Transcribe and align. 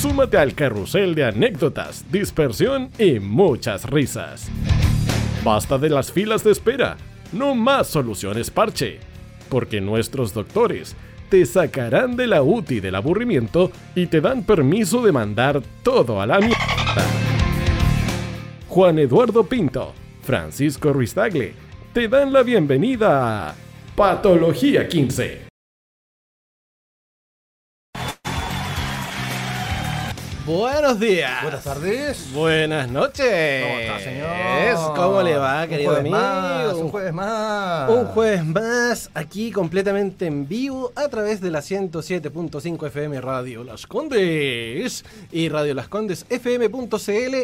Súmate 0.00 0.38
al 0.38 0.54
carrusel 0.54 1.14
de 1.14 1.26
anécdotas, 1.26 2.10
dispersión 2.10 2.88
y 2.98 3.20
muchas 3.20 3.84
risas. 3.84 4.50
Basta 5.44 5.76
de 5.76 5.90
las 5.90 6.10
filas 6.10 6.42
de 6.42 6.52
espera, 6.52 6.96
no 7.32 7.54
más 7.54 7.88
soluciones 7.88 8.50
parche, 8.50 8.98
porque 9.50 9.82
nuestros 9.82 10.32
doctores 10.32 10.96
te 11.28 11.44
sacarán 11.44 12.16
de 12.16 12.28
la 12.28 12.42
UTI 12.42 12.80
del 12.80 12.94
aburrimiento 12.94 13.72
y 13.94 14.06
te 14.06 14.22
dan 14.22 14.42
permiso 14.42 15.02
de 15.02 15.12
mandar 15.12 15.60
todo 15.82 16.22
a 16.22 16.26
la 16.26 16.38
mierda. 16.38 16.56
Juan 18.70 18.98
Eduardo 19.00 19.44
Pinto, 19.44 19.92
Francisco 20.22 20.94
Ruiz 20.94 21.12
Tagle, 21.12 21.52
te 21.92 22.08
dan 22.08 22.32
la 22.32 22.42
bienvenida 22.42 23.50
a 23.50 23.54
Patología 23.94 24.88
15. 24.88 25.49
Buenos 30.50 30.98
días. 30.98 31.42
Buenas 31.44 31.62
tardes. 31.62 32.32
Buenas 32.32 32.90
noches. 32.90 33.62
¿Cómo 33.62 33.78
está, 33.78 34.00
señor? 34.00 34.96
¿Cómo 34.96 35.22
le 35.22 35.36
va, 35.36 35.64
querido 35.68 35.92
un 35.92 35.98
amigo? 35.98 36.16
Más, 36.16 36.74
un 36.74 36.88
jueves 36.88 37.12
más. 37.14 37.88
Un 37.88 38.04
jueves 38.06 38.44
más, 38.44 39.10
aquí 39.14 39.52
completamente 39.52 40.26
en 40.26 40.48
vivo 40.48 40.92
a 40.96 41.08
través 41.08 41.40
de 41.40 41.52
la 41.52 41.60
107.5 41.60 42.84
FM 42.88 43.20
Radio 43.20 43.62
Las 43.62 43.86
Condes 43.86 45.04
y 45.30 45.48
Radio 45.48 45.72
Las 45.72 45.86
Condes 45.86 46.26
FM.cl 46.28 47.36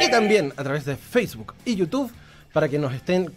y 0.00 0.10
también 0.12 0.52
a 0.56 0.62
través 0.62 0.84
de 0.84 0.94
Facebook 0.94 1.52
y 1.64 1.74
YouTube 1.74 2.12
para 2.52 2.68
que 2.68 2.78
nos 2.78 2.94
estén 2.94 3.32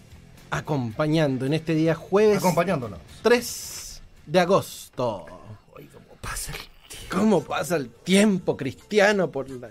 acompañando 0.52 1.48
en 1.48 1.56
este 1.56 1.74
día 1.74 1.96
jueves 1.96 2.38
Acompañándonos. 2.38 3.00
3 3.24 4.02
de 4.28 4.40
agosto. 4.40 5.26
Oye, 5.74 5.90
¿cómo 5.92 6.16
pasa 6.22 6.52
el 6.52 6.69
¿Cómo 7.10 7.44
pasa 7.44 7.76
el 7.76 7.90
tiempo 7.90 8.56
cristiano 8.56 9.32
por 9.32 9.50
la 9.50 9.70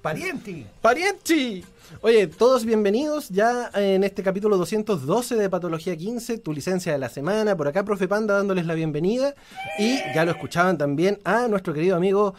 pariente? 0.00 0.66
¡Pariente! 0.80 1.62
Oye, 2.00 2.28
todos 2.28 2.64
bienvenidos 2.64 3.28
ya 3.28 3.70
en 3.74 4.04
este 4.04 4.22
capítulo 4.22 4.56
212 4.56 5.36
de 5.36 5.50
Patología 5.50 5.94
15, 5.94 6.38
tu 6.38 6.54
licencia 6.54 6.92
de 6.92 6.98
la 6.98 7.10
semana. 7.10 7.56
Por 7.56 7.68
acá, 7.68 7.84
profe 7.84 8.08
Panda, 8.08 8.36
dándoles 8.36 8.64
la 8.64 8.72
bienvenida. 8.72 9.34
Y 9.78 9.98
ya 10.14 10.24
lo 10.24 10.30
escuchaban 10.30 10.78
también 10.78 11.18
a 11.24 11.46
nuestro 11.46 11.74
querido 11.74 11.96
amigo 11.96 12.34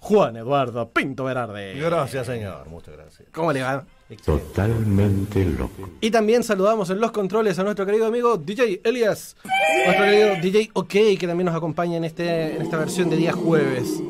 Juan 0.00 0.36
Eduardo 0.36 0.88
Pinto 0.90 1.24
Berarde. 1.24 1.74
Gracias, 1.78 2.26
señor. 2.26 2.68
Muchas 2.68 2.96
gracias. 2.96 3.28
¿Cómo 3.32 3.52
le 3.52 3.62
va? 3.62 3.86
Totalmente 4.24 5.44
loco. 5.44 5.90
Y 6.00 6.12
también 6.12 6.44
saludamos 6.44 6.90
en 6.90 7.00
los 7.00 7.10
controles 7.10 7.58
a 7.58 7.64
nuestro 7.64 7.84
querido 7.84 8.06
amigo 8.06 8.36
DJ 8.36 8.80
Elias, 8.84 9.36
nuestro 9.84 10.04
querido 10.04 10.36
DJ 10.40 10.70
OK, 10.74 11.18
que 11.18 11.26
también 11.26 11.46
nos 11.46 11.56
acompaña 11.56 11.96
en, 11.96 12.04
este, 12.04 12.54
en 12.54 12.62
esta 12.62 12.76
versión 12.76 13.10
de 13.10 13.16
día 13.16 13.32
jueves. 13.32 14.00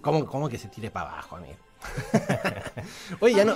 ¿Cómo, 0.00 0.26
cómo 0.26 0.48
que 0.48 0.58
se 0.58 0.66
tire 0.68 0.90
para 0.90 1.12
abajo, 1.12 1.36
amigo? 1.36 1.59
Oye, 3.20 3.34
ya, 3.34 3.44
no, 3.44 3.54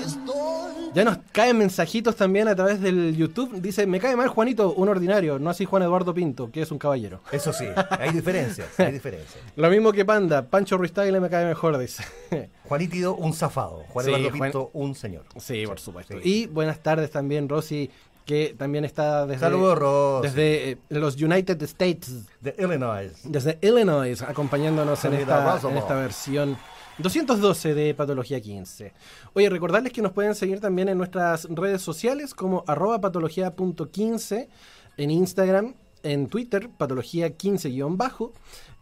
ya 0.95 1.05
nos 1.05 1.19
caen 1.33 1.57
mensajitos 1.59 2.17
también 2.17 2.49
a 2.49 2.55
través 2.55 2.81
del 2.81 3.17
YouTube. 3.17 3.61
Dice, 3.61 3.87
me 3.87 4.01
cae 4.01 4.17
mal 4.17 4.29
Juanito, 4.29 4.73
un 4.75 4.89
ordinario, 4.89 5.39
no 5.39 5.51
así 5.51 5.65
Juan 5.65 5.83
Eduardo 5.83 6.13
Pinto, 6.15 6.51
que 6.51 6.63
es 6.63 6.71
un 6.71 6.79
caballero. 6.79 7.21
Eso 7.33 7.53
sí, 7.53 7.67
hay 7.99 8.11
diferencias, 8.13 8.69
hay 8.79 8.93
diferencias. 8.93 9.37
Lo 9.57 9.71
mismo 9.71 9.93
que 9.93 10.05
Panda, 10.05 10.43
Pancho 10.47 10.77
Ruiz 10.77 10.93
Tagle 10.93 11.21
me 11.21 11.31
cae 11.31 11.45
mejor, 11.47 11.77
dice. 11.79 12.05
Juanito, 12.65 13.15
un 13.15 13.33
zafado. 13.33 13.85
Juan 13.89 14.05
Sí, 14.07 14.11
Eduardo 14.13 14.31
Juan- 14.37 14.51
Pinto, 14.51 14.71
un 14.73 14.95
señor. 14.95 15.25
Sí, 15.39 15.67
por 15.67 15.79
supuesto. 15.81 16.15
sí. 16.15 16.29
Y 16.29 16.47
buenas 16.47 16.81
tardes 16.81 17.11
también, 17.11 17.49
Rosy, 17.49 17.91
que 18.25 18.55
también 18.57 18.85
está 18.85 19.27
desde, 19.27 19.41
Saludos, 19.41 19.79
Rosy. 19.79 20.29
desde 20.29 20.71
eh, 20.71 20.79
los 20.89 21.21
United 21.21 21.61
States, 21.63 22.27
De 22.41 22.55
Illinois. 22.59 23.13
desde 23.25 23.59
Illinois, 23.61 24.23
acompañándonos 24.23 25.05
en 25.05 25.15
esta, 25.15 25.61
en 25.63 25.77
esta 25.77 25.95
versión 25.95 26.57
212 26.99 27.75
de 27.75 27.95
Patología 27.95 28.41
15. 28.41 28.93
Oye, 29.35 29.51
recordarles 29.51 29.93
que 29.93 30.01
nos 30.01 30.13
pueden 30.13 30.35
seguir 30.35 30.61
también 30.61 30.89
en 30.89 30.97
nuestras 30.97 31.45
redes 31.51 31.83
sociales 31.83 32.35
como 32.35 32.65
arroba 32.67 33.01
patología.15 33.01 34.49
en 34.97 35.11
Instagram, 35.11 35.75
en 36.05 36.29
Twitter, 36.29 36.69
patología 36.77 37.37
15-bajo. 37.37 38.33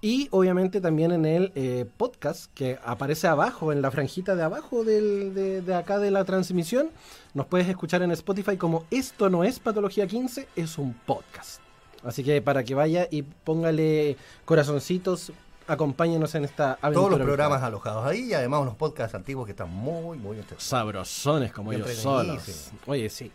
Y 0.04 0.26
obviamente 0.32 0.80
también 0.80 1.12
en 1.12 1.24
el 1.24 1.52
eh, 1.54 1.86
podcast 1.96 2.52
que 2.54 2.76
aparece 2.84 3.28
abajo, 3.28 3.70
en 3.70 3.82
la 3.82 3.92
franjita 3.92 4.34
de 4.34 4.42
abajo 4.42 4.82
de, 4.82 5.62
de 5.62 5.74
acá 5.76 6.00
de 6.00 6.10
la 6.10 6.24
transmisión. 6.24 6.90
Nos 7.34 7.46
puedes 7.46 7.68
escuchar 7.68 8.02
en 8.02 8.10
Spotify 8.10 8.56
como 8.56 8.84
Esto 8.90 9.30
no 9.30 9.44
es 9.44 9.60
Patología 9.60 10.08
15, 10.08 10.48
es 10.56 10.76
un 10.76 10.92
podcast. 10.92 11.60
Así 12.02 12.24
que 12.24 12.42
para 12.42 12.64
que 12.64 12.74
vaya 12.74 13.06
y 13.12 13.22
póngale 13.22 14.16
corazoncitos, 14.44 15.32
acompáñenos 15.66 16.34
en 16.34 16.44
esta 16.44 16.72
aventura. 16.80 16.92
Todos 16.92 17.10
los 17.10 17.18
virtual. 17.18 17.36
programas 17.36 17.62
alojados 17.62 18.06
ahí 18.06 18.30
y 18.30 18.34
además 18.34 18.62
unos 18.62 18.76
podcasts 18.76 19.14
antiguos 19.14 19.46
que 19.46 19.52
están 19.52 19.70
muy, 19.70 20.18
muy 20.18 20.36
entretenidos. 20.36 20.64
sabrosones 20.64 21.52
como 21.52 21.72
ellos 21.72 21.90
solos. 21.94 22.70
Oye, 22.86 23.08
sí. 23.10 23.30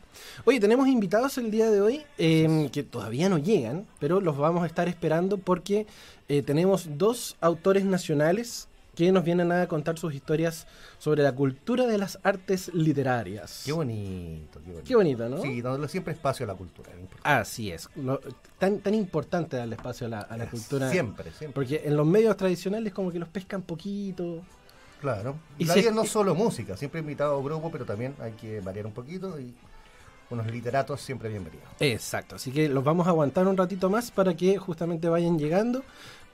Oye, 0.45 0.59
tenemos 0.59 0.87
invitados 0.87 1.37
el 1.37 1.51
día 1.51 1.69
de 1.69 1.81
hoy 1.81 2.05
eh, 2.17 2.69
que 2.71 2.83
todavía 2.83 3.29
no 3.29 3.37
llegan, 3.37 3.85
pero 3.99 4.21
los 4.21 4.37
vamos 4.37 4.63
a 4.63 4.67
estar 4.67 4.87
esperando 4.87 5.37
porque 5.37 5.87
eh, 6.27 6.41
tenemos 6.41 6.97
dos 6.97 7.37
autores 7.39 7.85
nacionales 7.85 8.66
que 8.97 9.11
nos 9.11 9.23
vienen 9.23 9.51
a 9.51 9.67
contar 9.67 9.99
sus 9.99 10.11
historias 10.15 10.65
sobre 10.97 11.21
la 11.21 11.31
cultura 11.31 11.85
de 11.85 11.99
las 11.99 12.17
artes 12.23 12.73
literarias. 12.73 13.61
Qué 13.63 13.71
bonito, 13.71 14.59
qué 14.59 14.71
bonito. 14.71 14.83
Qué 14.87 14.95
bonito, 14.95 15.29
¿no? 15.29 15.39
Sí, 15.39 15.61
dándole 15.61 15.87
siempre 15.87 16.13
espacio 16.13 16.45
a 16.45 16.47
la 16.47 16.55
cultura. 16.55 16.89
Así 17.21 17.69
es. 17.71 17.87
Lo- 17.95 18.19
tan, 18.57 18.79
tan 18.79 18.95
importante 18.95 19.55
darle 19.55 19.75
espacio 19.75 20.07
a 20.07 20.09
la, 20.09 20.21
a 20.21 20.35
la 20.35 20.49
cultura. 20.49 20.89
Siempre, 20.89 21.25
siempre. 21.31 21.53
Porque 21.53 21.83
en 21.85 21.95
los 21.95 22.07
medios 22.07 22.35
tradicionales 22.35 22.91
como 22.91 23.11
que 23.11 23.19
los 23.19 23.29
pescan 23.29 23.61
poquito. 23.61 24.41
Claro. 24.99 25.35
Y 25.59 25.65
la 25.65 25.75
si- 25.75 25.81
vida 25.81 25.91
no 25.91 26.01
es 26.01 26.09
solo 26.09 26.33
música, 26.33 26.75
siempre 26.75 26.99
he 26.99 27.03
invitado 27.03 27.37
a 27.39 27.43
grupo, 27.43 27.69
pero 27.71 27.85
también 27.85 28.15
hay 28.19 28.31
que 28.31 28.61
variar 28.61 28.87
un 28.87 28.93
poquito 28.93 29.39
y 29.39 29.53
unos 30.31 30.47
literatos 30.47 30.99
siempre 31.01 31.29
bienvenidos. 31.29 31.67
Exacto, 31.79 32.35
así 32.35 32.51
que 32.51 32.67
los 32.67 32.83
vamos 32.83 33.05
a 33.07 33.11
aguantar 33.11 33.47
un 33.47 33.55
ratito 33.55 33.89
más 33.91 34.09
para 34.11 34.33
que 34.35 34.57
justamente 34.57 35.07
vayan 35.07 35.37
llegando. 35.37 35.83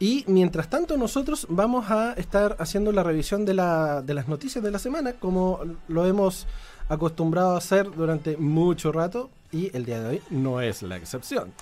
Y 0.03 0.25
mientras 0.27 0.69
tanto 0.69 0.97
nosotros 0.97 1.47
vamos 1.49 1.89
a 1.89 2.11
estar 2.17 2.57
haciendo 2.59 2.91
la 2.91 3.03
revisión 3.03 3.45
de, 3.45 3.53
la, 3.53 4.01
de 4.01 4.13
las 4.13 4.27
noticias 4.27 4.61
de 4.61 4.69
la 4.69 4.77
semana, 4.77 5.13
como 5.13 5.61
lo 5.87 6.05
hemos 6.05 6.45
acostumbrado 6.89 7.55
a 7.55 7.57
hacer 7.59 7.89
durante 7.89 8.35
mucho 8.35 8.91
rato, 8.91 9.29
y 9.53 9.73
el 9.73 9.85
día 9.85 10.01
de 10.01 10.09
hoy 10.09 10.21
no 10.29 10.59
es 10.59 10.81
la 10.81 10.97
excepción. 10.97 11.53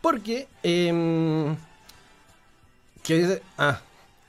Porque... 0.00 0.48
em, 0.64 1.54
¿qué 3.04 3.18
dice? 3.18 3.42
Ah. 3.56 3.78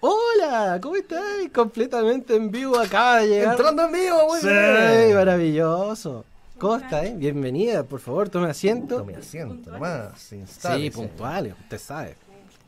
Hola, 0.01 0.77
¿cómo 0.79 0.95
estás? 0.95 1.23
Completamente 1.51 2.35
en 2.35 2.51
vivo, 2.51 2.77
acaba 2.77 3.21
de 3.21 3.27
llegar. 3.29 3.53
Entrando 3.53 3.85
en 3.85 3.91
vivo, 3.91 4.27
muy 4.27 4.39
Sí, 4.39 4.47
bien. 4.49 5.15
maravilloso. 5.15 6.25
¿Cómo 6.59 6.75
está, 6.75 7.03
eh? 7.05 7.15
Bienvenida, 7.17 7.81
por 7.83 7.99
favor, 8.01 8.29
tome 8.29 8.51
asiento. 8.51 8.97
Tome 8.97 9.15
asiento 9.15 9.71
nomás. 9.71 10.11
Sí, 10.19 10.91
puntuales, 10.91 11.55
usted 11.59 11.79
sabe. 11.79 12.15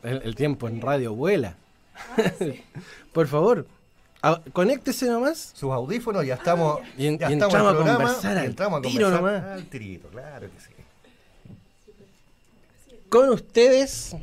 El, 0.04 0.22
el 0.24 0.36
tiempo 0.36 0.68
en 0.68 0.82
radio 0.82 1.14
vuela. 1.14 1.56
por 3.14 3.28
favor, 3.28 3.66
a- 4.22 4.42
conéctese 4.54 5.08
nomás. 5.09 5.52
Sus 5.56 5.72
audífonos, 5.72 6.26
ya 6.26 6.35
estamos. 6.35 6.79
Y 6.97 7.08
en- 7.08 7.18
ya 7.20 7.29
y 7.29 7.34
estamos 7.34 7.53
entramos 7.53 7.53
en 7.53 7.62
el 7.62 7.68
a 7.68 7.76
programa, 7.76 7.97
conversar 8.06 8.35
y 8.35 8.40
al 8.40 8.46
entramos 8.46 8.79
a 8.79 8.82
tiro 8.82 9.06
conversar 9.12 9.41
nomás. 9.41 9.58
Al 9.59 9.66
tirito, 9.70 10.08
claro 10.09 10.47
que 10.47 10.59
sí. 10.62 10.73
Con 13.09 13.29
ustedes 13.29 14.16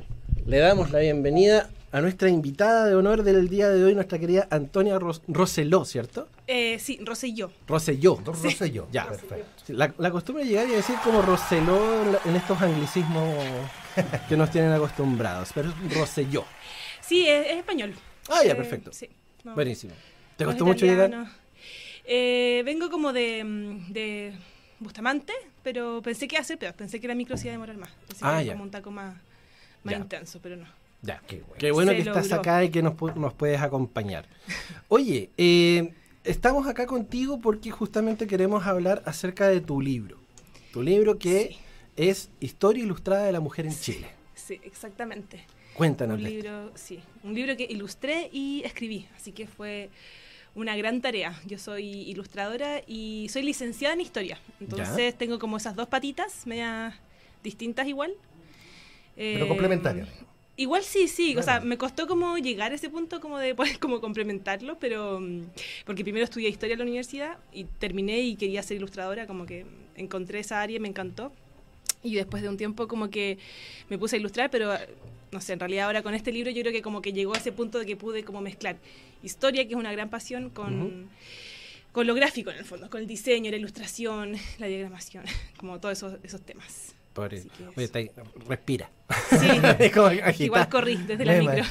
le 0.47 0.59
damos 0.59 0.91
la 0.93 1.01
bienvenida 1.01 1.69
a 1.93 2.01
nuestra 2.01 2.29
invitada 2.29 2.85
de 2.87 2.95
honor 2.95 3.23
del 3.23 3.49
día 3.49 3.69
de 3.69 3.83
hoy, 3.85 3.95
nuestra 3.95 4.19
querida 4.19 4.47
Antonia 4.51 4.99
Ros- 4.99 5.23
Roseló, 5.27 5.85
¿cierto? 5.85 6.29
Eh, 6.47 6.79
sí, 6.79 7.01
Roselló. 7.05 7.51
Roselló. 7.67 8.21
Don 8.25 8.35
Rosselló. 8.41 8.87
Ya. 8.93 9.09
Perfecto. 9.09 9.47
Sí, 9.67 9.73
La, 9.73 9.93
la 9.99 10.11
costumbre 10.11 10.45
de 10.45 10.51
llegar 10.51 10.69
y 10.69 10.73
decir 10.73 10.95
como 11.03 11.23
Roseló 11.23 11.79
en 12.25 12.37
estos 12.37 12.61
anglicismos 12.63 13.25
que 14.29 14.37
nos 14.37 14.51
tienen 14.51 14.73
acostumbrados, 14.73 15.51
pero 15.55 15.71
es 15.71 15.95
Roselló. 15.95 16.45
Sí, 17.01 17.29
es, 17.29 17.47
es 17.47 17.57
español. 17.59 17.95
Ah, 18.29 18.41
ya, 18.45 18.53
Eh, 18.53 18.55
perfecto. 18.55 18.93
Sí. 18.93 19.09
no, 19.45 19.55
Buenísimo. 19.55 19.93
¿Te 20.37 20.45
costó 20.45 20.65
mucho 20.67 20.85
llegar? 20.87 21.29
Eh, 22.05 22.63
vengo 22.65 22.91
como 22.91 23.13
de, 23.13 23.43
mm, 23.45 23.93
de 23.93 24.33
Bustamante, 24.79 25.33
pero 25.63 26.03
pensé 26.03 26.29
que 26.29 26.37
iba 26.37 26.43
a 26.43 26.45
ser 26.45 26.59
peor. 26.59 26.75
Pensé 26.75 27.01
que 27.01 27.09
la 27.09 27.15
micro 27.15 27.37
se 27.37 27.45
iba 27.47 27.53
a 27.53 27.57
demorar 27.57 27.77
más. 27.79 27.91
Pensé 28.07 28.25
Ah, 28.25 28.39
que 28.39 28.45
ya. 28.47 28.51
era 28.51 28.53
como 28.53 28.65
un 28.65 28.71
taco 28.71 28.91
más, 28.91 29.15
más 29.83 29.93
Ya. 29.93 29.99
intenso, 29.99 30.39
pero 30.43 30.57
no. 30.57 30.67
Ya, 31.03 31.21
Qué 31.27 31.37
bueno. 31.37 31.55
Qué 31.59 31.71
bueno 31.73 31.91
Se 31.93 31.97
que 31.97 32.03
estás 32.03 32.33
acá 32.33 32.65
y 32.65 32.71
que 32.71 32.83
nos, 32.83 32.95
nos 33.17 33.33
puedes 33.35 33.61
acompañar. 33.61 34.27
Oye, 34.89 35.31
eh, 35.37 35.93
estamos 36.25 36.67
acá 36.67 36.87
contigo 36.87 37.41
porque 37.41 37.71
justamente 37.71 38.27
queremos 38.27 38.67
hablar 38.67 39.03
acerca 39.07 39.49
de 39.49 39.61
tu 39.61 39.81
libro. 39.81 40.19
Tu 40.73 40.83
libro 40.83 41.19
que 41.19 41.49
Sí. 41.51 41.59
Es 41.97 42.31
Historia 42.41 42.85
Ilustrada 42.85 43.25
de 43.25 43.33
la 43.33 43.41
Mujer 43.41 43.67
en 43.67 43.79
Chile. 43.79 44.09
Sí, 44.35 44.61
exactamente. 44.65 45.45
Cuéntanos. 45.75 46.19
Un 46.19 46.25
libro, 46.25 46.73
sí, 46.75 47.01
un 47.23 47.35
libro 47.35 47.57
que 47.57 47.65
ilustré 47.69 48.31
y 48.33 48.63
escribí, 48.65 49.07
así 49.15 49.33
que 49.33 49.47
fue 49.47 49.91
una 50.55 50.75
gran 50.77 51.03
tarea. 51.03 51.39
Yo 51.47 51.59
soy 51.59 51.85
ilustradora 51.85 52.83
y 52.87 53.29
soy 53.31 53.43
licenciada 53.43 53.95
en 53.95 54.01
historia, 54.01 54.39
entonces 54.61 55.17
tengo 55.19 55.39
como 55.39 55.59
esas 55.59 55.77
dos 55.77 55.89
patitas, 55.89 56.47
medias 56.47 56.95
distintas 57.43 57.87
igual. 57.87 58.15
Pero 59.17 59.45
Eh, 59.45 59.49
complementarias. 59.49 60.09
Igual 60.59 60.83
sí, 60.83 61.09
sí, 61.09 61.37
o 61.37 61.43
sea, 61.43 61.61
me 61.61 61.77
costó 61.77 62.07
como 62.07 62.39
llegar 62.39 62.73
a 62.73 62.77
ese 62.77 62.89
punto 62.89 63.21
como 63.21 63.39
de 63.39 63.55
poder 63.55 63.79
como 63.81 64.01
complementarlo, 64.01 64.79
pero 64.79 65.21
mm, 65.21 65.43
porque 65.85 66.03
primero 66.03 66.25
estudié 66.25 66.49
historia 66.49 66.73
en 66.73 66.79
la 66.79 66.85
universidad 66.85 67.37
y 67.53 67.65
terminé 67.65 68.21
y 68.21 68.37
quería 68.37 68.63
ser 68.63 68.79
ilustradora, 68.79 69.27
como 69.27 69.45
que 69.45 69.67
encontré 69.95 70.39
esa 70.39 70.63
área 70.63 70.77
y 70.77 70.81
me 70.81 70.89
encantó. 70.89 71.33
Y 72.07 72.15
después 72.15 72.43
de 72.43 72.49
un 72.49 72.57
tiempo 72.57 72.89
como 72.89 73.11
que 73.11 73.39
me 73.91 73.99
puse 73.99 74.17
a 74.17 74.19
ilustrar, 74.19 74.51
pero 74.51 74.73
no 75.33 75.41
sé, 75.41 75.53
en 75.55 75.61
realidad 75.61 75.87
ahora 75.87 76.03
con 76.03 76.15
este 76.15 76.33
libro 76.33 76.51
yo 76.51 76.63
creo 76.63 76.73
que 76.73 76.83
como 76.83 77.03
que 77.03 77.13
llegó 77.13 77.35
a 77.35 77.39
ese 77.39 77.53
punto 77.53 77.79
de 77.79 77.87
que 77.87 77.97
pude 77.97 78.23
como 78.25 78.41
mezclar 78.41 78.77
historia, 79.23 79.65
que 79.67 79.71
es 79.75 79.77
una 79.77 79.93
gran 79.93 80.09
pasión, 80.09 80.51
con, 80.51 81.09
con 81.93 82.07
lo 82.07 82.15
gráfico 82.15 82.51
en 82.51 82.59
el 82.59 82.65
fondo, 82.65 82.89
con 82.89 83.01
el 83.01 83.07
diseño, 83.07 83.51
la 83.51 83.57
ilustración, 83.57 84.35
la 84.59 84.67
diagramación, 84.67 85.25
como 85.59 85.81
todos 85.81 85.99
esos, 85.99 86.15
esos 86.23 86.41
temas. 86.43 86.95
Pobre- 87.15 87.39
Oye, 87.41 87.49
eso. 87.73 87.81
está 87.81 87.99
ahí, 87.99 88.11
respira. 88.47 88.91
Sí, 89.41 90.45
igual 90.45 90.69
corrí 90.69 90.97
desde 90.97 91.25
la 91.25 91.39
micro. 91.41 91.65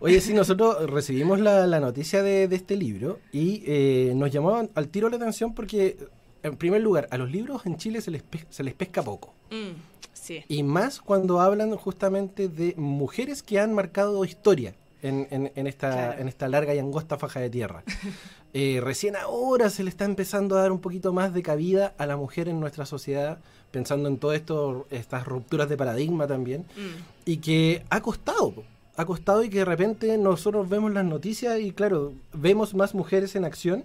Oye, 0.00 0.20
sí, 0.20 0.34
nosotros 0.34 0.90
recibimos 0.90 1.40
la, 1.40 1.66
la 1.66 1.80
noticia 1.80 2.22
de, 2.22 2.48
de 2.48 2.56
este 2.56 2.76
libro 2.76 3.20
y 3.32 3.62
eh, 3.66 4.12
nos 4.16 4.30
llamaban 4.30 4.70
al 4.74 4.88
tiro 4.88 5.08
la 5.08 5.16
atención 5.16 5.54
porque, 5.54 5.96
en 6.42 6.56
primer 6.56 6.80
lugar, 6.80 7.08
a 7.10 7.18
los 7.18 7.30
libros 7.30 7.66
en 7.66 7.76
Chile 7.76 8.00
se 8.00 8.10
les, 8.10 8.22
pe- 8.22 8.46
se 8.50 8.62
les 8.62 8.74
pesca 8.74 9.02
poco. 9.02 9.32
Mm, 9.50 9.76
sí. 10.12 10.44
Y 10.48 10.62
más 10.62 11.00
cuando 11.00 11.40
hablan 11.40 11.74
justamente 11.76 12.48
de 12.48 12.74
mujeres 12.76 13.42
que 13.42 13.58
han 13.60 13.72
marcado 13.74 14.24
historia 14.24 14.74
en, 15.02 15.26
en- 15.30 15.52
en 15.54 15.66
esta, 15.66 15.90
Claro. 15.90 16.20
en 16.20 16.28
esta 16.28 16.48
larga 16.48 16.74
y 16.74 16.78
angosta 16.78 17.16
faja 17.18 17.40
de 17.40 17.50
tierra. 17.50 17.82
Eh, 18.52 18.80
recién 18.82 19.14
ahora 19.14 19.70
se 19.70 19.84
le 19.84 19.90
está 19.90 20.04
empezando 20.04 20.56
a 20.58 20.62
dar 20.62 20.72
un 20.72 20.80
poquito 20.80 21.12
más 21.12 21.32
de 21.32 21.40
cabida 21.40 21.94
a 21.98 22.04
la 22.06 22.16
mujer 22.16 22.48
en 22.48 22.58
nuestra 22.58 22.84
sociedad, 22.84 23.38
pensando 23.70 24.08
en 24.08 24.18
todo 24.18 24.32
esto, 24.32 24.88
estas 24.90 25.24
rupturas 25.24 25.68
de 25.68 25.76
paradigma 25.76 26.26
también, 26.26 26.62
Mm. 26.76 27.02
y 27.26 27.36
que 27.36 27.84
ha 27.90 28.00
costado. 28.02 28.52
Ha 29.00 29.06
costado 29.06 29.42
y 29.42 29.50
que 29.50 29.58
de 29.58 29.64
repente 29.64 30.18
nosotros 30.18 30.68
vemos 30.68 30.92
las 30.92 31.04
noticias 31.04 31.58
y 31.60 31.72
claro, 31.72 32.12
vemos 32.32 32.74
más 32.74 32.94
mujeres 32.94 33.34
en 33.34 33.44
acción, 33.44 33.84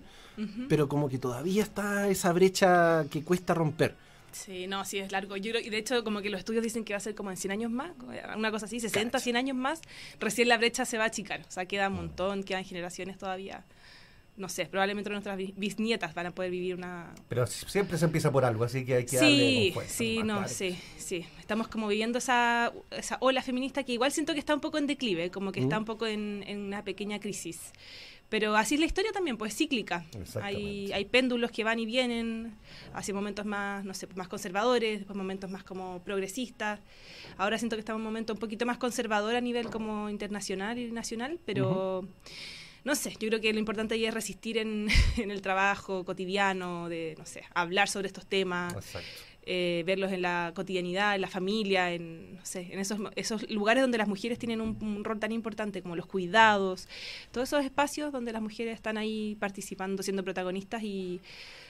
pero 0.67 0.89
como 0.89 1.07
que 1.07 1.17
todavía 1.17 1.63
está 1.63 2.09
esa 2.09 2.33
brecha 2.33 3.05
que 3.09 3.23
cuesta 3.23 3.53
romper. 3.53 3.95
Sí, 4.33 4.67
no, 4.67 4.83
sí, 4.83 4.99
es 4.99 5.13
largo. 5.13 5.37
Yo 5.37 5.57
y 5.57 5.69
de 5.69 5.77
hecho, 5.77 6.03
como 6.03 6.21
que 6.21 6.29
los 6.29 6.39
estudios 6.39 6.61
dicen 6.61 6.83
que 6.83 6.91
va 6.91 6.97
a 6.97 6.99
ser 6.99 7.15
como 7.15 7.31
en 7.31 7.37
100 7.37 7.51
años 7.53 7.71
más, 7.71 7.91
una 8.35 8.51
cosa 8.51 8.65
así, 8.65 8.81
60, 8.81 9.17
100 9.17 9.37
años 9.37 9.55
más, 9.55 9.81
recién 10.19 10.49
la 10.49 10.57
brecha 10.57 10.83
se 10.83 10.97
va 10.97 11.05
a 11.05 11.07
achicar. 11.07 11.41
O 11.47 11.51
sea, 11.51 11.65
queda 11.65 11.87
un 11.87 11.95
montón, 11.95 12.43
quedan 12.43 12.65
generaciones 12.65 13.17
todavía. 13.17 13.63
No 14.37 14.49
sé, 14.49 14.65
probablemente 14.65 15.09
nuestras 15.09 15.37
bis- 15.37 15.53
bisnietas 15.55 16.13
van 16.13 16.25
a 16.25 16.31
poder 16.31 16.51
vivir 16.51 16.75
una... 16.75 17.13
Pero 17.29 17.47
siempre 17.47 17.97
se 17.97 18.03
empieza 18.03 18.31
por 18.33 18.43
algo, 18.43 18.65
así 18.65 18.83
que 18.85 18.95
hay 18.95 19.05
que 19.05 19.15
darle 19.15 19.37
Sí, 19.37 19.63
con 19.67 19.73
fuerza 19.75 19.93
sí, 19.93 20.17
no, 20.17 20.23
claro. 20.39 20.47
sí, 20.49 20.77
sí. 20.97 21.25
Estamos 21.39 21.69
como 21.69 21.87
viviendo 21.87 22.17
esa, 22.17 22.73
esa 22.91 23.17
ola 23.21 23.41
feminista 23.41 23.83
que 23.83 23.93
igual 23.93 24.11
siento 24.11 24.33
que 24.33 24.39
está 24.39 24.53
un 24.53 24.59
poco 24.59 24.77
en 24.77 24.87
declive, 24.87 25.31
como 25.31 25.53
que 25.53 25.61
está 25.61 25.77
un 25.79 25.85
poco 25.85 26.05
en, 26.05 26.43
en 26.47 26.59
una 26.59 26.83
pequeña 26.83 27.19
crisis. 27.19 27.71
Pero 28.27 28.57
así 28.57 28.73
es 28.73 28.79
la 28.81 28.87
historia 28.87 29.11
también, 29.13 29.37
pues 29.37 29.55
cíclica. 29.55 30.03
Hay, 30.41 30.91
hay 30.91 31.05
péndulos 31.05 31.51
que 31.51 31.63
van 31.63 31.79
y 31.79 31.85
vienen, 31.85 32.55
hacia 32.93 33.13
momentos 33.13 33.45
más, 33.45 33.85
no 33.85 33.93
sé, 33.93 34.07
más 34.15 34.27
conservadores, 34.27 34.97
después 34.99 35.15
momentos 35.15 35.49
más 35.49 35.63
como 35.63 36.01
progresistas. 36.03 36.79
Ahora 37.37 37.57
siento 37.59 37.75
que 37.77 37.81
estamos 37.81 37.99
en 37.99 38.01
un 38.07 38.11
momento 38.11 38.33
un 38.33 38.39
poquito 38.39 38.65
más 38.65 38.77
conservador 38.79 39.35
a 39.35 39.41
nivel 39.41 39.69
como 39.69 40.09
internacional 40.09 40.77
y 40.79 40.91
nacional, 40.91 41.39
pero 41.45 42.05
no 42.85 42.93
sé, 42.93 43.11
yo 43.19 43.27
creo 43.27 43.41
que 43.41 43.51
lo 43.51 43.59
importante 43.59 43.95
ahí 43.95 44.05
es 44.05 44.13
resistir 44.13 44.59
en, 44.59 44.87
en 45.17 45.31
el 45.31 45.41
trabajo 45.41 46.05
cotidiano, 46.05 46.87
de, 46.87 47.15
no 47.17 47.25
sé, 47.25 47.43
hablar 47.53 47.89
sobre 47.89 48.07
estos 48.07 48.27
temas 48.27 48.75
Exacto. 48.75 49.07
eh, 49.41 49.83
verlos 49.87 50.11
en 50.11 50.21
la 50.21 50.53
cotidianidad, 50.55 51.15
en 51.15 51.21
la 51.21 51.27
familia, 51.27 51.91
en, 51.91 52.35
no 52.35 52.45
sé, 52.45 52.69
en 52.71 52.79
esos, 52.79 52.99
esos 53.15 53.49
lugares 53.49 53.81
donde 53.81 53.97
las 53.97 54.07
mujeres 54.07 54.37
tienen 54.37 54.61
un, 54.61 54.77
un 54.81 55.03
rol 55.03 55.19
tan 55.19 55.31
importante 55.31 55.81
como 55.81 55.95
los 55.95 56.05
cuidados, 56.05 56.87
todos 57.31 57.49
esos 57.49 57.65
espacios 57.65 58.11
donde 58.11 58.31
las 58.31 58.41
mujeres 58.41 58.75
están 58.75 58.97
ahí 58.97 59.35
participando, 59.39 60.03
siendo 60.03 60.23
protagonistas 60.23 60.83
y, 60.83 61.21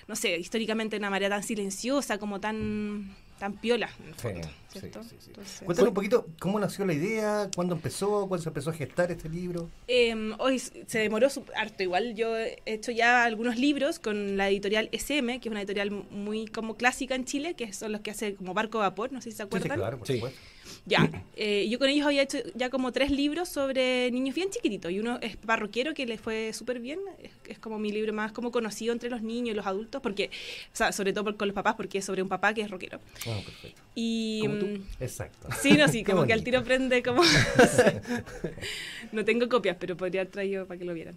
no 0.08 0.18
sé, 0.18 0.38
históricamente 0.38 0.98
de 0.98 1.00
una 1.00 1.10
manera 1.10 1.30
tan 1.30 1.44
silenciosa, 1.44 2.18
como 2.18 2.42
tan, 2.42 3.16
tan 3.40 3.54
piola, 3.58 3.90
en 4.02 4.08
el 4.08 4.16
fondo, 4.16 4.48
sí, 4.72 4.80
¿cierto? 4.80 5.04
sí, 5.04 5.10
sí. 5.20 5.26
Entonces- 5.28 5.62
Cuéntanos 5.66 5.90
un 5.90 5.94
poquito 5.94 6.28
cómo 6.40 6.60
nació 6.60 6.86
la 6.86 6.94
idea, 6.94 7.50
cuándo 7.56 7.76
empezó, 7.76 8.28
cuándo 8.28 8.44
se 8.44 8.50
empezó 8.50 8.70
a 8.70 8.74
gestar 8.74 9.12
este 9.12 9.28
libro. 9.30 9.70
Eh, 9.88 10.34
hoy 10.40 10.60
se 10.60 11.00
demoró 11.00 11.30
su- 11.30 11.44
harto. 11.56 11.84
Igual 11.84 12.16
yo 12.16 12.38
he 12.38 12.62
hecho 12.66 12.92
ya 12.92 13.24
algunos 13.26 13.58
libros 13.58 14.00
con 14.00 14.38
la 14.38 14.50
editorial 14.50 14.90
SM, 14.92 15.40
que 15.40 15.50
es 15.50 15.52
una 15.52 15.60
editorial 15.62 15.92
muy 15.92 16.48
como 16.48 16.76
clásica 16.78 17.16
en 17.16 17.26
Chile, 17.26 17.56
que 17.56 17.74
son 17.74 17.92
los 17.92 18.02
que 18.02 18.12
hace 18.12 18.36
como 18.36 18.54
Barco 18.54 18.80
Vapor, 18.80 19.12
no 19.12 19.22
sé 19.22 19.32
si 19.32 19.38
se 19.38 19.44
Sí, 19.44 19.50
sí, 19.52 19.58
acuerdan. 19.58 19.78
claro, 19.80 19.98
por 19.98 20.08
Sí. 20.08 20.14
supuesto. 20.16 20.40
Ya, 20.88 21.10
eh, 21.36 21.68
yo 21.68 21.80
con 21.80 21.90
ellos 21.90 22.06
había 22.06 22.22
hecho 22.22 22.38
ya 22.54 22.70
como 22.70 22.92
tres 22.92 23.10
libros 23.10 23.50
sobre 23.50 24.12
niños 24.12 24.36
bien 24.36 24.52
chiquititos 24.52 24.92
y 24.92 25.00
uno 25.00 25.18
es 25.20 25.36
Parroquiero 25.36 25.96
que 25.96 26.06
le 26.06 26.20
fue 26.20 26.54
súper 26.54 26.80
bien, 26.80 27.00
es, 27.24 27.32
es 27.48 27.58
como 27.58 27.80
mi 27.80 27.92
libro 27.92 28.14
más 28.14 28.32
como 28.32 28.52
conocido 28.52 28.94
entre 28.94 29.10
los 29.10 29.24
niños 29.24 29.54
y 29.54 29.56
los 29.56 29.66
adultos, 29.66 30.00
porque, 30.04 30.30
o 30.72 30.76
sea, 30.76 30.92
sobre 30.92 31.12
todo 31.12 31.24
por- 31.24 31.38
con 31.38 31.48
los 31.48 31.56
papás, 31.56 31.74
porque 31.76 31.98
es 31.98 32.06
sobre 32.06 32.22
un 32.22 32.30
papá 32.30 32.54
que 32.54 32.62
es 32.62 32.70
rockero. 32.70 33.00
Ah, 33.28 33.40
perfecto. 33.44 33.82
Y... 33.96 34.42
¿Como 34.42 34.56
tú? 34.60 34.66
mm, 34.68 34.84
Exacto. 35.00 35.48
Sí, 35.60 35.74
no, 35.74 35.88
sí, 35.88 36.04
como 36.06 36.28
que 36.28 36.34
al 36.34 36.44
tiro 36.44 36.64
prende 36.64 37.02
como... 37.02 37.24
No 39.12 39.26
tengo 39.26 39.48
copias, 39.50 39.78
pero 39.80 39.96
podría 39.98 40.22
haber 40.22 40.32
traído 40.32 40.66
para 40.66 40.78
que 40.78 40.86
lo 40.86 40.94
vieran. 40.94 41.16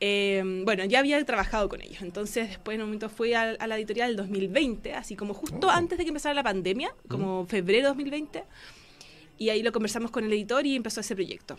Eh, 0.00 0.42
bueno, 0.64 0.84
ya 0.84 0.98
había 0.98 1.24
trabajado 1.24 1.68
con 1.70 1.80
ellos, 1.80 2.02
entonces 2.02 2.48
después 2.50 2.74
en 2.74 2.82
un 2.82 2.88
momento 2.88 3.08
fui 3.08 3.32
a, 3.32 3.52
a 3.52 3.66
la 3.66 3.76
editorial 3.78 4.08
del 4.10 4.16
2020, 4.16 4.92
así 4.92 5.16
como 5.16 5.32
justo 5.32 5.68
Oh. 5.68 5.70
antes 5.70 5.96
de 5.96 6.04
que 6.04 6.08
empezara 6.08 6.34
la 6.34 6.42
pandemia, 6.42 6.92
como 7.08 7.46
febrero 7.46 7.82
de 7.84 7.88
2020, 7.88 8.42
y 9.38 9.48
ahí 9.50 9.62
lo 9.62 9.72
conversamos 9.72 10.10
con 10.10 10.24
el 10.24 10.32
editor 10.32 10.64
y 10.66 10.76
empezó 10.76 11.00
ese 11.00 11.14
proyecto. 11.14 11.56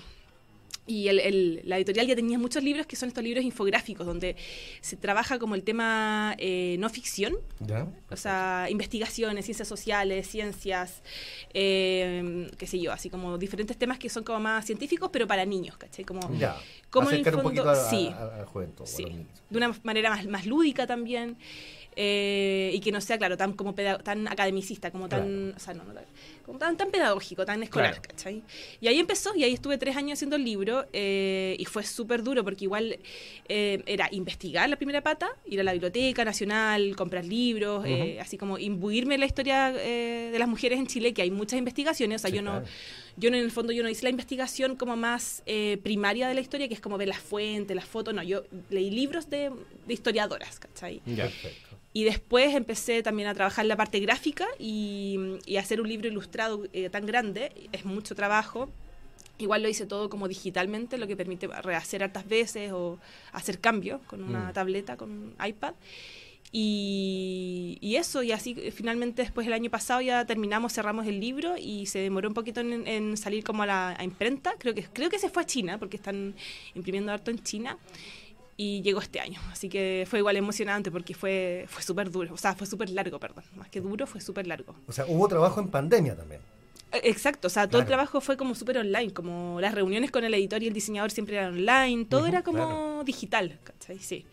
Y 0.90 1.10
el- 1.10 1.20
el- 1.20 1.62
la 1.66 1.76
editorial 1.76 2.08
ya 2.08 2.16
tenía 2.16 2.40
muchos 2.40 2.64
libros 2.64 2.88
que 2.88 2.96
son 2.96 3.10
estos 3.10 3.22
libros 3.22 3.44
infográficos, 3.44 4.08
donde 4.08 4.38
se 4.80 4.96
trabaja 4.96 5.38
como 5.38 5.54
el 5.56 5.64
tema 5.64 6.34
eh, 6.38 6.78
no 6.80 6.90
ficción, 6.90 7.36
¿Ya? 7.60 7.86
o 8.10 8.16
sea, 8.16 8.68
investigaciones, 8.70 9.44
ciencias 9.44 9.68
sociales, 9.68 10.28
ciencias, 10.30 11.04
eh, 11.54 12.50
qué 12.58 12.68
sé 12.68 12.80
yo, 12.80 12.94
así 12.94 13.10
como 13.10 13.38
diferentes 13.38 13.76
temas 13.78 14.00
que 14.00 14.08
son 14.10 14.24
como 14.24 14.40
más 14.40 14.66
científicos, 14.66 15.10
pero 15.12 15.28
para 15.28 15.44
niños, 15.46 15.76
¿cachai? 15.78 16.06
Como, 16.06 16.22
Ya. 16.38 16.56
como 16.90 17.10
en 17.10 17.16
el 17.16 17.22
Acercar 17.22 17.36
un 17.36 17.44
fondo, 17.44 17.64
poquito 17.64 17.70
a, 17.82 17.90
sí, 17.90 18.08
a- 18.08 18.42
a 18.44 18.46
juventud, 18.46 18.86
sí, 18.86 19.06
de 19.50 19.58
una 19.58 19.78
manera 19.84 20.10
más, 20.12 20.26
más 20.28 20.46
lúdica 20.46 20.88
también. 20.88 21.36
Eh, 22.00 22.70
y 22.74 22.80
que 22.80 22.92
no 22.92 23.02
sea, 23.02 23.18
claro, 23.18 23.36
tan 23.38 23.54
como 23.54 23.74
tan 23.74 24.28
academicista, 24.28 24.92
como 24.92 25.10
tan, 25.10 25.26
Claro. 25.26 25.54
o 25.58 25.60
sea, 25.60 25.74
no, 25.74 25.84
no, 25.84 26.00
como 26.46 26.60
tan, 26.60 26.78
tan 26.78 26.92
pedagógico, 26.92 27.44
tan 27.44 27.64
escolar, 27.64 27.94
Claro. 27.94 28.08
¿cachai? 28.08 28.44
Y 28.80 28.88
ahí 28.88 29.00
empezó, 29.00 29.36
y 29.36 29.44
ahí 29.44 29.54
estuve 29.54 29.78
tres 29.80 29.98
años 29.98 30.14
haciendo 30.14 30.36
el 30.36 30.46
libro, 30.46 30.86
eh, 30.94 31.56
y 31.58 31.66
fue 31.66 31.84
súper 31.84 32.22
duro, 32.24 32.44
porque 32.44 32.66
igual 32.66 33.00
eh, 33.50 33.82
era 33.88 34.08
investigar 34.12 34.70
la 34.70 34.76
primera 34.76 35.02
pata, 35.02 35.28
ir 35.48 35.60
a 35.60 35.64
la 35.64 35.74
Biblioteca 35.74 36.24
Nacional, 36.24 36.96
comprar 36.96 37.26
libros, 37.26 37.84
eh, 37.88 38.20
así 38.22 38.38
como 38.38 38.60
imbuirme 38.60 39.16
en 39.16 39.22
la 39.22 39.26
historia 39.26 39.74
eh, 39.76 40.30
de 40.32 40.38
las 40.40 40.48
mujeres 40.48 40.78
en 40.78 40.86
Chile, 40.86 41.14
que 41.16 41.24
hay 41.24 41.32
muchas 41.32 41.58
investigaciones, 41.58 42.22
o 42.22 42.22
sea, 42.22 42.30
Sí, 42.30 42.36
yo 42.36 42.42
no, 42.44 42.52
claro. 42.52 42.66
yo 43.18 43.28
en 43.30 43.36
el 43.36 43.50
fondo 43.52 43.74
yo 43.74 43.82
no 43.82 43.90
hice 43.90 44.04
la 44.04 44.10
investigación 44.12 44.76
como 44.76 44.96
más 44.96 45.42
eh, 45.48 45.80
primaria 45.82 46.28
de 46.28 46.36
la 46.36 46.42
historia, 46.42 46.68
que 46.68 46.76
es 46.76 46.80
como 46.82 46.98
ver 47.00 47.08
las 47.08 47.20
fuentes, 47.20 47.76
las 47.76 47.86
fotos, 47.86 48.14
no, 48.14 48.22
yo 48.22 48.44
leí 48.70 48.92
libros 48.92 49.30
de, 49.30 49.50
de 49.88 49.94
historiadoras, 49.94 50.60
¿cachai? 50.60 51.00
Perfecto. 51.00 51.67
Y 51.94 52.04
después 52.04 52.54
empecé 52.54 53.02
también 53.02 53.28
a 53.28 53.34
trabajar 53.34 53.66
la 53.66 53.76
parte 53.76 54.00
gráfica 54.00 54.46
y, 54.60 55.38
y 55.46 55.58
hacer 55.58 55.82
un 55.82 55.88
libro 55.90 56.08
ilustrado 56.08 56.64
eh, 56.74 56.90
tan 56.90 57.06
grande, 57.06 57.52
es 57.72 57.86
mucho 57.86 58.14
trabajo. 58.14 58.70
Igual 59.40 59.64
lo 59.64 59.70
hice 59.70 59.86
todo 59.86 60.10
como 60.10 60.28
digitalmente, 60.28 60.98
lo 60.98 61.08
que 61.08 61.16
permite 61.16 61.48
rehacer 61.48 62.04
hartas 62.04 62.28
veces 62.28 62.72
o 62.72 63.00
hacer 63.32 63.60
cambios 63.60 64.02
con 64.08 64.24
una 64.24 64.50
Mm. 64.50 64.54
tableta, 64.54 64.98
con 64.98 65.12
un 65.12 65.36
iPad. 65.44 65.74
Y, 66.52 67.78
y 67.82 67.98
eso, 67.98 68.24
y 68.24 68.32
así 68.32 68.56
finalmente 68.72 69.22
después 69.22 69.46
el 69.48 69.54
año 69.54 69.70
pasado 69.70 70.02
ya 70.02 70.26
terminamos, 70.26 70.74
cerramos 70.74 71.06
el 71.06 71.20
libro 71.20 71.56
y 71.58 71.86
se 71.88 72.00
demoró 72.00 72.30
un 72.30 72.34
poquito 72.34 72.62
en, 72.62 72.88
en 72.88 73.18
salir 73.18 73.44
como 73.44 73.64
a 73.64 73.66
la 73.66 73.90
a 74.00 74.04
imprenta. 74.04 74.54
Creo 74.58 74.74
que, 74.74 74.84
creo 74.84 75.10
que 75.10 75.20
se 75.20 75.30
fue 75.30 75.44
a 75.44 75.46
China, 75.46 75.78
porque 75.78 75.98
están 75.98 76.36
imprimiendo 76.74 77.12
harto 77.12 77.32
en 77.32 77.44
China. 77.44 77.78
Y 78.60 78.82
llegó 78.82 79.00
este 79.02 79.20
año, 79.20 79.40
así 79.52 79.70
que 79.70 80.08
fue 80.10 80.18
igual 80.20 80.36
emocionante 80.36 80.90
porque 80.90 81.14
fue, 81.14 81.66
fue 81.70 81.84
súper 81.84 82.10
duro, 82.10 82.34
o 82.34 82.38
sea, 82.38 82.56
fue 82.56 82.66
súper 82.66 82.90
largo, 82.90 83.20
perdón. 83.20 83.44
Más 83.56 83.70
que 83.70 83.80
duro, 83.82 84.08
fue 84.08 84.20
súper 84.20 84.48
largo. 84.48 84.76
O 84.88 84.92
sea, 84.92 85.06
hubo 85.08 85.28
trabajo 85.28 85.60
en 85.62 85.68
pandemia 85.68 86.16
también. 86.16 86.42
Exacto, 87.04 87.48
o 87.48 87.50
sea, 87.52 87.68
todo 87.68 87.82
el 87.82 87.86
trabajo 87.88 88.20
fue 88.22 88.36
como 88.38 88.56
súper 88.56 88.78
online, 88.80 89.14
como 89.14 89.60
las 89.62 89.76
reuniones 89.76 90.10
con 90.10 90.24
el 90.24 90.34
editor 90.34 90.64
y 90.64 90.68
el 90.68 90.74
diseñador 90.74 91.12
siempre 91.12 91.36
eran 91.36 91.54
online, 91.54 92.06
todo 92.06 92.26
era 92.26 92.42
como 92.44 92.58
claro. 92.66 93.04
digital, 93.06 93.60
¿cachai? 93.64 94.00
Sí. 94.00 94.26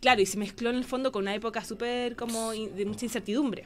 Claro, 0.00 0.20
y 0.20 0.26
se 0.26 0.36
mezcló 0.38 0.70
en 0.70 0.76
el 0.76 0.84
fondo 0.84 1.10
con 1.10 1.22
una 1.22 1.34
época 1.34 1.64
súper 1.64 2.14
como 2.14 2.52
de 2.52 2.84
mucha 2.86 3.06
incertidumbre. 3.06 3.64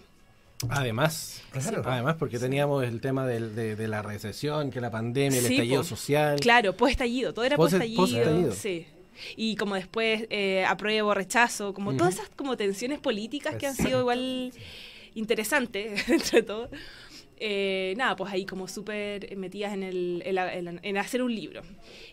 Además, 0.70 1.42
Claro. 1.52 1.82
además 1.84 2.16
porque 2.18 2.38
teníamos 2.38 2.84
el 2.84 3.00
tema 3.02 3.26
del- 3.26 3.54
de, 3.54 3.76
de 3.76 3.88
la 3.88 4.00
recesión, 4.00 4.70
que 4.70 4.80
la 4.80 4.90
pandemia, 4.90 5.38
el 5.40 5.44
Sí, 5.44 5.54
estallido 5.56 5.82
po. 5.82 5.88
social. 5.88 6.40
Claro, 6.40 6.74
post-estallido, 6.74 7.34
todo 7.34 7.44
era 7.44 7.56
Post- 7.56 7.72
post-estallido. 7.94 8.52
Sí. 8.52 8.86
Y 9.36 9.56
como 9.56 9.74
después 9.74 10.26
eh, 10.30 10.64
apruebo, 10.64 11.14
rechazo, 11.14 11.74
como 11.74 11.96
todas 11.96 12.14
esas 12.14 12.28
como 12.30 12.56
tensiones 12.56 12.98
políticas 12.98 13.56
que 13.56 13.66
han 13.66 13.74
sido 13.74 14.00
igual 14.00 14.52
interesantes 15.14 16.06
dentro 16.08 16.38
de 16.38 16.42
todo. 16.42 16.70
Eh, 17.38 17.92
nada, 17.98 18.16
pues 18.16 18.32
ahí 18.32 18.46
como 18.46 18.66
súper 18.66 19.36
metidas 19.36 19.74
en, 19.74 19.82
el, 19.82 20.22
en, 20.24 20.34
la- 20.34 20.54
en 20.54 20.96
hacer 20.96 21.22
un 21.22 21.34
libro. 21.34 21.60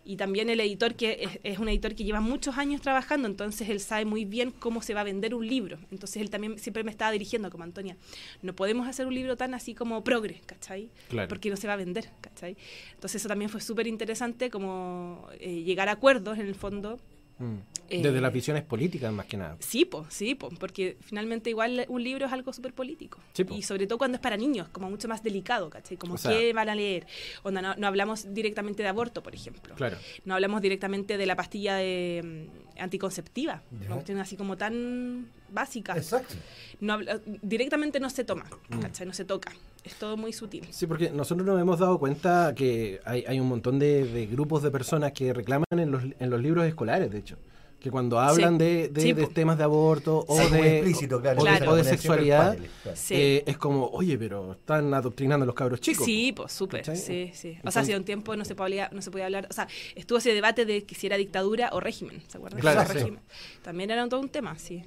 Y 0.04 0.18
también 0.18 0.50
el 0.50 0.60
editor, 0.60 0.96
que 0.96 1.18
es, 1.22 1.40
es 1.44 1.60
un 1.60 1.70
editor 1.70 1.96
que 1.96 2.04
lleva 2.04 2.20
muchos 2.20 2.58
años 2.58 2.82
trabajando, 2.82 3.28
entonces 3.30 3.70
él 3.70 3.80
sabe 3.80 4.04
muy 4.04 4.26
bien 4.26 4.52
cómo 4.52 4.82
se 4.82 4.94
va 4.94 5.00
a 5.02 5.04
vender 5.06 5.34
un 5.34 5.48
libro. 5.48 5.78
Entonces 5.92 6.22
él 6.22 6.30
también 6.30 6.60
siempre 6.60 6.84
me 6.84 6.92
estaba 6.92 7.12
dirigiendo 7.12 7.50
como 7.50 7.64
Antonia, 7.64 7.96
no 8.42 8.54
podemos 8.54 8.86
hacer 8.88 9.08
un 9.08 9.16
libro 9.16 9.38
tan 9.38 9.54
así 9.54 9.74
como 9.74 10.04
progre, 10.04 10.42
¿cachai? 10.46 10.90
Claro. 11.08 11.30
Porque 11.30 11.50
no 11.50 11.56
se 11.56 11.68
va 11.68 11.74
a 11.74 11.78
vender, 11.78 12.10
¿cachai? 12.20 12.58
Entonces 12.96 13.22
eso 13.22 13.30
también 13.30 13.50
fue 13.50 13.62
súper 13.62 13.88
interesante 13.88 14.50
como 14.50 15.28
eh, 15.40 15.64
llegar 15.64 15.88
a 15.88 15.94
acuerdos 15.94 16.38
en 16.38 16.48
el 16.48 16.56
fondo. 16.56 17.00
Mm. 17.44 17.58
Eh, 17.90 18.02
Desde 18.02 18.22
las 18.22 18.32
visiones 18.34 18.64
políticas, 18.64 19.12
más 19.12 19.26
que 19.26 19.36
nada. 19.38 19.58
Sí, 19.60 19.84
po, 19.86 20.06
sí, 20.10 20.34
po, 20.36 20.50
porque 20.60 20.98
finalmente 21.02 21.50
igual 21.50 21.86
un 21.90 22.02
libro 22.04 22.26
es 22.26 22.32
algo 22.32 22.52
súper 22.54 22.74
político. 22.74 23.20
Sí, 23.34 23.46
y 23.52 23.62
sobre 23.62 23.86
todo 23.88 23.98
cuando 23.98 24.16
es 24.16 24.22
para 24.22 24.38
niños, 24.38 24.70
como 24.70 24.90
mucho 24.90 25.08
más 25.08 25.22
delicado, 25.22 25.70
¿cachai? 25.70 25.98
Como 25.98 26.14
O 26.16 26.18
sea- 26.18 26.32
qué 26.32 26.54
van 26.54 26.70
a 26.70 26.76
leer. 26.76 27.06
Onda, 27.44 27.62
no, 27.62 27.76
no 27.76 27.86
hablamos 27.88 28.34
directamente 28.34 28.82
de 28.84 28.90
aborto, 28.90 29.22
por 29.22 29.36
ejemplo. 29.36 29.76
Claro. 29.76 29.98
No 30.26 30.34
hablamos 30.34 30.62
directamente 30.62 31.18
de 31.18 31.26
la 31.26 31.36
pastilla 31.36 31.76
de, 31.76 32.48
mm, 32.78 32.80
anticonceptiva. 32.82 33.62
Una 33.72 33.96
cuestión 33.96 34.18
así 34.20 34.38
como 34.38 34.58
tan 34.58 35.28
básica. 35.50 35.96
Exacto. 35.98 36.36
No 36.80 36.94
habla- 36.94 37.20
directamente 37.42 38.00
no 38.00 38.10
se 38.10 38.24
toma, 38.24 38.46
Mm. 38.70 38.80
¿cachai? 38.80 39.06
No 39.06 39.14
se 39.14 39.26
toca. 39.26 39.52
Es 39.84 39.96
todo 39.96 40.16
muy 40.18 40.32
sutil. 40.34 40.66
Sí, 40.72 40.88
porque 40.88 41.10
nosotros 41.10 41.46
nos 41.46 41.60
hemos 41.60 41.80
dado 41.80 42.00
cuenta 42.00 42.54
que 42.56 43.02
hay, 43.06 43.26
hay 43.28 43.40
un 43.40 43.48
montón 43.50 43.80
de, 43.80 44.06
de 44.06 44.26
grupos 44.28 44.64
de 44.64 44.72
personas 44.72 45.12
que 45.12 45.34
reclaman 45.34 45.66
en 45.72 45.92
los, 45.92 46.04
en 46.20 46.30
los 46.30 46.42
libros 46.42 46.66
escolares, 46.66 47.12
de 47.12 47.18
hecho. 47.20 47.38
Que 47.82 47.92
cuando 47.92 48.18
hablan 48.18 48.54
Sí. 48.54 48.64
de, 48.64 48.88
de- 48.88 49.02
Sí, 49.02 49.12
de 49.12 49.24
po. 49.28 49.34
temas 49.34 49.58
de 49.58 49.66
aborto 49.66 50.24
o 50.26 50.40
Sí, 50.42 50.50
de, 50.54 50.78
explícito, 50.78 51.20
claro. 51.20 51.42
o 51.42 51.44
de- 51.44 51.50
Claro. 51.58 51.72
o 51.74 51.84
sexualidad, 51.84 52.58
claro. 52.82 52.98
Sí. 52.98 53.14
eh, 53.18 53.44
es 53.46 53.58
como, 53.58 53.88
oye, 53.88 54.18
pero 54.18 54.54
están 54.54 54.94
adoctrinando 54.94 55.44
a 55.44 55.48
los 55.48 55.54
cabros 55.54 55.82
chicos. 55.82 56.06
Sí, 56.06 56.32
pues 56.34 56.54
súper, 56.54 56.86
sí, 56.96 57.32
sí. 57.34 57.58
O 57.62 57.72
sea, 57.72 57.82
hace 57.82 57.94
un 57.98 58.06
tiempo 58.06 58.38
no 58.38 58.46
se 58.46 58.56
podía, 58.56 58.90
no 58.94 59.02
se 59.02 59.12
podía 59.12 59.26
hablar, 59.26 59.48
o 59.50 59.54
sea, 59.54 59.68
estuvo 59.96 60.18
ese 60.20 60.34
debate 60.34 60.64
de 60.64 60.86
que 60.86 60.96
si 60.96 61.08
era 61.08 61.18
dictadura 61.18 61.72
o 61.74 61.82
régimen, 61.82 62.22
¿se 62.30 62.38
acuerdan? 62.38 62.62
Claro, 62.62 62.84
O 62.84 62.86
sí. 62.86 62.94
régimen. 62.94 63.20
También 63.64 63.92
era 63.92 64.08
todo 64.08 64.22
un 64.22 64.30
tema, 64.30 64.58
sí. 64.58 64.86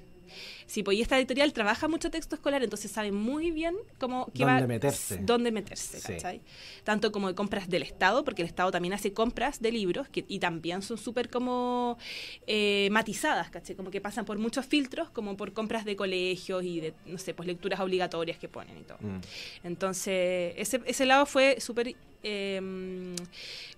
Sí, 0.67 0.83
pues 0.83 0.99
y 0.99 1.03
esta 1.03 1.17
editorial 1.17 1.53
trabaja 1.53 1.87
mucho 1.87 2.11
texto 2.11 2.35
escolar, 2.35 2.63
entonces 2.63 2.91
sabe 2.91 3.13
muy 3.13 3.53
bien 3.53 3.77
cómo 3.99 4.27
qué 4.35 4.45
Dónde 4.45 4.63
va- 4.63 4.67
meterse. 4.67 5.19
dónde 5.23 5.53
meterse, 5.53 6.01
Sí. 6.01 6.15
¿cachai? 6.15 6.41
Tanto 6.83 7.13
como 7.13 7.29
de 7.29 7.35
compras 7.37 7.69
del 7.69 7.83
Estado, 7.85 8.25
porque 8.25 8.43
el 8.43 8.49
Estado 8.49 8.73
también 8.73 8.93
hace 8.93 9.13
compras 9.13 9.61
de 9.63 9.71
libros 9.71 10.09
que, 10.09 10.25
y 10.27 10.41
también 10.41 10.83
son 10.83 10.99
súper 10.99 11.31
como 11.31 11.99
eh, 12.49 12.89
matizadas, 12.91 13.49
¿cachai? 13.51 13.77
Como 13.77 13.91
que 13.93 14.01
pasan 14.01 14.25
por 14.25 14.39
muchos 14.39 14.67
filtros, 14.67 15.09
como 15.11 15.37
por 15.37 15.53
compras 15.53 15.85
de 15.85 15.95
colegios 15.95 16.65
y 16.65 16.81
de, 16.81 16.95
no 17.07 17.19
sé, 17.19 17.33
pues 17.33 17.47
lecturas 17.47 17.79
obligatorias 17.79 18.37
que 18.39 18.49
ponen 18.49 18.77
y 18.79 18.83
todo. 18.83 18.99
Mm. 19.01 19.21
Entonces, 19.65 20.55
ese, 20.57 20.81
ese 20.85 21.07
lado 21.07 21.27
fue 21.27 21.61
súper, 21.61 21.95
eh, 22.25 23.15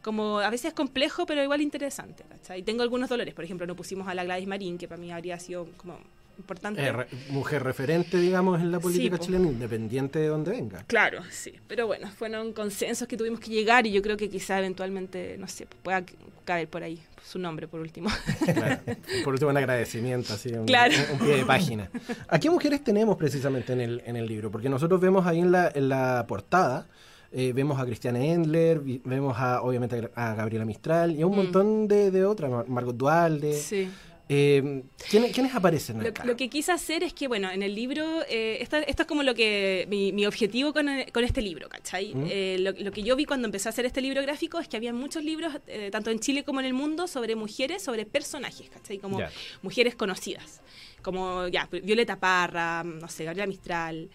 como 0.02 0.38
a 0.38 0.48
veces 0.48 0.72
complejo, 0.72 1.26
pero 1.26 1.42
igual 1.42 1.60
interesante. 1.60 2.24
¿cachai? 2.28 2.62
Tengo 2.62 2.82
algunos 2.82 3.08
dolores, 3.10 3.34
por 3.34 3.44
ejemplo, 3.44 3.66
no 3.66 3.76
pusimos 3.76 4.08
a 4.08 4.14
la 4.14 4.24
Gladys 4.24 4.46
Marín, 4.48 4.78
que 4.78 4.88
para 4.88 5.00
mí 5.00 5.12
habría 5.12 5.38
sido 5.38 5.66
como 5.76 5.98
importante. 6.38 6.80
Eh, 6.82 6.92
re- 6.92 7.06
mujer 7.30 7.62
referente, 7.62 8.16
digamos, 8.18 8.60
en 8.60 8.70
la 8.72 8.80
política 8.80 9.16
po. 9.16 9.24
chilena, 9.24 9.46
independiente 9.48 10.18
de 10.18 10.28
donde 10.28 10.50
venga. 10.52 10.84
Claro, 10.86 11.20
sí. 11.30 11.52
Pero 11.66 11.86
bueno, 11.86 12.08
fueron 12.10 12.52
consensos 12.52 13.06
que 13.08 13.16
tuvimos 13.16 13.40
que 13.40 13.50
llegar 13.50 13.86
y 13.86 13.92
yo 13.92 14.00
creo 14.02 14.16
que 14.16 14.28
quizá 14.28 14.58
eventualmente, 14.58 15.36
no 15.38 15.48
sé, 15.48 15.66
pueda 15.82 16.04
caer 16.44 16.68
por 16.68 16.82
ahí 16.82 17.00
su 17.24 17.38
nombre 17.38 17.68
por 17.68 17.80
último. 17.80 18.08
Claro. 18.54 18.80
Por 19.24 19.34
último, 19.34 19.50
un 19.50 19.56
agradecimiento, 19.58 20.32
así, 20.32 20.50
un, 20.52 20.64
Claro. 20.66 20.94
un- 21.12 21.20
un 21.20 21.26
pie 21.26 21.36
de 21.36 21.44
página. 21.44 21.90
¿A 22.28 22.38
qué 22.38 22.48
mujeres 22.50 22.82
tenemos 22.82 23.16
precisamente 23.16 23.72
en 23.72 23.80
el, 23.80 24.02
en 24.06 24.16
el 24.16 24.26
libro? 24.26 24.50
Porque 24.50 24.68
nosotros 24.68 25.00
vemos 25.00 25.26
ahí 25.26 25.40
en 25.40 25.52
la, 25.52 25.70
en 25.74 25.88
la 25.90 26.24
portada, 26.26 26.86
eh, 27.30 27.52
vemos 27.54 27.78
a 27.78 27.84
Cristiana 27.84 28.24
Endler, 28.24 28.80
vemos 29.04 29.36
a, 29.38 29.60
obviamente 29.60 30.10
a 30.14 30.34
Gabriela 30.34 30.64
Mistral 30.64 31.14
y 31.14 31.20
a 31.20 31.26
un 31.26 31.32
Mm. 31.34 31.36
montón 31.36 31.86
de, 31.88 32.10
de 32.10 32.24
otras, 32.24 32.50
Mar- 32.50 32.66
Margot 32.68 32.96
Dualde. 32.96 33.52
sí. 33.52 33.90
Eh, 34.30 34.82
¿quiénes, 35.10 35.32
quiénes 35.32 35.54
aparecen 35.54 36.02
Lo, 36.02 36.08
acá? 36.10 36.22
lo 36.26 36.36
que 36.36 36.50
quise 36.50 36.70
hacer 36.70 37.02
es 37.02 37.14
que, 37.14 37.28
bueno, 37.28 37.50
en 37.50 37.62
el 37.62 37.74
libro, 37.74 38.04
eh, 38.28 38.58
esto 38.60 38.76
es 38.76 39.06
como 39.06 39.22
lo 39.22 39.34
que 39.34 39.86
mi, 39.88 40.12
mi 40.12 40.26
objetivo 40.26 40.74
con, 40.74 40.88
el- 40.88 41.10
con 41.12 41.24
este 41.24 41.40
libro, 41.40 41.68
¿cachai? 41.70 42.14
¿Mm? 42.14 42.26
Eh, 42.28 42.56
lo, 42.60 42.72
lo 42.72 42.92
que 42.92 43.02
yo 43.02 43.16
vi 43.16 43.24
cuando 43.24 43.46
empecé 43.46 43.68
a 43.68 43.70
hacer 43.70 43.86
este 43.86 44.02
libro 44.02 44.20
gráfico 44.20 44.58
es 44.60 44.68
que 44.68 44.76
había 44.76 44.92
muchos 44.92 45.24
libros, 45.24 45.54
eh, 45.66 45.88
tanto 45.90 46.10
en 46.10 46.20
Chile 46.20 46.44
como 46.44 46.60
en 46.60 46.66
el 46.66 46.74
mundo, 46.74 47.06
sobre 47.08 47.36
mujeres, 47.36 47.82
sobre 47.82 48.04
personajes, 48.04 48.68
¿cachai? 48.68 48.98
Como 48.98 49.18
mujeres 49.62 49.94
conocidas, 49.94 50.60
como 51.02 51.48
ya, 51.48 51.66
Violeta 51.82 52.20
Parra, 52.20 52.84
no 52.84 53.08
sé, 53.08 53.24
Gabriela 53.24 53.46
Mistral. 53.46 54.10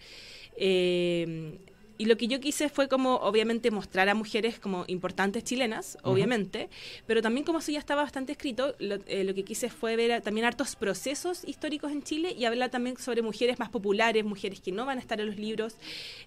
eh, 0.56 1.58
y 1.96 2.06
lo 2.06 2.16
que 2.16 2.26
yo 2.26 2.40
quise 2.40 2.68
fue 2.68 2.88
como, 2.88 3.16
obviamente, 3.16 3.70
mostrar 3.70 4.08
a 4.08 4.14
mujeres 4.14 4.58
como 4.58 4.84
importantes 4.88 5.44
chilenas, 5.44 5.96
obviamente, 6.02 6.68
pero 7.06 7.22
también 7.22 7.44
como 7.44 7.60
eso 7.60 7.70
ya 7.72 7.78
estaba 7.78 8.02
bastante 8.02 8.32
escrito, 8.32 8.74
lo, 8.78 8.96
eh, 9.06 9.22
lo 9.24 9.32
que 9.34 9.44
quise 9.44 9.70
fue 9.70 9.94
ver 9.96 10.12
a- 10.12 10.20
también 10.20 10.44
hartos 10.46 10.74
procesos 10.76 11.44
históricos 11.44 11.92
en 11.92 12.02
Chile 12.02 12.34
y 12.36 12.44
hablar 12.46 12.70
también 12.70 12.96
sobre 12.98 13.22
mujeres 13.22 13.58
más 13.58 13.68
populares, 13.70 14.24
mujeres 14.24 14.60
que 14.60 14.72
no 14.72 14.84
van 14.86 14.98
a 14.98 15.00
estar 15.00 15.20
en 15.20 15.26
los 15.26 15.36
libros, 15.36 15.76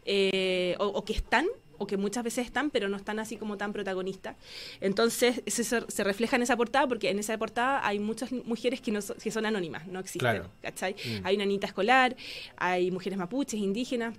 eh, 0.05 0.75
o, 0.79 0.85
o 0.87 1.03
que 1.05 1.13
están, 1.13 1.47
o 1.79 1.85
que 1.85 1.97
muchas 1.97 2.23
veces 2.23 2.45
están, 2.45 2.69
pero 2.71 2.89
no 2.89 2.97
están 2.97 3.19
así 3.19 3.37
como 3.37 3.57
tan 3.57 3.71
protagonistas. 3.73 4.35
Entonces, 4.81 5.43
se, 5.45 5.63
se 5.63 6.03
refleja 6.03 6.35
en 6.35 6.41
esa 6.41 6.57
portada, 6.57 6.87
porque 6.87 7.09
en 7.09 7.19
esa 7.19 7.37
portada 7.37 7.85
hay 7.85 7.99
muchas 7.99 8.31
mujeres 8.31 8.81
que, 8.81 8.91
no 8.91 9.01
so- 9.01 9.15
que 9.15 9.29
son 9.31 9.45
anónimas, 9.45 9.85
no 9.87 9.99
existen, 9.99 10.19
Claro. 10.21 10.49
¿cachai? 10.61 10.93
Mm. 10.93 11.25
Hay 11.25 11.35
una 11.35 11.43
Anita 11.43 11.67
escolar, 11.67 12.15
hay 12.55 12.89
mujeres 12.89 13.19
mapuches, 13.19 13.59
indígenas, 13.59 14.15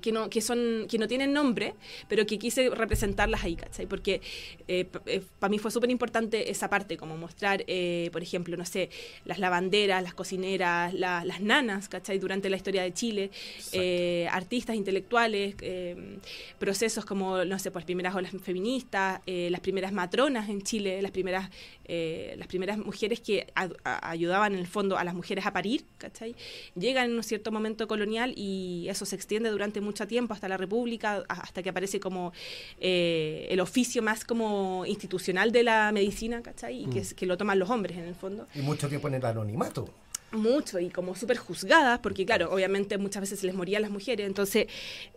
que 0.00 0.12
no, 0.12 0.30
que 0.30 0.40
son, 0.40 0.86
que 0.88 0.98
no 0.98 1.06
tienen 1.08 1.32
nombre, 1.32 1.74
pero 2.08 2.26
que 2.26 2.38
quise 2.38 2.70
representarlas 2.70 3.44
ahí, 3.44 3.56
¿cachai? 3.56 3.86
Porque 3.86 4.20
para 5.38 5.50
mí 5.50 5.58
fue 5.58 5.70
súper 5.70 5.90
importante 5.90 6.50
esa 6.50 6.68
parte, 6.70 6.96
como 6.96 7.16
mostrar, 7.16 7.64
eh, 7.66 8.08
por 8.12 8.22
ejemplo, 8.22 8.56
no 8.56 8.64
sé, 8.64 8.90
las 9.24 9.38
lavanderas, 9.38 10.02
las 10.02 10.14
cocineras, 10.14 10.94
la- 10.94 11.24
las 11.24 11.40
nanas, 11.40 11.88
¿cachai? 11.88 12.18
Durante 12.18 12.48
la 12.48 12.56
historia 12.56 12.82
de 12.82 12.92
Chile, 12.94 13.30
eh, 13.72 14.28
artistas 14.30 14.76
intelectuales, 14.76 15.54
eh, 15.60 16.18
procesos 16.58 17.04
como, 17.04 17.44
no 17.44 17.58
sé, 17.58 17.70
pues 17.70 17.84
primeras 17.84 18.14
olas 18.14 18.32
feministas, 18.42 19.20
eh, 19.26 19.48
las 19.50 19.60
primeras 19.60 19.92
matronas 19.92 20.48
en 20.48 20.62
Chile, 20.62 21.02
las 21.02 21.10
primeras, 21.10 21.50
eh, 21.84 22.34
las 22.38 22.46
primeras 22.46 22.78
mujeres 22.78 23.20
que 23.20 23.46
a- 23.54 23.68
a- 23.84 24.10
ayudaban 24.10 24.52
en 24.54 24.60
el 24.60 24.66
fondo 24.66 24.96
a 24.96 25.04
las 25.04 25.14
mujeres 25.14 25.44
a 25.46 25.52
parir, 25.52 25.84
¿cachai? 25.98 26.34
Llegan 26.76 27.10
en 27.10 27.16
un 27.16 27.22
cierto 27.24 27.50
momento 27.50 27.88
colonial 27.88 28.32
y 28.36 28.86
eso 28.88 29.04
se 29.04 29.16
extiende 29.16 29.50
durante 29.50 29.80
mucho 29.80 29.89
tiempo 29.94 30.34
hasta 30.34 30.48
la 30.48 30.56
República, 30.56 31.24
hasta 31.28 31.62
que 31.62 31.68
aparece 31.70 32.00
como 32.00 32.32
eh, 32.80 33.46
el 33.50 33.60
oficio 33.60 34.02
más 34.02 34.24
como 34.24 34.84
institucional 34.86 35.52
de 35.52 35.62
la 35.64 35.90
medicina, 35.92 36.42
¿cachai? 36.42 36.84
Y 36.84 36.86
que, 36.86 37.00
es- 37.00 37.14
que 37.14 37.26
lo 37.26 37.36
toman 37.36 37.58
los 37.58 37.68
hombres 37.70 37.96
en 37.98 38.04
el 38.04 38.14
fondo. 38.14 38.46
Y 38.54 38.60
mucho 38.60 38.88
tiempo 38.88 39.08
en 39.08 39.14
el 39.14 39.24
anonimato. 39.24 39.88
Mucho 40.32 40.78
y 40.78 40.90
como 40.90 41.16
súper 41.16 41.38
juzgadas, 41.38 41.98
porque 41.98 42.24
claro, 42.24 42.52
obviamente 42.52 42.96
muchas 42.98 43.22
veces 43.22 43.40
se 43.40 43.46
les 43.46 43.54
morían 43.56 43.82
las 43.82 43.90
mujeres, 43.90 44.28
entonces 44.28 44.68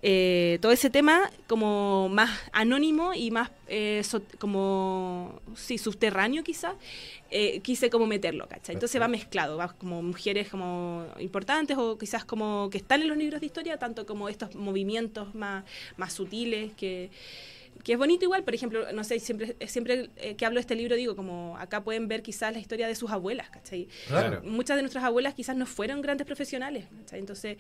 eh, 0.01 0.57
todo 0.59 0.71
ese 0.71 0.89
tema 0.89 1.29
como 1.47 2.09
más 2.09 2.31
anónimo 2.51 3.13
y 3.13 3.29
más 3.29 3.51
eh, 3.67 4.01
so- 4.03 4.23
como, 4.39 5.39
sí, 5.55 5.77
subterráneo 5.77 6.43
quizás, 6.43 6.73
eh, 7.29 7.59
quise 7.59 7.91
como 7.91 8.07
meterlo, 8.07 8.47
¿cachai? 8.47 8.73
Entonces 8.73 8.99
va 8.99 9.07
mezclado, 9.07 9.55
va 9.57 9.73
como 9.73 10.01
mujeres 10.01 10.49
como 10.49 11.05
importantes 11.19 11.77
o 11.77 11.95
quizás 11.99 12.25
como 12.25 12.69
que 12.71 12.79
están 12.79 13.03
en 13.03 13.09
los 13.09 13.17
libros 13.17 13.39
de 13.39 13.45
historia, 13.45 13.77
tanto 13.77 14.07
como 14.07 14.29
estos 14.29 14.55
movimientos 14.55 15.35
más, 15.35 15.63
más 15.95 16.11
sutiles 16.13 16.71
que 16.73 17.11
que 17.83 17.93
es 17.93 17.97
bonito 17.97 18.23
igual, 18.23 18.43
por 18.43 18.55
ejemplo, 18.55 18.91
no 18.93 19.03
sé, 19.03 19.19
siempre, 19.19 19.55
siempre 19.67 20.09
eh, 20.17 20.35
que 20.35 20.45
hablo 20.45 20.57
de 20.57 20.61
este 20.61 20.75
libro 20.75 20.95
digo, 20.95 21.15
como 21.15 21.57
acá 21.57 21.83
pueden 21.83 22.07
ver 22.07 22.23
quizás 22.23 22.53
la 22.53 22.59
historia 22.59 22.87
de 22.87 22.95
sus 22.95 23.11
abuelas, 23.11 23.49
¿cachai? 23.49 23.87
Claro. 24.07 24.41
Muchas 24.43 24.77
de 24.77 24.83
nuestras 24.83 25.03
abuelas 25.03 25.33
quizás 25.33 25.55
no 25.55 25.65
fueron 25.65 26.01
grandes 26.01 26.25
profesionales, 26.25 26.85
¿cachai? 26.99 27.19
Entonces, 27.19 27.57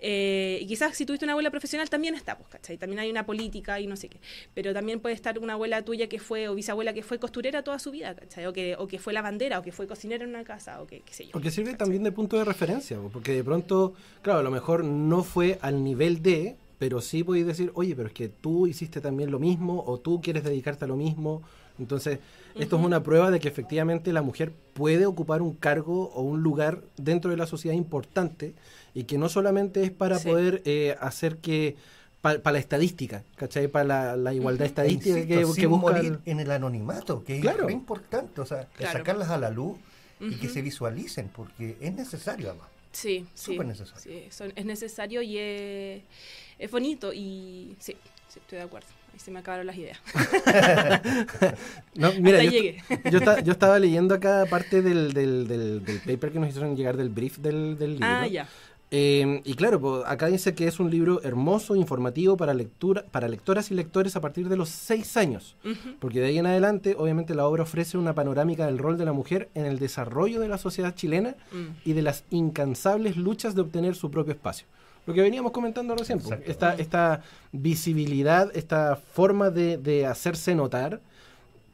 eh, 0.00 0.58
y 0.60 0.66
quizás 0.66 0.96
si 0.96 1.06
tuviste 1.06 1.24
una 1.24 1.32
abuela 1.32 1.50
profesional 1.50 1.88
también 1.88 2.14
está, 2.14 2.36
pues, 2.36 2.48
¿cachai? 2.50 2.76
También 2.76 2.98
hay 3.00 3.10
una 3.10 3.24
política 3.24 3.80
y 3.80 3.86
no 3.86 3.96
sé 3.96 4.08
qué. 4.08 4.20
Pero 4.52 4.74
también 4.74 5.00
puede 5.00 5.14
estar 5.14 5.38
una 5.38 5.54
abuela 5.54 5.82
tuya 5.82 6.08
que 6.08 6.18
fue, 6.18 6.48
o 6.48 6.54
bisabuela 6.54 6.92
que 6.92 7.02
fue 7.02 7.18
costurera 7.18 7.62
toda 7.62 7.78
su 7.78 7.90
vida, 7.90 8.14
¿cachai? 8.14 8.46
O 8.46 8.52
que, 8.52 8.76
o 8.78 8.86
que 8.86 8.98
fue 8.98 9.12
lavandera, 9.12 9.58
o 9.58 9.62
que 9.62 9.72
fue 9.72 9.86
cocinera 9.86 10.24
en 10.24 10.30
una 10.30 10.44
casa, 10.44 10.82
o 10.82 10.86
que 10.86 11.00
qué 11.00 11.14
sé 11.14 11.24
yo. 11.26 11.32
Porque 11.32 11.50
sirve 11.50 11.72
¿cachai? 11.72 11.78
también 11.78 12.02
de 12.02 12.12
punto 12.12 12.36
de 12.36 12.44
referencia, 12.44 12.98
po, 12.98 13.08
porque 13.08 13.32
de 13.32 13.44
pronto, 13.44 13.94
claro, 14.22 14.40
a 14.40 14.42
lo 14.42 14.50
mejor 14.50 14.84
no 14.84 15.22
fue 15.24 15.58
al 15.62 15.82
nivel 15.82 16.22
de, 16.22 16.56
pero 16.78 17.00
sí 17.00 17.22
podéis 17.24 17.46
decir, 17.46 17.70
oye, 17.74 17.94
pero 17.94 18.08
es 18.08 18.14
que 18.14 18.28
tú 18.28 18.66
hiciste 18.66 19.00
también 19.00 19.30
lo 19.30 19.38
mismo 19.38 19.82
o 19.86 19.98
tú 19.98 20.20
quieres 20.20 20.44
dedicarte 20.44 20.84
a 20.84 20.88
lo 20.88 20.96
mismo. 20.96 21.42
Entonces, 21.78 22.20
esto 22.54 22.76
es 22.78 22.84
una 22.84 23.02
prueba 23.02 23.30
de 23.32 23.40
que 23.40 23.48
efectivamente 23.48 24.12
la 24.12 24.22
mujer 24.22 24.52
puede 24.74 25.06
ocupar 25.06 25.42
un 25.42 25.54
cargo 25.54 26.10
o 26.14 26.22
un 26.22 26.42
lugar 26.42 26.82
dentro 26.96 27.30
de 27.32 27.36
la 27.36 27.46
sociedad 27.46 27.76
importante 27.76 28.54
y 28.94 29.04
que 29.04 29.18
no 29.18 29.28
solamente 29.28 29.82
es 29.82 29.90
para 29.90 30.18
Sí. 30.18 30.28
poder 30.28 30.62
eh, 30.64 30.96
hacer 31.00 31.38
que, 31.38 31.76
para 32.22 32.52
la 32.52 32.58
estadística, 32.58 33.24
¿cachai? 33.36 33.68
Para 33.68 33.84
la, 33.84 34.16
la 34.16 34.32
igualdad 34.32 34.66
estadística 34.66 35.18
Insisto, 35.18 35.28
que, 35.40 35.44
sin 35.46 35.54
que 35.62 35.66
busca... 35.66 35.92
morir 35.92 36.20
en 36.26 36.40
el 36.40 36.50
anonimato, 36.50 37.22
que 37.24 37.40
Claro. 37.40 37.58
es 37.58 37.64
muy 37.64 37.72
importante, 37.74 38.40
o 38.40 38.46
sea, 38.46 38.68
Claro. 38.76 38.98
sacarlas 38.98 39.30
a 39.30 39.36
la 39.38 39.50
luz 39.50 39.76
y 40.20 40.36
que 40.36 40.48
se 40.48 40.62
visualicen, 40.62 41.28
porque 41.34 41.76
es 41.80 41.94
necesario 41.94 42.48
además. 42.50 42.68
Sí, 42.94 43.26
sí. 43.34 43.52
Súper 43.52 43.66
necesario. 43.66 44.00
sí, 44.02 44.22
son- 44.30 44.52
es 44.56 44.64
necesario 44.64 45.20
y 45.20 45.36
es, 45.38 46.02
es 46.58 46.70
bonito 46.70 47.12
y 47.12 47.76
sí, 47.80 47.94
sí, 48.28 48.38
estoy 48.38 48.58
de 48.58 48.64
acuerdo. 48.64 48.86
Ahí 49.12 49.20
se 49.20 49.30
me 49.30 49.40
acabaron 49.40 49.66
las 49.66 49.76
ideas. 49.76 49.98
No, 51.94 52.12
mira, 52.14 52.38
Hasta 52.38 52.44
yo, 52.44 52.50
llegué. 52.50 52.82
yo, 53.10 53.18
esta- 53.18 53.40
yo 53.40 53.52
estaba 53.52 53.78
leyendo 53.78 54.14
acá 54.14 54.46
parte 54.50 54.82
del, 54.82 55.12
del, 55.12 55.46
del, 55.46 55.84
del 55.84 55.98
paper 56.00 56.32
que 56.32 56.38
nos 56.40 56.48
hicieron 56.48 56.76
llegar 56.76 56.96
del 56.96 57.08
brief 57.08 57.38
del, 57.38 57.78
del 57.78 57.92
libro. 57.92 58.06
Ah, 58.08 58.26
ya. 58.26 58.48
Eh, 58.96 59.40
y 59.44 59.54
claro, 59.54 59.80
pues, 59.80 60.04
acá 60.06 60.26
dice 60.28 60.54
que 60.54 60.68
es 60.68 60.78
un 60.78 60.88
libro 60.88 61.20
hermoso, 61.24 61.74
informativo 61.74 62.36
para 62.36 62.54
lectura, 62.54 63.04
para 63.10 63.26
lectoras 63.26 63.72
y 63.72 63.74
lectores 63.74 64.14
a 64.14 64.20
partir 64.20 64.48
de 64.48 64.56
los 64.56 64.68
seis 64.68 65.16
años. 65.16 65.56
Porque 65.98 66.20
de 66.20 66.26
ahí 66.26 66.38
en 66.38 66.46
adelante, 66.46 66.94
obviamente, 66.96 67.34
la 67.34 67.44
obra 67.46 67.64
ofrece 67.64 67.98
una 67.98 68.14
panorámica 68.14 68.66
del 68.66 68.78
rol 68.78 68.96
de 68.96 69.04
la 69.04 69.12
mujer 69.12 69.48
en 69.56 69.66
el 69.66 69.80
desarrollo 69.80 70.38
de 70.38 70.46
la 70.48 70.58
sociedad 70.58 70.94
chilena 70.94 71.34
Mm. 71.50 71.88
y 71.88 71.92
de 71.92 72.02
las 72.02 72.22
incansables 72.30 73.16
luchas 73.16 73.56
de 73.56 73.62
obtener 73.62 73.96
su 73.96 74.12
propio 74.12 74.32
espacio. 74.32 74.66
Lo 75.06 75.12
que 75.12 75.22
veníamos 75.22 75.50
comentando 75.50 75.96
recién, 75.96 76.20
pues, 76.20 76.38
esta, 76.46 76.74
esta 76.76 77.22
visibilidad, 77.52 78.50
esta 78.54 78.94
forma 78.96 79.50
de, 79.50 79.76
de 79.76 80.06
hacerse 80.06 80.54
notar, 80.54 81.00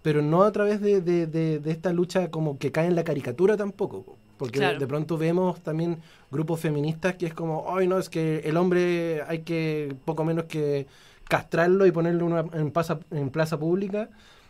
pero 0.02 0.22
no 0.22 0.44
a 0.44 0.52
través 0.52 0.80
de, 0.80 1.02
de- 1.02 1.26
de- 1.26 1.58
de 1.58 1.70
esta 1.70 1.92
lucha 1.92 2.30
como 2.30 2.56
que 2.58 2.72
cae 2.72 2.86
en 2.86 2.94
la 2.96 3.04
caricatura 3.04 3.56
tampoco. 3.58 4.16
Po. 4.40 4.46
Porque 4.46 4.58
de- 4.58 4.64
Claro. 4.66 4.78
de 4.80 4.86
pronto 4.86 5.16
vemos 5.18 5.60
también 5.62 5.98
grupos 6.30 6.60
feministas 6.60 7.14
que 7.16 7.26
es 7.26 7.34
como, 7.34 7.76
ay 7.76 7.86
no, 7.86 7.98
es 7.98 8.08
que 8.08 8.38
el 8.40 8.56
hombre 8.56 9.22
hay 9.28 9.40
que 9.40 9.94
poco 10.04 10.24
menos 10.24 10.44
que 10.46 10.86
castrarlo 11.28 11.86
y 11.86 11.92
ponerlo 11.92 12.24
una- 12.26 12.44
en, 12.58 12.70
plaza, 12.72 12.98
en 13.10 13.30
plaza 13.30 13.58
pública, 13.58 14.08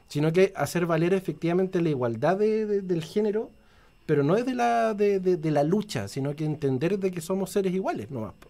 sino 0.08 0.32
que 0.32 0.52
hacer 0.56 0.86
valer 0.86 1.12
efectivamente 1.14 1.80
la 1.82 1.90
igualdad 1.90 2.36
de- 2.38 2.66
de- 2.66 2.80
del 2.82 3.02
género, 3.04 3.50
pero 4.06 4.22
no 4.22 4.36
es 4.36 4.44
de 4.46 4.54
la, 4.54 4.94
de, 4.94 5.20
de- 5.20 5.36
de 5.36 5.50
la 5.50 5.62
lucha, 5.62 6.08
sino 6.08 6.34
que 6.34 6.44
entender 6.44 6.98
de 6.98 7.10
que 7.10 7.20
somos 7.20 7.50
seres 7.50 7.72
iguales 7.74 8.10
nomás. 8.10 8.32
po. 8.34 8.48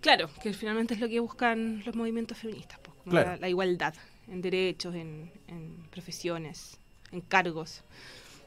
Claro, 0.00 0.28
que 0.42 0.52
finalmente 0.52 0.94
es 0.94 1.00
lo 1.00 1.08
que 1.08 1.18
buscan 1.20 1.82
los 1.84 1.96
movimientos 1.96 2.38
feministas, 2.38 2.78
pues, 2.82 2.94
como 2.98 3.10
Claro. 3.12 3.30
la, 3.32 3.36
la 3.38 3.48
igualdad 3.48 3.94
en 4.30 4.40
derechos, 4.42 4.94
en, 4.94 5.30
en 5.48 5.76
profesiones, 5.90 6.78
en 7.12 7.20
cargos. 7.22 7.82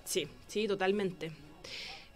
Sí, 0.06 0.28
sí, 0.48 0.68
totalmente. 0.68 1.32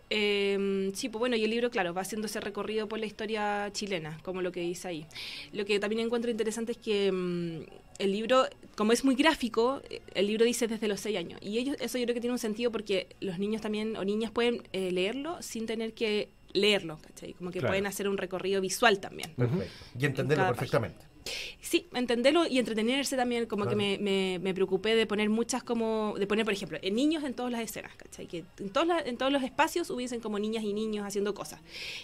Eh, 0.10 0.91
sí, 0.93 1.10
pues 1.10 1.19
bueno, 1.19 1.36
y 1.36 1.43
el 1.43 1.50
libro, 1.50 1.69
claro, 1.72 1.93
va 1.93 2.01
haciendo 2.01 2.27
ese 2.27 2.39
recorrido 2.39 2.88
por 2.88 3.00
la 3.00 3.05
historia 3.05 3.69
chilena, 3.72 4.19
como 4.24 4.41
lo 4.41 4.51
que 4.51 4.60
dice 4.62 4.88
ahí. 4.88 5.05
Lo 5.51 5.65
que 5.65 5.79
también 5.79 6.01
encuentro 6.05 6.29
interesante 6.29 6.74
es 6.74 6.77
que 6.77 7.12
mm, 7.12 7.62
el 8.00 8.12
libro, 8.12 8.45
como 8.75 8.91
es 8.91 9.03
muy 9.03 9.15
gráfico, 9.15 9.81
eh, 9.89 10.01
el 10.13 10.27
libro 10.27 10.45
dice 10.45 10.67
desde 10.67 10.88
los 10.88 11.00
seis 11.00 11.17
años. 11.17 11.39
Y 11.41 11.57
ellos, 11.57 11.77
eso 11.79 11.98
yo 11.98 12.05
creo 12.05 12.13
que 12.15 12.22
tiene 12.22 12.33
un 12.33 12.39
sentido 12.39 12.72
porque 12.72 13.07
los 13.22 13.39
niños 13.39 13.62
también, 13.62 13.95
o 13.98 14.03
niñas 14.03 14.31
pueden 14.31 14.62
eh, 14.74 14.91
leerlo 14.91 15.41
sin 15.41 15.65
tener 15.65 15.93
que 15.93 16.29
leerlo, 16.53 17.00
¿cachai? 17.00 17.33
Como 17.33 17.50
que 17.50 17.60
Claro. 17.60 17.72
pueden 17.72 17.88
hacer 17.88 18.07
un 18.07 18.17
recorrido 18.17 18.62
visual 18.62 19.00
también. 19.00 19.33
Perfecto. 19.36 19.74
Y 20.00 20.05
entenderlo 20.05 20.48
perfectamente. 20.48 21.12
Sí, 21.62 21.88
entenderlo 21.94 22.46
y 22.48 22.60
entretenerse 22.60 23.15
también, 23.15 23.46
como 23.46 23.65
que 23.68 23.75
me, 23.75 23.98
me, 23.98 24.39
me 24.42 24.53
preocupé 24.53 24.96
de 24.96 25.06
poner 25.08 25.30
muchas 25.30 25.63
como, 25.63 26.13
de 26.18 26.27
poner, 26.27 26.46
por 26.46 26.53
ejemplo, 26.53 26.77
en 26.82 26.96
niños 26.96 27.24
en 27.24 27.34
todas 27.34 27.51
las 27.51 27.62
escenas, 27.62 27.96
¿cachai? 27.96 28.27
Que 28.27 28.44
en 28.60 28.70
todos, 28.70 28.88
la- 28.88 29.00
en 29.00 29.18
todos 29.18 29.32
los 29.32 29.44
espacios 29.44 29.89
hubiesen 29.89 30.20
como 30.20 30.38
niñas 30.39 30.63
y 30.63 30.74
niños 30.74 31.06
haciendo 31.06 31.34
cosas. 31.34 31.60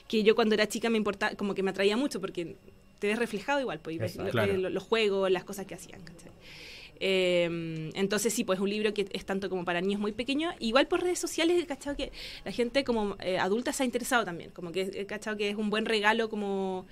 Que 0.07 0.23
yo 0.23 0.35
cuando 0.35 0.55
era 0.55 0.67
chica 0.67 0.89
me 0.89 0.97
importaba, 0.97 1.35
como 1.35 1.53
que 1.55 1.63
me 1.63 1.71
atraía 1.71 1.97
mucho 1.97 2.19
porque 2.21 2.55
te 2.99 3.07
ves 3.07 3.19
reflejado 3.19 3.59
igual, 3.61 3.79
pues, 3.79 4.15
lo- 4.15 4.29
Claro. 4.29 4.57
lo- 4.57 4.69
los 4.69 4.83
juegos, 4.83 5.29
las 5.31 5.43
cosas 5.43 5.65
que 5.65 5.75
hacían, 5.75 6.01
¿cachai? 6.01 6.31
Eh, 7.01 7.89
entonces 7.95 8.33
sí, 8.33 8.43
pues 8.43 8.57
es 8.57 8.61
un 8.61 8.69
libro 8.69 8.93
que 8.93 9.07
es 9.11 9.25
tanto 9.25 9.49
como 9.49 9.63
para 9.63 9.79
niños 9.81 10.01
muy 10.01 10.11
pequeños. 10.11 10.53
Igual 10.59 10.87
por 10.87 11.01
redes 11.01 11.19
sociales 11.19 11.61
he 11.61 11.65
cachado 11.65 11.95
que 11.95 12.11
la 12.43 12.51
gente 12.51 12.83
como 12.83 13.15
eh, 13.21 13.37
adulta 13.39 13.71
se 13.71 13.83
ha 13.83 13.85
interesado 13.85 14.25
también. 14.25 14.49
Como 14.51 14.71
que 14.71 14.81
he 14.93 15.05
cachado 15.05 15.37
que 15.37 15.49
es 15.49 15.55
un 15.55 15.69
buen 15.69 15.85
regalo 15.85 16.29
como 16.29 16.85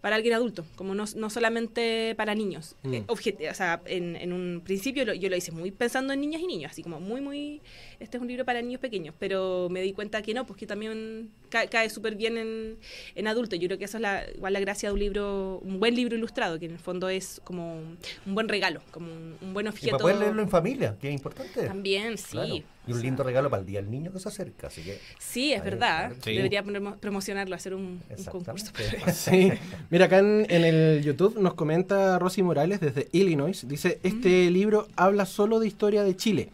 para 0.00 0.16
alguien 0.16 0.34
adulto, 0.34 0.64
como 0.76 0.94
no, 0.94 1.04
no 1.16 1.30
solamente 1.30 2.14
para 2.16 2.34
niños. 2.34 2.76
Mm. 2.82 2.94
Eh, 2.94 3.04
o 3.50 3.54
sea, 3.54 3.80
en, 3.86 4.16
en 4.16 4.32
un 4.32 4.60
principio 4.64 5.04
lo- 5.04 5.14
yo 5.14 5.28
lo 5.28 5.36
hice 5.36 5.52
muy 5.52 5.70
pensando 5.70 6.12
en 6.12 6.20
niñas 6.20 6.42
y 6.42 6.46
niños, 6.46 6.72
así 6.72 6.82
como 6.82 7.00
muy, 7.00 7.20
muy, 7.20 7.60
este 8.00 8.16
es 8.16 8.20
un 8.22 8.28
libro 8.28 8.44
para 8.44 8.60
niños 8.62 8.80
pequeños, 8.80 9.14
pero 9.18 9.68
me 9.70 9.80
di 9.82 9.92
cuenta 9.92 10.22
que 10.22 10.34
no, 10.34 10.46
pues 10.46 10.58
que 10.58 10.66
también 10.66 11.30
ca- 11.48 11.66
cae 11.68 11.88
súper 11.90 12.14
bien 12.16 12.36
en, 12.38 12.76
en 13.14 13.26
adultos. 13.28 13.58
Yo 13.58 13.66
creo 13.68 13.78
que 13.78 13.84
eso 13.86 13.98
es 13.98 14.02
la, 14.02 14.24
igual 14.34 14.52
la 14.52 14.60
gracia 14.60 14.88
de 14.88 14.92
un 14.94 15.00
libro, 15.00 15.58
un 15.64 15.78
buen 15.80 15.94
libro 15.94 16.16
ilustrado, 16.16 16.58
que 16.58 16.66
en 16.66 16.72
el 16.72 16.78
fondo 16.78 17.08
es 17.08 17.40
como 17.44 17.74
un 17.76 18.34
buen 18.34 18.48
regalo, 18.48 18.80
como 18.90 19.12
un, 19.12 19.36
un 19.40 19.54
buen 19.54 19.66
Y 19.66 19.68
objeto. 19.70 19.92
para 19.92 20.02
poder 20.02 20.16
leerlo 20.18 20.42
en 20.42 20.48
familia, 20.48 20.96
que 21.00 21.08
es 21.08 21.14
importante. 21.14 21.66
También, 21.66 22.18
sí. 22.18 22.32
Claro. 22.32 22.54
Y 22.86 22.90
un 22.92 22.98
sea, 22.98 23.04
lindo 23.04 23.22
regalo 23.22 23.48
para 23.48 23.60
el 23.60 23.66
día 23.66 23.80
del 23.80 23.90
niño 23.90 24.12
que 24.12 24.18
se 24.18 24.28
acerca, 24.28 24.66
así 24.66 24.82
que... 24.82 24.98
Sí, 25.18 25.54
es 25.54 25.60
Ahí, 25.62 25.64
verdad. 25.70 26.12
Sí. 26.22 26.34
Debería 26.34 26.62
poner- 26.62 26.96
promocionarlo, 26.96 27.54
hacer 27.56 27.72
un, 27.72 28.02
un 28.14 28.24
concurso. 28.26 28.66
Exactamente. 28.78 29.12
Sí. 29.12 29.52
Mira, 29.88 30.04
acá 30.04 30.18
en, 30.18 30.46
en 30.50 30.64
el 30.64 31.02
YouTube 31.02 31.38
nos 31.40 31.54
comenta 31.54 32.18
Rosy 32.18 32.42
Morales 32.42 32.80
desde 32.80 33.08
Illinois. 33.12 33.66
Dice, 33.66 34.00
este 34.02 34.50
libro 34.50 34.86
habla 34.96 35.24
solo 35.24 35.60
de 35.60 35.66
historia 35.66 36.02
de 36.04 36.14
Chile. 36.14 36.50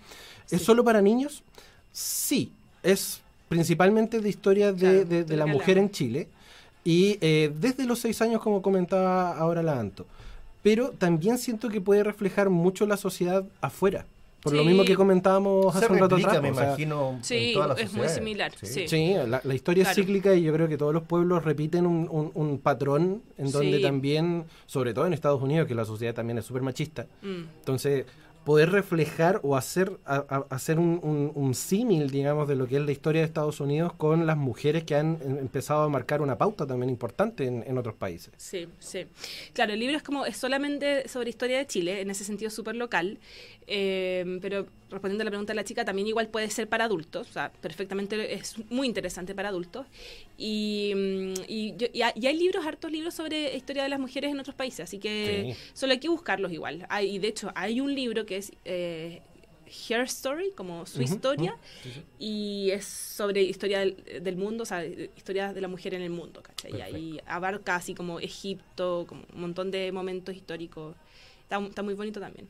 ¿Es 0.52 0.60
Sí. 0.60 0.64
solo 0.66 0.84
para 0.84 1.00
niños? 1.02 1.42
Sí, 1.92 2.52
es 2.82 3.20
principalmente 3.48 4.20
de 4.20 4.28
historia 4.28 4.72
de, 4.72 4.78
Claro, 4.78 4.98
de- 4.98 5.04
de 5.04 5.24
de 5.24 5.36
la 5.36 5.46
lo 5.46 5.52
mujer 5.52 5.78
en. 5.78 5.90
Chile. 5.90 6.28
Y 6.84 7.18
eh, 7.20 7.52
desde 7.60 7.84
los 7.84 7.98
seis 7.98 8.22
años, 8.22 8.40
como 8.40 8.62
comentaba 8.62 9.36
ahora 9.36 9.62
la 9.62 9.78
Anto. 9.78 10.06
Pero 10.62 10.90
también 10.90 11.38
siento 11.38 11.68
que 11.68 11.80
puede 11.80 12.04
reflejar 12.04 12.48
mucho 12.50 12.86
la 12.86 12.96
sociedad 12.96 13.44
afuera. 13.60 14.06
Por 14.42 14.54
lo 14.54 14.62
Sí. 14.62 14.68
mismo 14.68 14.84
que 14.84 14.94
comentábamos 14.96 15.72
Se 15.74 15.78
hace 15.84 15.92
un 15.92 15.98
rato 15.98 16.16
replica, 16.16 16.30
atrás. 16.30 16.42
me 16.42 16.50
o 16.50 16.54
sea, 16.54 16.64
imagino, 16.68 17.18
Sí, 17.20 17.52
en 17.54 17.78
es 17.84 17.92
muy 17.92 18.08
similar, 18.08 18.52
sí. 18.62 18.88
Sí, 18.88 19.14
la, 19.26 19.42
la 19.44 19.54
historia 19.54 19.84
Claro. 19.84 19.90
es 20.00 20.06
cíclica 20.06 20.34
y 20.34 20.42
yo 20.42 20.52
creo 20.54 20.66
que 20.66 20.78
todos 20.78 20.94
los 20.94 21.02
pueblos 21.02 21.44
repiten 21.44 21.84
un, 21.86 22.08
un- 22.10 22.30
un 22.34 22.58
patrón 22.58 23.20
en 23.36 23.50
donde 23.52 23.76
Sí. 23.76 23.82
también, 23.82 24.44
sobre 24.66 24.94
todo 24.94 25.06
en 25.06 25.12
Estados 25.12 25.42
Unidos, 25.42 25.68
que 25.68 25.74
la 25.74 25.84
sociedad 25.84 26.14
también 26.14 26.38
es 26.38 26.46
súper 26.46 26.62
machista, 26.62 27.06
Mm. 27.20 27.42
entonces 27.58 28.06
poder 28.44 28.70
reflejar 28.70 29.40
o 29.42 29.57
hacer, 29.57 29.92
hacer 30.48 30.79
un, 30.79 30.98
un- 31.03 31.31
un 31.35 31.55
símil, 31.55 32.11
digamos, 32.11 32.48
de 32.48 32.57
lo 32.57 32.66
que 32.66 32.76
es 32.76 32.83
la 32.83 32.90
historia 32.92 33.20
de 33.20 33.26
Estados 33.26 33.61
Unidos 33.61 33.92
con 33.92 34.26
las 34.26 34.37
mujeres 34.37 34.85
que 34.85 34.94
han 34.94 35.18
em- 35.22 35.38
empezado 35.38 35.83
a 35.83 35.88
marcar 35.88 36.22
una 36.22 36.38
pauta 36.38 36.66
también 36.66 36.88
importante 36.90 37.44
en, 37.46 37.62
en 37.66 37.79
otros 37.79 37.94
países. 37.94 38.33
Sí, 38.38 38.66
sí. 38.79 39.07
Claro, 39.53 39.74
el 39.74 39.81
libro 39.81 39.96
es 39.96 40.03
como, 40.03 40.24
es 40.26 40.37
solamente 40.37 41.07
sobre 41.09 41.29
historia 41.31 41.59
de 41.59 41.66
Chile, 41.66 42.00
en 42.00 42.11
ese 42.11 42.24
sentido 42.24 42.50
súper 42.50 42.76
local, 42.76 43.18
eh, 43.66 44.38
pero 44.40 44.66
respondiendo 44.90 45.22
a 45.22 45.24
la 45.26 45.31
pregunta 45.31 45.53
de 45.53 45.57
la 45.57 45.64
chica, 45.64 45.85
también 45.85 46.09
igual 46.09 46.29
puede 46.29 46.50
ser 46.50 46.68
para 46.68 46.85
adultos, 46.85 47.29
o 47.29 47.33
sea, 47.33 47.53
perfectamente 47.61 48.35
es 48.35 48.57
muy 48.70 48.87
interesante 48.87 49.35
para 49.35 49.48
adultos. 49.50 49.87
Y, 50.37 50.92
mm, 50.94 51.33
y, 51.48 51.76
yo- 51.76 51.87
y 51.92 52.03
ha- 52.03 52.12
y 52.14 52.26
hay 52.26 52.37
libros, 52.37 52.64
hartos 52.66 52.90
libros 52.90 53.14
sobre 53.14 53.57
historia 53.57 53.83
de 53.83 53.88
las 53.88 54.00
mujeres 54.00 54.31
en 54.33 54.40
otros 54.40 54.55
países, 54.57 54.81
así 54.81 54.98
que 54.98 55.55
Sí. 55.55 55.61
solo 55.74 55.92
hay 55.92 55.98
que 56.00 56.09
buscarlos 56.09 56.53
igual. 56.53 56.87
Hay, 56.88 57.16
y 57.16 57.18
de 57.18 57.29
hecho, 57.29 57.50
hay 57.55 57.81
un 57.81 57.94
libro 57.94 58.26
que 58.26 58.37
es... 58.38 58.53
Eh, 58.64 59.22
Her 59.88 60.00
Story, 60.00 60.50
como 60.57 60.85
su 60.85 61.00
historia, 61.00 61.53
ujú, 61.53 61.62
sí, 61.85 61.90
sí. 61.92 62.03
y 62.18 62.70
es 62.72 62.85
sobre 62.87 63.42
historia 63.42 63.79
del, 63.79 63.94
del 64.20 64.37
mundo, 64.37 64.64
o 64.64 64.66
sea, 64.66 64.85
historia 64.85 65.53
de 65.53 65.61
la 65.61 65.68
mujer 65.68 65.94
en 65.94 66.03
el 66.03 66.11
mundo, 66.11 66.42
¿cachai? 66.42 66.76
Y 66.76 66.81
ahí 66.81 67.20
abarca 67.24 67.76
así 67.76 67.94
como 67.94 68.18
Egipto, 68.18 69.05
como 69.09 69.22
un 69.33 69.40
montón 69.42 69.70
de 69.70 69.92
momentos 69.92 70.35
históricos. 70.35 70.96
Está, 71.50 71.58
está 71.66 71.82
muy 71.82 71.94
bonito 71.94 72.20
también. 72.20 72.46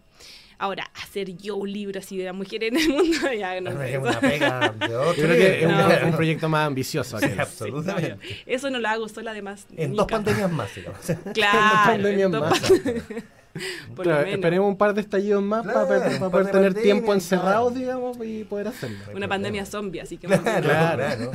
Ahora, 0.59 0.91
hacer 1.03 1.35
yo 1.39 1.57
un 1.57 1.73
libro 1.73 1.99
así 2.01 2.19
de 2.19 2.25
la 2.25 2.35
mujer 2.35 2.65
en 2.65 2.77
el 2.77 2.87
mundo, 2.91 3.33
ya 3.39 3.59
no 3.63 3.71
sé. 3.73 3.95
Es 3.95 3.99
una 3.99 4.21
pega 4.21 4.75
de 4.79 4.95
otro. 4.95 5.15
Yo 5.15 5.23
creo 5.25 5.37
que 5.37 5.61
es 5.61 5.67
un, 5.67 5.73
No. 5.73 6.07
un 6.09 6.13
proyecto 6.13 6.49
más 6.51 6.67
ambicioso. 6.67 7.19
Sí, 7.19 7.27
absolutamente. 7.39 8.19
Eso 8.45 8.69
no 8.69 8.79
lo 8.79 8.87
hago 8.89 9.09
sola, 9.09 9.31
además. 9.31 9.67
En 9.75 9.95
dos 9.95 10.07
pandemias 10.07 10.53
más, 10.53 10.75
digamos. 10.75 10.99
Claro, 11.33 11.59
pandemias 11.87 12.21
en 12.27 12.31
dos 12.33 12.43
más. 12.51 12.61
por 13.97 14.07
lo 14.07 14.13
Claro, 14.13 14.19
menos. 14.21 14.35
esperemos 14.35 14.69
un 14.69 14.77
par 14.77 14.93
de 14.93 15.01
estallidos 15.01 15.43
más 15.43 15.63
Claro, 15.63 15.89
para, 15.89 16.09
un 16.11 16.19
par 16.21 16.31
poder 16.31 16.47
de 16.47 16.53
tener 16.53 16.73
pandemias, 16.75 16.83
tiempo 16.83 17.15
encerrados, 17.15 17.73
claro. 17.73 17.81
digamos, 17.81 18.19
y 18.23 18.45
poder 18.45 18.69
hacerlo. 18.69 18.99
Una 19.15 19.29
pandemia 19.29 19.65
zombie, 19.65 20.01
así 20.03 20.19
que... 20.19 20.27
Claro, 20.27 20.69
Claro. 20.69 21.33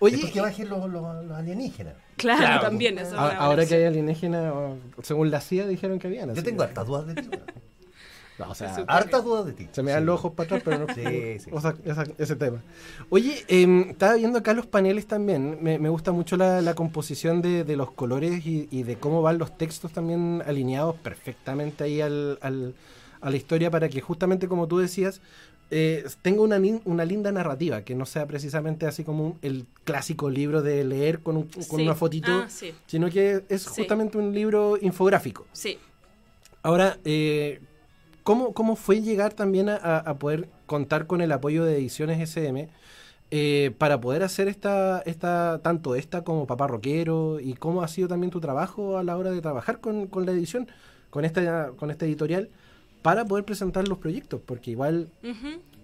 Claro. 0.00 0.06
Oye, 0.06 0.12
Después 0.16 0.32
que 0.32 0.40
bajen 0.40 0.68
los, 0.68 0.90
los, 0.90 1.24
los 1.26 1.36
alienígenas. 1.36 1.94
Claro, 2.16 2.40
Claro. 2.40 2.60
también. 2.62 2.98
Eso 2.98 3.08
es 3.08 3.12
a- 3.12 3.16
una 3.16 3.24
buena 3.26 3.40
ahora 3.40 3.66
que 3.66 3.74
hay 3.76 3.84
alienígenas, 3.84 4.52
según 5.02 5.30
la 5.30 5.40
CIA 5.40 5.66
dijeron 5.66 5.98
que 5.98 6.06
habían. 6.08 6.34
Yo 6.34 6.42
tengo 6.42 6.62
hartas 6.62 6.86
dudas 6.86 7.06
de 7.06 7.14
ti. 7.22 7.28
No, 8.38 8.50
o 8.50 8.54
sea, 8.54 8.74
Se 8.74 8.84
Hartas 8.88 9.22
dudas 9.22 9.44
de 9.44 9.52
ti. 9.52 9.68
se 9.70 9.82
me 9.82 9.90
dan 9.90 10.00
Sí. 10.00 10.06
los 10.06 10.14
ojos 10.14 10.32
para 10.32 10.46
atrás, 10.56 10.62
pero 10.64 10.78
no. 10.78 10.86
Sí, 10.94 11.38
sí. 11.40 11.50
o 11.52 11.60
sea, 11.60 11.74
esa- 11.84 12.06
ese 12.16 12.36
tema. 12.36 12.62
Oye, 13.10 13.44
em, 13.48 13.90
estaba 13.90 14.14
viendo 14.14 14.38
acá 14.38 14.54
los 14.54 14.66
paneles 14.66 15.06
también. 15.06 15.58
Me, 15.60 15.78
me 15.78 15.90
gusta 15.90 16.10
mucho 16.12 16.38
la, 16.38 16.62
la 16.62 16.74
composición 16.74 17.42
de, 17.42 17.64
de 17.64 17.76
los 17.76 17.90
colores 17.90 18.46
y, 18.46 18.66
y 18.70 18.82
de 18.84 18.96
cómo 18.96 19.20
van 19.20 19.36
los 19.36 19.58
textos 19.58 19.92
también 19.92 20.42
alineados 20.46 20.96
perfectamente 20.96 21.84
ahí 21.84 22.00
al, 22.00 22.38
al- 22.40 22.74
a 23.20 23.28
la 23.28 23.36
historia 23.36 23.70
para 23.70 23.90
que 23.90 24.00
justamente 24.00 24.48
como 24.48 24.66
tú 24.66 24.78
decías, 24.78 25.20
eh, 25.70 26.04
tenga 26.22 26.42
una, 26.42 26.60
una 26.84 27.04
linda 27.04 27.30
narrativa, 27.32 27.82
que 27.82 27.94
no 27.94 28.04
sea 28.06 28.26
precisamente 28.26 28.86
así 28.86 29.04
como 29.04 29.26
un- 29.26 29.38
el 29.42 29.66
clásico 29.84 30.28
libro 30.28 30.62
de 30.62 30.82
leer 30.84 31.20
con, 31.20 31.36
un- 31.36 31.44
con 31.48 31.78
Sí. 31.78 31.82
una 31.84 31.94
fotito, 31.94 32.30
Ah, 32.32 32.46
sí, 32.48 32.72
sino 32.86 33.08
que 33.08 33.44
es 33.48 33.62
Sí. 33.62 33.68
justamente 33.76 34.18
un 34.18 34.32
libro 34.34 34.76
infográfico. 34.80 35.46
sí. 35.52 35.78
Ahora, 36.62 36.98
eh, 37.06 37.60
¿cómo, 38.22 38.52
¿cómo 38.52 38.76
fue 38.76 39.00
llegar 39.00 39.32
también 39.32 39.68
a, 39.70 39.76
a- 39.76 40.14
poder 40.18 40.48
contar 40.66 41.06
con 41.06 41.22
el 41.22 41.32
apoyo 41.32 41.64
de 41.64 41.76
Ediciones 41.78 42.20
SM 42.20 42.68
eh, 43.30 43.70
para 43.78 43.98
poder 44.00 44.22
hacer 44.24 44.46
esta, 44.48 45.00
esta, 45.06 45.60
tanto 45.62 45.94
esta 45.94 46.22
como 46.22 46.46
Papá 46.46 46.66
Rockero? 46.66 47.40
¿Y 47.40 47.54
cómo 47.54 47.82
ha 47.82 47.88
sido 47.88 48.08
también 48.08 48.30
tu 48.30 48.40
trabajo 48.40 48.98
a 48.98 49.04
la 49.04 49.16
hora 49.16 49.30
de 49.30 49.40
trabajar 49.40 49.80
con, 49.80 50.06
con 50.08 50.26
la 50.26 50.32
edición, 50.32 50.68
con 51.08 51.24
esta, 51.24 51.70
con 51.76 51.90
esta 51.90 52.04
editorial, 52.04 52.50
para 53.02 53.24
poder 53.24 53.44
presentar 53.44 53.86
los 53.88 53.98
proyectos? 53.98 54.40
Porque 54.44 54.70
igual 54.70 55.08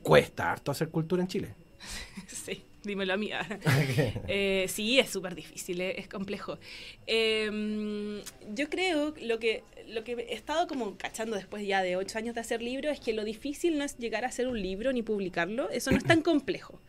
cuesta 0.02 0.52
harto 0.52 0.70
hacer 0.70 0.88
cultura 0.88 1.22
en 1.22 1.28
Chile. 1.28 1.54
Sí, 2.28 2.62
dímelo 2.84 3.14
a 3.14 3.16
mí. 3.16 3.30
Eh, 4.28 4.66
sí, 4.68 4.98
es 4.98 5.10
súper 5.10 5.34
difícil, 5.34 5.80
eh, 5.80 5.98
es 5.98 6.08
complejo. 6.08 6.58
Eh, 7.06 8.22
yo 8.54 8.68
creo 8.68 9.14
lo 9.20 9.38
que 9.38 9.62
lo 9.88 10.04
que 10.04 10.12
he 10.12 10.34
estado 10.34 10.66
como 10.66 10.96
cachando 10.96 11.36
después 11.36 11.66
ya 11.66 11.82
de 11.82 11.96
ocho 11.96 12.18
años 12.18 12.34
de 12.34 12.40
hacer 12.40 12.60
libros 12.62 12.92
es 12.92 13.00
que 13.00 13.12
lo 13.12 13.24
difícil 13.24 13.78
no 13.78 13.84
es 13.84 13.96
llegar 13.98 14.24
a 14.24 14.28
hacer 14.28 14.48
un 14.48 14.60
libro 14.60 14.92
ni 14.92 15.02
publicarlo, 15.02 15.70
eso 15.70 15.90
no 15.90 15.96
es 15.96 16.04
tan 16.04 16.22
complejo. 16.22 16.80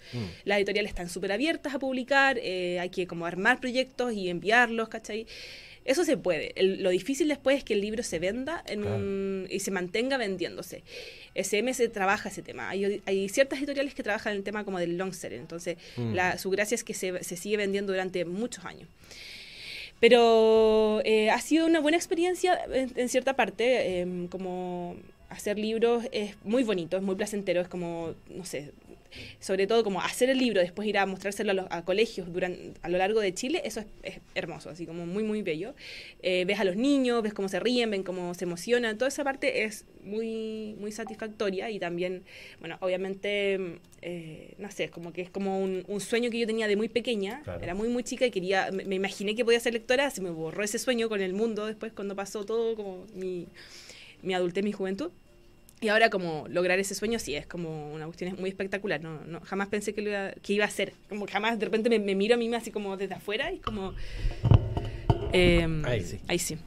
Las 0.45 0.57
editoriales 0.57 0.89
están 0.89 1.09
súper 1.09 1.31
abiertas 1.31 1.75
a 1.75 1.79
publicar, 1.79 2.39
eh, 2.39 2.79
hay 2.79 2.89
que 2.89 3.07
como 3.07 3.25
armar 3.25 3.59
proyectos 3.59 4.13
y 4.13 4.29
enviarlos, 4.29 4.89
¿cachai? 4.89 5.27
Eso 5.88 6.04
se 6.06 6.17
puede. 6.17 6.52
El- 6.60 6.84
lo 6.84 6.89
difícil 6.91 7.28
después 7.30 7.58
es 7.58 7.63
que 7.63 7.73
el 7.73 7.82
libro 7.82 8.04
se 8.04 8.19
venda 8.19 8.63
en 8.67 8.82
Claro. 8.82 8.97
un- 8.97 9.47
y 9.50 9.60
se 9.62 9.71
mantenga 9.71 10.17
vendiéndose. 10.17 10.84
SM 11.34 11.73
se 11.73 11.88
trabaja 11.88 12.30
ese 12.30 12.41
tema. 12.43 12.69
Hay, 12.69 13.02
hay 13.06 13.30
ciertas 13.30 13.58
editoriales 13.60 13.95
que 13.95 14.04
trabajan 14.04 14.34
el 14.36 14.43
tema 14.43 14.63
como 14.65 14.78
del 14.80 14.97
long 14.97 15.13
seller. 15.13 15.39
Entonces, 15.39 15.78
la- 16.13 16.38
su 16.38 16.50
gracia 16.50 16.76
es 16.76 16.84
que 16.84 16.93
se, 16.93 17.23
se 17.23 17.38
sigue 17.38 17.58
vendiendo 17.58 17.93
durante 17.93 18.23
muchos 18.26 18.65
años. 18.65 18.88
Pero 20.00 21.02
eh, 21.06 21.30
ha 21.32 21.41
sido 21.41 21.65
una 21.65 21.80
buena 21.80 21.97
experiencia 21.97 22.60
en, 22.71 22.91
en 22.95 23.10
cierta 23.10 23.36
parte, 23.36 24.00
em, 24.02 24.28
como 24.28 24.95
hacer 25.30 25.58
libros 25.58 26.06
es 26.12 26.36
muy 26.43 26.63
bonito, 26.63 26.97
es 26.97 27.04
muy 27.04 27.15
placentero, 27.15 27.62
es 27.62 27.67
como, 27.67 28.13
no 28.30 28.45
sé, 28.45 28.71
sobre 29.39 29.67
todo 29.67 29.84
como 29.84 30.02
hacer 30.02 30.30
el 30.30 30.38
libro, 30.38 30.62
después 30.62 30.88
ir 30.88 30.98
a 30.98 31.06
mostrárselo 31.06 31.52
a, 31.52 31.54
los, 31.54 31.65
a 31.70 31.84
colegios 31.86 32.32
durante, 32.32 32.74
a 32.82 32.89
lo 32.89 32.98
largo 32.98 33.20
de 33.20 33.34
Chile, 33.34 33.62
eso 33.65 33.80
es, 33.80 33.86
es 34.04 34.20
hermoso, 34.36 34.70
así 34.70 34.86
como 34.86 35.06
muy, 35.06 35.24
muy 35.24 35.41
bello. 35.41 35.74
Eh, 36.22 36.46
ves 36.46 36.60
a 36.60 36.63
los 36.63 36.76
niños, 36.76 37.22
ves 37.24 37.34
cómo 37.34 37.50
se 37.50 37.60
ríen, 37.60 37.89
ven 37.91 38.04
cómo 38.04 38.34
se 38.34 38.46
emocionan, 38.46 38.98
toda 38.98 39.10
esa 39.10 39.24
parte 39.24 39.63
es 39.63 39.86
muy, 40.04 40.76
muy 40.80 40.91
satisfactoria 40.91 41.70
y 41.70 41.80
también, 41.80 42.24
bueno, 42.60 42.78
obviamente, 42.80 43.80
eh, 44.02 44.54
no 44.58 44.72
sé, 44.72 44.86
es 44.86 44.91
como 44.91 45.12
que 45.12 45.22
es 45.22 45.30
como 45.30 45.62
un, 45.62 45.84
un 45.88 46.00
sueño 46.00 46.30
que 46.30 46.39
yo 46.39 46.48
tenía 46.48 46.67
de 46.67 46.76
muy 46.76 46.88
pequeña, 46.89 47.41
Claro. 47.43 47.62
era 47.62 47.74
muy, 47.76 47.89
muy 47.89 48.04
chica 48.04 48.26
y 48.26 48.32
quería, 48.32 48.72
me, 48.72 48.86
me 48.86 48.96
imaginé 48.96 49.36
que 49.36 49.43
podía 49.43 49.60
ser 49.60 49.74
lectora, 49.74 50.10
se 50.10 50.22
me 50.22 50.30
borró 50.30 50.63
ese 50.63 50.80
sueño 50.80 51.10
con 51.10 51.22
el 51.22 51.34
mundo 51.34 51.65
después 51.65 51.91
cuando 51.93 52.15
pasó 52.15 52.46
todo 52.46 52.76
como 52.76 53.06
mi, 53.13 53.48
mi 54.22 54.34
adultez, 54.34 54.63
mi 54.63 54.72
juventud. 54.72 55.12
Y 55.79 55.89
ahora 55.89 56.09
como 56.09 56.45
lograr 56.49 56.79
ese 56.79 56.95
sueño 56.95 57.19
sí 57.19 57.35
es 57.35 57.45
como 57.45 57.93
una 57.93 58.05
cuestión 58.05 58.35
muy 58.39 58.49
espectacular. 58.49 58.99
No, 59.01 59.23
no, 59.25 59.41
jamás 59.41 59.67
pensé 59.67 59.93
que, 59.93 60.01
lo 60.01 60.09
iba, 60.09 60.31
que 60.41 60.53
iba 60.53 60.65
a 60.65 60.69
ser. 60.69 60.93
Como 61.07 61.27
jamás 61.27 61.59
de 61.59 61.65
repente 61.65 61.89
me, 61.89 61.99
me 61.99 62.15
miro 62.15 62.33
a 62.33 62.37
mí 62.37 62.51
así 62.55 62.71
como 62.71 62.97
desde 62.97 63.13
afuera 63.15 63.51
y 63.51 63.59
como... 63.59 63.93
em, 65.33 65.85
Ahí 65.85 66.03
sí. 66.03 66.19
Ahí 66.27 66.39
sí. 66.39 66.57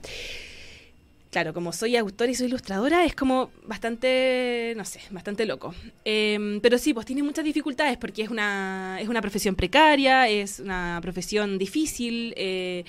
Claro, 1.31 1.55
como 1.55 1.73
soy 1.73 1.95
autora 1.97 2.29
y 2.33 2.35
soy 2.35 2.49
ilustradora, 2.49 3.05
es 3.05 3.15
como 3.15 3.51
bastante, 3.65 4.75
no 4.77 4.85
sé, 4.85 5.01
bastante 5.11 5.47
loco. 5.47 5.73
Em, 6.05 6.61
pero 6.61 6.77
sí, 6.77 6.93
pues 6.93 7.07
tiene 7.07 7.23
muchas 7.23 7.45
dificultades 7.45 7.97
porque 7.99 8.23
es 8.23 8.31
una, 8.31 8.99
es 9.01 9.09
una 9.09 9.21
profesión 9.21 9.55
precaria, 9.55 10.29
es 10.29 10.59
una 10.59 10.99
profesión 11.01 11.57
difícil. 11.57 12.35
eh, 12.37 12.85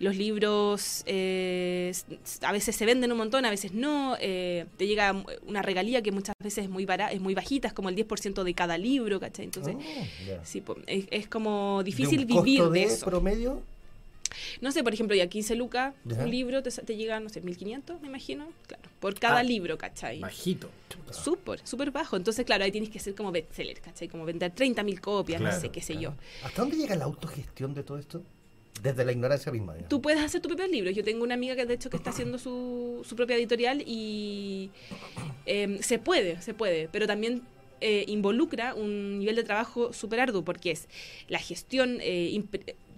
los 0.00 0.16
libros 0.16 1.04
eh, 1.06 1.92
a 2.42 2.50
veces 2.50 2.74
se 2.74 2.84
venden 2.84 3.12
un 3.12 3.18
montón, 3.18 3.44
a 3.44 3.50
veces 3.50 3.72
no. 3.72 4.16
eh, 4.20 4.66
te 4.76 4.88
llega 4.88 5.14
una 5.46 5.62
regalía 5.62 6.02
que 6.02 6.10
muchas 6.10 6.34
veces 6.42 6.64
es 6.64 6.70
muy, 6.70 6.84
bara- 6.86 7.12
es 7.12 7.20
muy 7.20 7.34
bajita, 7.34 7.68
es 7.68 7.74
como 7.74 7.90
el 7.90 7.94
10% 7.96 8.42
de 8.42 8.54
cada 8.54 8.76
libro, 8.76 9.20
¿cachai? 9.20 9.44
Entonces, 9.44 9.76
Oh, 9.78 10.40
sí, 10.42 10.60
pues, 10.60 10.78
es, 10.88 11.06
es 11.12 11.28
como 11.28 11.78
¿De 11.78 11.84
difícil 11.84 12.20
un 12.22 12.26
costo 12.26 12.42
vivir 12.44 12.62
de, 12.64 12.80
de 12.80 12.84
eso. 12.86 13.06
promedio? 13.06 13.62
No 14.60 14.70
sé, 14.72 14.82
por 14.84 14.92
ejemplo, 14.94 15.16
ya 15.16 15.26
15 15.26 15.54
lucas, 15.56 15.94
Ya. 16.04 16.22
un 16.24 16.30
libro 16.30 16.62
te, 16.62 16.70
te 16.70 16.96
llega, 16.96 17.20
no 17.20 17.28
sé, 17.28 17.40
1500, 17.40 18.00
me 18.00 18.08
imagino. 18.08 18.48
Claro, 18.66 18.82
por 19.00 19.18
cada 19.18 19.38
Ah, 19.38 19.42
libro, 19.42 19.76
¿cachai? 19.78 20.20
Bajito. 20.20 20.68
Súper, 21.10 21.60
súper 21.66 21.90
bajo. 21.90 22.16
Entonces, 22.16 22.44
claro, 22.44 22.64
ahí 22.64 22.72
tienes 22.72 22.90
que 22.90 22.98
ser 22.98 23.14
como 23.14 23.30
bestseller, 23.32 23.80
¿cachai? 23.80 24.08
Como 24.08 24.24
vender 24.24 24.52
30.000 24.54 25.00
copias, 25.00 25.40
no 25.40 25.52
sé, 25.52 25.68
qué 25.70 25.80
sé 25.80 25.96
yo. 25.98 26.14
¿Hasta 26.42 26.62
dónde 26.62 26.76
llega 26.76 26.94
la 26.96 27.04
autogestión 27.04 27.74
de 27.74 27.82
todo 27.82 27.98
esto? 27.98 28.22
Desde 28.82 29.04
la 29.04 29.12
ignorancia 29.12 29.52
misma. 29.52 29.74
Tú 29.88 30.02
puedes 30.02 30.20
hacer 30.20 30.40
tus 30.40 30.48
propios 30.48 30.68
libros. 30.70 30.94
Yo 30.94 31.04
tengo 31.04 31.22
una 31.22 31.34
amiga 31.34 31.54
que 31.56 31.64
de 31.64 31.74
hecho 31.74 31.90
que 31.90 31.96
está 31.96 32.10
haciendo 32.10 32.38
su, 32.38 33.02
su 33.08 33.14
propia 33.16 33.36
editorial 33.36 33.82
y 33.86 34.70
em, 35.46 35.78
se 35.78 35.98
puede, 35.98 36.40
se 36.42 36.54
puede, 36.54 36.88
pero 36.90 37.06
también 37.06 37.42
eh, 37.80 38.04
involucra 38.08 38.74
un 38.74 39.18
nivel 39.20 39.36
de 39.36 39.44
trabajo 39.44 39.92
súper 39.92 40.20
arduo 40.20 40.42
porque 40.44 40.70
es 40.72 40.88
la 41.28 41.38
gestión, 41.38 41.98
eh, 42.00 42.30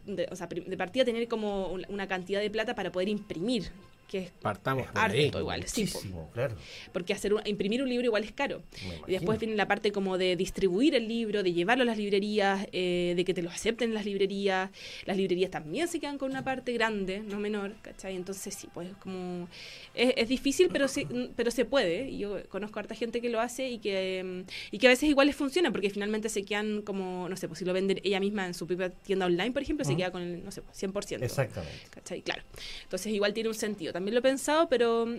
de, 0.06 0.28
o 0.30 0.36
sea, 0.36 0.46
de 0.46 0.76
partida 0.76 1.04
tener 1.04 1.28
como 1.28 1.68
un- 1.68 1.84
una 1.88 2.06
cantidad 2.08 2.40
de 2.40 2.50
plata 2.50 2.74
para 2.74 2.90
poder 2.92 3.08
imprimir, 3.08 3.70
que 4.06 4.18
es 4.18 4.30
Partamos 4.42 4.86
por 4.88 4.98
harto 4.98 5.16
ahí. 5.16 5.30
igual, 5.36 5.64
sí. 5.66 5.82
Muchísimo, 5.82 6.30
claro. 6.32 6.54
porque 6.92 7.12
hacer 7.12 7.34
un- 7.34 7.42
imprimir 7.46 7.82
un 7.82 7.88
libro 7.88 8.04
igual 8.06 8.24
es 8.24 8.32
caro. 8.32 8.62
Y 9.06 9.12
después 9.12 9.38
viene 9.38 9.54
la 9.56 9.66
parte 9.68 9.92
como 9.92 10.16
de 10.18 10.36
distribuir 10.36 10.94
el 10.94 11.08
libro, 11.08 11.42
de 11.42 11.52
llevarlo 11.52 11.82
a 11.82 11.86
las 11.86 11.98
librerías, 11.98 12.66
eh, 12.72 13.14
de 13.16 13.24
que 13.24 13.34
te 13.34 13.42
lo 13.42 13.50
acepten 13.50 13.88
en 13.90 13.94
las 13.94 14.04
librerías. 14.04 14.70
Las 15.04 15.16
librerías 15.16 15.50
también 15.50 15.88
se 15.88 15.98
quedan 16.00 16.18
con 16.18 16.30
una 16.30 16.44
parte 16.44 16.72
grande, 16.72 17.20
no 17.20 17.38
menor, 17.40 17.74
¿cachai? 17.82 18.14
Entonces 18.16 18.54
sí, 18.54 18.68
pues 18.72 18.88
como... 19.00 19.48
Es, 19.94 20.14
es 20.16 20.28
difícil, 20.28 20.68
pero 20.72 20.88
se, 20.88 21.06
pero 21.36 21.50
se 21.50 21.64
puede. 21.64 22.08
Y 22.10 22.18
Yo 22.18 22.46
conozco 22.48 22.78
a 22.78 22.82
harta 22.82 22.94
gente 22.94 23.20
que 23.20 23.28
lo 23.28 23.40
hace 23.40 23.68
y 23.70 23.78
que, 23.78 24.22
mm, 24.24 24.74
y 24.74 24.78
que 24.78 24.86
a 24.86 24.90
veces 24.90 25.08
igual 25.08 25.26
les 25.26 25.36
funciona, 25.36 25.70
porque 25.72 25.90
finalmente 25.90 26.28
se 26.28 26.44
quedan 26.44 26.82
como, 26.82 27.28
no 27.28 27.36
sé, 27.36 27.48
pues 27.48 27.58
si 27.58 27.64
lo 27.64 27.72
venden 27.72 28.00
ella 28.04 28.20
misma 28.20 28.46
en 28.46 28.54
su 28.54 28.66
propia 28.66 28.90
tienda 28.90 29.26
online, 29.26 29.52
por 29.52 29.62
ejemplo, 29.62 29.84
se 29.84 29.92
Ujú. 29.92 29.98
queda 29.98 30.10
con 30.12 30.22
el, 30.22 30.44
no 30.44 30.50
sé, 30.50 30.62
pues, 30.62 30.76
100%. 30.76 31.22
Exactamente. 31.24 31.76
¿Cachai? 31.90 32.22
Claro. 32.22 32.42
Entonces 32.84 33.12
igual 33.12 33.32
tiene 33.34 33.48
un 33.48 33.54
sentido. 33.54 33.92
También 33.96 34.14
lo 34.14 34.18
he 34.18 34.22
pensado, 34.22 34.68
pero 34.68 35.06
mm, 35.06 35.16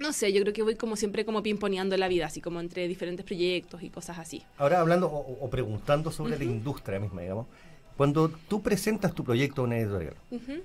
no 0.00 0.12
sé, 0.12 0.32
yo 0.32 0.40
creo 0.42 0.52
que 0.52 0.62
voy 0.62 0.74
como 0.74 0.96
siempre 0.96 1.24
como 1.24 1.44
pimponeando 1.44 1.96
la 1.96 2.08
vida, 2.08 2.26
así 2.26 2.40
como 2.40 2.58
entre 2.58 2.88
diferentes 2.88 3.24
proyectos 3.24 3.82
y 3.84 3.88
cosas 3.90 4.18
así. 4.18 4.42
Ahora 4.58 4.80
hablando 4.80 5.06
o, 5.06 5.44
o 5.44 5.48
preguntando 5.48 6.10
sobre 6.10 6.36
la 6.36 6.42
industria 6.44 6.98
misma, 6.98 7.20
digamos. 7.22 7.46
Cuando 7.96 8.28
tú 8.48 8.62
presentas 8.62 9.14
tu 9.14 9.22
proyecto 9.22 9.62
a 9.62 9.64
una 9.66 9.78
editorial, 9.78 10.14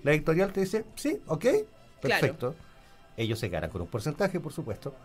la 0.03 0.13
editorial 0.13 0.51
te 0.53 0.61
dice, 0.61 0.85
sí, 0.95 1.19
ok, 1.27 1.41
Claro. 1.41 1.65
perfecto. 2.01 2.55
Ellos 3.17 3.37
se 3.37 3.49
ganan 3.49 3.69
con 3.69 3.81
un 3.81 3.87
porcentaje, 3.87 4.39
por 4.39 4.51
supuesto. 4.51 4.95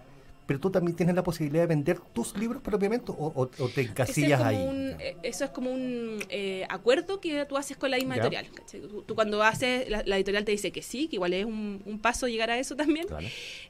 Pero 0.50 0.58
tú 0.58 0.68
también 0.68 0.96
tienes 0.96 1.14
la 1.14 1.22
posibilidad 1.22 1.62
de 1.62 1.68
vender 1.68 2.00
tus 2.12 2.36
libros 2.36 2.60
propiamente 2.60 3.12
o, 3.12 3.14
o- 3.36 3.42
o 3.42 3.68
te 3.68 3.82
es 3.82 3.88
encasillas 3.90 4.40
ahí. 4.40 4.56
un- 4.56 4.96
eh, 4.98 5.14
eso 5.22 5.44
es 5.44 5.50
como 5.52 5.70
un 5.70 6.18
eh, 6.28 6.66
acuerdo 6.68 7.20
que 7.20 7.44
tú 7.44 7.56
haces 7.56 7.76
con 7.76 7.88
la 7.92 7.98
misma 7.98 8.16
Ya. 8.16 8.22
editorial. 8.22 8.46
Tú, 8.68 9.02
tú 9.06 9.14
cuando 9.14 9.44
haces, 9.44 9.88
la, 9.88 10.02
la 10.04 10.16
editorial 10.16 10.44
te 10.44 10.50
dice 10.50 10.72
que 10.72 10.82
sí, 10.82 11.06
que 11.06 11.14
igual 11.16 11.34
es 11.34 11.44
un, 11.44 11.80
un 11.86 12.00
paso 12.00 12.26
llegar 12.26 12.50
a 12.50 12.58
eso 12.58 12.74
también. 12.74 13.06
Claro. 13.06 13.28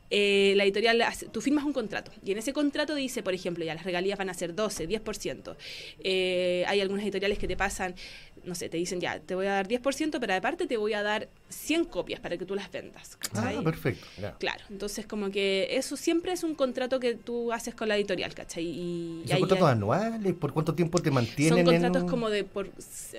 Eh, 0.08 0.54
la 0.56 0.64
editorial, 0.64 1.02
hace- 1.02 1.28
tú 1.28 1.42
firmas 1.42 1.64
un 1.64 1.74
contrato 1.74 2.12
y 2.24 2.32
en 2.32 2.38
ese 2.38 2.54
contrato 2.54 2.94
dice, 2.94 3.22
por 3.22 3.34
ejemplo, 3.34 3.62
ya 3.62 3.74
las 3.74 3.84
regalías 3.84 4.16
van 4.18 4.30
a 4.30 4.34
ser 4.34 4.54
12, 4.54 4.88
10%. 4.88 5.56
Eh, 6.02 6.64
hay 6.66 6.80
algunas 6.80 7.04
editoriales 7.04 7.38
que 7.38 7.46
te 7.46 7.58
pasan, 7.58 7.94
no 8.44 8.54
sé, 8.54 8.68
te 8.68 8.76
dicen 8.76 9.00
ya, 9.00 9.18
te 9.20 9.34
voy 9.34 9.46
a 9.46 9.52
dar 9.52 9.68
10%, 9.68 10.18
pero 10.20 10.34
aparte 10.34 10.66
te 10.66 10.76
voy 10.76 10.92
a 10.94 11.02
dar 11.02 11.28
100 11.48 11.84
copias 11.84 12.20
para 12.20 12.36
que 12.38 12.44
tú 12.46 12.54
las 12.54 12.70
vendas. 12.70 13.16
Ah, 13.22 13.28
¿cachai? 13.32 13.64
perfecto. 13.64 14.06
ya. 14.20 14.32
Claro, 14.38 14.64
entonces 14.70 15.06
como 15.06 15.30
que 15.30 15.68
eso 15.76 15.96
siempre 15.96 16.32
es 16.32 16.42
un 16.42 16.54
contrato 16.54 17.00
que 17.00 17.14
tú 17.14 17.52
haces 17.52 17.74
con 17.74 17.88
la 17.88 17.96
editorial, 17.96 18.34
¿cachai? 18.34 18.64
Y, 18.64 18.70
¿Y 18.70 19.22
y 19.24 19.28
¿Son 19.28 19.38
contratos 19.40 19.66
ya- 19.68 19.72
anuales? 19.72 20.34
¿Por 20.34 20.52
cuánto 20.52 20.74
tiempo 20.74 20.98
te 21.00 21.10
mantienen? 21.10 21.64
son 21.64 21.74
contratos 21.74 22.02
en... 22.02 22.08
como 22.08 22.30
de 22.30 22.44
por 22.44 22.70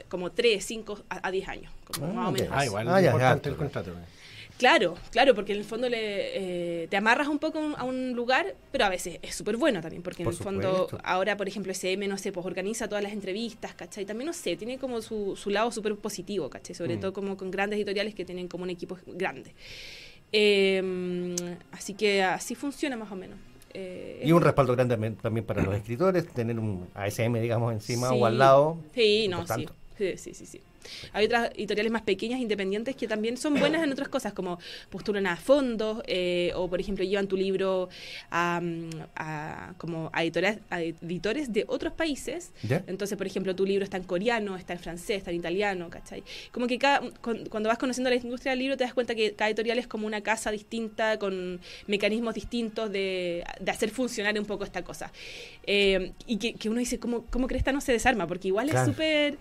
como 0.09 0.31
3, 0.31 0.63
5 0.65 1.03
a, 1.09 1.27
a 1.27 1.31
10 1.31 1.47
años, 1.47 1.71
como 1.85 2.05
Ah, 2.07 2.13
más 2.13 2.29
o 2.29 2.31
menos. 2.31 2.47
Ah, 2.51 2.65
igual 2.65 2.87
Ah, 2.87 3.01
ya, 3.01 3.07
importante 3.11 3.49
ya, 3.49 3.51
el 3.51 3.57
contrato. 3.57 3.91
Claro, 3.91 4.07
claro, 4.61 5.33
porque 5.35 5.51
en 5.53 5.57
el 5.59 5.63
fondo 5.65 5.89
le, 5.89 6.83
eh, 6.83 6.87
te 6.87 6.97
amarras 6.97 7.27
un 7.27 7.39
poco 7.39 7.59
a 7.77 7.83
un- 7.83 8.13
lugar, 8.13 8.55
pero 8.71 8.85
a 8.85 8.89
veces 8.89 9.19
es 9.21 9.35
súper 9.35 9.57
bueno 9.57 9.81
también, 9.81 10.03
porque 10.03 10.23
en 10.23 10.29
el 10.29 10.35
fondo 10.35 10.87
ahora, 11.03 11.35
por 11.37 11.47
ejemplo, 11.47 11.71
SM, 11.71 12.07
no 12.07 12.17
sé, 12.17 12.31
pues 12.31 12.45
organiza 12.45 12.87
todas 12.87 13.03
las 13.03 13.13
entrevistas, 13.13 13.73
¿cachai? 13.73 14.05
También, 14.05 14.27
no 14.27 14.33
sé, 14.33 14.55
tiene 14.55 14.77
como 14.77 15.01
su, 15.01 15.35
su 15.35 15.49
lado 15.49 15.71
súper 15.71 15.95
positivo, 15.95 16.49
¿cachai? 16.49 16.75
Sobre 16.75 16.95
Mm. 16.97 16.99
todo 16.99 17.13
como 17.13 17.37
con 17.37 17.49
grandes 17.51 17.77
editoriales 17.77 18.13
que 18.15 18.25
tienen 18.25 18.47
como 18.47 18.63
un 18.63 18.69
equipo 18.69 18.97
grande. 19.07 19.53
Eh, 20.31 21.35
así 21.71 21.93
que 21.93 22.23
así 22.23 22.55
funciona 22.55 22.95
más 22.97 23.11
o 23.11 23.15
menos. 23.15 23.37
eh, 23.73 24.21
Y 24.25 24.33
un 24.33 24.41
respaldo 24.41 24.73
grande 24.75 24.95
también- 24.95 25.15
también 25.15 25.45
para 25.45 25.63
los 25.63 25.73
escritores, 25.73 26.27
tener 26.27 26.59
un 26.59 26.87
ASM, 26.93 27.39
digamos, 27.39 27.71
encima 27.71 28.09
Sí. 28.09 28.15
o 28.19 28.25
al 28.25 28.37
lado. 28.37 28.77
Sí, 28.93 29.27
no. 29.29 29.45
Sí, 29.47 30.17
sí, 30.17 30.33
sí, 30.33 30.45
sí. 30.45 30.61
Hay 31.13 31.25
otras 31.25 31.51
editoriales 31.55 31.91
más 31.91 32.01
pequeñas, 32.03 32.39
independientes, 32.39 32.95
que 32.95 33.07
también 33.07 33.37
son 33.37 33.55
buenas 33.59 33.83
en 33.83 33.91
otras 33.91 34.09
cosas, 34.09 34.33
como 34.33 34.59
postulan 34.89 35.27
a 35.27 35.37
fondos, 35.37 36.01
eh, 36.07 36.51
o 36.55 36.69
por 36.69 36.79
ejemplo 36.79 37.03
llevan 37.05 37.27
tu 37.27 37.37
libro 37.37 37.89
a, 38.29 38.61
a- 39.15 39.73
como 39.77 40.09
a, 40.13 40.19
a 40.19 40.81
editores 40.81 41.51
de 41.53 41.65
otros 41.67 41.93
países. 41.93 42.51
Entonces, 42.87 43.17
por 43.17 43.27
ejemplo, 43.27 43.55
tu 43.55 43.65
libro 43.65 43.83
está 43.83 43.97
en 43.97 44.03
coreano, 44.03 44.55
está 44.57 44.73
en 44.73 44.79
francés, 44.79 45.17
está 45.17 45.31
en 45.31 45.37
italiano, 45.37 45.89
¿cachai? 45.89 46.23
Como 46.51 46.67
que 46.67 46.77
cada, 46.77 46.99
cu- 47.21 47.43
cuando 47.49 47.69
vas 47.69 47.77
conociendo 47.77 48.09
la 48.09 48.15
industria 48.15 48.51
del 48.51 48.59
libro 48.59 48.77
te 48.77 48.83
das 48.83 48.93
cuenta 48.93 49.15
que 49.15 49.33
cada 49.33 49.49
editorial 49.49 49.79
es 49.79 49.87
como 49.87 50.07
una 50.07 50.21
casa 50.21 50.51
distinta, 50.51 51.17
con 51.19 51.59
mecanismos 51.87 52.33
distintos 52.35 52.91
de, 52.91 53.43
de 53.59 53.71
hacer 53.71 53.89
funcionar 53.89 54.37
un 54.39 54.45
poco 54.45 54.63
esta 54.63 54.83
cosa. 54.83 55.11
Eh, 55.65 56.11
y 56.27 56.37
que, 56.37 56.53
que 56.53 56.69
uno 56.69 56.79
dice, 56.79 56.99
¿cómo, 56.99 57.25
cómo 57.29 57.47
Cresta 57.47 57.71
no 57.71 57.81
se 57.81 57.91
desarma? 57.91 58.27
Porque 58.27 58.47
igual 58.47 58.69
Claro. 58.69 58.89
es 58.89 58.95
súper 58.95 59.37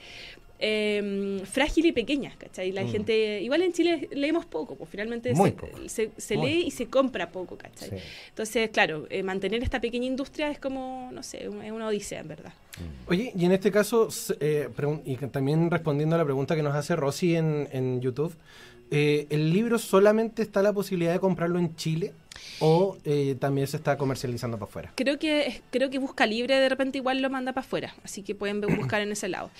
eh, 0.62 1.40
frágil 1.44 1.86
y 1.86 1.92
pequeña, 1.92 2.32
¿cachai? 2.38 2.70
La 2.72 2.84
Mm. 2.84 2.88
gente, 2.88 3.40
igual 3.40 3.62
en 3.62 3.72
Chile 3.72 4.08
leemos 4.12 4.44
poco, 4.46 4.76
pues 4.76 4.90
finalmente 4.90 5.32
Muy 5.34 5.50
se, 5.50 5.56
poco. 5.56 5.78
se- 5.88 6.10
se 6.16 6.36
Muy 6.36 6.46
lee 6.50 6.62
y 6.66 6.70
se 6.70 6.86
compra 6.86 7.30
poco, 7.30 7.56
¿cachai? 7.56 7.88
Sí. 7.90 7.96
Entonces, 8.28 8.70
claro, 8.70 9.06
eh, 9.10 9.22
mantener 9.22 9.62
esta 9.62 9.80
pequeña 9.80 10.06
industria 10.06 10.50
es 10.50 10.58
como, 10.58 11.10
no 11.12 11.22
sé, 11.22 11.48
un- 11.48 11.62
es 11.62 11.72
una 11.72 11.86
odisea, 11.88 12.20
en 12.20 12.28
verdad. 12.28 12.52
Oye, 13.08 13.32
y 13.36 13.44
en 13.44 13.52
este 13.52 13.70
caso, 13.70 14.08
eh, 14.40 14.68
y 15.04 15.16
también 15.16 15.70
respondiendo 15.70 16.14
a 16.14 16.18
la 16.18 16.24
pregunta 16.24 16.54
que 16.56 16.62
nos 16.62 16.74
hace 16.74 16.94
Rosy 16.96 17.36
en, 17.36 17.68
en 17.72 18.00
YouTube, 18.00 18.34
eh, 18.90 19.26
¿el 19.30 19.52
libro 19.52 19.78
solamente 19.78 20.42
está 20.42 20.62
la 20.62 20.72
posibilidad 20.72 21.12
de 21.12 21.20
comprarlo 21.20 21.58
en 21.58 21.76
Chile 21.76 22.12
o 22.58 22.96
eh, 23.04 23.36
también 23.38 23.66
se 23.66 23.76
está 23.76 23.96
comercializando 23.96 24.58
para 24.58 24.68
afuera? 24.68 24.92
Creo 24.96 25.18
que 25.18 25.62
creo 25.70 25.90
que 25.90 25.98
Busca 25.98 26.26
Libre 26.26 26.58
de 26.58 26.68
repente 26.68 26.98
igual 26.98 27.22
lo 27.22 27.30
manda 27.30 27.52
para 27.52 27.64
afuera, 27.64 27.94
así 28.02 28.22
que 28.22 28.34
pueden 28.34 28.60
buscar 28.78 29.00
en 29.00 29.12
ese 29.12 29.28
lado. 29.28 29.50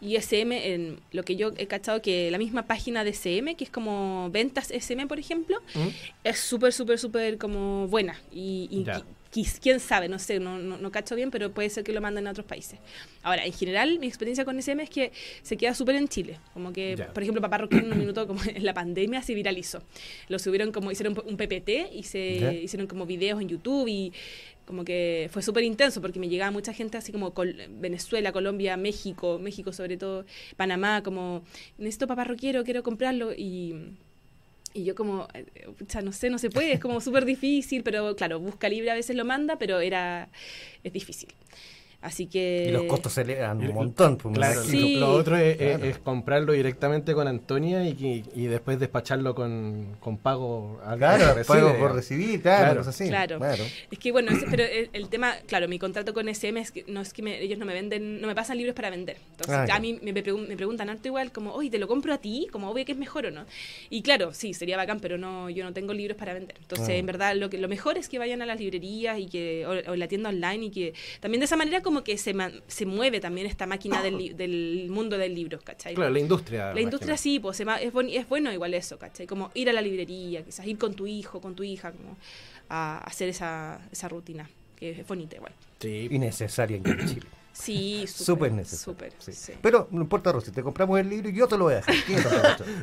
Y 0.00 0.16
SM, 0.16 0.74
en 0.74 1.00
lo 1.12 1.22
que 1.22 1.36
yo 1.36 1.52
he 1.56 1.66
cachado 1.66 2.02
que 2.02 2.30
la 2.30 2.38
misma 2.38 2.66
página 2.66 3.04
de 3.04 3.10
SM, 3.10 3.54
que 3.54 3.64
es 3.64 3.70
como 3.70 4.28
ventas 4.30 4.70
SM, 4.70 5.06
por 5.06 5.18
ejemplo, 5.18 5.58
¿Mm? 5.74 5.88
es 6.24 6.38
súper, 6.38 6.72
súper, 6.72 6.98
súper 6.98 7.38
como 7.38 7.86
buena. 7.88 8.20
Y, 8.32 8.84
quién 9.30 9.80
sabe, 9.80 10.08
no 10.08 10.18
sé, 10.18 10.40
no, 10.40 10.58
no, 10.58 10.76
no 10.76 10.90
cacho 10.90 11.14
bien, 11.14 11.30
pero 11.30 11.52
puede 11.52 11.70
ser 11.70 11.84
que 11.84 11.92
lo 11.92 12.00
manden 12.00 12.26
a 12.26 12.30
otros 12.32 12.46
países. 12.46 12.78
Ahora, 13.22 13.44
en 13.46 13.52
general, 13.52 13.98
mi 13.98 14.06
experiencia 14.06 14.44
con 14.44 14.58
SM 14.58 14.82
es 14.82 14.90
que 14.90 15.12
se 15.42 15.56
queda 15.56 15.74
súper 15.74 15.94
en 15.96 16.08
Chile. 16.08 16.38
Como 16.52 16.72
que, 16.72 16.96
Ya. 16.98 17.12
por 17.12 17.22
ejemplo, 17.22 17.40
Papá 17.40 17.58
Roquín 17.58 17.80
en 17.80 17.92
un 17.92 17.98
minuto, 17.98 18.26
como 18.26 18.40
en 18.44 18.64
la 18.64 18.74
pandemia, 18.74 19.22
se 19.22 19.34
viralizó. 19.34 19.82
Lo 20.28 20.38
subieron 20.38 20.72
como, 20.72 20.90
hicieron 20.90 21.16
un 21.24 21.36
PPT 21.36 21.92
y 21.94 22.02
se 22.02 22.40
Ya. 22.40 22.52
hicieron 22.52 22.86
como 22.86 23.06
videos 23.06 23.40
en 23.40 23.48
YouTube 23.48 23.86
y 23.88 24.12
como 24.66 24.84
que 24.84 25.28
fue 25.32 25.42
súper 25.42 25.64
intenso 25.64 26.00
porque 26.00 26.20
me 26.20 26.28
llegaba 26.28 26.50
mucha 26.52 26.72
gente 26.72 26.96
así 26.96 27.10
como 27.10 27.34
Col- 27.34 27.56
Venezuela, 27.80 28.30
Colombia, 28.30 28.76
México, 28.76 29.38
México 29.40 29.72
sobre 29.72 29.96
todo, 29.96 30.24
Panamá, 30.56 31.02
como 31.02 31.42
necesito 31.76 32.06
papá 32.06 32.22
roquero, 32.24 32.62
quiero 32.62 32.84
comprarlo 32.84 33.32
y, 33.32 33.74
y 34.72 34.84
yo 34.84 34.94
como, 34.94 35.28
eh, 35.34 35.46
pucha, 35.78 36.00
no 36.00 36.12
sé, 36.12 36.30
no 36.30 36.38
se 36.38 36.50
puede, 36.50 36.72
es 36.72 36.80
como 36.80 37.00
súper 37.00 37.24
difícil, 37.24 37.82
pero 37.82 38.14
claro, 38.16 38.38
Busca 38.38 38.68
Libre 38.68 38.90
a 38.90 38.94
veces 38.94 39.16
lo 39.16 39.24
manda, 39.24 39.56
pero 39.58 39.80
era, 39.80 40.28
es 40.84 40.92
difícil. 40.92 41.28
Así 42.02 42.26
que... 42.26 42.66
Y 42.68 42.72
los 42.72 42.84
costos 42.84 43.12
se 43.12 43.20
elevan 43.20 43.60
Y- 43.62 43.66
un 43.66 43.74
montón. 43.74 44.16
pues, 44.16 44.34
Claro. 44.34 44.62
Sí. 44.64 44.96
lo 44.96 45.12
otro 45.12 45.36
es, 45.36 45.60
es- 45.60 45.76
Claro. 45.76 45.84
es 45.84 45.98
comprarlo 45.98 46.52
directamente 46.54 47.12
con 47.12 47.28
Antonia 47.28 47.86
y, 47.86 47.92
que- 47.92 48.24
y 48.34 48.44
después 48.46 48.78
despacharlo 48.80 49.34
con, 49.34 49.96
con 50.00 50.16
pago 50.16 50.80
al 50.82 50.96
Claro, 50.96 51.34
que 51.34 51.44
pago 51.44 51.60
recibe, 51.68 51.78
por 51.78 51.94
recibir, 51.94 52.40
claro, 52.40 52.64
Claro. 52.64 52.80
cosas 52.80 52.94
así. 52.94 53.08
Claro. 53.10 53.36
claro. 53.38 53.64
Es 53.90 53.98
que 53.98 54.12
bueno, 54.12 54.32
ese- 54.32 54.46
pero 54.50 54.64
el, 54.64 54.88
el 54.94 55.08
tema, 55.10 55.34
claro, 55.46 55.68
mi 55.68 55.78
contrato 55.78 56.14
con 56.14 56.26
SM 56.30 56.58
es 56.60 56.70
que 56.72 56.84
no 56.88 57.02
es 57.02 57.12
que 57.12 57.20
me- 57.22 57.38
ellos 57.42 57.58
no 57.58 57.66
me 57.66 57.74
venden, 57.74 58.20
no 58.22 58.26
me 58.28 58.34
pasan 58.34 58.56
libros 58.56 58.74
para 58.74 58.88
vender. 58.88 59.18
Entonces, 59.32 59.54
Ah, 59.56 59.66
ya. 59.66 59.76
a 59.76 59.80
mí 59.80 59.98
me, 60.02 60.14
me 60.14 60.24
pregun- 60.24 60.48
me 60.48 60.56
preguntan 60.56 60.88
harto 60.88 61.06
igual 61.06 61.32
como, 61.32 61.52
oye, 61.52 61.68
¿te 61.68 61.78
lo 61.78 61.86
compro 61.86 62.14
a 62.14 62.18
ti? 62.18 62.46
Como, 62.50 62.70
obvio 62.70 62.86
que 62.86 62.92
es 62.92 62.98
mejor 62.98 63.26
o 63.26 63.30
no. 63.30 63.44
Y 63.90 64.00
claro, 64.00 64.32
sí, 64.32 64.54
sería 64.54 64.78
bacán, 64.78 65.00
pero 65.00 65.18
no, 65.18 65.50
yo 65.50 65.64
no 65.64 65.74
tengo 65.74 65.92
libros 65.92 66.16
para 66.16 66.32
vender. 66.32 66.56
Entonces, 66.60 66.88
Ah. 66.88 66.94
en 66.94 67.04
verdad, 67.04 67.34
lo 67.36 67.50
que 67.50 67.58
lo 67.58 67.68
mejor 67.68 67.98
es 67.98 68.08
que 68.08 68.18
vayan 68.18 68.40
a 68.40 68.46
las 68.46 68.58
librerías 68.58 69.18
y 69.18 69.26
que 69.26 69.66
o, 69.66 69.90
o 69.90 69.92
en 69.94 69.98
la 70.00 70.08
tienda 70.08 70.30
online 70.30 70.64
y 70.66 70.70
que 70.70 70.94
también 71.20 71.40
de 71.40 71.44
esa 71.44 71.56
manera 71.56 71.82
como 71.82 71.89
que 72.04 72.16
se, 72.18 72.32
man- 72.34 72.60
se 72.66 72.86
mueve 72.86 73.20
también 73.20 73.46
esta 73.46 73.66
máquina 73.66 74.02
del, 74.02 74.16
li- 74.18 74.32
del 74.32 74.88
mundo 74.90 75.18
del 75.18 75.34
libro, 75.34 75.58
¿cachai? 75.62 75.94
Claro, 75.94 76.10
la 76.12 76.18
industria. 76.20 76.72
La 76.72 76.80
industria 76.80 77.12
imagino. 77.14 77.22
sí, 77.34 77.38
pues 77.40 77.56
se 77.56 77.62
es, 77.64 77.92
boni- 77.92 78.16
es 78.16 78.28
bueno 78.28 78.52
igual 78.52 78.72
eso, 78.74 78.98
¿cachai? 78.98 79.26
Como 79.26 79.50
ir 79.54 79.68
a 79.68 79.72
la 79.72 79.82
librería, 79.82 80.42
quizás 80.44 80.66
ir 80.66 80.78
con 80.78 80.94
tu 80.94 81.06
hijo, 81.06 81.40
con 81.40 81.54
tu 81.54 81.62
hija, 81.62 81.92
como 81.92 82.16
a 82.68 82.98
hacer 82.98 83.28
esa, 83.28 83.80
esa 83.90 84.08
rutina, 84.08 84.48
que 84.76 84.90
es 85.00 85.06
bonita 85.06 85.36
igual. 85.36 85.52
Sí. 85.80 86.08
Y 86.10 86.18
necesaria 86.18 86.76
en 86.76 86.84
Chile. 87.06 87.26
Sí, 87.52 88.04
súper. 88.06 88.24
Súper 88.26 88.52
necesaria. 88.52 88.84
Súper, 88.84 89.12
sí. 89.18 89.32
sí. 89.32 89.52
Pero 89.60 89.88
no 89.90 90.02
importa, 90.02 90.30
Rosy, 90.32 90.52
te 90.52 90.62
compramos 90.62 90.98
el 91.00 91.08
libro 91.08 91.28
y 91.28 91.32
yo 91.34 91.48
te 91.48 91.58
lo 91.58 91.64
voy 91.64 91.72
a 91.74 91.76
dejar. 91.76 91.94
¿Quién 92.06 92.20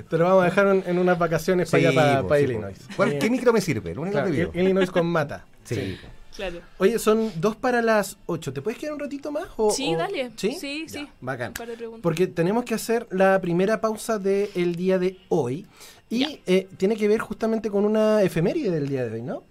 te 0.10 0.18
lo 0.18 0.24
vamos 0.26 0.42
a 0.44 0.46
dejar 0.46 0.68
en, 0.68 0.84
en 0.86 0.98
unas 1.00 1.18
vacaciones 1.18 1.72
para 1.72 1.90
allá, 1.90 1.96
para, 1.96 2.22
po, 2.24 2.28
para 2.28 2.40
sí, 2.42 2.46
po. 2.46 2.52
Illinois. 2.52 2.78
¿Cuál- 2.96 3.18
¿Qué 3.20 3.30
micro 3.30 3.54
me 3.54 3.62
sirve? 3.62 3.92
El 3.92 4.00
único 4.00 4.12
claro, 4.14 4.28
que 4.32 4.38
vivo. 4.38 4.52
Illinois 4.54 4.92
con 4.92 5.06
mata. 5.08 5.46
Sí. 5.64 5.98
Claro. 6.38 6.62
Oye, 6.78 6.98
son 7.00 7.32
dos 7.42 7.56
para 7.58 7.82
las 7.82 8.18
ocho. 8.28 8.54
¿Te 8.54 8.62
puedes 8.62 8.80
quedar 8.80 8.94
un 8.94 9.00
ratito 9.00 9.32
más? 9.32 9.48
O, 9.58 9.72
Sí, 9.72 9.94
o- 9.94 9.98
dale. 9.98 10.32
¿Sí? 10.38 10.54
Sí, 10.58 10.86
Ya, 10.88 11.00
sí. 11.02 11.08
Bacán. 11.20 11.50
Un 11.50 11.54
par 11.56 11.68
de 11.68 11.76
preguntas. 11.76 12.02
Porque 12.04 12.28
tenemos 12.28 12.64
que 12.64 12.76
hacer 12.76 13.08
la 13.12 13.42
primera 13.42 13.82
pausa 13.82 14.18
del 14.20 14.76
día 14.76 14.98
de 15.00 15.18
hoy. 15.30 15.66
Y 16.10 16.40
eh, 16.46 16.70
tiene 16.78 16.96
que 16.96 17.08
ver 17.10 17.20
justamente 17.20 17.70
con 17.70 17.84
una 17.84 18.22
efeméride 18.22 18.72
del 18.72 18.88
día 18.88 19.04
de 19.06 19.16
hoy, 19.16 19.22
¿no? 19.22 19.44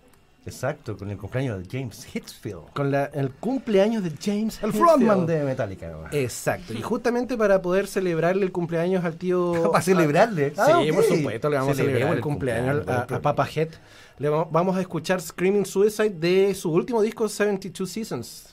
Exacto, 0.47 0.97
con 0.97 1.11
el 1.11 1.19
cumpleaños 1.19 1.59
de 1.61 1.69
James 1.79 2.07
Hetfield. 2.15 2.71
Con 2.73 2.93
la- 2.93 3.07
el 3.07 3.31
cumpleaños 3.33 4.05
de 4.05 4.13
James 4.23 4.63
El 4.63 4.73
frontman 4.73 5.27
de 5.27 5.43
Metallica. 5.43 5.93
Exacto. 6.13 6.73
Y 6.73 6.81
justamente 6.83 7.37
para 7.37 7.61
poder 7.61 7.89
celebrarle 7.89 8.45
el 8.45 8.53
cumpleaños 8.53 9.05
al 9.05 9.17
tío... 9.17 9.53
Para 9.73 9.83
celebrarle. 9.83 10.51
Sí, 10.51 10.57
Ah, 10.59 10.79
ok. 10.79 10.95
por 10.95 11.05
supuesto, 11.05 11.51
le 11.51 11.57
vamos 11.57 11.73
a 11.73 11.75
celebrar 11.75 12.11
el 12.13 12.17
el 12.19 12.21
cumpleaños 12.23 12.75
cumpleaños, 12.77 13.11
a, 13.11 13.17
a 13.17 13.21
Papa 13.21 13.49
Head. 13.53 13.71
Le 14.19 14.29
va- 14.29 14.47
vamos 14.51 14.77
a 14.77 14.81
escuchar 14.81 15.21
Screaming 15.21 15.67
Suicide 15.67 16.11
de 16.11 16.55
su 16.55 16.71
último 16.73 17.03
disco, 17.03 17.29
72 17.29 17.89
Seasons. 17.91 18.47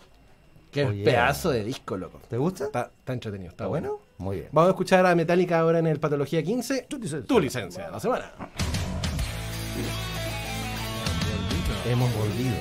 Que 0.72 0.84
Oh, 0.86 0.90
es 0.90 0.96
yeah. 0.96 1.06
pedazo 1.06 1.52
de 1.52 1.64
disco, 1.64 1.96
loco. 1.98 2.20
¿Te 2.28 2.38
gusta? 2.38 2.66
Está, 2.66 2.92
está 3.00 3.14
entretenido, 3.14 3.50
está 3.52 3.64
¿Está 3.66 3.70
bueno. 3.70 3.90
bueno? 3.90 4.04
Muy 4.18 4.38
bien. 4.38 4.50
Vamos 4.52 4.70
a 4.70 4.72
escuchar 4.72 5.06
a 5.06 5.14
Metallica 5.16 5.60
ahora 5.60 5.80
en 5.80 5.88
el 5.88 6.00
Patología 6.00 6.42
15. 6.44 6.86
Tu 6.90 6.98
licencia. 6.98 7.28
Tu 7.28 7.40
licencia 7.40 7.86
de 7.86 7.92
la 7.92 8.00
semana. 8.00 8.32
Hemos 11.90 12.14
volvido. 12.16 12.56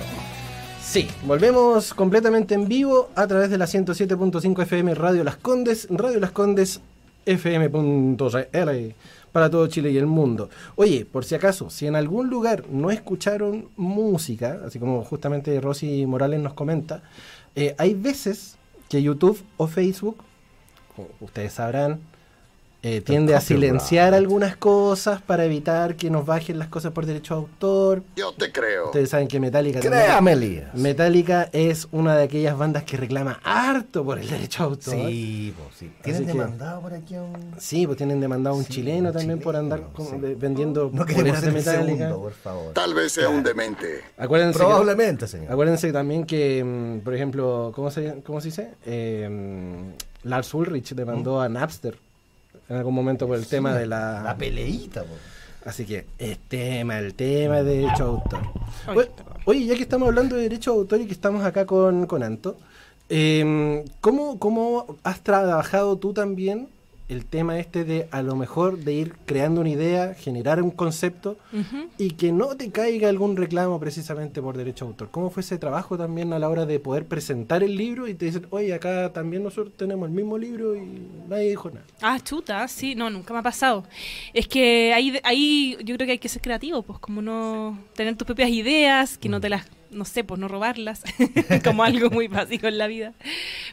Sí, 0.83 1.09
volvemos 1.25 1.95
completamente 1.95 2.55
en 2.55 2.69
vivo 2.69 3.11
a 3.15 3.27
través 3.27 3.51
de 3.51 3.57
la 3.59 3.67
107.5 3.67 4.63
FM 4.63 4.95
Radio 4.95 5.25
Las 5.25 5.37
Condes, 5.37 5.87
Radio 5.91 6.19
Las 6.21 6.33
Condes 6.33 6.81
FM.cl 7.25 8.95
para 9.33 9.51
todo 9.51 9.67
Chile 9.67 9.91
y 9.91 9.97
el 9.97 10.07
mundo. 10.07 10.51
Oye, 10.77 11.05
por 11.05 11.25
si 11.25 11.35
acaso, 11.35 11.71
si 11.71 11.87
en 11.87 11.97
algún 11.97 12.29
lugar 12.29 12.65
no 12.71 12.91
escucharon 12.91 13.69
música, 13.77 14.61
así 14.65 14.79
como 14.79 15.03
justamente 15.05 15.61
Rosy 15.61 16.07
Morales 16.07 16.41
nos 16.41 16.55
comenta, 16.55 17.03
eh, 17.55 17.75
hay 17.79 17.95
veces 17.95 18.57
que 18.89 19.03
YouTube 19.03 19.43
o 19.57 19.67
Facebook, 19.67 20.19
como 20.95 21.09
ustedes 21.21 21.55
sabrán, 21.55 22.01
eh, 22.85 23.01
tiende 23.01 23.35
a 23.37 23.41
silenciar 23.41 24.13
algunas 24.13 24.57
cosas 24.57 25.23
para 25.23 25.45
evitar 25.45 25.95
que 25.95 26.11
nos 26.11 26.27
bajen 26.27 26.59
las 26.59 26.67
cosas 26.69 26.91
por 26.93 27.07
derecho 27.07 27.35
de 27.35 27.41
autor. 27.43 28.03
Yo 28.17 28.33
te 28.33 28.51
creo. 28.51 28.87
Ustedes 28.87 29.11
saben 29.11 29.29
que 29.29 29.39
Metallica 29.39 29.79
también- 29.81 30.03
Créame, 30.05 30.33
Elías. 30.33 30.75
Metallica 30.75 31.49
es 31.53 31.87
una 31.93 32.17
de 32.17 32.25
aquellas 32.25 32.59
bandas 32.59 32.83
que 32.83 32.97
reclama 32.97 33.39
harto 33.45 34.05
por 34.05 34.19
el 34.19 34.29
derecho 34.29 34.65
a 34.65 34.67
autor. 34.67 34.95
Sí, 34.95 35.55
pues 35.57 35.77
sí. 35.79 35.93
¿Tienes 36.03 36.23
Así 36.23 36.33
que- 36.33 36.39
demandado 36.39 36.81
por 36.81 36.93
aquí 36.95 37.15
a 37.15 37.23
un.? 37.23 37.55
Sí, 37.59 37.87
pues 37.87 37.97
tienen 37.99 38.21
demandado 38.21 38.57
a 38.57 38.59
un 38.59 38.65
Sí, 38.65 38.73
chileno 38.73 39.11
un 39.11 39.15
también 39.15 39.39
por 39.39 39.55
andar 39.55 39.85
sí. 39.97 40.17
de- 40.19 40.35
vendiendo 40.35 40.91
No 40.93 41.07
queremos 41.07 41.41
de 41.41 41.53
Metallica. 41.53 41.87
segundo, 41.87 42.19
por 42.21 42.33
favor. 42.33 42.73
Tal 42.73 42.95
vez 42.95 43.13
sea 43.13 43.29
un 43.29 43.45
demente. 43.45 44.01
Acuérdense 44.19 44.59
que, 44.59 44.65
Probablemente, 44.65 45.29
señor. 45.29 45.53
acuérdense 45.53 45.93
también 45.93 46.25
que, 46.25 46.65
mm, 46.65 47.05
por 47.05 47.15
ejemplo, 47.15 47.71
¿cómo 47.77 47.93
se, 47.93 48.23
cómo 48.25 48.41
se 48.41 48.49
dice? 48.49 48.71
Eh, 48.85 49.29
mm, 49.31 50.29
Lars 50.29 50.53
Ulrich 50.55 50.95
demandó 50.95 51.41
a 51.41 51.49
Napster 51.49 51.97
en 52.69 52.77
algún 52.77 52.95
momento 52.95 53.27
por 53.27 53.37
el 53.37 53.47
tema 53.47 53.75
de 53.75 53.87
la... 53.87 54.23
La 54.23 54.37
peleita, 54.37 55.03
po. 55.03 55.15
Así 55.65 55.85
que 55.85 56.07
el 56.19 56.39
tema, 56.39 56.99
el 56.99 57.15
tema 57.15 57.63
de 57.63 57.77
derecho 57.77 58.05
a 58.05 58.07
autor. 58.07 58.41
Oye, 58.89 59.09
Oye, 59.45 59.65
ya 59.67 59.75
que 59.77 59.83
estamos 59.83 60.09
hablando 60.09 60.37
de 60.37 60.43
derecho 60.43 60.73
a 60.73 60.75
autor 60.75 61.01
y 61.01 61.07
que 61.07 61.13
estamos 61.13 61.45
acá 61.45 61.67
con, 61.67 62.07
con 62.07 62.23
Anto, 62.23 62.57
eh, 63.09 63.85
¿cómo, 64.01 64.39
¿cómo 64.39 64.99
has 65.03 65.21
trabajado 65.21 65.97
tú 65.99 66.13
también 66.13 66.69
el 67.09 67.27
tema 67.27 67.59
este 67.59 67.85
de 67.85 68.09
a 68.11 68.23
lo 68.23 68.37
mejor 68.37 68.79
de 68.79 68.93
ir 68.93 69.15
creando 69.27 69.61
una 69.61 69.71
idea, 69.71 70.15
generar 70.15 70.63
un 70.63 70.71
concepto 70.71 71.37
Ujú. 71.53 71.89
y 71.99 72.13
que 72.13 72.33
no 72.33 72.57
te 72.57 72.71
caiga 72.71 73.09
algún 73.09 73.37
reclamo 73.37 73.79
precisamente 73.79 74.41
por 74.41 74.57
derecho 74.57 74.85
a 74.85 74.89
autor? 74.89 75.11
¿Cómo 75.11 75.31
fue 75.31 75.43
ese 75.43 75.59
trabajo 75.59 75.99
también 75.99 76.33
a 76.33 76.39
la 76.39 76.49
hora 76.49 76.67
de 76.67 76.79
poder 76.81 77.07
presentar 77.07 77.63
el 77.63 77.77
libro 77.77 78.09
y 78.09 78.15
te 78.15 78.27
dicen, 78.27 78.47
oye, 78.51 78.73
acá 78.73 79.13
también 79.13 79.43
nosotros 79.43 79.77
tenemos 79.77 80.09
el 80.09 80.15
mismo 80.15 80.39
libro 80.39 80.77
y 80.77 81.07
nadie 81.29 81.51
dijo 81.51 81.71
nada? 81.71 81.85
Ah, 82.01 82.19
chuta, 82.21 82.67
sí, 82.69 82.95
no, 82.95 83.11
nunca 83.11 83.33
me 83.35 83.41
ha 83.41 83.43
pasado. 83.43 83.85
Es 84.33 84.49
que 84.49 84.93
ahí, 84.95 85.19
ahí 85.25 85.77
yo 85.85 85.95
creo 85.97 86.07
que 86.07 86.13
hay 86.13 86.19
que 86.19 86.29
ser 86.29 86.43
creativo, 86.43 86.83
pues 86.83 86.99
como 86.99 87.23
no 87.23 87.79
tener 87.95 88.17
tus 88.17 88.27
propias 88.27 88.51
ideas, 88.51 89.19
que 89.19 89.29
no 89.29 89.41
te 89.41 89.49
las 89.49 89.67
no 89.93 90.05
sé, 90.05 90.25
pues 90.25 90.41
no 90.41 90.49
robarlas, 90.49 91.03
como 91.65 91.85
algo 91.85 92.11
muy 92.11 92.29
básico 92.29 92.67
en 92.67 92.79
la 92.79 92.87
vida. 92.87 93.13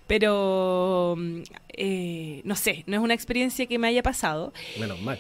Pero, 0.08 1.15
mm, 1.18 1.42
eh, 1.80 2.42
no 2.44 2.56
sé, 2.56 2.84
no 2.88 2.98
es 2.98 3.02
una 3.02 3.13
experiencia 3.13 3.65
que 3.65 3.80
me 3.80 3.88
haya 3.88 4.04
pasado. 4.04 4.54
Menos 4.80 5.02
mal. 5.02 5.18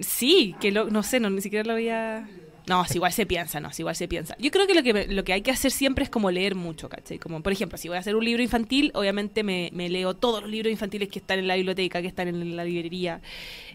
Sí, 0.00 0.56
que 0.60 0.72
lo, 0.72 0.90
no 0.90 1.02
sé, 1.02 1.20
no, 1.20 1.30
ni 1.30 1.40
siquiera 1.40 1.64
lo 1.64 1.72
había... 1.72 2.28
No, 2.70 2.84
si 2.84 2.98
igual 2.98 3.12
se 3.12 3.26
piensa, 3.26 3.58
no, 3.58 3.72
si 3.72 3.82
igual 3.82 3.96
se 3.96 4.06
piensa. 4.06 4.36
Yo 4.38 4.52
creo 4.52 4.64
que 4.68 4.74
lo 4.74 4.82
que, 4.84 5.06
lo 5.08 5.24
que 5.24 5.32
hay 5.32 5.42
que 5.42 5.50
hacer 5.50 5.72
siempre 5.72 6.04
es 6.04 6.10
como 6.10 6.30
leer 6.30 6.54
mucho, 6.54 6.88
¿cachai? 6.88 7.18
Como, 7.18 7.42
por 7.42 7.52
ejemplo, 7.52 7.76
si 7.76 7.88
voy 7.88 7.96
a 7.96 8.00
hacer 8.00 8.14
un 8.14 8.24
libro 8.24 8.44
infantil, 8.44 8.92
obviamente 8.94 9.42
me, 9.42 9.70
me 9.72 9.88
leo 9.88 10.14
todos 10.14 10.42
los 10.42 10.50
libros 10.52 10.70
infantiles 10.70 11.08
que 11.08 11.18
están 11.18 11.40
en 11.40 11.48
la 11.48 11.56
biblioteca, 11.56 12.00
que 12.00 12.06
están 12.06 12.28
en 12.28 12.56
la 12.56 12.64
librería. 12.64 13.20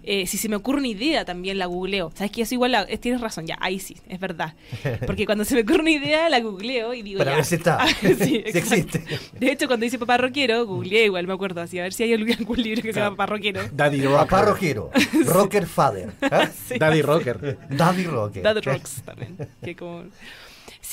Eh, 0.03 0.27
si 0.27 0.37
se 0.37 0.47
me 0.47 0.55
ocurre 0.55 0.77
una 0.79 0.87
idea, 0.87 1.25
también 1.25 1.57
la 1.57 1.65
googleo. 1.65 2.11
¿Sabes 2.15 2.31
que 2.31 2.43
Eso 2.43 2.53
igual, 2.55 2.71
la- 2.71 2.83
eh, 2.87 2.97
tienes 2.97 3.19
razón, 3.19 3.45
ya, 3.47 3.57
ahí 3.59 3.79
sí, 3.79 3.97
es 4.07 4.17
verdad. 4.19 4.53
Porque 5.05 5.25
cuando 5.25 5.43
se 5.43 5.55
me 5.55 5.61
ocurre 5.63 5.81
una 5.81 5.91
idea, 5.91 6.29
la 6.29 6.39
googleo 6.39 6.93
y 6.93 7.01
digo, 7.01 7.17
Para 7.17 7.31
ya. 7.31 7.35
ver 7.37 7.45
si 7.45 7.55
está. 7.55 7.85
sí, 8.01 8.15
Si 8.51 8.57
existe. 8.57 9.03
De 9.37 9.51
hecho, 9.51 9.67
cuando 9.67 9.83
dice 9.83 9.99
papá 9.99 10.15
rockero, 10.17 10.65
googleé 10.65 11.05
igual, 11.05 11.27
me 11.27 11.33
acuerdo, 11.33 11.59
así, 11.59 11.79
a 11.79 11.83
ver 11.83 11.91
si 11.91 12.03
hay 12.03 12.13
algún 12.13 12.31
algún 12.31 12.61
libro 12.61 12.81
que 12.81 12.93
se 12.93 12.99
llama 13.01 13.17
papá 13.17 13.25
rockero. 13.33 13.61
Daddy 13.73 14.01
Rocker. 14.01 14.17
Papá 14.27 14.41
Rojero. 14.43 14.89
Rocker 15.25 15.65
Father. 15.65 16.11
¿ah? 16.21 16.47
Daddy 16.79 17.01
Rocker. 17.01 17.57
Daddy 17.69 18.03
Rocker. 18.05 18.43
También. 19.05 19.37
Que 19.63 19.75
como... 19.75 20.05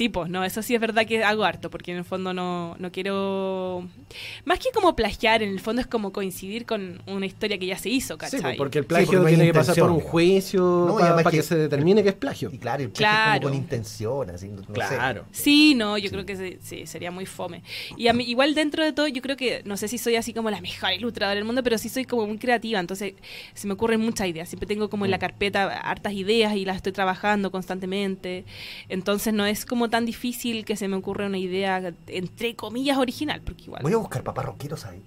Sí, 0.03 0.09
pues, 0.09 0.29
no, 0.29 0.45
eso 0.45 0.63
sí 0.63 0.75
es 0.75 0.81
verdad 0.81 1.07
que 1.07 1.23
hago 1.23 1.45
harto, 1.45 1.71
porque 1.71 1.93
en 1.93 1.99
el 1.99 2.05
fondo 2.05 2.35
no, 2.35 2.75
no 2.81 2.91
quiero... 2.91 3.87
Más 4.45 4.59
que 4.59 4.71
como 4.75 4.97
plagiar, 4.97 5.45
en 5.45 5.51
el 5.51 5.61
fondo 5.61 5.81
es 5.81 5.87
como 5.87 6.13
coincidir 6.13 6.67
con 6.67 7.01
una 7.07 7.25
historia 7.25 7.57
que 7.57 7.67
ya 7.67 7.79
se 7.79 7.89
hizo, 7.89 8.15
Sí, 8.15 8.19
¿cachai? 8.19 8.41
pues, 8.41 8.57
porque 8.57 8.79
el 8.79 8.85
Sí, 8.85 8.89
plagio 8.89 9.07
porque 9.07 9.21
no 9.21 9.27
hay 9.29 9.35
tiene 9.37 9.49
que 9.53 9.55
pasar 9.57 9.77
por 9.77 9.91
un 9.93 10.01
juicio 10.01 10.61
No, 10.61 10.95
y 10.97 11.01
para 11.03 11.15
además 11.15 11.31
que, 11.31 11.37
que- 11.37 11.43
se 11.45 11.55
determine 11.55 12.03
que 12.03 12.09
es 12.09 12.15
plagio. 12.17 12.51
Y 12.53 12.59
claro, 12.59 12.83
el 12.83 12.91
plagio 12.91 13.07
es 13.07 13.23
Claro. 13.27 13.41
como 13.43 13.53
con 13.53 13.63
intención, 13.63 14.31
así. 14.31 14.49
no- 14.49 14.57
no 14.57 14.67
sé. 14.67 14.73
Claro. 14.73 15.25
Sí, 15.31 15.77
no, 15.77 15.97
yo 15.99 16.11
creo 16.11 16.27
que 16.27 16.35
se- 16.35 16.59
sí, 16.63 16.85
sería 16.89 17.13
muy 17.13 17.25
fome. 17.27 17.63
Y 17.97 18.09
a 18.09 18.13
mí, 18.13 18.25
igual 18.25 18.57
dentro 18.57 18.85
de 18.85 18.93
todo, 18.93 19.07
yo 19.07 19.23
creo 19.23 19.37
que, 19.37 19.63
no 19.67 19.77
sé 19.77 19.87
si 19.87 19.99
soy 19.99 20.17
así 20.17 20.33
como 20.35 20.51
la 20.51 20.61
mejor 20.61 20.91
ilustradora 20.95 21.37
del 21.37 21.45
mundo, 21.45 21.63
pero 21.63 21.79
sí 21.79 21.89
soy 21.89 22.07
como 22.07 22.27
muy 22.27 22.39
creativa, 22.39 22.81
entonces 22.81 23.15
se 23.55 23.69
me 23.69 23.75
ocurren 23.75 24.01
muchas 24.01 24.27
ideas. 24.27 24.49
Siempre 24.49 24.67
tengo 24.67 24.91
como 24.91 25.05
en 25.05 25.11
Mm. 25.11 25.13
la 25.13 25.19
carpeta 25.21 25.79
hartas 25.79 26.13
ideas 26.15 26.57
y 26.57 26.65
las 26.65 26.75
estoy 26.75 26.91
trabajando 26.91 27.53
constantemente. 27.53 28.45
Entonces 28.89 29.33
no 29.33 29.47
es 29.47 29.65
como 29.65 29.91
tan 29.93 30.07
difícil 30.07 30.65
que 30.65 30.75
se 30.75 30.89
me 30.89 30.97
ocurra 30.97 31.27
una 31.27 31.37
idea, 31.37 31.93
entre 32.07 32.57
comillas, 32.57 32.97
original, 32.97 33.43
porque 33.43 33.65
igual 33.65 33.83
Voy 33.83 33.93
a 33.93 33.99
buscar 33.99 34.25
papá 34.25 34.43
rockeros 34.43 34.87
ahí. 34.87 35.03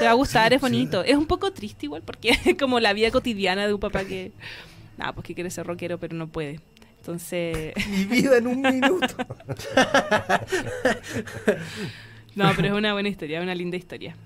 te 0.00 0.06
va 0.06 0.10
a 0.10 0.14
gustar, 0.14 0.52
es 0.54 0.60
bonito. 0.60 1.04
Es 1.04 1.16
un 1.16 1.26
poco 1.26 1.52
triste 1.52 1.86
igual, 1.86 2.02
porque 2.02 2.30
es 2.44 2.58
como 2.58 2.80
la 2.80 2.92
vida 2.92 3.12
cotidiana 3.12 3.68
de 3.68 3.72
un 3.72 3.78
papá 3.78 4.04
que, 4.04 4.32
nada, 4.96 5.12
pues 5.12 5.24
que 5.24 5.36
quiere 5.36 5.50
ser 5.50 5.66
rockero, 5.66 5.98
pero 5.98 6.16
no 6.16 6.26
puede. 6.26 6.60
Entonces... 6.98 7.74
Mi 7.88 8.04
vida 8.06 8.38
en 8.38 8.48
un 8.48 8.60
minuto. 8.60 9.14
No, 12.34 12.50
pero 12.56 12.68
es 12.68 12.74
una 12.74 12.92
buena 12.94 13.08
historia, 13.08 13.40
una 13.40 13.54
linda 13.54 13.76
historia. 13.76 14.16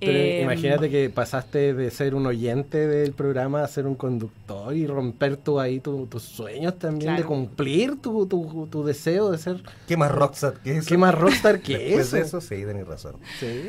Pero 0.00 0.12
Eh, 0.18 0.40
imagínate 0.42 0.88
que 0.88 1.10
pasaste 1.10 1.74
de 1.74 1.90
ser 1.90 2.14
un 2.14 2.26
oyente 2.26 2.86
del 2.88 3.12
programa 3.12 3.62
a 3.62 3.68
ser 3.68 3.86
un 3.86 3.94
conductor 3.94 4.74
y 4.74 4.86
romper 4.86 5.36
tú 5.36 5.60
ahí 5.60 5.78
tu- 5.80 6.06
tus 6.06 6.22
sueños 6.22 6.78
también, 6.78 7.16
de 7.16 7.22
cumplir 7.24 8.00
tu, 8.00 8.26
tu, 8.26 8.66
tu 8.70 8.82
deseo 8.84 9.30
de 9.30 9.38
ser... 9.38 9.62
¿Qué 9.86 9.96
más 9.96 10.10
rockstar 10.10 10.54
que 10.62 10.78
eso? 10.78 10.88
¿Qué 10.88 10.96
más 10.96 11.14
rockstar 11.14 11.60
que 11.60 11.76
Después 11.78 12.06
eso? 12.06 12.16
de 12.16 12.22
eso, 12.22 12.40
sí, 12.40 12.64
tenés 12.64 12.86
razón. 12.86 13.16
Sí, 13.38 13.64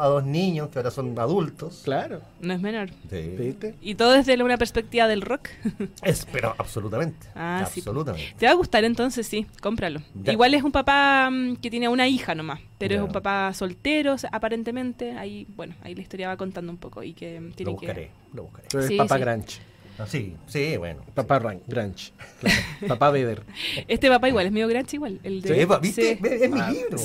a 0.00 0.06
dos 0.06 0.24
niños 0.24 0.68
que 0.70 0.78
ahora 0.78 0.90
son 0.90 1.18
adultos. 1.18 1.82
claro. 1.84 2.20
No 2.40 2.54
es 2.54 2.60
menor. 2.60 2.90
Sí. 3.10 3.34
¿Viste? 3.38 3.74
Y 3.80 3.94
todo 3.96 4.12
desde 4.12 4.42
una 4.42 4.56
perspectiva 4.56 5.06
del 5.08 5.22
rock. 5.22 5.48
Es, 6.02 6.26
pero 6.32 6.54
absolutamente. 6.58 7.26
Ah, 7.34 7.66
sí. 7.70 7.80
absolutamente. 7.80 8.34
¿Te 8.38 8.46
va 8.46 8.52
a 8.52 8.54
gustar 8.54 8.84
entonces? 8.84 9.26
Sí, 9.26 9.46
cómpralo. 9.60 10.00
Ya. 10.22 10.32
Igual 10.32 10.54
es 10.54 10.62
un 10.62 10.72
papá 10.72 11.28
mm, 11.30 11.56
que 11.56 11.70
tiene 11.70 11.88
una 11.88 12.06
hija 12.08 12.34
nomás, 12.34 12.60
pero 12.78 12.94
Ya. 12.94 13.00
es 13.00 13.06
un 13.06 13.12
papá 13.12 13.52
soltero, 13.54 14.16
aparentemente. 14.30 15.12
Ahí, 15.12 15.46
bueno, 15.58 15.74
ahí 15.82 15.94
la 15.94 16.00
historia 16.00 16.28
va 16.28 16.38
contando 16.38 16.72
un 16.72 16.78
poco 16.78 17.02
y 17.02 17.12
que 17.12 17.38
mm, 17.38 17.48
Lo 17.48 17.52
tiene 17.54 17.72
buscaré, 17.72 18.02
que... 18.06 18.10
lo 18.36 18.42
buscaré. 18.44 18.68
Eres 18.72 18.86
Sí, 18.86 18.96
papá 18.96 19.16
sí. 19.16 19.20
Granch. 19.20 19.60
Ah, 20.00 20.06
sí, 20.06 20.36
sí, 20.46 20.76
bueno. 20.76 21.02
Papá 21.12 21.40
Ran- 21.40 21.60
Granch. 21.66 22.12
claro. 22.38 22.56
papá 22.88 23.10
Vedder. 23.10 23.42
Este 23.88 24.08
papá 24.08 24.28
igual 24.28 24.46
es 24.46 24.52
medio 24.52 24.68
granche 24.68 24.94
igual. 24.96 25.18
El 25.24 25.42
de, 25.42 25.48
Sí, 25.66 25.66
¿Viste? 25.82 26.18
sí. 26.22 26.28
Es 26.44 26.50
mi 26.52 26.60
Ah, 26.60 26.70
libro. 26.70 26.96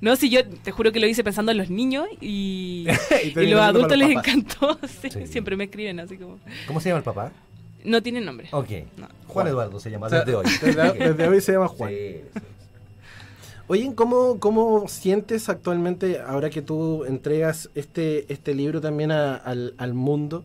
No, 0.00 0.16
sí, 0.16 0.30
yo 0.30 0.40
te 0.48 0.70
juro 0.70 0.90
que 0.90 0.98
lo 1.00 1.06
hice 1.06 1.22
pensando 1.22 1.52
en 1.52 1.58
los 1.58 1.68
niños 1.68 2.06
y, 2.20 2.86
Y 3.24 3.28
y 3.28 3.30
terminó 3.32 3.56
los 3.58 3.66
adultos 3.66 3.98
les 3.98 4.08
encantó. 4.10 4.78
sí, 5.02 5.10
Sí. 5.10 5.26
Siempre 5.26 5.54
me 5.54 5.64
escriben 5.64 6.00
así 6.00 6.16
como... 6.16 6.38
¿Cómo 6.66 6.80
se 6.80 6.88
llama 6.88 6.98
el 7.00 7.04
papá? 7.04 7.30
No 7.84 8.02
tiene 8.02 8.22
nombre. 8.22 8.48
Ok. 8.52 8.70
No. 8.96 9.08
Juan 9.26 9.48
Eduardo 9.48 9.78
se 9.78 9.90
llama 9.90 10.06
O 10.06 10.10
sea, 10.10 10.20
desde 10.24 10.34
hoy. 10.34 10.46
Desde 10.98 11.28
hoy 11.28 11.40
se 11.42 11.52
llama 11.52 11.68
Juan. 11.68 11.92
Oye, 13.68 13.92
¿cómo, 13.94 14.38
¿cómo 14.38 14.86
sientes 14.88 15.48
actualmente, 15.48 16.20
ahora 16.20 16.50
que 16.50 16.62
tú 16.62 17.04
entregas 17.04 17.70
este, 17.74 18.30
este 18.32 18.54
libro 18.54 18.80
también 18.80 19.12
a- 19.12 19.36
al, 19.36 19.74
al 19.78 19.94
mundo, 19.94 20.44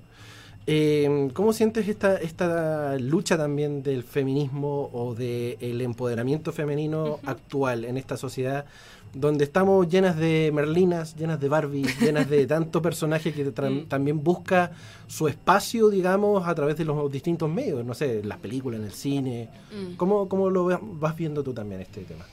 eh, 0.66 1.30
¿cómo 1.34 1.52
sientes 1.54 1.88
esta, 1.88 2.18
esta 2.18 2.98
lucha 3.00 3.38
también 3.38 3.84
del 3.84 4.04
feminismo 4.04 4.90
o 4.94 5.16
del 5.16 5.82
empoderamiento 5.82 6.52
femenino 6.52 7.20
actual 7.26 7.86
en 7.86 7.98
esta 7.98 8.18
sociedad 8.18 8.66
donde 9.14 9.46
estamos 9.46 9.88
llenas 9.88 10.18
de 10.18 10.52
Merlinas, 10.54 11.16
llenas 11.16 11.40
de 11.40 11.48
Barbie, 11.50 11.86
llenas 12.02 12.30
de 12.30 12.46
tanto 12.46 12.82
personaje 12.82 13.34
que 13.34 13.46
Mm. 13.46 13.88
también 13.88 14.24
busca 14.24 14.72
su 15.08 15.28
espacio, 15.28 15.90
digamos, 15.90 16.46
a 16.48 16.54
través 16.54 16.78
de 16.78 16.86
los 16.86 17.10
distintos 17.12 17.50
medios, 17.50 17.84
no 17.86 17.94
sé, 17.94 18.22
las 18.24 18.38
películas, 18.38 18.80
en 18.82 18.86
el 18.86 18.92
cine? 18.92 19.50
Mm. 19.72 19.96
¿Cómo, 19.96 20.28
cómo 20.30 20.50
lo 20.50 20.66
va- 20.66 20.80
vas 20.84 21.16
viendo 21.16 21.42
tú 21.42 21.54
también 21.54 21.82
este 21.82 22.02
tema? 22.02 22.26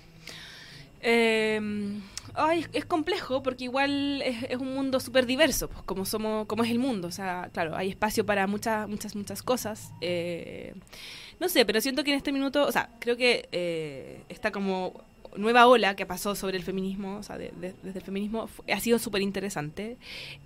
Eh, 1.04 1.60
es, 2.72 2.84
complejo 2.86 3.42
porque 3.42 3.64
igual 3.64 4.22
es, 4.22 4.56
un 4.58 4.74
mundo 4.74 4.98
súper 4.98 5.26
diverso, 5.26 5.68
pues, 5.68 5.82
como 5.84 6.04
somos, 6.04 6.46
como 6.46 6.64
es 6.64 6.70
el 6.70 6.78
mundo. 6.78 7.08
O 7.08 7.12
sea, 7.12 7.50
claro, 7.52 7.76
hay 7.76 7.90
espacio 7.90 8.26
para 8.26 8.46
muchas, 8.46 8.88
muchas, 8.88 9.14
muchas 9.14 9.42
cosas. 9.42 9.92
Eh, 10.00 10.74
no 11.38 11.48
sé, 11.48 11.64
pero 11.64 11.80
siento 11.80 12.02
que 12.04 12.10
en 12.10 12.16
este 12.16 12.32
minuto, 12.32 12.66
o 12.66 12.72
sea, 12.72 12.90
creo 12.98 13.16
que 13.16 13.48
eh, 13.52 14.22
esta 14.28 14.50
como 14.50 15.04
nueva 15.36 15.66
ola 15.66 15.96
que 15.96 16.06
pasó 16.06 16.34
sobre 16.34 16.56
el 16.56 16.62
feminismo, 16.62 17.16
o 17.16 17.22
sea, 17.22 17.36
de- 17.38 17.52
de- 17.60 17.74
desde 17.82 17.98
el 17.98 18.04
feminismo, 18.04 18.48
ha 18.72 18.80
sido 18.80 18.98
súper 18.98 19.22
interesante. 19.22 19.96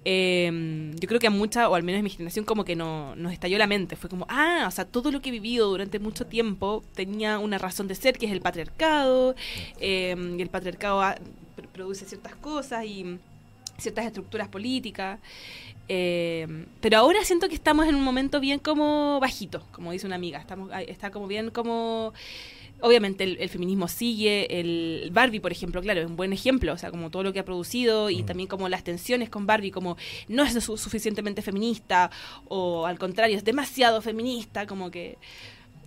Eh, 0.05 0.93
yo 0.99 1.09
creo 1.09 1.21
que 1.21 1.27
a 1.27 1.31
mucha, 1.31 1.69
o 1.69 1.75
al 1.75 1.83
menos 1.83 1.99
en 1.99 2.05
mi 2.05 2.11
generación, 2.11 2.45
como 2.45 2.65
que 2.65 2.77
no, 2.77 3.15
nos 3.17 3.33
estalló 3.33 3.59
la 3.59 3.67
mente. 3.67 3.97
Fue 3.97 4.09
como, 4.09 4.27
ah, 4.29 4.65
o 4.67 4.71
sea, 4.71 4.85
todo 4.85 5.11
lo 5.11 5.21
que 5.21 5.29
he 5.29 5.33
vivido 5.33 5.69
durante 5.69 5.99
mucho 5.99 6.27
tiempo 6.27 6.83
tenía 6.95 7.39
una 7.39 7.59
razón 7.59 7.89
de 7.89 7.95
ser, 7.95 8.19
que 8.19 8.27
es 8.27 8.33
el 8.33 8.41
patriarcado, 8.41 9.35
eh, 9.81 10.17
y 10.39 10.43
el 10.43 10.49
patriarcado 10.49 11.03
ha- 11.03 11.17
pr- 11.17 11.67
produce 11.73 12.05
ciertas 12.07 12.35
cosas 12.37 12.85
y 12.85 13.19
ciertas 13.79 14.07
estructuras 14.07 14.49
políticas. 14.49 15.21
Eh, 15.91 16.67
pero 16.81 16.99
ahora 16.99 17.25
siento 17.25 17.49
que 17.49 17.55
estamos 17.55 17.87
en 17.87 17.95
un 17.95 18.03
momento 18.03 18.41
bien 18.41 18.59
como 18.59 19.19
bajito, 19.21 19.65
como 19.73 19.93
dice 19.93 20.07
una 20.07 20.17
amiga. 20.17 20.39
Estamos, 20.39 20.71
está 20.87 21.11
como 21.11 21.27
bien 21.27 21.51
como... 21.51 22.13
Obviamente 22.81 23.25
el, 23.25 23.37
el 23.41 23.49
feminismo 23.49 23.89
sigue, 23.89 24.61
el 24.61 25.11
Barbie, 25.13 25.41
por 25.41 25.51
ejemplo, 25.51 25.81
claro, 25.83 26.01
es 26.01 26.07
un 26.07 26.15
buen 26.17 26.33
ejemplo, 26.33 26.73
o 26.73 26.77
sea, 26.79 26.91
como 26.93 27.11
todo 27.11 27.25
lo 27.25 27.33
que 27.33 27.41
ha 27.41 27.45
producido 27.45 28.09
y 28.09 28.23
también 28.23 28.49
como 28.49 28.69
las 28.69 28.85
tensiones 28.85 29.29
con 29.31 29.47
Barbie, 29.47 29.73
como 29.73 29.97
no 30.29 30.45
es 30.45 30.53
su- 30.63 30.77
suficientemente 30.77 31.43
feminista 31.43 32.11
o 32.47 32.87
al 32.87 32.99
contrario, 32.99 33.37
es 33.37 33.45
demasiado 33.45 34.01
feminista, 34.01 34.67
como 34.67 34.91
que 34.93 35.19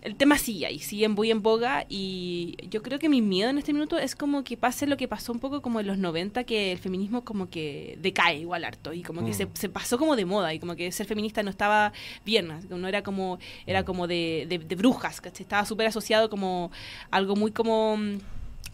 el 0.02 0.16
tema 0.16 0.38
sigue 0.38 0.66
ahí, 0.66 0.80
sigue 0.80 1.08
muy 1.10 1.30
en 1.30 1.42
boga 1.44 1.86
y 1.88 2.56
yo 2.70 2.82
creo 2.82 2.98
que 2.98 3.08
mi 3.08 3.22
miedo 3.22 3.50
en 3.52 3.60
este 3.60 3.72
minuto 3.72 4.00
es 4.00 4.16
como 4.16 4.44
que 4.44 4.58
pase 4.58 4.88
lo 4.88 4.98
que 4.98 5.08
pasó 5.08 5.32
un 5.32 5.40
poco 5.40 5.62
como 5.62 5.80
en 5.80 5.86
los 5.88 5.98
90, 6.00 6.44
que 6.44 6.72
el 6.72 6.80
feminismo 6.80 7.24
como 7.24 7.50
que 7.50 7.98
decae 8.02 8.40
igual 8.40 8.64
harto 8.64 8.94
y 8.94 9.04
como 9.04 9.24
que 9.24 9.32
Mm. 9.32 9.34
se, 9.36 9.48
se 9.54 9.70
pasó 9.70 10.00
como 10.00 10.16
de 10.16 10.26
moda 10.26 10.54
y 10.54 10.60
como 10.60 10.76
que 10.76 10.92
ser 10.92 11.06
feminista 11.06 11.44
no 11.44 11.52
estaba 11.52 11.94
bien, 12.26 12.52
no 12.70 12.88
era 12.88 13.04
como, 13.04 13.38
era 13.68 13.84
como 13.86 14.08
de, 14.08 14.48
de, 14.50 14.58
de 14.58 14.76
brujas, 14.76 15.22
¿cachai? 15.22 15.44
Estaba 15.44 15.66
súper 15.66 15.86
asociado 15.88 16.30
como 16.30 16.72
algo 17.12 17.36
muy 17.36 17.52
como, 17.52 17.98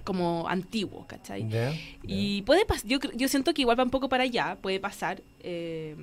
como 0.05 0.47
antiguo, 0.47 1.05
¿cachai? 1.07 1.45
Y 2.03 2.41
puede 2.43 2.65
pasar, 2.65 2.87
yo, 2.87 3.27
siento 3.27 3.53
que 3.53 3.63
igual 3.63 3.77
va 3.77 3.83
un 3.83 3.89
poco 3.89 4.07
para 4.07 4.23
allá, 4.23 4.57
puede 4.61 4.79
pasar, 4.79 5.21
eh, 5.41 5.95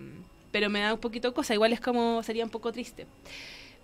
pero 0.50 0.68
me 0.68 0.80
da 0.80 0.92
un 0.92 1.00
poquito 1.00 1.32
cosa, 1.32 1.54
igual 1.54 1.72
es 1.72 1.80
como, 1.80 2.22
sería 2.22 2.44
un 2.44 2.50
poco 2.50 2.70
triste. 2.72 3.06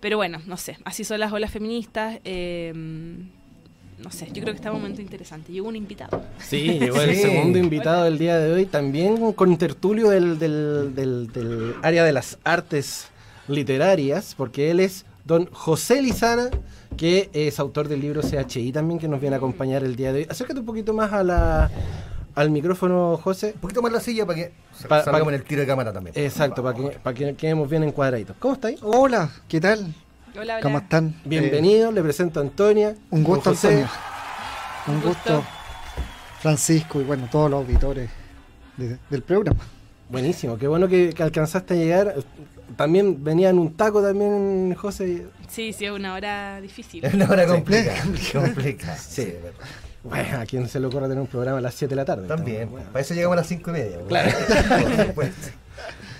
Pero 0.01 0.17
bueno, 0.17 0.41
no 0.47 0.57
sé, 0.57 0.77
así 0.83 1.03
son 1.03 1.19
las 1.19 1.31
olas 1.31 1.51
feministas, 1.51 2.19
eh, 2.25 2.73
no 2.75 4.09
sé, 4.11 4.25
yo 4.33 4.41
creo 4.41 4.45
que 4.47 4.55
está 4.57 4.71
un 4.71 4.79
momento 4.79 4.99
interesante. 5.01 5.51
Llegó 5.53 5.67
un 5.69 5.75
invitado. 5.75 6.23
Sí, 6.39 6.63
llegó 6.79 6.99
el 7.01 7.15
Sí. 7.15 7.21
segundo 7.21 7.59
invitado 7.59 8.05
del 8.05 8.17
día 8.17 8.37
de 8.39 8.51
hoy, 8.51 8.65
también 8.65 9.31
con 9.33 9.55
tertulio 9.57 10.09
del, 10.09 10.39
del, 10.39 10.95
del- 10.95 11.27
del 11.31 11.75
área 11.83 12.03
de 12.03 12.11
las 12.11 12.39
artes 12.43 13.09
literarias, 13.47 14.33
porque 14.35 14.71
él 14.71 14.79
es 14.79 15.05
don 15.25 15.47
José 15.51 16.01
Lizana, 16.01 16.49
que 16.97 17.29
es 17.33 17.59
autor 17.59 17.87
del 17.87 18.01
libro 18.01 18.21
CHI 18.21 18.71
también, 18.71 18.99
que 18.99 19.07
nos 19.07 19.21
viene 19.21 19.35
a 19.35 19.37
acompañar 19.37 19.83
el 19.83 19.95
día 19.95 20.11
de 20.13 20.21
hoy. 20.21 20.27
Acércate 20.29 20.59
un 20.59 20.65
poquito 20.65 20.93
más 20.93 21.13
a 21.13 21.23
la, 21.23 21.69
al 22.35 22.49
micrófono, 22.49 23.17
José. 23.23 23.51
Un 23.55 23.61
poquito 23.61 23.81
más 23.81 23.91
la 23.91 23.99
silla 23.99 24.25
para 24.25 24.35
que 24.37 24.51
Pa- 24.87 25.03
salgamos 25.03 25.27
pa- 25.27 25.29
en 25.29 25.35
el 25.35 25.43
tiro 25.43 25.61
de 25.61 25.67
cámara 25.67 25.91
también. 25.93 26.13
Exacto, 26.17 26.63
para 26.63 26.75
que, 26.77 26.83
para 26.99 27.13
que 27.13 27.35
quedemos 27.35 27.69
bien 27.69 27.83
encuadraditos. 27.83 28.35
¿Cómo 28.39 28.53
estáis? 28.55 28.79
Hola, 28.81 29.29
¿qué 29.47 29.59
tal? 29.61 29.93
Hola, 30.33 30.41
hola. 30.41 30.59
¿Cómo 30.61 30.77
están? 30.79 31.15
Bienvenido, 31.25 31.91
le 31.91 32.01
presento 32.01 32.39
a 32.39 32.43
Antonia. 32.43 32.95
Un 33.09 33.23
gusto, 33.23 33.49
José. 33.51 33.67
Antonio. 33.67 33.89
Un 34.87 34.95
Un 34.95 35.01
gusto, 35.01 35.35
gusto. 35.35 35.45
Francisco, 36.39 37.01
y 37.01 37.03
bueno, 37.03 37.27
todos 37.31 37.51
los 37.51 37.63
auditores 37.63 38.09
de- 38.77 38.97
del 39.09 39.21
programa. 39.23 39.59
Buenísimo, 40.09 40.57
qué 40.57 40.67
bueno 40.67 40.87
que, 40.87 41.13
que 41.13 41.23
alcanzaste 41.23 41.73
a 41.73 41.77
llegar. 41.77 42.15
También 42.75 43.23
venía 43.23 43.49
en 43.49 43.59
un 43.59 43.73
taco 43.75 44.01
también, 44.01 44.73
José. 44.75 45.27
Sí, 45.49 45.73
sí, 45.73 45.85
es 45.85 45.91
una 45.91 46.13
hora 46.13 46.59
difícil. 46.61 47.03
Es 47.05 47.13
una 47.13 47.29
hora 47.29 47.45
complicada. 47.45 48.01
complicada. 48.33 48.97
Sí. 48.97 49.23
Sí, 49.23 49.29
es 49.29 49.43
verdad. 49.43 49.59
Bueno, 50.03 50.39
a 50.39 50.45
quién 50.45 50.67
se 50.67 50.79
le 50.79 50.87
ocurre 50.87 51.03
tener 51.07 51.19
un 51.21 51.27
programa 51.27 51.59
a 51.59 51.61
las 51.61 51.75
7 51.75 51.91
de 51.91 51.95
la 51.95 52.05
tarde. 52.05 52.27
También. 52.27 52.69
Bueno. 52.71 52.87
Para 52.91 53.01
eso 53.01 53.13
llegamos 53.13 53.33
a 53.33 53.41
las 53.41 53.47
cinco 53.47 53.69
y 53.69 53.73
media. 53.73 53.97
Claro. 54.07 54.31
Por. 55.15 55.25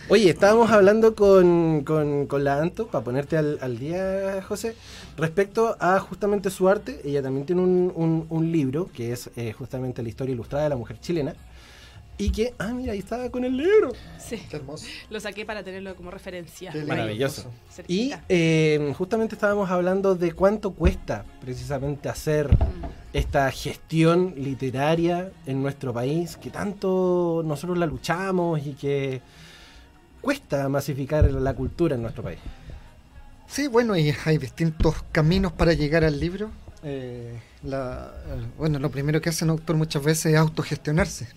Oye, 0.09 0.29
estábamos 0.29 0.69
hablando 0.71 1.15
con, 1.15 1.83
con- 1.85 2.27
con 2.27 2.43
la 2.43 2.59
Anto, 2.61 2.87
para 2.87 3.03
ponerte 3.03 3.37
al, 3.37 3.57
al 3.61 3.79
día, 3.79 4.41
José, 4.45 4.75
respecto 5.17 5.77
a 5.79 5.99
justamente 5.99 6.49
su 6.49 6.67
arte. 6.67 6.99
Ella 7.05 7.21
también 7.23 7.45
tiene 7.45 7.61
un, 7.61 7.91
un- 7.95 8.25
un 8.29 8.51
libro 8.51 8.89
que 8.93 9.13
es 9.13 9.29
eh, 9.37 9.53
justamente 9.53 10.03
la 10.03 10.09
historia 10.09 10.33
ilustrada 10.33 10.65
de 10.65 10.69
la 10.69 10.75
mujer 10.75 10.99
chilena. 10.99 11.33
Y 12.17 12.31
que, 12.31 12.53
ah, 12.59 12.67
mira, 12.73 12.93
ahí 12.93 12.99
estaba 12.99 13.29
con 13.31 13.43
el 13.45 13.57
libro. 13.57 13.93
Sí, 14.19 14.37
Qué 14.49 14.57
hermoso. 14.57 14.85
lo 15.09 15.19
saqué 15.19 15.43
para 15.45 15.63
tenerlo 15.63 15.95
como 15.95 16.11
referencia. 16.11 16.71
Qué. 16.71 16.83
Maravilloso. 16.83 17.49
Y 17.87 18.11
eh, 18.29 18.93
justamente 18.95 19.33
estábamos 19.33 19.71
hablando 19.71 20.13
de 20.15 20.31
cuánto 20.33 20.71
cuesta 20.71 21.25
precisamente 21.41 22.09
hacer 22.09 22.47
Mm. 22.51 22.85
esta 23.13 23.49
gestión 23.51 24.35
literaria 24.37 25.31
en 25.47 25.63
nuestro 25.63 25.93
país, 25.93 26.37
que 26.37 26.51
tanto 26.51 27.41
nosotros 27.43 27.77
la 27.79 27.87
luchamos 27.87 28.65
y 28.67 28.73
que 28.73 29.21
cuesta 30.21 30.69
masificar 30.69 31.29
la 31.31 31.53
cultura 31.55 31.95
en 31.95 32.03
nuestro 32.03 32.21
país. 32.23 32.39
Sí, 33.47 33.67
bueno, 33.67 33.97
y 33.97 34.13
hay 34.25 34.37
distintos 34.37 34.95
caminos 35.11 35.51
para 35.53 35.73
llegar 35.73 36.03
al 36.03 36.19
libro. 36.19 36.51
Eh, 36.83 37.37
la- 37.63 38.11
el- 38.33 38.45
bueno, 38.57 38.77
lo 38.79 38.91
primero 38.91 39.19
que 39.21 39.29
hace 39.29 39.43
un 39.43 39.49
autor 39.51 39.75
muchas 39.75 40.03
veces 40.03 40.27
es 40.33 40.37
autogestionarse. 40.37 41.27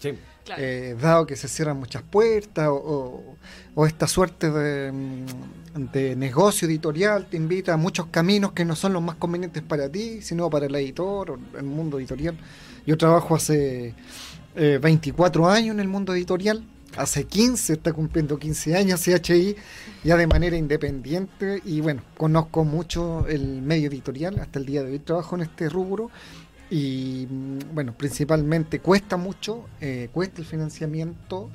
Sí. 0.00 0.14
Claro. 0.44 0.62
Eh, 0.64 0.96
dado 1.00 1.26
que 1.26 1.36
se 1.36 1.46
cierran 1.48 1.76
muchas 1.78 2.02
puertas 2.02 2.66
o, 2.68 2.74
o- 2.74 3.36
o 3.74 3.86
esta 3.86 4.06
suerte 4.08 4.50
de, 4.50 4.90
mm, 4.90 5.90
de 5.92 6.16
negocio 6.16 6.66
editorial 6.66 7.26
te 7.30 7.36
invita 7.36 7.74
a 7.74 7.76
muchos 7.76 8.06
caminos 8.06 8.52
que 8.52 8.64
no 8.64 8.74
son 8.74 8.92
los 8.94 9.02
más 9.02 9.14
convenientes 9.16 9.62
para 9.62 9.88
ti, 9.88 10.22
sino 10.22 10.50
para 10.50 10.66
el 10.66 10.74
editor 10.74 11.30
o 11.32 11.38
el 11.58 11.64
mundo 11.64 11.98
editorial. 11.98 12.36
Yo 12.86 12.96
trabajo 12.98 13.36
hace 13.36 13.94
eh, 14.56 14.78
24 14.82 15.48
años 15.48 15.74
en 15.74 15.80
el 15.80 15.88
mundo 15.88 16.12
editorial, 16.14 16.64
hace 16.96 17.24
15, 17.24 17.74
está 17.74 17.92
cumpliendo 17.92 18.36
15 18.38 18.74
años 18.76 19.00
CHI, 19.02 19.54
ya 20.02 20.16
de 20.16 20.26
manera 20.26 20.56
independiente 20.56 21.60
y 21.64 21.80
bueno, 21.82 22.02
conozco 22.16 22.64
mucho 22.64 23.26
el 23.28 23.62
medio 23.62 23.88
editorial, 23.88 24.40
hasta 24.40 24.58
el 24.58 24.66
día 24.66 24.82
de 24.82 24.90
hoy 24.92 24.98
trabajo 24.98 25.36
en 25.36 25.42
este 25.42 25.68
rubro 25.68 26.10
y 26.70 27.26
mm, 27.28 27.74
bueno, 27.74 27.92
principalmente 27.94 28.78
cuesta 28.80 29.16
mucho, 29.16 29.66
eh, 29.80 30.08
cuesta 30.12 30.40
el 30.40 30.46
financiamiento, 30.46 31.50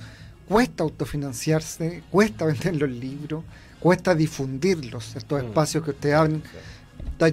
cuesta 0.47 0.83
autofinanciarse, 0.83 2.03
cuesta 2.11 2.45
vender 2.45 2.75
los 2.75 2.89
libros, 2.89 3.43
cuesta 3.79 4.13
difundirlos, 4.13 5.15
estos 5.15 5.41
Mm. 5.41 5.45
espacios 5.47 5.83
que 5.83 5.91
ustedes 5.91 6.15
hablan. 6.15 6.43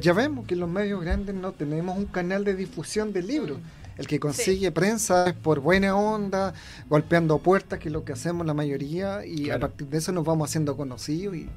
Ya 0.01 0.13
vemos 0.13 0.47
que 0.47 0.55
en 0.55 0.61
los 0.61 0.69
medios 0.69 1.01
grandes 1.03 1.35
no 1.35 1.53
tenemos 1.53 1.99
un 1.99 2.07
canal 2.07 2.45
de 2.45 2.55
difusión 2.55 3.13
de 3.13 3.23
libros. 3.23 3.59
El 3.99 4.07
que 4.07 4.21
consigue 4.21 4.71
prensa 4.71 5.29
es 5.29 5.35
por 5.35 5.61
buena 5.61 5.97
onda, 5.97 6.55
golpeando 6.89 7.39
puertas, 7.39 7.79
que 7.79 7.89
es 7.89 7.93
lo 7.93 8.05
que 8.05 8.13
hacemos 8.13 8.47
la 8.47 8.55
mayoría, 8.55 9.27
y 9.27 9.51
a 9.51 9.59
partir 9.59 9.89
de 9.89 9.99
eso 9.99 10.13
nos 10.13 10.25
vamos 10.25 10.49
haciendo 10.49 10.77
conocidos 10.77 11.37
y, 11.37 11.49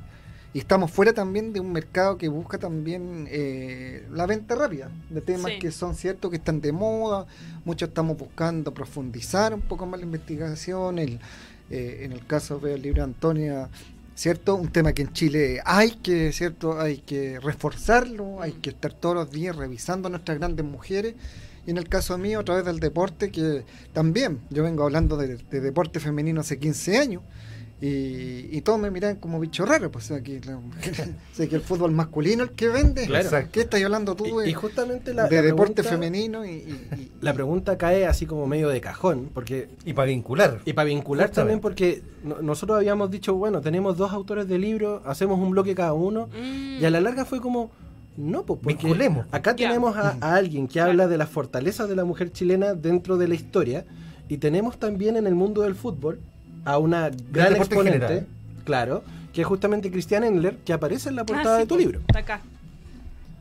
y 0.56 0.60
estamos 0.60 0.90
fuera 0.90 1.12
también 1.12 1.52
de 1.52 1.60
un 1.60 1.74
mercado 1.74 2.18
que 2.18 2.30
busca 2.30 2.58
también 2.58 3.28
eh, 3.30 4.08
la 4.10 4.26
venta 4.26 4.56
rápida 4.56 4.90
de 5.10 5.20
temas 5.20 5.52
Sí. 5.52 5.60
que 5.60 5.70
son 5.70 5.96
ciertos, 5.96 6.32
que 6.32 6.38
están 6.38 6.62
de 6.62 6.72
moda. 6.72 7.26
Muchos 7.66 7.90
estamos 7.90 8.18
buscando 8.18 8.74
profundizar 8.74 9.54
un 9.54 9.60
poco 9.60 9.86
más 9.86 10.00
la 10.00 10.06
investigación. 10.06 10.98
El, 10.98 11.20
eh, 11.70 12.04
en 12.04 12.14
el 12.14 12.26
caso 12.26 12.58
veo 12.62 12.76
el 12.76 12.82
libro 12.84 13.02
de 13.02 13.04
Antonia, 13.04 13.70
¿cierto? 14.16 14.56
Un 14.56 14.72
tema 14.72 14.94
que 14.94 15.02
en 15.02 15.12
Chile 15.12 15.60
hay 15.66 15.92
que, 15.92 16.32
¿cierto? 16.32 16.80
Hay 16.80 17.00
que 17.00 17.38
reforzarlo, 17.42 18.42
hay 18.42 18.54
que 18.54 18.70
estar 18.70 18.94
todos 18.94 19.14
los 19.16 19.32
días 19.32 19.58
revisando 19.58 20.08
a 20.08 20.12
nuestras 20.12 20.38
grandes 20.38 20.66
mujeres. 20.66 21.16
Y 21.68 21.72
en 21.72 21.78
el 21.78 21.90
caso 21.90 22.18
mío, 22.18 22.40
a 22.40 22.46
través 22.46 22.64
del 22.64 22.80
deporte, 22.80 23.30
que 23.30 23.66
también 23.92 24.40
yo 24.50 24.64
vengo 24.64 24.86
hablando 24.86 25.18
de, 25.18 25.36
de 25.36 25.60
deporte 25.60 26.00
femenino 26.00 26.40
hace 26.40 26.60
15 26.60 26.98
años. 26.98 27.24
Y, 27.82 28.48
y 28.56 28.62
todos 28.62 28.80
me 28.80 28.90
miran 28.90 29.18
como 29.18 29.38
bicho 29.38 29.66
raro, 29.66 29.92
pues 29.92 30.06
o 30.06 30.08
sea, 30.08 30.24
que, 30.24 30.40
la- 30.46 30.60
sé 31.34 31.50
que 31.50 31.56
el 31.58 31.62
fútbol 31.62 31.92
masculino 31.92 32.44
el 32.44 32.52
que 32.52 32.70
vende. 32.70 33.06
Claro. 33.06 33.30
¿Qué 33.52 33.62
estás 33.62 33.84
hablando 33.84 34.16
tú 34.16 34.26
Y, 34.42 34.44
de, 34.46 34.50
y 34.50 34.54
justamente 34.54 35.14
la, 35.14 35.28
de 35.28 35.36
la 35.36 35.42
deporte 35.42 35.74
pregunta- 35.84 35.90
femenino? 35.92 36.46
Y, 36.46 36.50
y- 36.52 36.88
y- 36.98 37.12
La 37.22 37.34
pregunta 37.34 37.78
cae 37.78 38.06
así 38.08 38.26
como 38.26 38.48
medio 38.48 38.70
de 38.70 38.80
cajón, 38.80 39.30
porque 39.34 39.68
Y 39.84 39.92
para 39.94 40.08
vincular. 40.08 40.62
Y 40.64 40.72
para 40.74 40.86
vincular 40.86 41.28
Justamente. 41.28 41.36
también, 41.36 41.60
porque 41.62 42.02
no- 42.24 42.42
nosotros 42.42 42.78
habíamos 42.78 43.12
dicho, 43.12 43.36
bueno, 43.36 43.60
tenemos 43.62 43.98
dos 43.98 44.14
autores 44.14 44.48
de 44.48 44.58
libro, 44.58 45.02
hacemos 45.06 45.38
un 45.40 45.52
bloque 45.52 45.76
cada 45.76 45.94
uno, 45.94 46.28
Mm. 46.28 46.80
y 46.82 46.86
a 46.86 46.90
la 46.90 47.02
larga 47.02 47.26
fue 47.26 47.42
como, 47.42 47.72
no, 48.16 48.44
pues 48.46 48.62
porque 48.64 48.84
Vinculemos. 48.88 49.26
acá 49.32 49.54
tenemos 49.54 49.98
a, 49.98 50.18
a 50.22 50.36
alguien 50.36 50.70
que 50.70 50.80
habla 50.80 51.08
de 51.10 51.18
las 51.18 51.28
fortalezas 51.30 51.90
de 51.90 51.98
la 51.98 52.06
mujer 52.06 52.32
chilena 52.32 52.74
dentro 52.74 53.18
de 53.18 53.28
la 53.28 53.36
historia, 53.36 53.86
y 54.30 54.38
tenemos 54.38 54.80
también 54.80 55.18
en 55.18 55.28
el 55.28 55.36
mundo 55.36 55.62
del 55.64 55.76
fútbol 55.76 56.20
a 56.66 56.78
una 56.80 57.10
gran 57.32 57.56
exponente, 57.56 58.00
general. 58.00 58.28
claro, 58.66 59.04
que 59.34 59.42
es 59.42 59.48
justamente 59.48 59.92
Cristian 59.92 60.24
Endler, 60.24 60.58
que 60.58 60.74
aparece 60.74 61.10
en 61.10 61.16
la 61.16 61.22
Ah, 61.22 61.26
portada 61.26 61.56
sí, 61.58 61.62
de 61.64 61.68
tu 61.68 61.76
po, 61.76 61.80
libro. 61.80 62.00
Está 62.08 62.20
acá. 62.20 62.42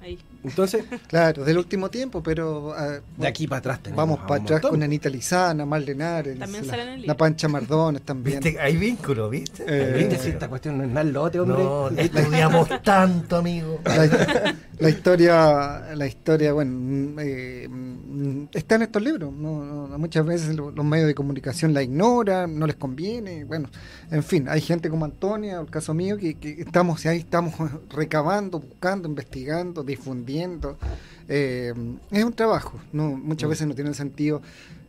Ahí. 0.03 0.19
Entonces, 0.45 0.85
Claro, 1.09 1.45
del 1.45 1.59
último 1.59 1.91
tiempo, 1.91 2.23
pero 2.23 2.73
ah, 2.77 3.01
de 3.17 3.27
aquí 3.27 3.47
para 3.47 3.59
atrás 3.61 3.81
tenemos 3.83 3.97
vamos 4.05 4.19
para 4.21 4.43
atrás 4.43 4.51
montón. 4.63 4.71
con 4.73 4.83
Anita 4.83 5.09
Lizana, 5.09 5.65
Marlenares, 5.67 6.39
También 6.39 6.67
la, 6.67 6.71
sale 6.71 6.83
en 6.83 6.89
el 7.01 7.07
la. 7.07 7.17
Pancha 7.17 7.49
Mardones 7.49 8.03
también. 8.03 8.41
¿Viste? 8.41 8.61
Hay 8.61 8.77
vínculo, 8.77 9.31
¿viste? 9.31 9.65
Eh, 9.67 9.95
¿Viste 9.99 10.19
si 10.19 10.31
esta 10.31 10.49
cuestión 10.49 10.79
no 10.79 10.85
es 10.85 10.91
nada 10.91 11.05
lote, 11.05 11.41
hombre? 11.41 11.63
No, 11.63 11.89
estudiamos 11.89 12.69
tanto, 12.83 13.37
amigo. 13.37 13.81
La, 13.85 14.55
la 14.79 14.89
historia, 14.91 15.95
la 15.95 16.07
historia, 16.07 16.53
bueno, 16.53 16.73
mm, 16.75 17.19
eh, 17.21 17.69
mm, 17.69 18.45
está 18.53 18.75
en 18.75 18.83
estos 18.83 19.03
libros. 19.03 19.33
¿no? 19.33 19.65
No, 19.89 19.99
muchas 19.99 20.27
veces 20.27 20.55
lo- 20.57 20.71
los 20.71 20.85
medios 20.85 21.07
de 21.07 21.15
comunicación 21.15 21.73
la 21.73 21.83
ignoran, 21.83 22.59
no 22.59 22.67
les 22.67 22.77
conviene. 22.77 23.45
Bueno, 23.45 23.69
en 24.11 24.23
fin, 24.23 24.47
hay 24.49 24.61
gente 24.61 24.91
como 24.91 25.05
Antonia, 25.05 25.61
o 25.61 25.63
el 25.63 25.71
caso 25.71 25.95
mío, 25.95 26.17
que, 26.19 26.35
que 26.35 26.61
estamos 26.61 27.07
ahí, 27.07 27.19
estamos 27.19 27.55
recabando, 27.91 28.61
buscando, 28.61 29.09
investigando, 29.09 29.83
difundiendo. 29.85 30.34
Eh, 31.29 31.73
es 32.11 32.25
un 32.25 32.33
trabajo, 32.33 32.81
no, 32.93 33.09
muchas 33.11 33.49
veces 33.49 33.67
no 33.67 33.75
tiene 33.75 33.95
sentido. 33.95 34.43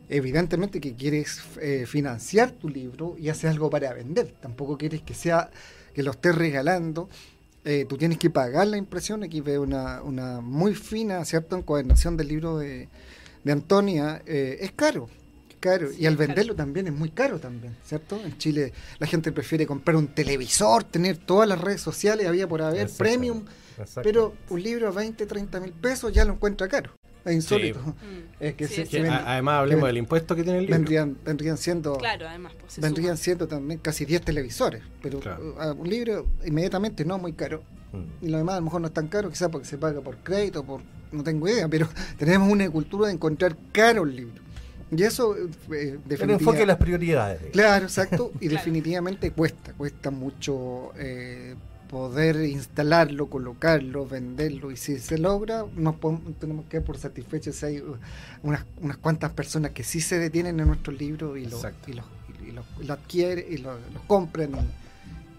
Evidentemente 0.07 0.79
que 0.79 0.93
quieres 0.93 1.41
eh, 1.59 1.85
financiar 1.87 2.51
tu 2.51 2.69
libro 2.69 3.15
y 3.17 3.29
haces 3.29 3.49
algo 3.49 3.69
para 3.69 3.91
vender. 3.93 4.35
Tampoco 4.39 4.77
quieres 4.77 5.01
que 5.01 5.15
sea 5.15 5.49
que 5.93 6.03
lo 6.03 6.11
estés 6.11 6.35
regalando. 6.35 7.09
Eh, 7.63 7.85
tú 7.89 7.97
tienes 7.97 8.19
que 8.19 8.29
pagar 8.29 8.67
la 8.67 8.77
impresión. 8.77 9.23
Aquí 9.23 9.41
veo 9.41 9.63
una, 9.63 10.03
una 10.03 10.41
muy 10.41 10.75
fina, 10.75 11.25
¿cierto? 11.25 11.57
Encuadernación 11.57 12.17
del 12.17 12.27
libro 12.27 12.59
de, 12.59 12.87
de 13.43 13.51
Antonia. 13.51 14.21
Eh, 14.27 14.57
es 14.61 14.71
caro, 14.73 15.09
caro. 15.59 15.91
Sí, 15.91 16.01
y 16.01 16.05
al 16.05 16.15
caro. 16.15 16.27
venderlo 16.27 16.55
también 16.55 16.85
es 16.85 16.93
muy 16.93 17.09
caro 17.09 17.39
también, 17.39 17.75
¿cierto? 17.83 18.19
En 18.23 18.37
Chile 18.37 18.73
la 18.99 19.07
gente 19.07 19.31
prefiere 19.31 19.65
comprar 19.65 19.95
un 19.97 20.07
televisor, 20.09 20.83
tener 20.83 21.17
todas 21.17 21.49
las 21.49 21.59
redes 21.59 21.81
sociales, 21.81 22.27
había 22.27 22.47
por 22.47 22.61
haber 22.61 22.89
premium. 22.89 23.45
Pero 24.03 24.33
un 24.49 24.61
libro 24.63 24.87
a 24.87 24.91
20, 24.91 25.25
30 25.25 25.59
mil 25.59 25.71
pesos 25.73 26.11
ya 26.13 26.25
lo 26.25 26.33
encuentra 26.33 26.67
caro. 26.67 26.91
Es 27.25 27.33
insólito. 27.33 27.79
Es 28.39 28.53
que 28.53 28.67
Sí, 28.67 28.75
se- 28.75 28.81
es 28.83 28.89
se 28.89 28.97
Que, 28.97 29.03
vende- 29.03 29.15
a- 29.17 29.31
además 29.33 29.59
hablemos 29.61 29.83
que 29.83 29.87
del 29.87 29.97
impuesto 29.97 30.35
que 30.35 30.43
tiene 30.43 30.59
el 30.59 30.65
libro. 30.65 30.77
vendrían, 30.77 31.17
vendrían 31.25 31.57
siendo 31.57 31.97
Claro, 31.97 32.27
además, 32.29 32.53
pues 32.59 32.73
se 32.73 32.81
vendrían 32.81 33.17
suma. 33.17 33.23
siendo 33.23 33.47
también 33.47 33.79
casi 33.79 34.05
10 34.05 34.21
televisores. 34.21 34.83
Pero 35.01 35.19
Claro. 35.19 35.55
uh, 35.57 35.81
un 35.81 35.89
libro 35.89 36.27
inmediatamente 36.45 37.03
no 37.03 37.17
muy 37.17 37.33
caro. 37.33 37.63
Mm. 37.93 38.25
Y 38.25 38.29
lo 38.29 38.37
demás 38.37 38.53
a 38.53 38.57
lo 38.59 38.65
mejor 38.65 38.81
no 38.81 38.87
es 38.87 38.93
tan 38.93 39.07
caro, 39.07 39.29
quizás 39.31 39.49
porque 39.49 39.65
se 39.67 39.77
paga 39.79 40.01
por 40.01 40.17
crédito, 40.17 40.63
por 40.63 40.81
no 41.11 41.23
tengo 41.23 41.47
idea, 41.47 41.67
pero 41.67 41.87
tenemos 42.19 42.47
una 42.51 42.69
cultura 42.69 43.07
de 43.07 43.13
encontrar 43.13 43.57
caro 43.71 44.03
el 44.03 44.15
libro. 44.15 44.43
Y 44.95 45.01
eso, 45.01 45.35
eh, 45.35 45.47
El 45.71 46.03
definitiva- 46.05 46.33
enfoque 46.33 46.59
de 46.59 46.65
las 46.67 46.77
prioridades. 46.77 47.41
Claro, 47.51 47.85
exacto. 47.85 48.31
Y 48.35 48.37
Claro. 48.49 48.57
definitivamente 48.57 49.31
cuesta, 49.31 49.73
cuesta 49.73 50.11
mucho 50.11 50.91
eh, 50.95 51.55
poder 51.89 52.35
instalarlo, 52.45 53.27
colocarlo, 53.29 54.05
venderlo. 54.07 54.71
Y 54.71 54.77
si 54.77 54.99
se 54.99 55.17
logra, 55.17 55.65
nos 55.75 55.95
podemos- 55.95 56.37
tenemos 56.39 56.65
que 56.65 56.77
dar 56.77 56.85
por 56.85 56.97
satisfechos 56.97 57.55
si 57.55 57.65
hay 57.65 57.79
uh, 57.79 57.97
unas, 58.43 58.65
unas 58.81 58.97
cuantas 58.97 59.31
personas 59.31 59.71
que 59.71 59.83
sí 59.83 60.01
se 60.01 60.17
detienen 60.19 60.59
en 60.59 60.67
nuestros 60.67 60.97
libros 60.99 61.37
y 61.37 61.45
lo, 61.45 61.59
y 61.87 61.93
lo, 61.93 62.03
y 62.47 62.51
lo- 62.51 62.63
y 62.81 62.85
lo 62.85 62.93
adquieren 62.93 63.45
y 63.49 63.57
lo, 63.57 63.73
lo 63.73 64.01
compran. 64.07 64.51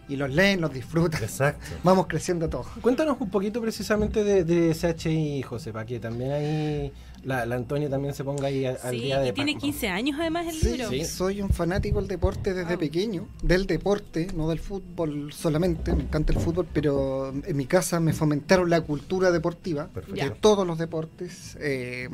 y 0.08 0.14
los 0.14 0.30
leen, 0.30 0.60
los 0.60 0.72
disfrutan. 0.72 1.20
Exacto. 1.22 1.66
Vamos 1.82 2.06
creciendo 2.06 2.48
todos. 2.48 2.68
Cuéntanos 2.80 3.16
un 3.20 3.28
poquito 3.28 3.60
precisamente 3.60 4.22
de, 4.22 4.44
de 4.44 4.72
CHI, 4.72 5.42
José, 5.42 5.72
para 5.72 5.84
que 5.84 5.98
también 5.98 6.30
ahí 6.30 6.92
la, 7.26 7.44
la 7.44 7.56
Antonia 7.56 7.90
también 7.90 8.14
se 8.14 8.22
ponga 8.24 8.46
ahí 8.46 8.64
a- 8.64 8.70
al 8.82 8.92
Sí, 8.94 9.00
día 9.02 9.18
de 9.20 9.28
y 9.28 9.32
tiene 9.32 9.52
Pac-Man. 9.54 9.60
15 9.72 9.88
años 9.88 10.16
además 10.20 10.46
el 10.46 10.54
Sí, 10.54 10.68
libro. 10.76 10.88
Sí. 10.90 11.04
soy 11.04 11.42
un 11.42 11.50
fanático 11.50 11.98
del 11.98 12.08
deporte 12.08 12.54
desde 12.54 12.70
Wow. 12.70 12.78
pequeño, 12.78 13.28
del 13.42 13.66
deporte, 13.66 14.28
no 14.34 14.48
del 14.48 14.60
fútbol 14.60 15.32
solamente, 15.32 15.92
me 15.94 16.04
encanta 16.04 16.32
el 16.32 16.38
fútbol, 16.38 16.66
pero 16.72 17.34
en 17.44 17.56
mi 17.56 17.66
casa 17.66 17.98
me 18.00 18.12
fomentaron 18.12 18.70
la 18.70 18.80
cultura 18.80 19.30
deportiva 19.32 19.88
Perfecto. 19.88 20.24
de 20.24 20.30
todos 20.30 20.66
los 20.66 20.78
deportes, 20.78 21.56
eh, 21.60 22.08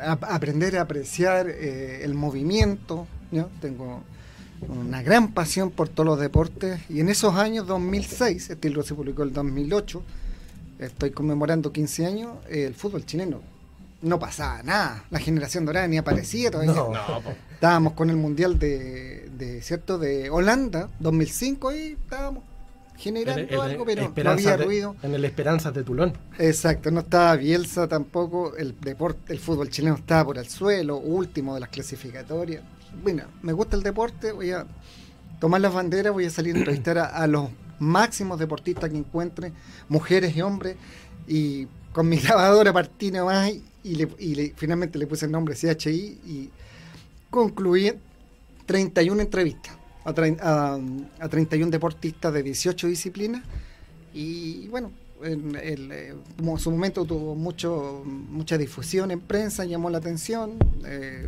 a- 0.00 0.12
aprender 0.34 0.76
a 0.76 0.82
apreciar 0.82 1.48
eh, 1.48 2.00
el 2.04 2.14
movimiento, 2.14 3.06
¿no? 3.32 3.48
tengo 3.60 4.02
una 4.68 5.02
gran 5.02 5.32
pasión 5.32 5.70
por 5.70 5.88
todos 5.88 6.06
los 6.06 6.20
deportes 6.20 6.80
y 6.88 7.00
en 7.00 7.08
esos 7.08 7.34
años 7.36 7.66
2006, 7.66 8.50
este 8.50 8.68
libro 8.68 8.82
se 8.82 8.94
publicó 8.94 9.22
el 9.22 9.32
2008, 9.32 10.02
estoy 10.78 11.10
conmemorando 11.10 11.72
15 11.72 12.06
años, 12.06 12.32
eh, 12.48 12.64
el 12.66 12.74
fútbol 12.74 13.04
chileno 13.06 13.40
no 14.04 14.18
pasaba 14.18 14.62
nada, 14.62 15.04
la 15.10 15.18
generación 15.18 15.64
dorada 15.64 15.86
ni 15.88 15.98
aparecía 15.98 16.50
todavía. 16.50 16.72
No. 16.74 16.92
Estábamos 17.52 17.94
con 17.94 18.10
el 18.10 18.16
Mundial 18.16 18.58
de, 18.58 19.28
de 19.36 19.62
cierto 19.62 19.98
de 19.98 20.30
Holanda, 20.30 20.88
2005, 21.00 21.72
y 21.74 21.78
estábamos 21.92 22.44
generando 22.96 23.40
el- 23.42 23.48
el 23.54 23.60
algo, 23.60 23.84
pero 23.84 24.12
no 24.24 24.30
había 24.30 24.56
de- 24.56 24.64
ruido. 24.64 24.96
En 25.02 25.14
el 25.14 25.24
Esperanzas 25.24 25.74
de 25.74 25.82
Tulón. 25.82 26.12
Exacto, 26.38 26.90
no 26.90 27.00
estaba 27.00 27.34
Bielsa 27.36 27.88
tampoco, 27.88 28.56
el 28.56 28.78
deporte, 28.80 29.32
el 29.32 29.38
fútbol 29.40 29.68
chileno 29.70 29.96
estaba 29.96 30.24
por 30.26 30.38
el 30.38 30.48
suelo, 30.48 30.98
último 30.98 31.54
de 31.54 31.60
las 31.60 31.70
clasificatorias. 31.70 32.62
Bueno, 33.02 33.24
me 33.42 33.52
gusta 33.52 33.76
el 33.76 33.82
deporte, 33.82 34.30
voy 34.32 34.52
a 34.52 34.66
tomar 35.40 35.60
las 35.60 35.74
banderas, 35.74 36.12
voy 36.12 36.26
a 36.26 36.30
salir 36.30 36.54
a 36.54 36.58
entrevistar 36.58 36.98
a, 36.98 37.06
a 37.06 37.26
los 37.26 37.48
máximos 37.80 38.38
deportistas 38.38 38.88
que 38.90 38.96
encuentre, 38.96 39.52
mujeres 39.88 40.36
y 40.36 40.42
hombres, 40.42 40.76
y 41.26 41.66
con 41.94 42.08
mi 42.08 42.16
grabadora 42.26 42.74
partí 42.74 43.10
nomás 43.10 43.50
y, 43.82 43.94
le, 43.94 44.08
y 44.18 44.34
le- 44.34 44.52
finalmente 44.54 44.98
le 44.98 45.06
puse 45.06 45.24
el 45.24 45.32
nombre 45.32 45.54
CHI 45.54 46.18
y 46.26 46.50
concluí 47.30 47.92
31 48.66 49.22
entrevistas 49.22 49.76
a, 50.04 50.12
trein- 50.14 50.38
a, 50.42 50.78
a 51.24 51.28
31 51.28 51.70
deportistas 51.70 52.32
de 52.34 52.42
18 52.42 52.86
disciplinas 52.88 53.42
y 54.12 54.68
bueno, 54.68 54.90
en 55.22 55.56
el, 55.56 55.90
eh, 55.92 56.14
en 56.38 56.58
su 56.58 56.70
momento 56.70 57.04
tuvo 57.04 57.34
mucho 57.34 58.02
mucha 58.04 58.58
difusión 58.58 59.10
en 59.10 59.20
prensa, 59.20 59.64
llamó 59.64 59.88
la 59.90 59.98
atención, 59.98 60.52
eh, 60.84 61.26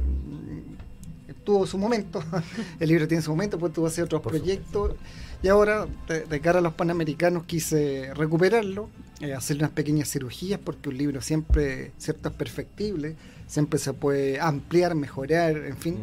tuvo 1.44 1.66
su 1.66 1.78
momento, 1.78 2.22
el 2.80 2.88
libro 2.88 3.06
tiene 3.08 3.22
su 3.22 3.30
momento, 3.30 3.58
pues 3.58 3.72
tuvo 3.72 3.86
hacer 3.86 4.04
otros 4.04 4.20
Por 4.22 4.32
proyectos 4.32 4.94
y 5.42 5.48
ahora 5.48 5.86
de, 6.08 6.24
de 6.24 6.40
cara 6.40 6.58
a 6.58 6.62
los 6.62 6.74
panamericanos 6.74 7.44
quise 7.44 8.12
recuperarlo, 8.14 8.88
eh, 9.20 9.34
hacer 9.34 9.56
unas 9.56 9.70
pequeñas 9.70 10.10
cirugías 10.10 10.60
porque 10.62 10.88
un 10.88 10.98
libro 10.98 11.20
siempre, 11.22 11.92
cierto, 11.98 12.28
es 12.28 12.34
perfectible, 12.34 13.16
siempre 13.46 13.78
se 13.78 13.92
puede 13.94 14.40
ampliar, 14.40 14.94
mejorar, 14.94 15.56
en 15.56 15.76
fin. 15.76 15.98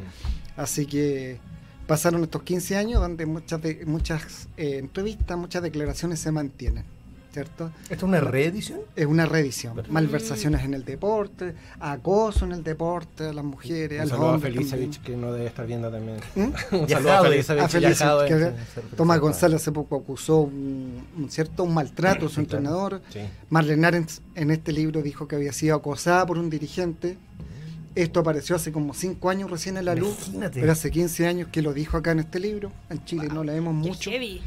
Así 0.58 0.86
que 0.86 1.40
pasaron 1.88 2.24
estos 2.24 2.44
15 2.44 2.76
años 2.76 3.02
donde 3.02 3.26
muchas 3.26 3.62
de, 3.62 3.86
muchas 3.86 4.48
eh, 4.58 4.78
entrevistas, 4.80 5.38
muchas 5.38 5.62
declaraciones 5.62 6.20
se 6.20 6.32
mantienen, 6.32 6.86
¿cierto? 7.34 7.72
¿Esto 7.84 7.94
es 7.96 8.04
una 8.04 8.20
reedición? 8.20 8.80
Es 8.96 9.06
una 9.08 9.26
reedición. 9.26 9.74
Perfecto. 9.74 9.94
Malversaciones 9.94 10.64
en 10.64 10.76
el 10.76 10.86
deporte, 10.86 11.56
acoso 11.80 12.46
en 12.46 12.52
el 12.52 12.64
deporte, 12.64 13.26
a 13.28 13.34
las 13.34 13.44
mujeres, 13.44 14.00
a 14.00 14.04
Un 14.04 14.10
saludo 14.10 14.28
a 14.28 14.32
hombres. 14.36 14.54
Felicevich, 14.54 15.02
que 15.02 15.18
no 15.18 15.34
debe 15.34 15.48
estar 15.48 15.66
viendo 15.66 15.90
también. 15.90 16.18
¿Mm? 16.36 16.42
Un 16.76 16.90
saludo 16.90 17.12
a 17.12 17.24
Felicevich. 17.24 17.64
a 17.64 17.68
Felicevich, 17.68 17.98
Yajado, 18.00 18.26
que- 18.28 18.34
eh, 18.44 18.54
Tomás 18.96 19.20
González 19.20 19.62
hace 19.62 19.72
poco 19.72 19.96
acusó 19.98 20.42
un, 20.42 21.04
un 21.18 21.30
cierto 21.32 21.64
un 21.64 21.74
maltrato 21.74 22.28
a 22.28 22.30
su 22.30 22.36
Sí, 22.42 22.46
claro. 22.46 22.58
entrenador. 22.60 23.02
Sí. 23.12 23.20
Marlene 23.50 23.88
Arens 23.88 24.22
en 24.36 24.52
este 24.52 24.72
libro 24.72 25.02
dijo 25.02 25.28
que 25.28 25.36
había 25.36 25.54
sido 25.54 25.76
acosada 25.76 26.26
por 26.28 26.38
un 26.38 26.50
dirigente. 26.52 27.18
Esto 27.96 28.22
apareció 28.22 28.56
hace 28.56 28.72
como 28.72 28.94
5 28.96 29.30
años 29.30 29.52
recién 29.52 29.78
en 29.78 29.86
la 29.86 29.94
luz. 29.94 30.18
Imagínate. 30.28 30.60
Pero 30.62 30.72
hace 30.72 30.90
15 30.90 31.28
años 31.28 31.48
que 31.52 31.62
lo 31.62 31.74
dijo 31.74 31.96
acá 31.98 32.12
en 32.12 32.20
este 32.22 32.40
libro. 32.40 32.72
En 32.90 33.04
Chile 33.06 33.28
no 33.32 33.44
leemos 33.44 33.74
Qué 33.84 33.90
mucho. 33.90 34.10
heavy. 34.12 34.42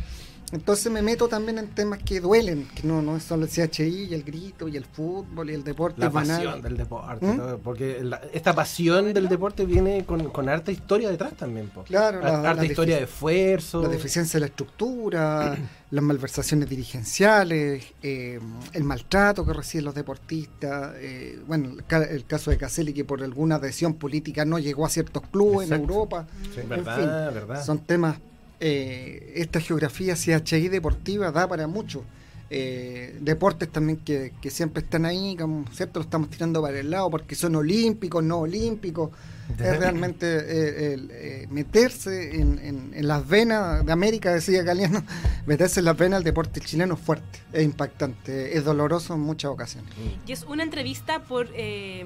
Entonces 0.52 0.92
me 0.92 1.02
meto 1.02 1.26
también 1.26 1.58
en 1.58 1.66
temas 1.68 1.98
que 2.04 2.20
duelen, 2.20 2.68
que 2.74 2.86
no, 2.86 3.02
no 3.02 3.16
es 3.16 3.24
solo 3.24 3.46
el 3.46 3.50
CHI 3.50 4.04
y 4.10 4.14
el 4.14 4.22
grito 4.22 4.68
y 4.68 4.76
el 4.76 4.84
fútbol 4.84 5.50
y 5.50 5.54
el 5.54 5.64
deporte 5.64 6.00
La 6.00 6.08
banal. 6.08 6.36
pasión 6.44 6.62
del 6.62 6.76
deporte. 6.76 7.26
¿Mm? 7.26 7.36
todo, 7.36 7.58
Porque 7.58 7.98
la- 8.04 8.20
esta 8.32 8.54
pasión 8.54 9.12
del 9.12 9.28
deporte 9.28 9.66
viene 9.66 10.04
con, 10.04 10.30
con 10.30 10.48
harta 10.48 10.70
historia 10.70 11.10
detrás 11.10 11.34
también. 11.34 11.68
po. 11.70 11.82
Claro, 11.82 12.20
la- 12.20 12.36
harta 12.50 12.54
la 12.54 12.64
historia 12.64 12.96
de 12.96 13.02
esfuerzo. 13.04 13.82
La 13.82 13.88
deficiencia 13.88 14.38
de 14.38 14.42
la 14.42 14.46
estructura, 14.46 15.56
las 15.90 16.04
malversaciones 16.04 16.68
dirigenciales, 16.68 17.84
eh, 18.02 18.38
el 18.72 18.84
maltrato 18.84 19.44
que 19.44 19.52
reciben 19.52 19.84
los 19.86 19.94
deportistas, 19.94 20.94
eh, 20.98 21.40
bueno, 21.46 21.70
el, 21.70 22.02
el 22.02 22.24
caso 22.24 22.50
de 22.50 22.56
Caselli 22.56 22.92
que 22.92 23.04
por 23.04 23.22
alguna 23.22 23.56
adhesión 23.56 23.94
política 23.94 24.44
no 24.44 24.58
llegó 24.60 24.86
a 24.86 24.90
ciertos 24.90 25.22
clubes 25.30 25.70
en. 25.70 25.80
Europa. 25.80 26.26
Sí. 26.54 26.60
En 26.60 26.68
verdad, 26.68 26.96
fin, 26.96 27.06
verdad. 27.34 27.64
Son 27.64 27.78
temas, 27.80 28.18
eh, 28.60 29.32
esta 29.36 29.60
geografía 29.60 30.14
CHI 30.16 30.68
deportiva 30.68 31.30
da 31.30 31.46
para 31.48 31.66
mucho. 31.66 32.04
Eh, 32.48 33.16
deportes 33.22 33.68
también 33.72 33.98
que, 33.98 34.32
que 34.40 34.50
siempre 34.50 34.80
están 34.84 35.04
ahí, 35.04 35.34
como, 35.36 35.64
¿cierto? 35.72 35.98
Lo 35.98 36.04
estamos 36.04 36.30
tirando 36.30 36.62
para 36.62 36.78
el 36.78 36.90
lado 36.90 37.10
porque 37.10 37.34
son 37.34 37.56
olímpicos, 37.56 38.22
no 38.22 38.38
olímpicos. 38.38 39.10
Es 39.58 39.78
realmente 39.78 40.26
eh, 40.26 40.94
el, 40.94 41.10
eh, 41.12 41.46
meterse 41.50 42.36
en, 42.40 42.58
en- 42.60 42.90
en 42.94 43.06
las 43.08 43.26
venas 43.26 43.84
de 43.84 43.92
América, 43.92 44.32
decía 44.32 44.62
Galeano, 44.62 45.02
meterse 45.46 45.80
en 45.80 45.86
las 45.86 45.96
venas 45.96 46.18
del 46.20 46.24
deporte 46.24 46.60
chileno 46.60 46.94
es 46.94 47.00
fuerte, 47.00 47.40
es 47.52 47.64
impactante, 47.64 48.56
es 48.56 48.64
doloroso 48.64 49.14
en 49.14 49.20
muchas 49.20 49.50
ocasiones. 49.50 49.90
Y 50.26 50.30
es 50.32 50.44
una 50.44 50.62
entrevista 50.62 51.24
por, 51.24 51.48
eh, 51.54 52.04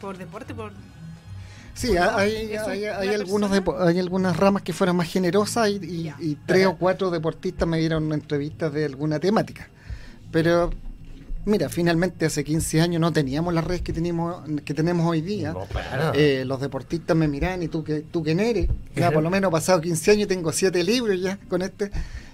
por 0.00 0.18
deporte, 0.18 0.52
por... 0.54 0.72
Sí, 1.74 1.96
hay, 1.96 2.54
hay, 2.56 3.08
algunos 3.08 3.50
hay 3.50 3.98
algunas 3.98 4.36
ramas 4.36 4.62
que 4.62 4.72
fueron 4.72 4.96
más 4.96 5.08
generosas 5.10 5.68
y, 5.68 6.12
y 6.20 6.38
tres 6.46 6.66
o 6.66 6.76
cuatro 6.76 7.10
deportistas 7.10 7.66
me 7.66 7.78
dieron 7.78 8.12
entrevistas 8.12 8.72
de 8.72 8.84
alguna 8.84 9.18
temática. 9.18 9.68
Pero 10.30 10.70
mira, 11.44 11.68
finalmente 11.68 12.26
hace 12.26 12.44
15 12.44 12.80
años 12.80 13.00
no 13.00 13.12
teníamos 13.12 13.52
las 13.54 13.64
redes 13.64 13.82
que 13.82 13.92
tenemos, 13.92 14.42
que 14.64 14.74
tenemos 14.74 15.06
hoy 15.06 15.20
día. 15.20 15.52
No. 15.52 15.66
Eh, 16.14 16.44
los 16.44 16.60
deportistas 16.60 17.16
me 17.16 17.28
miran 17.28 17.62
y 17.62 17.68
tú 17.68 17.84
que 17.84 18.00
tú 18.00 18.22
quién 18.22 18.40
eres. 18.40 18.68
Ya 18.94 19.10
por 19.10 19.22
lo 19.22 19.30
menos 19.30 19.50
pasado 19.50 19.80
15 19.80 20.10
años 20.10 20.28
tengo 20.28 20.52
siete 20.52 20.82
libros 20.82 21.20
ya 21.20 21.38
con 21.48 21.62
este 21.62 21.90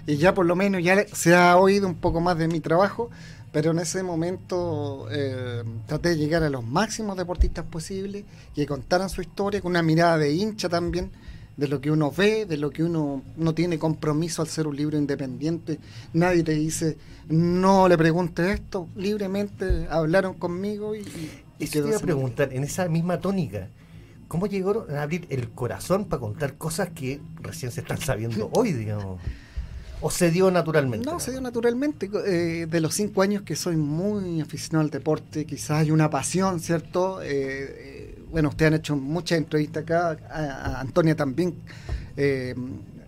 y 0.06 0.16
ya 0.16 0.34
por 0.34 0.46
lo 0.46 0.56
menos 0.56 0.82
ya 0.82 1.06
se 1.12 1.34
ha 1.34 1.56
oído 1.56 1.86
un 1.86 1.96
poco 1.96 2.20
más 2.20 2.38
de 2.38 2.48
mi 2.48 2.60
trabajo, 2.60 3.10
pero 3.52 3.70
en 3.72 3.78
ese 3.78 4.02
momento 4.02 5.06
eh, 5.10 5.62
traté 5.86 6.10
de 6.10 6.16
llegar 6.16 6.42
a 6.42 6.50
los 6.50 6.64
máximos 6.64 7.16
deportistas 7.16 7.64
posibles 7.66 8.24
que 8.54 8.66
contaran 8.66 9.08
su 9.08 9.20
historia 9.20 9.60
con 9.60 9.70
una 9.70 9.82
mirada 9.82 10.18
de 10.18 10.32
hincha 10.32 10.68
también 10.68 11.10
de 11.60 11.68
lo 11.68 11.82
que 11.82 11.90
uno 11.90 12.10
ve, 12.10 12.46
de 12.46 12.56
lo 12.56 12.70
que 12.70 12.82
uno 12.82 13.22
no 13.36 13.54
tiene 13.54 13.78
compromiso 13.78 14.40
al 14.40 14.48
ser 14.48 14.66
un 14.66 14.74
libro 14.74 14.96
independiente. 14.96 15.78
Nadie 16.14 16.42
te 16.42 16.52
dice, 16.52 16.96
no 17.28 17.86
le 17.86 17.98
preguntes 17.98 18.48
esto, 18.48 18.88
libremente 18.96 19.86
hablaron 19.90 20.32
conmigo 20.32 20.94
y, 20.94 21.00
y 21.00 21.64
Eso 21.64 21.82
te 21.82 21.88
iba 21.88 21.98
a 21.98 22.00
preguntar, 22.00 22.54
en 22.54 22.64
esa 22.64 22.88
misma 22.88 23.20
tónica, 23.20 23.68
¿cómo 24.26 24.46
llegaron 24.46 24.90
a 24.90 25.02
abrir 25.02 25.26
el 25.28 25.50
corazón 25.50 26.06
para 26.06 26.20
contar 26.20 26.56
cosas 26.56 26.88
que 26.94 27.20
recién 27.42 27.70
se 27.70 27.82
están 27.82 27.98
sabiendo 27.98 28.48
hoy, 28.54 28.72
digamos? 28.72 29.20
¿O 30.00 30.10
se 30.10 30.30
dio 30.30 30.50
naturalmente? 30.50 31.04
No, 31.04 31.20
se 31.20 31.30
dio 31.30 31.42
naturalmente. 31.42 32.08
Eh, 32.26 32.66
de 32.66 32.80
los 32.80 32.94
cinco 32.94 33.20
años 33.20 33.42
que 33.42 33.54
soy 33.54 33.76
muy 33.76 34.40
aficionado 34.40 34.84
al 34.84 34.90
deporte, 34.90 35.44
quizás 35.44 35.72
hay 35.72 35.90
una 35.90 36.08
pasión, 36.08 36.58
¿cierto? 36.58 37.20
Eh, 37.20 37.28
eh, 37.30 38.09
bueno, 38.30 38.48
ustedes 38.50 38.68
han 38.72 38.78
hecho 38.78 38.96
muchas 38.96 39.38
entrevistas 39.38 39.82
acá, 39.82 40.16
a, 40.30 40.76
a 40.76 40.80
Antonia 40.80 41.14
también. 41.16 41.54
Eh, 42.16 42.54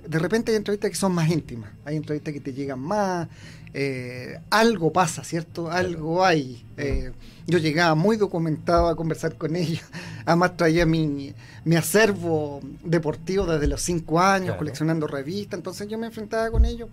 de 0.07 0.19
repente 0.19 0.51
hay 0.51 0.57
entrevistas 0.57 0.91
que 0.91 0.97
son 0.97 1.13
más 1.13 1.31
íntimas, 1.31 1.71
hay 1.85 1.97
entrevistas 1.97 2.35
que 2.35 2.41
te 2.41 2.53
llegan 2.53 2.81
más, 2.81 3.29
eh, 3.75 4.39
algo 4.51 4.93
pasa, 4.93 5.23
¿cierto? 5.25 5.71
Algo 5.71 6.25
hay. 6.25 6.65
Eh, 6.77 7.13
yo 7.47 7.59
llegaba 7.59 7.95
muy 7.95 8.17
documentado 8.17 8.89
a 8.89 8.97
conversar 8.97 9.37
con 9.37 9.55
ellos, 9.57 9.83
además 10.27 10.57
traía 10.57 10.85
mi, 10.87 11.33
mi 11.65 11.77
acervo 11.77 12.61
deportivo 12.85 13.47
desde 13.47 13.67
los 13.69 13.81
cinco 13.81 14.21
años, 14.21 14.47
Claro. 14.47 14.59
coleccionando 14.59 15.07
revistas, 15.07 15.59
entonces 15.59 15.89
yo 15.89 15.99
me 15.99 16.07
enfrentaba 16.07 16.51
con 16.51 16.65
ellos 16.65 16.89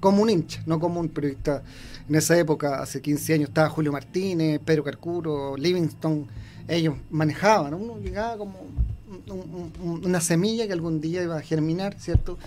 como 0.00 0.22
un 0.22 0.30
hincha, 0.30 0.62
no 0.66 0.80
como 0.80 0.98
un 1.00 1.08
periodista. 1.10 1.62
En 2.08 2.16
esa 2.16 2.36
época, 2.36 2.82
hace 2.82 3.00
15 3.00 3.34
años, 3.34 3.48
estaba 3.50 3.68
Julio 3.68 3.92
Martínez, 3.92 4.60
Pedro 4.64 4.82
Carcuro, 4.82 5.56
Livingston, 5.56 6.26
ellos 6.70 6.94
manejaban, 7.10 7.74
uno 7.74 7.98
llegaba 7.98 8.36
como 8.38 8.58
un- 8.60 9.30
un- 9.30 9.72
un- 9.82 10.04
una 10.06 10.20
semilla 10.20 10.66
que 10.66 10.72
algún 10.72 11.00
día 11.00 11.22
iba 11.22 11.36
a 11.36 11.42
germinar, 11.42 11.96
¿cierto? 11.98 12.38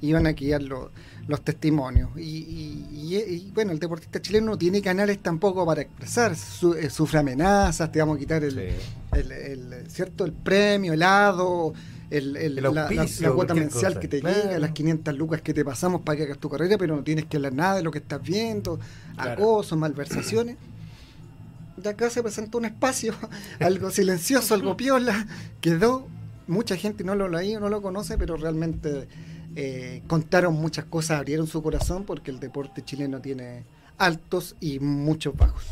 Iban 0.00 0.26
a 0.26 0.32
guiar 0.32 0.62
los, 0.62 0.90
los 1.26 1.42
testimonios. 1.42 2.10
Y, 2.16 2.20
y- 2.20 2.86
y- 2.92 3.16
y, 3.16 3.50
bueno, 3.54 3.72
el 3.72 3.78
deportista 3.78 4.20
chileno 4.20 4.46
no 4.52 4.58
tiene 4.58 4.80
canales 4.82 5.18
tampoco 5.20 5.64
para 5.66 5.82
expresar, 5.82 6.34
su- 6.36 6.74
eh, 6.74 6.90
sufre 6.90 7.18
amenazas, 7.20 7.90
te 7.92 7.98
vamos 7.98 8.16
a 8.16 8.18
quitar 8.18 8.44
el, 8.44 8.52
Sí. 8.54 8.76
el, 9.16 9.32
el- 9.32 9.90
¿cierto? 9.90 10.24
el 10.24 10.32
premio, 10.32 10.92
el 10.92 11.02
hado, 11.02 11.72
el, 12.10 12.36
el- 12.36 12.58
El 12.58 12.64
la, 12.64 12.70
la- 12.70 12.82
auspicio, 12.84 13.28
la 13.28 13.34
cuota 13.34 13.54
mensual 13.54 13.92
cosa. 13.94 14.00
que 14.00 14.08
te 14.08 14.20
Claro. 14.20 14.42
llega, 14.42 14.58
las 14.58 14.70
500 14.70 15.14
lucas 15.16 15.42
que 15.42 15.52
te 15.52 15.64
pasamos 15.64 16.00
para 16.02 16.16
que 16.16 16.22
hagas 16.24 16.38
tu 16.38 16.48
carrera, 16.48 16.78
pero 16.78 16.96
no 16.96 17.02
tienes 17.02 17.26
que 17.26 17.36
hablar 17.36 17.52
nada 17.52 17.76
de 17.76 17.82
lo 17.82 17.90
que 17.90 17.98
estás 17.98 18.22
viendo, 18.22 18.78
Claro. 19.14 19.32
acoso, 19.32 19.76
malversaciones. 19.76 20.56
De 21.82 21.88
acá 21.90 22.10
se 22.10 22.22
presentó 22.22 22.58
un 22.58 22.64
espacio, 22.66 23.14
algo 23.60 23.90
silencioso, 23.90 24.54
algo 24.54 24.76
piola, 24.76 25.26
quedó, 25.60 26.06
mucha 26.46 26.76
gente 26.76 27.04
no 27.04 27.14
lo 27.14 27.28
leía, 27.28 27.60
no 27.60 27.68
lo 27.68 27.80
conoce, 27.82 28.18
pero 28.18 28.36
realmente 28.36 29.08
eh, 29.56 30.02
contaron 30.06 30.54
muchas 30.54 30.84
cosas, 30.86 31.18
abrieron 31.18 31.46
su 31.46 31.62
corazón 31.62 32.04
porque 32.04 32.30
el 32.30 32.40
deporte 32.40 32.82
chileno 32.84 33.20
tiene 33.20 33.64
altos 33.98 34.56
y 34.60 34.78
muchos 34.78 35.36
bajos. 35.36 35.64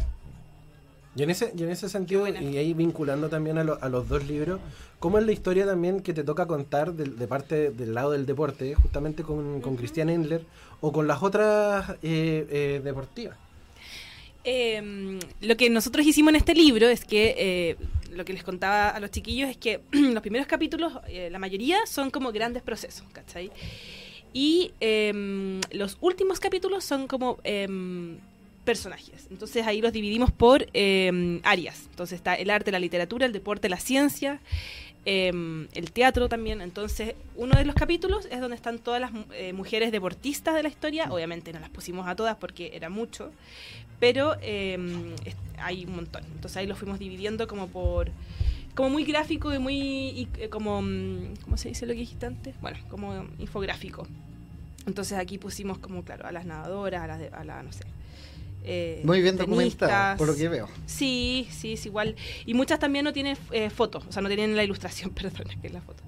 Y 1.14 1.22
en 1.22 1.30
ese, 1.30 1.52
y 1.56 1.62
en 1.62 1.70
ese 1.70 1.88
sentido, 1.88 2.28
y 2.28 2.58
ahí 2.58 2.74
vinculando 2.74 3.30
también 3.30 3.56
a, 3.56 3.64
lo- 3.64 3.82
a 3.82 3.88
los 3.88 4.06
dos 4.06 4.26
libros, 4.26 4.60
¿cómo 4.98 5.16
es 5.18 5.24
la 5.24 5.32
historia 5.32 5.64
también 5.64 6.00
que 6.00 6.12
te 6.12 6.24
toca 6.24 6.44
contar 6.46 6.92
de, 6.92 7.04
de 7.04 7.26
parte 7.26 7.70
del 7.70 7.94
lado 7.94 8.10
del 8.10 8.26
deporte, 8.26 8.74
justamente 8.74 9.22
con, 9.22 9.62
con 9.62 9.76
Cristian 9.76 10.10
Endler 10.10 10.44
o 10.82 10.92
con 10.92 11.06
las 11.06 11.22
otras 11.22 11.90
eh, 12.02 12.46
eh, 12.50 12.80
deportivas? 12.84 13.38
Eh, 14.48 15.18
lo 15.40 15.56
que 15.56 15.68
nosotros 15.70 16.06
hicimos 16.06 16.30
en 16.30 16.36
este 16.36 16.54
libro 16.54 16.88
es 16.88 17.04
que, 17.04 17.34
eh, 17.36 17.76
lo 18.12 18.24
que 18.24 18.32
les 18.32 18.44
contaba 18.44 18.90
a 18.90 19.00
los 19.00 19.10
chiquillos 19.10 19.50
es 19.50 19.56
que 19.56 19.80
los 19.90 20.22
primeros 20.22 20.46
capítulos, 20.46 20.92
eh, 21.08 21.28
la 21.32 21.40
mayoría 21.40 21.84
son 21.84 22.10
como 22.10 22.30
grandes 22.30 22.62
procesos, 22.62 23.04
¿cachai? 23.12 23.50
Y 24.32 24.70
em, 24.78 25.60
los 25.72 25.98
últimos 26.00 26.38
capítulos 26.38 26.84
son 26.84 27.08
como 27.08 27.38
em, 27.42 28.18
personajes. 28.64 29.26
Entonces 29.32 29.66
ahí 29.66 29.80
los 29.80 29.92
dividimos 29.92 30.30
por 30.30 30.68
em, 30.74 31.40
áreas. 31.42 31.88
Entonces 31.90 32.16
está 32.16 32.34
el 32.34 32.50
arte, 32.50 32.70
la 32.70 32.78
literatura, 32.78 33.26
el 33.26 33.32
deporte, 33.32 33.68
la 33.68 33.80
ciencia, 33.80 34.40
em, 35.06 35.68
el 35.72 35.90
teatro 35.92 36.28
también. 36.28 36.60
Entonces 36.60 37.14
uno 37.36 37.56
de 37.56 37.64
los 37.64 37.74
capítulos 37.74 38.26
es 38.30 38.40
donde 38.40 38.56
están 38.56 38.78
todas 38.78 39.00
las 39.00 39.12
eh, 39.32 39.52
mujeres 39.54 39.90
deportistas 39.92 40.54
de 40.54 40.62
la 40.62 40.68
historia. 40.68 41.10
Obviamente 41.10 41.52
no 41.54 41.60
las 41.60 41.70
pusimos 41.70 42.06
a 42.06 42.14
todas 42.14 42.36
porque 42.36 42.72
era 42.74 42.90
mucho 42.90 43.30
pero 43.98 44.36
eh, 44.42 44.76
es- 45.24 45.36
hay 45.58 45.86
un 45.86 45.96
montón. 45.96 46.22
Entonces 46.34 46.58
ahí 46.58 46.66
lo 46.66 46.76
fuimos 46.76 46.98
dividiendo 46.98 47.46
como 47.48 47.68
por 47.68 48.10
como 48.74 48.90
muy 48.90 49.04
gráfico 49.04 49.54
y 49.54 49.58
muy 49.58 49.74
y, 49.78 50.28
eh, 50.38 50.50
como 50.50 50.82
mm, 50.82 51.36
¿cómo 51.44 51.56
se 51.56 51.70
dice 51.70 51.86
lo 51.86 51.94
que 51.94 52.00
dijiste 52.00 52.26
antes? 52.26 52.60
Bueno, 52.60 52.76
como 52.90 53.24
infográfico. 53.38 54.06
Entonces 54.86 55.16
aquí 55.18 55.38
pusimos 55.38 55.78
como 55.78 56.04
claro 56.04 56.26
a 56.26 56.32
las 56.32 56.44
nadadoras, 56.44 57.02
a 57.02 57.06
las 57.06 57.18
de- 57.20 57.28
a 57.30 57.42
la 57.44 57.62
no 57.62 57.72
sé. 57.72 57.84
Eh, 58.66 59.00
Muy 59.04 59.22
bien 59.22 59.36
documentado, 59.36 60.16
por 60.18 60.26
lo 60.26 60.34
que 60.36 60.48
veo. 60.48 60.68
Sí, 60.86 61.48
sí, 61.50 61.74
es 61.74 61.86
igual. 61.86 62.16
Y 62.44 62.54
muchas 62.54 62.78
también 62.78 63.04
no 63.04 63.12
tienen 63.12 63.38
eh, 63.52 63.70
fotos, 63.70 64.04
o 64.08 64.12
sea, 64.12 64.22
no 64.22 64.28
tienen 64.28 64.56
la 64.56 64.64
ilustración, 64.64 65.10
perdón, 65.14 65.46
que 65.60 65.68
es 65.68 65.72
la 65.72 65.80
foto. 65.80 66.02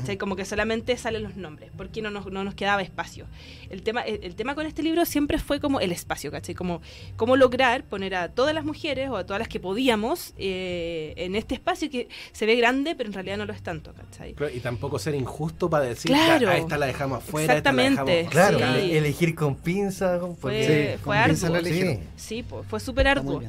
¿Cachai? 0.00 0.16
Como 0.18 0.36
que 0.36 0.44
solamente 0.44 0.96
salen 0.96 1.22
los 1.22 1.36
nombres, 1.36 1.70
porque 1.76 2.02
no 2.02 2.10
nos, 2.10 2.26
no 2.26 2.44
nos 2.44 2.54
quedaba 2.54 2.82
espacio. 2.82 3.26
El 3.70 3.82
tema, 3.82 4.02
el, 4.02 4.20
el 4.22 4.34
tema 4.34 4.54
con 4.54 4.66
este 4.66 4.82
libro 4.82 5.04
siempre 5.04 5.38
fue 5.38 5.60
como 5.60 5.80
el 5.80 5.92
espacio, 5.92 6.30
¿cachai? 6.30 6.54
Como 6.54 6.82
cómo 7.16 7.36
lograr 7.36 7.84
poner 7.84 8.14
a 8.14 8.28
todas 8.28 8.54
las 8.54 8.64
mujeres 8.64 9.08
o 9.10 9.16
a 9.16 9.24
todas 9.24 9.38
las 9.40 9.48
que 9.48 9.60
podíamos 9.60 10.34
eh, 10.38 11.14
en 11.16 11.34
este 11.36 11.54
espacio 11.54 11.88
que 11.90 12.08
se 12.32 12.46
ve 12.46 12.56
grande, 12.56 12.94
pero 12.94 13.08
en 13.08 13.14
realidad 13.14 13.36
no 13.38 13.46
lo 13.46 13.52
es 13.52 13.62
tanto, 13.62 13.92
¿cachai? 13.94 14.34
Pero- 14.34 14.50
y 14.50 14.60
tampoco 14.60 14.98
ser 14.98 15.14
injusto 15.14 15.70
para 15.70 15.84
decir, 15.84 16.10
Claro. 16.10 16.46
"Ya, 16.46 16.50
a 16.52 16.56
esta 16.58 16.76
la 16.78 16.86
dejamos 16.86 17.18
afuera, 17.18 17.54
esta 17.56 17.72
la 17.72 17.82
Exactamente. 17.82 18.12
dejamos 18.24 18.56
Claro, 18.58 18.80
Sí. 18.80 18.96
elegir 18.96 19.34
con 19.34 19.54
pinzas. 19.56 20.20
Fue, 20.40 20.98
fue 21.02 21.16
pinza 21.26 21.48
Sí. 22.16 22.42
pues, 22.42 22.66
fue 22.66 22.80
súper 22.80 23.08
arduo. 23.08 23.42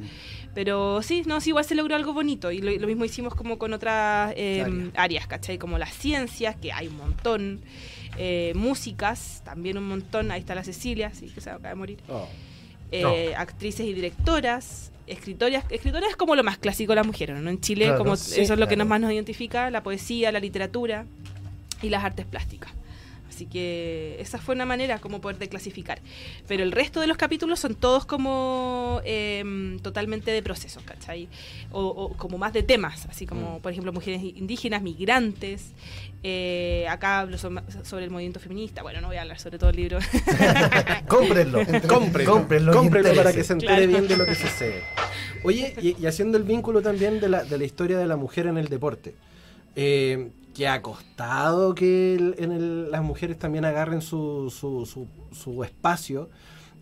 Pero 0.55 1.01
sí, 1.03 1.21
no, 1.27 1.39
sí, 1.41 1.49
igual 1.49 1.65
se 1.65 1.75
logró 1.75 1.95
algo 1.95 2.13
bonito. 2.13 2.49
Y 2.51 2.59
lo, 2.59 2.71
lo 2.71 2.87
mismo 2.87 3.05
hicimos 3.05 3.35
como 3.35 3.57
con 3.59 3.73
otras 3.73 4.33
eh, 4.37 4.61
Áreas. 4.63 4.89
áreas, 4.95 5.27
¿cachai? 5.27 5.57
Como 5.59 5.77
las 5.77 5.93
ciencias, 5.93 6.55
que 6.55 6.71
hay 6.71 6.87
un 6.87 6.97
montón. 6.97 7.61
eh, 8.17 8.53
músicas, 8.55 9.41
también 9.43 9.77
un 9.77 9.87
montón. 9.87 10.31
Ahí 10.31 10.39
está 10.39 10.55
la 10.55 10.63
Cecilia, 10.63 11.11
sí, 11.13 11.27
que 11.27 11.41
se 11.41 11.49
acaba 11.49 11.69
de 11.69 11.75
morir. 11.75 11.99
Oh. 12.07 12.27
Eh, 12.91 13.33
Actrices 13.35 13.85
y 13.85 13.93
directoras. 13.93 14.91
Escritoras, 15.07 15.65
escritoras 15.69 16.09
es 16.09 16.15
como 16.15 16.35
lo 16.35 16.43
más 16.43 16.57
clásico 16.57 16.93
de 16.93 16.95
las 16.95 17.05
mujeres, 17.05 17.39
¿no? 17.39 17.49
En 17.51 17.59
Chile, 17.61 17.85
Claro, 17.85 17.99
como 17.99 18.15
sí, 18.15 18.41
eso 18.41 18.53
es 18.53 18.59
lo 18.59 18.67
que 18.67 18.75
nos 18.75 18.87
más 18.87 18.99
nos 19.01 19.11
identifica, 19.11 19.69
la 19.69 19.83
poesía, 19.83 20.31
la 20.31 20.39
literatura 20.39 21.05
y 21.83 21.89
las 21.89 22.03
artes 22.03 22.25
plásticas. 22.25 22.71
Así 23.35 23.47
que 23.47 24.15
esa 24.19 24.37
fue 24.37 24.55
una 24.55 24.65
manera 24.65 24.99
como 24.99 25.19
poder 25.19 25.37
declasificar. 25.37 25.99
Pero 26.47 26.63
el 26.63 26.71
resto 26.71 27.01
de 27.01 27.07
los 27.07 27.17
capítulos 27.17 27.59
son 27.59 27.75
todos 27.75 28.05
como 28.05 29.01
em, 29.03 29.77
totalmente 29.79 30.31
de 30.31 30.41
procesos, 30.41 30.81
¿cachai? 30.83 31.27
O, 31.73 31.81
o 31.85 32.13
como 32.15 32.37
más 32.37 32.53
de 32.53 32.63
temas, 32.63 33.05
así 33.07 33.25
como, 33.25 33.59
por 33.59 33.73
ejemplo, 33.73 33.91
mujeres 33.91 34.21
indígenas, 34.23 34.81
migrantes. 34.81 35.73
Eh, 36.23 36.85
acá 36.89 37.19
hablo 37.19 37.37
so- 37.37 37.51
sobre 37.83 38.05
el 38.05 38.09
movimiento 38.09 38.39
feminista. 38.39 38.81
Bueno, 38.83 39.01
no 39.01 39.07
voy 39.07 39.17
a 39.17 39.23
hablar 39.23 39.37
sobre 39.37 39.59
todo 39.59 39.69
el 39.69 39.75
libro. 39.75 39.99
Cómprenlo. 41.07 41.59
Cómprelo, 41.87 42.31
Cómprenlo. 42.33 42.71
cómprelo 42.73 43.15
para 43.15 43.33
que 43.33 43.43
se 43.43 43.51
entere 43.51 43.73
Claro. 43.75 43.87
bien 43.89 44.07
de 44.07 44.15
lo 44.17 44.25
que 44.25 44.35
sucede. 44.35 44.81
Oye, 45.43 45.75
y, 45.81 46.01
y 46.01 46.05
haciendo 46.07 46.37
el 46.37 46.43
vínculo 46.43 46.81
también 46.81 47.19
de 47.19 47.27
la, 47.29 47.43
de 47.43 47.57
la 47.57 47.65
historia 47.65 47.97
de 47.97 48.07
la 48.07 48.15
mujer 48.15 48.47
en 48.47 48.57
el 48.57 48.69
deporte, 48.69 49.13
eh, 49.75 50.29
que 50.55 50.67
ha 50.67 50.81
costado 50.81 51.75
que 51.75 52.15
el- 52.15 52.35
en 52.39 52.51
el- 52.51 52.91
las 52.91 53.03
mujeres 53.03 53.37
también 53.39 53.65
agarren 53.65 54.01
su, 54.01 54.49
su, 54.55 54.85
su, 54.85 55.07
su 55.35 55.63
espacio 55.63 56.29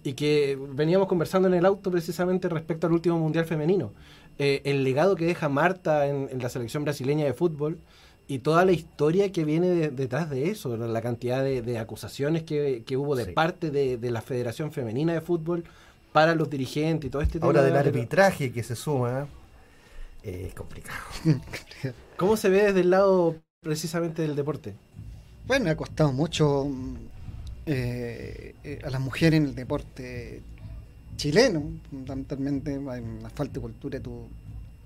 y 0.03 0.13
que 0.13 0.57
veníamos 0.73 1.07
conversando 1.07 1.47
en 1.47 1.53
el 1.55 1.65
auto 1.65 1.91
precisamente 1.91 2.49
respecto 2.49 2.87
al 2.87 2.93
último 2.93 3.17
Mundial 3.19 3.45
Femenino. 3.45 3.91
Eh, 4.39 4.61
el 4.65 4.83
legado 4.83 5.15
que 5.15 5.25
deja 5.25 5.49
Marta 5.49 6.07
en, 6.07 6.29
en 6.31 6.39
la 6.39 6.49
selección 6.49 6.83
brasileña 6.83 7.25
de 7.25 7.33
fútbol 7.33 7.79
y 8.27 8.39
toda 8.39 8.65
la 8.65 8.71
historia 8.73 9.31
que 9.31 9.45
viene 9.45 9.69
de- 9.69 9.89
detrás 9.89 10.29
de 10.29 10.49
eso, 10.49 10.75
la 10.77 11.01
cantidad 11.01 11.43
de, 11.43 11.61
de 11.61 11.77
acusaciones 11.79 12.43
que, 12.43 12.83
que 12.85 12.97
hubo 12.97 13.15
de 13.15 13.25
Sí. 13.25 13.31
parte 13.33 13.69
de, 13.71 13.97
de 13.97 14.11
la 14.11 14.21
Federación 14.21 14.71
Femenina 14.71 15.13
de 15.13 15.21
Fútbol 15.21 15.63
para 16.11 16.35
los 16.35 16.49
dirigentes 16.49 17.07
y 17.07 17.11
todo 17.11 17.21
este 17.21 17.39
Ahora 17.41 17.61
tema. 17.63 17.63
del 17.63 17.73
de- 17.73 17.79
arbitraje 17.79 18.51
que 18.51 18.63
se 18.63 18.75
suma, 18.75 19.27
eh, 20.23 20.45
es 20.49 20.53
complicado. 20.55 20.99
¿Cómo 22.17 22.37
se 22.37 22.49
ve 22.49 22.63
desde 22.63 22.81
el 22.81 22.89
lado 22.91 23.35
precisamente 23.63 24.21
del 24.21 24.35
deporte? 24.35 24.73
Bueno, 25.47 25.69
ha 25.69 25.75
costado 25.75 26.11
mucho 26.11 26.65
mm, 26.65 26.95
eh, 27.65 28.55
eh, 28.63 28.79
a 28.83 28.89
las 28.89 29.01
mujeres 29.01 29.39
en 29.39 29.45
el 29.47 29.55
deporte 29.55 30.41
chileno, 31.15 31.63
fundamentalmente 31.89 32.71
hay 32.89 33.01
una 33.01 33.29
falta 33.29 33.55
de 33.55 33.59
cultura. 33.61 33.99
Tú 33.99 34.27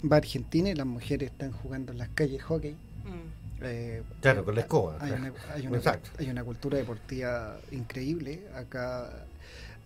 vas 0.03 0.17
a 0.17 0.17
Argentina 0.17 0.69
y 0.69 0.75
las 0.75 0.85
mujeres 0.87 1.31
están 1.31 1.51
jugando 1.51 1.91
en 1.91 1.97
las 1.97 2.09
calles 2.09 2.43
hockey. 2.43 2.71
Mm. 2.71 3.61
Eh, 3.61 4.03
Claro, 4.21 4.45
con 4.45 4.53
la 4.55 4.61
escoba. 4.61 4.97
Hay 4.99 5.11
una, 5.11 5.33
hay 5.53 5.67
una- 5.67 5.99
hay 6.19 6.29
una 6.29 6.43
cultura 6.43 6.77
deportiva 6.77 7.57
increíble. 7.71 8.41
Acá 8.55 9.09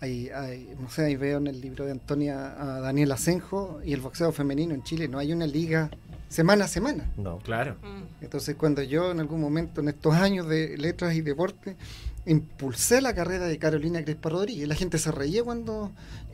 hay, 0.02 0.30
hay, 0.30 0.76
no 0.80 0.90
sé, 0.90 1.06
ahí 1.06 1.16
veo 1.16 1.38
en 1.38 1.48
el 1.48 1.62
libro 1.62 1.86
de 1.86 1.92
Antonia 1.92 2.56
a 2.60 2.80
Daniel 2.82 3.12
Asenjo 3.12 3.80
y 3.86 3.94
el 3.94 4.02
boxeo 4.02 4.32
femenino 4.32 4.74
en 4.74 4.84
Chile. 4.84 5.08
No 5.08 5.20
hay 5.20 5.32
una 5.32 5.46
liga 5.46 5.92
semana 6.28 6.66
a 6.66 6.68
semana. 6.68 7.12
No. 7.18 7.38
Claro. 7.38 7.76
Mm. 7.84 8.24
Entonces, 8.24 8.56
cuando 8.56 8.82
yo 8.82 9.12
en 9.12 9.20
algún 9.20 9.40
momento, 9.40 9.80
en 9.80 9.90
estos 9.90 10.16
años 10.16 10.48
de 10.48 10.76
letras 10.78 11.14
y 11.14 11.22
deporte, 11.22 11.76
impulsé 12.26 13.00
la 13.00 13.14
carrera 13.14 13.46
de 13.46 13.60
Carolina 13.60 14.04
Crespa 14.04 14.30
Rodríguez, 14.30 14.68
la 14.68 14.76
gente 14.76 14.98
se 14.98 15.12
reía 15.12 15.44
cuando 15.44 15.92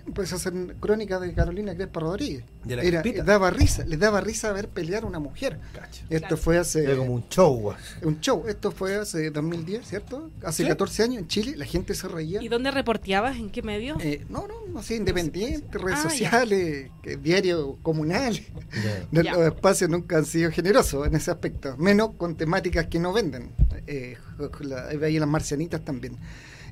empecé 0.07 0.33
a 0.35 0.37
hacer 0.37 0.53
crónicas 0.79 1.21
de 1.21 1.33
Carolina 1.33 1.75
Crespa 1.75 1.99
Rodríguez. 1.99 2.43
De 2.63 2.75
la 2.75 2.83
Era, 2.83 3.03
daba 3.23 3.49
risa, 3.51 3.85
les 3.85 3.99
daba 3.99 4.19
risa 4.21 4.51
ver 4.51 4.67
pelear 4.69 5.03
a 5.03 5.05
una 5.07 5.19
mujer. 5.19 5.59
Cacha. 5.73 6.03
Esto 6.09 6.19
Claro. 6.27 6.37
fue 6.37 6.57
hace 6.57 6.83
Era 6.83 6.97
como 6.97 7.13
un 7.13 7.29
show. 7.29 7.73
un 8.01 8.19
show, 8.19 8.43
esto 8.47 8.71
fue 8.71 8.95
hace 8.95 9.29
2010, 9.31 9.87
¿cierto? 9.87 10.31
Hace 10.43 10.63
Sí. 10.63 10.69
14 10.69 11.03
años 11.03 11.17
en 11.19 11.27
Chile, 11.27 11.55
la 11.55 11.65
gente 11.65 11.93
se 11.95 12.07
reía. 12.07 12.41
¿Y 12.41 12.47
dónde 12.47 12.71
reporteabas? 12.71 13.37
¿En 13.37 13.49
qué 13.49 13.61
medio? 13.61 13.97
Eh, 14.01 14.25
no, 14.29 14.47
no, 14.47 14.79
así 14.79 14.95
independiente, 14.95 15.77
redes 15.77 15.99
Ah, 15.99 16.03
ya. 16.03 16.09
sociales, 16.09 16.89
diarios 17.21 17.75
comunales. 17.81 18.43
Ya. 19.11 19.23
Los 19.33 19.47
espacios 19.53 19.89
nunca 19.89 20.17
han 20.17 20.25
sido 20.25 20.51
generosos 20.51 21.07
en 21.07 21.15
ese 21.15 21.31
aspecto, 21.31 21.75
menos 21.77 22.11
con 22.15 22.35
temáticas 22.35 22.87
que 22.87 22.99
no 22.99 23.13
venden. 23.13 23.51
Eh, 23.87 24.17
la- 24.61 24.87
ahí 24.87 25.17
las 25.19 25.29
marcianitas 25.29 25.83
también. 25.85 26.17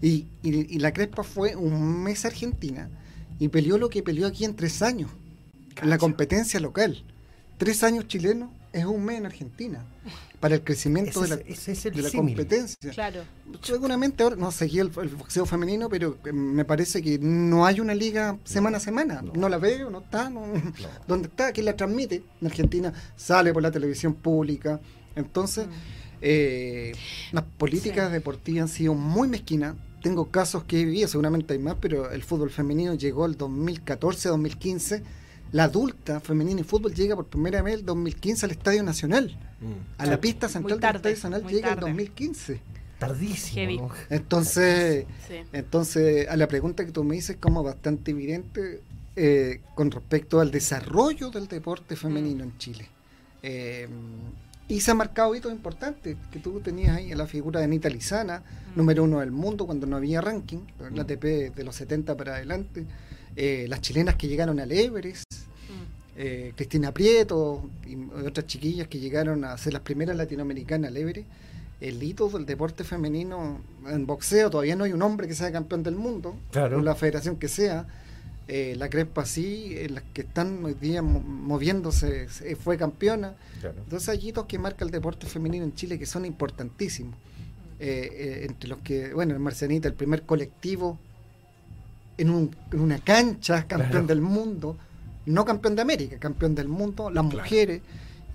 Y, 0.02 0.28
y- 0.44 0.76
y 0.76 0.80
la 0.80 0.92
Crespa 0.92 1.24
fue 1.24 1.56
un 1.56 2.04
mes 2.04 2.26
Argentina 2.26 2.90
y 3.40 3.48
peleó 3.50 3.78
lo 3.78 3.90
que 3.90 4.04
peleó 4.04 4.28
aquí 4.28 4.46
en 4.46 4.56
tres 4.56 4.82
años, 4.82 5.10
en 5.82 5.90
la 5.90 5.98
competencia 5.98 6.60
local. 6.60 7.04
Tres 7.58 7.84
años 7.84 8.08
chilenos 8.08 8.50
es 8.74 8.86
un 8.86 9.04
mes 9.06 9.18
en 9.20 9.26
Argentina, 9.26 9.86
para 10.42 10.56
el 10.56 10.62
crecimiento 10.64 11.24
Ese 11.24 11.36
de 11.38 11.44
la, 11.44 11.50
es- 11.50 11.60
ese 11.60 11.72
es 11.72 11.86
el 11.86 11.94
de 11.96 12.02
la 12.02 12.10
símil. 12.10 12.36
competencia. 12.36 12.92
Claro. 12.92 13.24
Seguramente 13.62 14.22
ahora 14.24 14.36
no 14.36 14.52
seguí 14.52 14.80
el, 14.80 14.92
el 15.02 15.10
boxeo 15.10 15.46
femenino, 15.46 15.88
pero 15.88 16.18
eh, 16.26 16.34
me 16.34 16.66
parece 16.66 17.02
que 17.02 17.18
no 17.18 17.66
hay 17.66 17.80
una 17.80 17.96
liga 17.96 18.38
semana 18.44 18.78
a 18.78 18.80
semana. 18.82 19.22
No, 19.22 19.32
no. 19.34 19.48
la 19.50 19.58
veo, 19.58 19.90
no 19.90 20.00
está. 20.00 20.30
No, 20.30 20.44
¿Dónde 21.08 21.30
está? 21.30 21.52
¿Quién 21.54 21.66
la 21.66 21.76
transmite? 21.78 22.24
En 22.42 22.48
Argentina 22.48 22.94
sale 23.16 23.54
por 23.54 23.64
la 23.64 23.72
televisión 23.72 24.14
pública. 24.14 24.82
Entonces, 25.16 25.68
eh, 26.22 26.92
las 27.32 27.44
políticas 27.58 28.08
Sí. 28.08 28.14
deportivas 28.14 28.62
han 28.64 28.68
sido 28.68 28.94
muy 28.94 29.28
mezquinas. 29.30 29.76
Tengo 30.06 30.30
casos 30.30 30.66
que 30.66 30.80
he 30.82 30.86
vivido, 30.86 31.08
seguramente 31.08 31.54
hay 31.54 31.60
más, 31.60 31.78
pero 31.82 32.12
el 32.12 32.22
fútbol 32.22 32.52
femenino 32.52 32.94
llegó 32.94 33.26
el 33.26 33.36
2014-2015. 33.40 35.02
La 35.52 35.64
adulta 35.64 36.20
femenina 36.20 36.62
y 36.62 36.64
fútbol 36.64 36.94
llega 36.94 37.16
por 37.16 37.26
primera 37.26 37.64
vez 37.64 37.74
el 37.80 37.86
2015 37.86 38.46
al 38.46 38.52
Estadio 38.52 38.84
Nacional. 38.84 39.36
A 39.98 40.06
la 40.06 40.22
pista 40.22 40.48
central 40.48 40.80
del 40.80 40.96
Estadio 40.98 41.16
Nacional 41.16 41.42
llega 41.48 41.70
en 41.70 41.76
tarde. 41.80 41.90
2015. 41.90 42.62
Tardísimo. 43.00 43.90
Entonces, 44.12 45.08
Sí. 45.28 45.38
entonces, 45.54 46.30
a 46.30 46.38
la 46.38 46.48
pregunta 46.48 46.86
que 46.86 46.92
tú 46.92 47.04
me 47.04 47.16
dices, 47.16 47.38
como 47.40 47.64
bastante 47.64 48.12
evidente 48.12 48.84
eh, 49.16 49.62
con 49.74 49.90
respecto 49.90 50.40
al 50.40 50.52
desarrollo 50.52 51.32
del 51.32 51.48
deporte 51.48 51.96
femenino 51.96 52.44
en 52.44 52.56
Chile. 52.60 52.88
Eh, 53.42 53.88
y 54.68 54.82
se 54.82 54.92
ha 54.92 54.94
marcado 54.96 55.36
hitos 55.36 55.52
importantes, 55.52 56.18
que 56.32 56.40
tú 56.40 56.60
tenías 56.60 56.98
ahí 56.98 57.12
en 57.12 57.18
la 57.18 57.28
figura 57.28 57.60
de 57.60 57.66
Anita 57.66 57.90
Lizana, 57.90 58.42
número 58.76 59.04
uno 59.04 59.20
del 59.20 59.32
mundo 59.32 59.66
cuando 59.66 59.86
no 59.88 59.96
había 59.98 60.22
ranking, 60.22 60.60
en 60.88 60.96
la 60.96 61.04
ATP 61.04 61.24
de 61.56 61.64
los 61.64 61.76
70 61.76 62.18
para 62.18 62.36
adelante, 62.36 62.86
eh, 63.36 63.66
las 63.70 63.82
chilenas 63.82 64.16
que 64.16 64.28
llegaron 64.28 64.60
al 64.60 64.72
Everest, 64.72 65.24
Mm. 65.34 66.18
eh, 66.18 66.54
Cristina 66.56 66.92
Prieto 66.94 67.70
y 67.88 67.96
otras 68.26 68.46
chiquillas 68.48 68.88
que 68.88 69.00
llegaron 69.00 69.44
a 69.46 69.58
ser 69.58 69.74
las 69.74 69.82
primeras 69.82 70.16
latinoamericanas 70.18 70.90
al 70.90 70.98
Everest. 70.98 71.28
El 71.82 72.02
hito 72.02 72.30
del 72.30 72.46
deporte 72.46 72.84
femenino 72.84 73.60
en 73.88 74.06
boxeo, 74.06 74.50
todavía 74.50 74.76
no 74.78 74.86
hay 74.86 74.94
un 74.94 75.02
hombre 75.02 75.28
que 75.28 75.36
sea 75.36 75.52
campeón 75.52 75.84
del 75.84 75.96
mundo, 75.96 76.36
Claro. 76.52 76.78
o 76.78 76.82
la 76.82 76.96
federación 76.96 77.36
que 77.36 77.48
sea. 77.50 77.86
Eh, 78.48 78.76
la 78.78 78.90
Crespa 78.90 79.26
sí, 79.26 79.74
eh, 79.76 79.90
las 79.90 80.04
que 80.14 80.22
están 80.22 80.64
hoy 80.64 80.76
día 80.76 81.02
mo- 81.02 81.20
moviéndose, 81.22 82.28
eh, 82.44 82.56
fue 82.56 82.78
campeona. 82.78 83.34
Claro. 83.60 83.76
Entonces 83.80 84.08
hay 84.10 84.28
hitos 84.30 84.46
que 84.46 84.60
marca 84.60 84.86
el 84.86 84.92
deporte 84.92 85.26
femenino 85.26 85.66
en 85.66 85.74
Chile 85.74 85.98
que 85.98 86.06
son 86.06 86.26
importantísimos. 86.26 87.16
Eh, 87.80 88.10
eh, 88.14 88.46
entre 88.48 88.70
los 88.70 88.80
que, 88.80 89.14
bueno, 89.14 89.34
el 89.34 89.40
Marcianita, 89.40 89.88
el 89.88 89.96
primer 89.96 90.22
colectivo 90.24 90.98
en, 92.18 92.30
un- 92.30 92.56
en 92.72 92.80
una 92.80 93.00
cancha, 93.00 93.66
campeón 93.68 93.90
Claro. 93.92 94.08
del 94.08 94.22
mundo, 94.22 94.78
no 95.26 95.44
campeón 95.44 95.76
de 95.76 95.82
América, 95.82 96.18
campeón 96.20 96.54
del 96.56 96.68
mundo, 96.68 97.10
las 97.10 97.24
mujeres. 97.26 97.82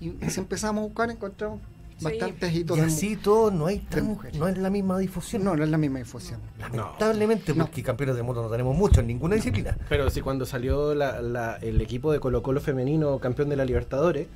Y, 0.01 0.11
si 0.29 0.39
empezamos 0.41 0.81
a 0.81 0.85
buscar, 0.87 1.09
encontramos. 1.09 1.59
Bastantes 2.01 2.53
hitos 2.53 2.77
Y 2.77 2.81
de 2.81 2.87
así 2.87 3.15
todo 3.15 3.51
no 3.51 3.65
hay 3.67 3.79
de 3.79 3.85
tan, 3.85 4.05
mujeres. 4.05 4.37
no 4.39 4.47
es 4.47 4.57
la 4.57 4.69
misma 4.69 4.97
difusión. 4.99 5.43
No, 5.43 5.55
no 5.55 5.63
es 5.63 5.69
la 5.69 5.77
misma 5.77 5.99
difusión. 5.99 6.39
Lamentablemente, 6.59 7.53
No. 7.53 7.65
porque 7.65 7.83
campeones 7.83 8.15
del 8.15 8.23
mundo 8.23 8.41
no 8.43 8.49
tenemos 8.49 8.75
muchos 8.75 8.99
en 8.99 9.07
ninguna 9.07 9.35
disciplina. 9.35 9.77
Pero 9.89 10.09
si 10.09 10.21
cuando 10.21 10.45
salió 10.45 10.93
la- 10.95 11.21
la- 11.21 11.57
el 11.57 11.79
equipo 11.81 12.11
de 12.11 12.19
Colo 12.19 12.41
Colo 12.43 12.61
femenino 12.61 13.19
campeón 13.19 13.49
de 13.49 13.55
la 13.55 13.65
Libertadores, 13.65 14.27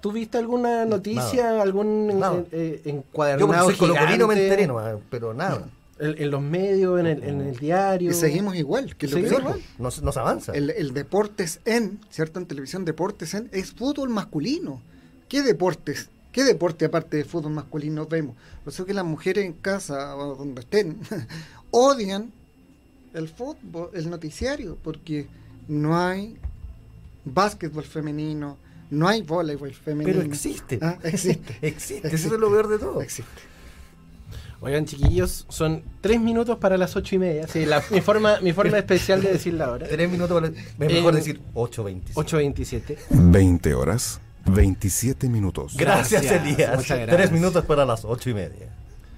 ¿tú 0.00 0.12
viste 0.12 0.38
alguna 0.38 0.84
noticia, 0.84 1.60
algún 1.62 2.18
Nada. 2.18 2.38
eh, 2.38 2.44
eh, 2.52 2.72
Yo 2.74 2.82
porque 2.82 2.90
encuadernado 2.90 3.66
soy 3.66 3.74
colocolino 3.76 4.26
me 4.26 4.34
gigante 4.34 4.44
enteré 4.44 4.66
nomás, 4.66 4.94
pero 5.10 5.32
nada. 5.34 5.68
en, 5.98 6.20
en 6.20 6.30
los 6.30 6.42
medios, 6.42 6.98
en 6.98 7.06
el, 7.06 7.22
en 7.22 7.40
el 7.42 7.56
diario? 7.56 8.10
Y 8.10 8.14
seguimos 8.14 8.56
igual, 8.56 8.96
que 8.96 9.06
lo 9.06 9.12
Seguimos 9.12 9.30
peor. 9.30 9.42
igual. 9.42 9.60
No, 9.78 9.90
se- 9.90 10.02
no 10.02 10.10
se 10.12 10.18
avanza. 10.20 10.52
El, 10.52 10.70
el 10.70 10.92
Deportes 10.92 11.60
en, 11.64 12.00
¿cierto? 12.10 12.40
En 12.40 12.46
televisión, 12.46 12.84
Deportes 12.84 13.34
en, 13.34 13.48
es 13.52 13.72
fútbol 13.72 14.08
masculino. 14.08 14.80
¿Qué 15.28 15.42
deportes? 15.42 16.10
¿Qué 16.32 16.44
deporte 16.44 16.86
aparte 16.86 17.18
de 17.18 17.24
fútbol 17.24 17.52
masculino 17.52 18.06
vemos? 18.06 18.34
Por 18.64 18.72
eso 18.72 18.84
que 18.86 18.94
las 18.94 19.04
mujeres 19.04 19.44
en 19.44 19.52
casa 19.52 20.16
o 20.16 20.34
donde 20.34 20.62
estén 20.62 20.98
odian 21.70 22.32
el 23.14 23.28
fútbol, 23.28 23.90
el 23.92 24.08
noticiario, 24.08 24.78
porque 24.82 25.26
no 25.68 25.98
hay 25.98 26.38
básquetbol 27.24 27.84
femenino, 27.84 28.56
no 28.90 29.06
hay 29.08 29.22
voleibol 29.22 29.74
femenino. 29.74 30.18
Pero 30.18 30.26
existe. 30.32 30.78
Ah, 30.80 30.98
existe. 31.02 31.58
existe. 31.66 32.08
Eso 32.08 32.34
es 32.34 32.40
lo 32.40 32.50
peor 32.50 32.68
de 32.68 32.78
todo. 32.78 33.02
Existe. 33.02 33.30
Oigan, 34.64 34.84
chiquillos, 34.86 35.44
son 35.48 35.82
tres 36.00 36.20
minutos 36.20 36.56
para 36.58 36.78
las 36.78 36.94
ocho 36.96 37.16
y 37.16 37.18
media. 37.18 37.48
Sí, 37.48 37.66
la- 37.66 37.82
mi, 37.90 38.00
forma, 38.00 38.40
mi 38.40 38.52
forma 38.52 38.78
especial 38.78 39.20
de 39.20 39.32
decir 39.32 39.54
la 39.54 39.70
hora. 39.72 39.88
Tres 39.88 40.08
minutos 40.08 40.40
para... 40.40 40.46
Es 40.56 40.78
mejor 40.78 41.12
En- 41.12 41.16
decir 41.18 41.40
8.20. 41.54 42.12
8.27. 42.14 42.96
20 43.10 43.74
horas, 43.74 44.20
27 44.46 45.28
minutos. 45.28 45.76
Gracias, 45.76 46.22
Gracias, 46.22 46.42
Elías. 46.44 46.76
muchas 46.76 46.98
gracias. 46.98 47.16
Tres 47.16 47.32
minutos 47.32 47.64
para 47.64 47.84
las 47.84 48.04
ocho 48.04 48.30
y 48.30 48.34
media. 48.34 48.68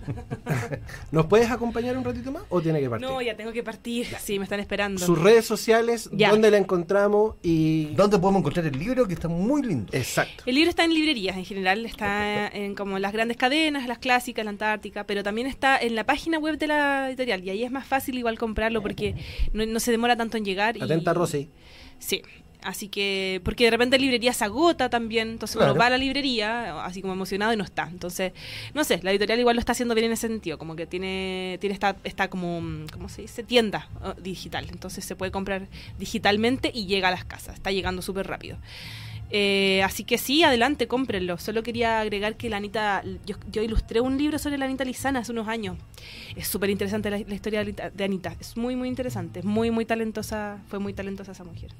¿Nos 1.12 1.24
puedes 1.26 1.50
acompañar 1.50 1.96
un 1.96 2.04
ratito 2.04 2.30
más 2.30 2.42
o 2.50 2.60
tiene 2.60 2.78
que 2.78 2.90
partir? 2.90 3.08
No, 3.08 3.22
ya 3.22 3.34
tengo 3.36 3.52
que 3.52 3.62
partir. 3.62 4.06
Sí, 4.20 4.38
me 4.38 4.44
están 4.44 4.60
esperando. 4.60 5.04
Sus 5.04 5.18
redes 5.18 5.46
sociales, 5.46 6.10
Ya. 6.12 6.28
dónde 6.30 6.50
la 6.50 6.58
encontramos 6.58 7.36
y... 7.42 7.86
¿Dónde 7.94 8.18
podemos 8.18 8.40
encontrar 8.40 8.66
el 8.66 8.78
libro 8.78 9.06
que 9.08 9.14
está 9.14 9.28
muy 9.28 9.62
lindo? 9.62 9.90
Exacto. 9.96 10.42
El 10.44 10.56
libro 10.56 10.68
está 10.68 10.84
en 10.84 10.92
librerías 10.92 11.36
en 11.38 11.46
general, 11.46 11.86
está 11.86 12.48
en 12.48 12.74
como 12.74 12.98
las 12.98 13.14
grandes 13.14 13.38
cadenas, 13.38 13.88
las 13.88 13.98
clásicas, 13.98 14.44
la 14.44 14.50
Antártica, 14.50 15.04
pero 15.04 15.22
también 15.22 15.46
está 15.46 15.78
en 15.78 15.94
la 15.94 16.04
página 16.04 16.38
web 16.38 16.58
de 16.58 16.66
la 16.66 17.08
editorial 17.08 17.42
y 17.42 17.48
ahí 17.50 17.64
es 17.64 17.70
más 17.70 17.86
fácil 17.86 18.18
igual 18.18 18.38
comprarlo 18.38 18.82
porque 18.82 19.14
no, 19.54 19.64
no 19.64 19.80
se 19.80 19.90
demora 19.90 20.16
tanto 20.16 20.36
en 20.36 20.44
llegar. 20.44 20.76
y- 20.76 20.82
Atenta, 20.82 21.14
Rosy. 21.14 21.48
Sí, 21.98 22.20
así 22.64 22.88
que, 22.88 23.40
porque 23.44 23.64
de 23.64 23.70
repente 23.70 23.96
la 23.98 24.02
librería 24.02 24.32
se 24.32 24.44
agota 24.44 24.90
también, 24.90 25.28
entonces 25.30 25.56
Claro. 25.56 25.72
uno 25.72 25.78
va 25.80 25.86
a 25.86 25.90
la 25.90 25.98
librería 25.98 26.84
así 26.84 27.00
como 27.02 27.12
emocionado 27.12 27.52
y 27.52 27.56
no 27.56 27.64
está. 27.64 27.88
Entonces, 27.90 28.32
no 28.74 28.82
sé, 28.84 29.00
la 29.02 29.10
editorial 29.10 29.38
igual 29.38 29.56
lo 29.56 29.60
está 29.60 29.72
haciendo 29.72 29.94
bien 29.94 30.06
en 30.06 30.12
ese 30.12 30.26
sentido, 30.28 30.58
como 30.58 30.74
que 30.76 30.86
tiene, 30.86 31.58
tiene 31.60 31.74
esta, 31.74 31.96
esta 32.04 32.28
como, 32.28 32.60
¿cómo 32.92 33.08
se 33.08 33.22
dice? 33.22 33.42
Tienda 33.42 33.88
eh, 34.04 34.12
digital, 34.22 34.66
entonces 34.70 35.04
se 35.04 35.14
puede 35.16 35.30
comprar 35.30 35.68
digitalmente 35.98 36.70
y 36.74 36.86
llega 36.86 37.08
a 37.08 37.10
las 37.12 37.24
casas, 37.24 37.54
está 37.54 37.70
llegando 37.70 38.02
súper 38.02 38.26
rápido. 38.26 38.58
Eh, 39.30 39.82
así 39.82 40.04
que 40.04 40.16
sí, 40.16 40.44
adelante, 40.44 40.86
cómprenlo. 40.86 41.38
Solo 41.38 41.62
quería 41.64 41.98
agregar 42.00 42.36
que 42.36 42.48
la 42.50 42.58
Anita, 42.58 43.02
yo, 43.26 43.34
yo 43.50 43.62
ilustré 43.62 44.00
un 44.00 44.16
libro 44.16 44.38
sobre 44.38 44.58
la 44.58 44.66
Anita 44.66 44.84
Lizana 44.84 45.20
hace 45.20 45.32
unos 45.32 45.48
años. 45.48 45.76
Es 46.36 46.46
súper 46.46 46.70
interesante 46.70 47.10
la, 47.10 47.18
la 47.18 47.34
historia 47.34 47.60
de 47.64 47.64
Anita- 47.72 47.90
de 47.90 48.04
Anita. 48.04 48.36
Es 48.38 48.56
muy, 48.56 48.76
muy 48.76 48.86
interesante. 48.88 49.40
Es 49.40 49.44
muy, 49.44 49.72
muy 49.72 49.86
talentosa. 49.86 50.62
Fue 50.68 50.78
muy 50.78 50.92
talentosa 50.92 51.32
esa 51.32 51.42
mujer. 51.42 51.72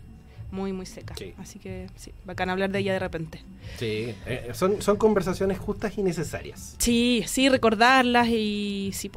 Muy, 0.55 0.73
muy 0.73 0.87
seca. 0.87 1.15
Sí. 1.19 1.35
Así 1.37 1.59
que 1.59 1.89
sí, 1.97 2.13
bacán 2.25 2.49
hablar 2.49 2.71
de 2.71 2.79
ella 2.79 2.93
de 2.93 3.01
repente. 3.01 3.41
Sí, 3.77 4.15
eh, 4.27 4.51
son, 4.55 4.81
son 4.81 4.97
conversaciones 4.97 5.59
justas 5.59 5.99
y 5.99 6.03
necesarias. 6.05 6.77
Sí, 6.79 7.25
sí, 7.27 7.49
recordarlas 7.49 8.29
y 8.29 8.91
sí, 8.95 9.11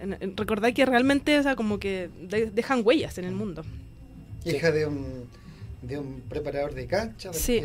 en- 0.00 0.36
recordar 0.36 0.72
que 0.72 0.86
realmente, 0.86 1.36
o 1.36 1.42
sea, 1.42 1.56
como 1.56 1.80
que 1.80 2.10
de- 2.22 2.50
dejan 2.52 2.82
huellas 2.84 3.18
en 3.18 3.24
el 3.24 3.34
mundo. 3.34 3.64
Hija 4.44 4.70
de 4.70 4.86
un, 4.86 5.27
de 5.82 5.98
un 5.98 6.22
preparador 6.28 6.74
de 6.74 6.86
cancha. 6.86 7.32
Sí. 7.32 7.60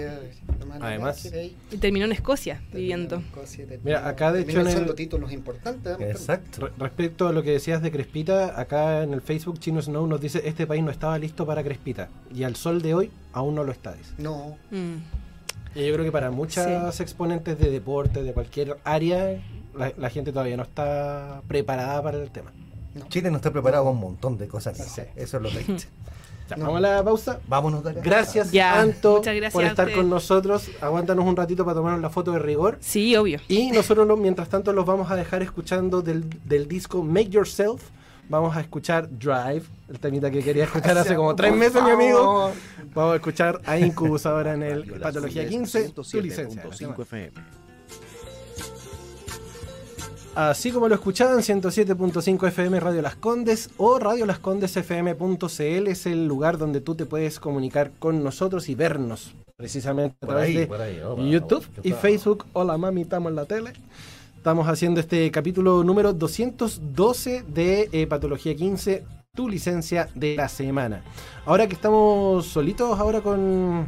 Además. 0.79 1.31
Y 1.71 1.77
terminó 1.77 2.05
en 2.05 2.11
Escocia 2.11 2.55
Terminó 2.71 2.77
viviendo. 2.79 3.15
en 3.15 3.21
Escocia, 3.25 3.65
terminó- 3.65 3.83
Mira, 3.83 4.07
acá, 4.07 4.31
de 4.31 4.41
hecho, 4.41 4.61
en 4.61 4.67
el- 4.67 4.95
títulos 4.95 5.31
importantes. 5.31 5.99
Exacto. 5.99 6.67
Re- 6.67 6.73
respecto 6.77 7.27
a 7.27 7.31
lo 7.33 7.41
que 7.43 7.51
decías 7.51 7.81
de 7.81 7.91
Crespita, 7.91 8.59
acá 8.59 9.03
en 9.03 9.13
el 9.13 9.21
Facebook 9.21 9.59
Chino 9.59 9.81
Snow 9.81 10.05
nos 10.07 10.21
dice 10.21 10.41
este 10.45 10.67
país 10.67 10.83
no 10.83 10.91
estaba 10.91 11.17
listo 11.17 11.45
para 11.45 11.63
Crespita 11.63 12.09
y 12.33 12.43
al 12.43 12.55
sol 12.55 12.81
de 12.81 12.93
hoy 12.93 13.11
aún 13.33 13.55
no 13.55 13.63
lo 13.63 13.71
está. 13.71 13.93
dice. 13.93 14.11
No, 14.17 14.57
Mm. 14.71 14.97
Y 15.75 15.87
yo 15.87 15.93
creo 15.93 16.05
que 16.05 16.11
para 16.11 16.29
muchas 16.29 16.99
exponentes 16.99 17.57
de 17.57 17.71
deporte, 17.71 18.21
de 18.21 18.31
cualquier 18.33 18.77
área, 18.83 19.41
la, 19.75 19.91
la 19.97 20.09
gente 20.11 20.31
todavía 20.31 20.55
no 20.55 20.61
está 20.63 21.41
preparada 21.47 22.01
para 22.03 22.21
el 22.21 22.29
tema. 22.29 22.53
Chile 23.09 23.31
no 23.31 23.37
está 23.37 23.49
preparado 23.51 23.85
con 23.85 23.93
un 23.95 23.99
montón 23.99 24.37
de 24.37 24.47
cosas. 24.47 24.77
Sí. 24.77 25.01
Eso 25.15 25.37
es 25.37 25.43
lo 25.43 25.49
triste. 25.49 25.85
Vamos 26.57 26.77
a 26.77 26.79
la 26.79 27.03
pausa. 27.03 27.39
Vámonos. 27.47 27.83
Gracias, 28.03 28.51
Ya, 28.51 28.79
Anto, 28.79 29.17
muchas 29.17 29.35
gracias 29.35 29.53
por 29.53 29.63
estar 29.63 29.91
con 29.93 30.09
nosotros. 30.09 30.69
Aguántanos 30.81 31.25
un 31.25 31.35
ratito 31.35 31.63
para 31.65 31.75
tomarnos 31.75 32.01
la 32.01 32.09
foto 32.09 32.31
de 32.31 32.39
rigor. 32.39 32.77
Sí, 32.79 33.15
obvio. 33.15 33.39
Y 33.47 33.71
nosotros, 33.71 34.07
lo- 34.07 34.17
mientras 34.17 34.49
tanto, 34.49 34.73
los 34.73 34.85
vamos 34.85 35.09
a 35.11 35.15
dejar 35.15 35.41
escuchando 35.43 36.01
del, 36.01 36.25
del 36.45 36.67
disco 36.67 37.03
Make 37.03 37.29
Yourself. 37.29 37.81
Vamos 38.29 38.55
a 38.55 38.61
escuchar 38.61 39.09
Drive, 39.09 39.63
el 39.89 39.99
temita 39.99 40.31
que 40.31 40.41
quería 40.41 40.63
escuchar 40.63 40.97
hace 40.97 41.13
como 41.15 41.35
tres 41.35 41.53
meses, 41.53 41.83
mi 41.83 41.89
amigo. 41.91 42.51
Vamos 42.95 43.13
a 43.13 43.15
escuchar 43.15 43.59
a 43.65 43.77
Incubus 43.77 44.25
ahora 44.25 44.53
en 44.53 44.63
el 44.63 44.85
Patología 44.99 45.43
Condes 45.43 45.71
15, 45.73 45.89
tu 45.89 46.01
licencia. 46.21 46.63
107.5 46.63 47.01
FM. 47.01 47.31
Así 50.35 50.71
como 50.71 50.87
lo 50.89 50.95
escuchaban, 50.95 51.39
107.5 51.39 52.47
FM 52.47 52.79
Radio 52.79 53.03
Las 53.03 53.15
Condes 53.15 53.69
o 53.77 53.99
radiolascondesfm.cl 53.99 55.87
es 55.87 56.05
el 56.07 56.25
lugar 56.25 56.57
donde 56.57 56.81
tú 56.81 56.95
te 56.95 57.05
puedes 57.05 57.39
comunicar 57.39 57.91
con 57.99 58.23
nosotros 58.23 58.67
y 58.67 58.73
vernos 58.73 59.35
precisamente 59.55 60.17
a 60.21 60.27
través 60.27 60.47
ahí, 60.47 60.65
de 60.65 60.83
ahí. 60.83 60.99
YouTube 61.29 61.63
y. 61.83 61.91
Facebook. 61.91 62.45
Hola 62.53 62.79
mami, 62.79 63.01
estamos 63.01 63.29
en 63.29 63.35
la 63.35 63.45
tele. 63.45 63.73
Estamos 64.35 64.67
haciendo 64.67 64.99
este 64.99 65.29
capítulo 65.29 65.83
número 65.83 66.13
212 66.13 67.43
de 67.47 67.89
eh, 67.91 68.07
Patología 68.07 68.55
15, 68.55 69.05
tu 69.35 69.47
licencia 69.47 70.09
de 70.15 70.35
la 70.35 70.49
semana. 70.49 71.03
Ahora 71.45 71.67
que 71.67 71.75
estamos 71.75 72.47
solitos 72.47 72.99
ahora 72.99 73.21
con 73.21 73.87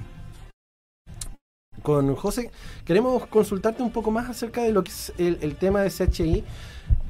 con 1.86 2.16
José, 2.16 2.50
queremos 2.84 3.28
consultarte 3.28 3.84
un 3.84 3.92
poco 3.92 4.10
más 4.10 4.28
acerca 4.28 4.64
de 4.64 4.72
lo 4.72 4.84
que 4.84 4.90
es 4.92 5.14
el, 5.20 5.56
tema 5.56 5.82
de 5.84 5.92
CHI 5.92 6.44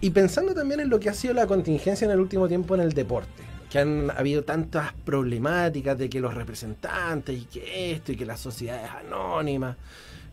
y 0.02 0.10
pensando 0.10 0.54
también 0.54 0.82
en 0.82 0.90
lo 0.90 1.00
que 1.00 1.10
ha 1.10 1.14
sido 1.14 1.34
la 1.34 1.48
contingencia 1.48 2.04
en 2.04 2.12
el 2.12 2.20
último 2.20 2.48
tiempo 2.50 2.76
en 2.76 2.82
el 2.82 2.92
deporte. 2.92 3.42
Que 3.72 3.80
han 3.80 4.12
habido 4.12 4.44
tantas 4.44 4.92
problemáticas 5.06 5.98
de 5.98 6.10
que 6.10 6.20
los 6.20 6.34
representantes 6.34 7.42
y 7.42 7.46
que 7.46 7.92
esto 7.94 8.12
y 8.12 8.18
que 8.18 8.26
las 8.26 8.42
sociedades 8.42 8.92
anónimas. 8.92 9.78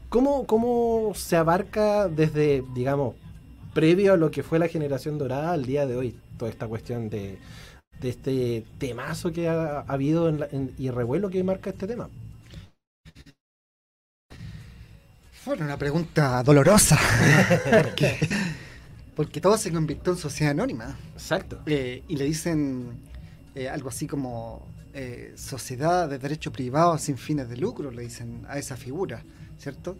¿Cómo, 0.08 0.44
cómo 0.44 1.12
se 1.14 1.36
abarca 1.36 2.08
desde, 2.08 2.64
digamos, 2.74 3.14
previo 3.72 4.12
a 4.12 4.16
lo 4.16 4.30
que 4.32 4.42
fue 4.42 4.58
la 4.58 4.66
generación 4.68 5.18
dorada 5.18 5.52
al 5.52 5.64
día 5.64 5.86
de 5.86 5.96
hoy 5.96 6.16
toda 6.36 6.50
esta 6.50 6.66
cuestión 6.66 7.08
de, 7.08 7.38
de 8.00 8.08
este 8.08 8.64
temazo 8.78 9.32
que 9.32 9.48
ha, 9.48 9.78
ha 9.78 9.84
habido 9.86 10.28
en 10.28 10.40
la- 10.40 10.48
en- 10.50 10.72
y 10.78 10.90
revuelo 10.90 11.30
que 11.30 11.44
marca 11.44 11.70
este 11.70 11.86
tema? 11.86 12.10
Bueno, 15.44 15.64
una 15.64 15.76
pregunta 15.76 16.40
dolorosa. 16.44 16.96
porque, 17.82 18.16
porque 19.16 19.40
todo 19.40 19.58
se 19.58 19.72
convirtió 19.72 20.12
en 20.12 20.18
sociedad 20.18 20.52
anónima. 20.52 20.96
Exacto. 21.14 21.60
Eh, 21.66 22.04
y 22.06 22.16
le 22.16 22.24
dicen 22.26 22.92
eh, 23.56 23.68
algo 23.68 23.88
así 23.88 24.06
como 24.06 24.64
eh, 24.94 25.32
sociedad 25.36 26.08
de 26.08 26.18
derecho 26.20 26.52
privado 26.52 26.96
sin 26.96 27.18
fines 27.18 27.48
de 27.48 27.56
lucro, 27.56 27.90
le 27.90 28.02
dicen 28.02 28.46
a 28.48 28.56
esa 28.58 28.76
figura, 28.76 29.24
¿cierto? 29.58 29.96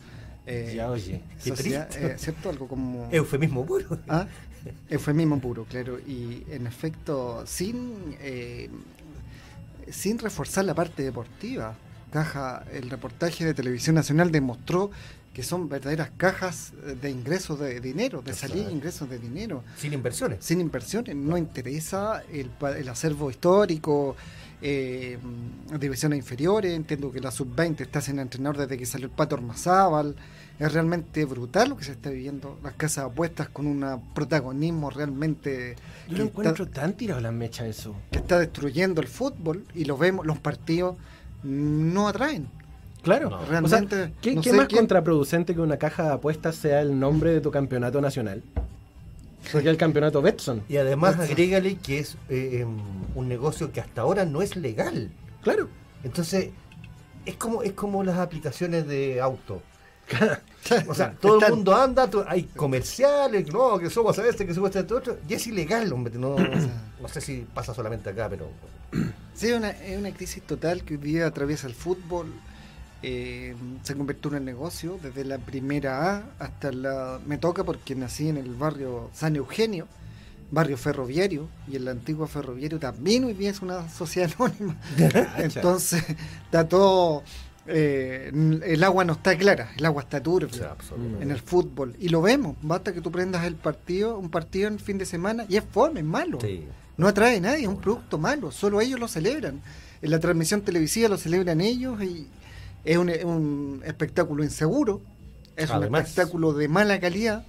Ya, 0.46 0.90
oye. 0.90 1.22
Qué 1.42 1.50
sociedad, 1.50 1.88
¿Cierto? 2.16 2.50
Algo 2.50 2.68
como... 2.68 3.08
Eufemismo 3.10 3.64
puro. 3.64 3.98
¿Ah? 4.08 4.26
Eufemismo 4.90 5.40
puro, 5.40 5.64
claro. 5.64 5.98
Y 6.00 6.44
en 6.50 6.66
efecto, 6.66 7.44
sin, 7.46 8.16
sin 9.88 10.18
reforzar 10.18 10.64
la 10.64 10.74
parte 10.74 11.02
deportiva. 11.04 11.74
Caja, 12.12 12.64
el 12.72 12.90
reportaje 12.90 13.44
de 13.44 13.54
Televisión 13.54 13.94
Nacional 13.94 14.30
demostró 14.32 14.90
que 15.32 15.42
son 15.42 15.68
verdaderas 15.68 16.10
cajas 16.16 16.72
eh, 16.86 16.96
de 17.00 17.10
ingresos 17.10 17.58
de 17.58 17.80
dinero, 17.80 18.20
de 18.22 18.34
salida 18.34 18.54
de 18.56 18.60
Exacto. 18.60 18.76
ingresos 18.76 19.10
de 19.10 19.18
dinero. 19.18 19.64
Sin 19.76 19.92
inversiones. 19.92 20.44
Sin 20.44 20.60
inversiones, 20.60 21.16
no 21.16 21.36
interesa 21.38 22.22
el, 22.30 22.50
el 22.76 22.88
acervo 22.88 23.30
histórico, 23.30 24.14
eh, 24.60 25.18
divisiones 25.80 26.18
inferiores. 26.18 26.72
Entiendo 26.74 27.10
que 27.10 27.20
la 27.20 27.30
sub-20 27.30 27.80
está 27.80 28.00
sin 28.00 28.18
entrenador 28.18 28.58
desde 28.58 28.76
que 28.76 28.84
salió 28.86 29.06
el 29.06 29.12
Pato 29.12 29.34
Ormazábal. 29.36 30.14
Es 30.58 30.72
realmente 30.72 31.24
brutal 31.24 31.70
lo 31.70 31.76
que 31.76 31.84
se 31.84 31.92
está 31.92 32.10
viviendo. 32.10 32.58
Las 32.62 32.74
casas 32.74 33.06
apuestas 33.06 33.48
con 33.48 33.66
un 33.66 33.84
protagonismo 34.14 34.90
realmente 34.90 35.76
Yo 36.08 36.18
lo 36.18 36.24
está, 36.24 36.28
encuentro 36.30 36.68
tan 36.68 36.92
tirado 36.92 37.18
a 37.18 37.22
las 37.22 37.32
mechas 37.32 37.66
eso. 37.68 37.96
que 38.10 38.18
está 38.18 38.38
destruyendo 38.38 39.00
el 39.00 39.08
fútbol 39.08 39.64
y 39.74 39.86
lo 39.86 39.96
vemos, 39.96 40.26
los 40.26 40.38
partidos 40.38 40.96
no 41.42 42.06
atraen. 42.06 42.48
Claro. 43.02 43.30
No. 43.30 43.44
Realmente, 43.44 43.76
O 43.76 43.98
sea, 43.98 44.10
¿qué, 44.20 44.34
no 44.34 44.42
qué 44.42 44.50
sé 44.50 44.56
más 44.56 44.66
quién- 44.68 44.78
contraproducente 44.80 45.54
que 45.54 45.60
una 45.60 45.76
caja 45.76 46.04
de 46.04 46.12
apuestas 46.12 46.54
sea 46.56 46.80
el 46.80 46.98
nombre 46.98 47.30
de 47.32 47.40
tu 47.40 47.50
campeonato 47.50 48.00
nacional? 48.00 48.42
Porque 49.50 49.68
el 49.68 49.76
campeonato 49.76 50.22
Betson. 50.22 50.62
Y 50.68 50.76
además 50.76 51.18
agrégale 51.18 51.76
que 51.76 51.98
es 51.98 52.16
eh, 52.28 52.60
em, 52.60 52.78
un 53.16 53.28
negocio 53.28 53.72
que 53.72 53.80
hasta 53.80 54.02
ahora 54.02 54.24
no 54.24 54.40
es 54.40 54.54
legal. 54.56 55.10
Claro. 55.42 55.68
Entonces, 56.04 56.50
es 57.26 57.34
como, 57.36 57.62
es 57.64 57.72
como 57.72 58.04
las 58.04 58.18
aplicaciones 58.18 58.86
de 58.86 59.20
auto. 59.20 59.62
O 60.88 60.94
sea, 60.94 61.12
todo 61.20 61.44
el 61.44 61.52
mundo 61.54 61.74
anda, 61.74 62.08
hay 62.28 62.44
comerciales, 62.44 63.52
no, 63.52 63.80
que 63.80 63.90
somos 63.90 64.16
a 64.20 64.28
este, 64.28 64.46
que 64.46 64.54
somos 64.54 64.74
a 64.76 64.78
este 64.78 64.94
otro, 64.94 65.18
y 65.28 65.34
es 65.34 65.44
ilegal, 65.48 65.92
hombre. 65.92 66.14
No, 66.16 66.36
no 67.02 67.08
sé 67.08 67.20
si 67.20 67.44
pasa 67.52 67.74
solamente 67.74 68.10
acá, 68.10 68.28
pero. 68.30 68.48
Sí, 69.34 69.48
es 69.48 69.56
una, 69.56 69.70
es 69.70 69.98
una 69.98 70.12
crisis 70.14 70.40
total 70.44 70.84
que 70.84 70.94
hoy 70.94 71.00
día 71.00 71.26
atraviesa 71.26 71.66
el 71.66 71.74
fútbol. 71.74 72.32
Eh, 73.02 73.54
se 73.82 73.94
convirtió 73.96 74.30
en 74.30 74.38
un 74.38 74.44
negocio 74.44 74.98
desde 75.02 75.24
la 75.24 75.38
primera 75.38 76.16
A 76.16 76.24
hasta 76.38 76.70
la... 76.72 77.20
Me 77.26 77.38
toca 77.38 77.64
porque 77.64 77.94
nací 77.94 78.28
en 78.28 78.36
el 78.36 78.54
barrio 78.54 79.10
San 79.12 79.36
Eugenio, 79.36 79.88
barrio 80.50 80.76
ferroviario, 80.76 81.48
y 81.66 81.76
el 81.76 81.88
antiguo 81.88 82.26
ferroviario 82.26 82.78
también 82.78 83.24
hoy 83.24 83.34
día 83.34 83.50
es 83.50 83.62
una 83.62 83.88
sociedad 83.88 84.30
anónima. 84.38 84.76
Entonces, 85.38 86.04
está 86.44 86.68
todo... 86.68 87.22
eh, 87.66 88.30
el 88.64 88.84
agua 88.84 89.04
no 89.04 89.14
está 89.14 89.36
clara, 89.36 89.70
el 89.76 89.84
agua 89.86 90.02
está 90.02 90.22
turbia 90.22 90.76
en 91.20 91.30
el 91.30 91.40
fútbol. 91.40 91.94
Y 91.98 92.08
lo 92.08 92.20
vemos, 92.22 92.56
basta 92.62 92.92
que 92.92 93.00
tú 93.00 93.10
prendas 93.10 93.44
el 93.44 93.54
partido, 93.54 94.18
un 94.18 94.30
partido 94.30 94.68
en 94.68 94.78
fin 94.78 94.98
de 94.98 95.06
semana, 95.06 95.46
y 95.48 95.56
es 95.56 95.64
fome, 95.64 96.00
es 96.00 96.06
malo. 96.06 96.38
Sí. 96.40 96.64
No 96.96 97.08
atrae 97.08 97.38
a 97.38 97.40
nadie, 97.40 97.62
es 97.62 97.68
un 97.68 97.80
producto 97.80 98.18
malo, 98.18 98.50
solo 98.52 98.80
ellos 98.80 99.00
lo 99.00 99.08
celebran. 99.08 99.60
En 100.02 100.10
la 100.10 100.20
transmisión 100.20 100.62
televisiva 100.62 101.08
lo 101.08 101.16
celebran 101.16 101.60
ellos 101.60 102.02
y 102.02 102.26
es 102.84 102.96
un, 102.98 103.08
es 103.08 103.24
un 103.24 103.82
espectáculo 103.84 104.42
inseguro, 104.44 105.00
es 105.56 105.70
un 105.70 105.84
espectáculo 105.84 106.52
de 106.52 106.68
mala 106.68 106.98
calidad 107.00 107.44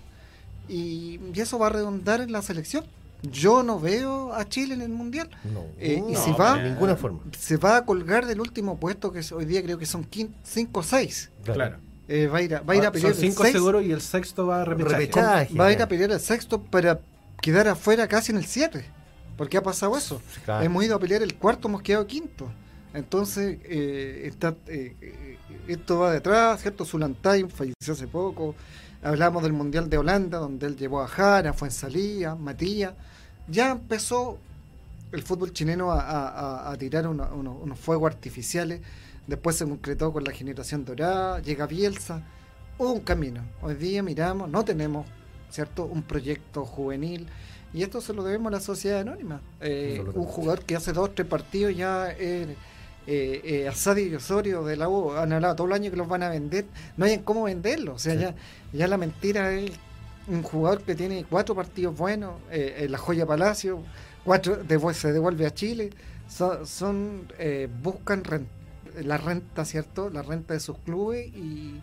y, 0.70 1.20
y 1.34 1.40
eso 1.40 1.60
va 1.60 1.68
a 1.68 1.70
redundar 1.72 2.22
en 2.22 2.32
la 2.32 2.42
selección. 2.42 2.86
Yo 3.24 3.64
no 3.64 3.80
veo 3.80 4.34
a 4.34 4.48
Chile 4.50 4.74
en 4.74 4.82
el 4.82 4.90
Mundial. 4.90 5.30
No, 5.46 5.62
Eh, 5.80 6.04
y 6.10 6.12
no, 6.14 6.20
si 6.22 6.32
va- 6.34 6.58
de 6.58 6.72
ninguna 6.72 6.96
forma. 6.98 7.20
Se 7.40 7.56
va 7.56 7.78
a 7.78 7.86
colgar 7.86 8.26
del 8.26 8.42
último 8.42 8.78
puesto 8.78 9.14
que 9.14 9.20
es- 9.20 9.32
hoy 9.32 9.46
día 9.46 9.64
creo 9.64 9.78
que 9.78 9.86
son 9.86 10.06
5 10.44 10.80
o 10.80 10.84
6. 10.84 11.30
Claro. 11.46 11.78
va 12.10 12.38
a 12.38 12.42
ir 12.42 12.56
a, 12.56 12.60
va 12.62 12.74
a, 12.74 12.76
ir 12.76 12.84
a 12.84 12.90
Ah, 12.90 12.92
pelear 12.92 13.14
Son 13.14 13.24
el 13.24 13.30
cinco 13.32 13.44
seis- 13.44 13.54
seguros 13.54 13.84
y 13.86 13.92
el 13.94 14.02
sexto 14.02 14.46
va 14.48 14.62
a 14.62 14.66
repechaje. 14.66 14.94
Repechaje. 14.98 15.54
va 15.58 15.68
a 15.68 15.72
ir 15.72 15.82
a 15.82 15.88
pelear 15.88 16.12
el 16.12 16.20
sexto 16.20 16.62
para 16.62 17.00
quedar 17.42 17.68
afuera 17.70 18.08
casi 18.10 18.34
en 18.34 18.40
el 18.40 18.46
cierre. 18.46 18.86
Porque 19.38 19.56
ha 19.58 19.64
pasado 19.64 19.98
eso. 19.98 20.22
Claro. 20.44 20.66
Hemos 20.66 20.84
ido 20.84 20.96
a 20.98 21.00
pelear 21.00 21.24
el 21.24 21.34
cuarto, 21.36 21.70
hemos 21.70 21.82
quedado 21.82 22.06
quinto. 22.06 22.52
Entonces, 22.94 23.58
eh, 23.64 24.24
está, 24.26 24.56
eh, 24.68 24.96
eh, 25.02 25.38
esto 25.68 26.00
va 26.00 26.12
detrás, 26.12 26.62
¿cierto? 26.62 26.86
Zulantay 26.86 27.44
falleció 27.50 27.94
hace 27.94 28.08
poco. 28.08 28.56
Hablamos 29.02 29.44
del 29.44 29.54
Mundial 29.54 29.89
de 29.89 29.98
Holanda, 29.98 30.38
donde 30.38 30.68
él 30.68 30.78
llevó 30.78 31.02
a 31.02 31.08
Jara, 31.08 31.54
fue 31.54 31.68
en 31.70 31.72
Salía, 31.74 32.36
Matías. 32.36 32.94
Ya 33.48 33.72
empezó 33.72 34.38
el 35.12 35.22
fútbol 35.24 35.52
chileno 35.54 35.91
a, 35.91 36.00
a- 36.02 36.28
a- 36.30 36.72
a 36.72 36.78
tirar 36.78 37.08
uno- 37.08 37.30
uno- 37.36 37.58
unos 37.62 37.80
fuegos 37.80 38.12
artificiales. 38.14 38.82
Después 39.28 39.56
se 39.56 39.66
concretó 39.66 40.12
con 40.14 40.24
la 40.24 40.32
generación 40.32 40.86
dorada, 40.86 41.39
llega 41.39 41.66
Bielsa. 41.66 42.22
Hubo 42.78 42.94
un 42.94 43.02
camino. 43.02 43.41
Hoy 43.62 43.76
día 43.76 44.04
miramos, 44.04 44.50
no 44.50 44.64
tenemos, 44.66 45.06
¿cierto? 45.50 45.86
Un 45.86 46.04
proyecto 46.04 46.66
juvenil. 46.66 47.28
Y 47.74 47.82
esto 47.84 48.02
se 48.02 48.14
lo 48.14 48.24
debemos 48.24 48.48
a 48.54 48.58
la 48.58 48.60
sociedad 48.62 49.02
anónima. 49.02 49.41
Eh, 49.60 50.04
un 50.14 50.26
jugador 50.26 50.64
que 50.64 50.76
hace 50.76 50.94
dos, 50.94 51.14
tres 51.16 51.28
partidos 51.28 51.76
ya 51.76 52.12
es 52.12 52.48
eh, 53.08 53.41
eh, 53.43 53.68
Asadi 53.68 54.04
y 54.04 54.16
Osorio 54.16 54.64
de 54.64 54.76
la 54.76 54.88
U 54.89 55.12
han 55.12 55.34
hablado 55.34 55.56
todo 55.56 55.68
el 55.68 55.74
año 55.74 55.91
que 55.91 55.97
los 55.97 56.08
van 56.08 56.24
a 56.24 56.30
vender. 56.30 56.66
No 56.97 57.06
hay 57.06 57.14
en 57.14 57.24
cómo 57.24 57.43
venderlo. 57.43 57.93
O 57.95 57.99
sea, 57.99 58.14
Sí. 58.14 58.20
ya, 58.22 58.36
ya 58.72 58.88
la 58.88 58.97
mentira 58.97 59.51
es 59.54 59.72
un 60.28 60.41
jugador 60.43 60.82
que 60.84 60.95
tiene 60.95 61.26
cuatro 61.30 61.54
partidos 61.56 61.97
buenos, 61.97 62.36
eh, 62.51 62.88
la 62.89 62.97
joya 62.97 63.26
Palacio, 63.26 63.82
cuatro 64.24 64.58
después 64.58 64.95
se 64.97 65.12
devuelve 65.12 65.45
a 65.45 65.54
Chile. 65.54 65.89
Son, 66.30 66.66
son, 66.66 67.28
eh, 67.38 67.68
buscan 67.84 68.24
la 69.04 69.18
renta, 69.18 69.66
¿cierto? 69.66 70.10
La 70.10 70.22
renta 70.22 70.54
de 70.54 70.60
sus 70.60 70.78
clubes 70.80 71.28
y, 71.28 71.82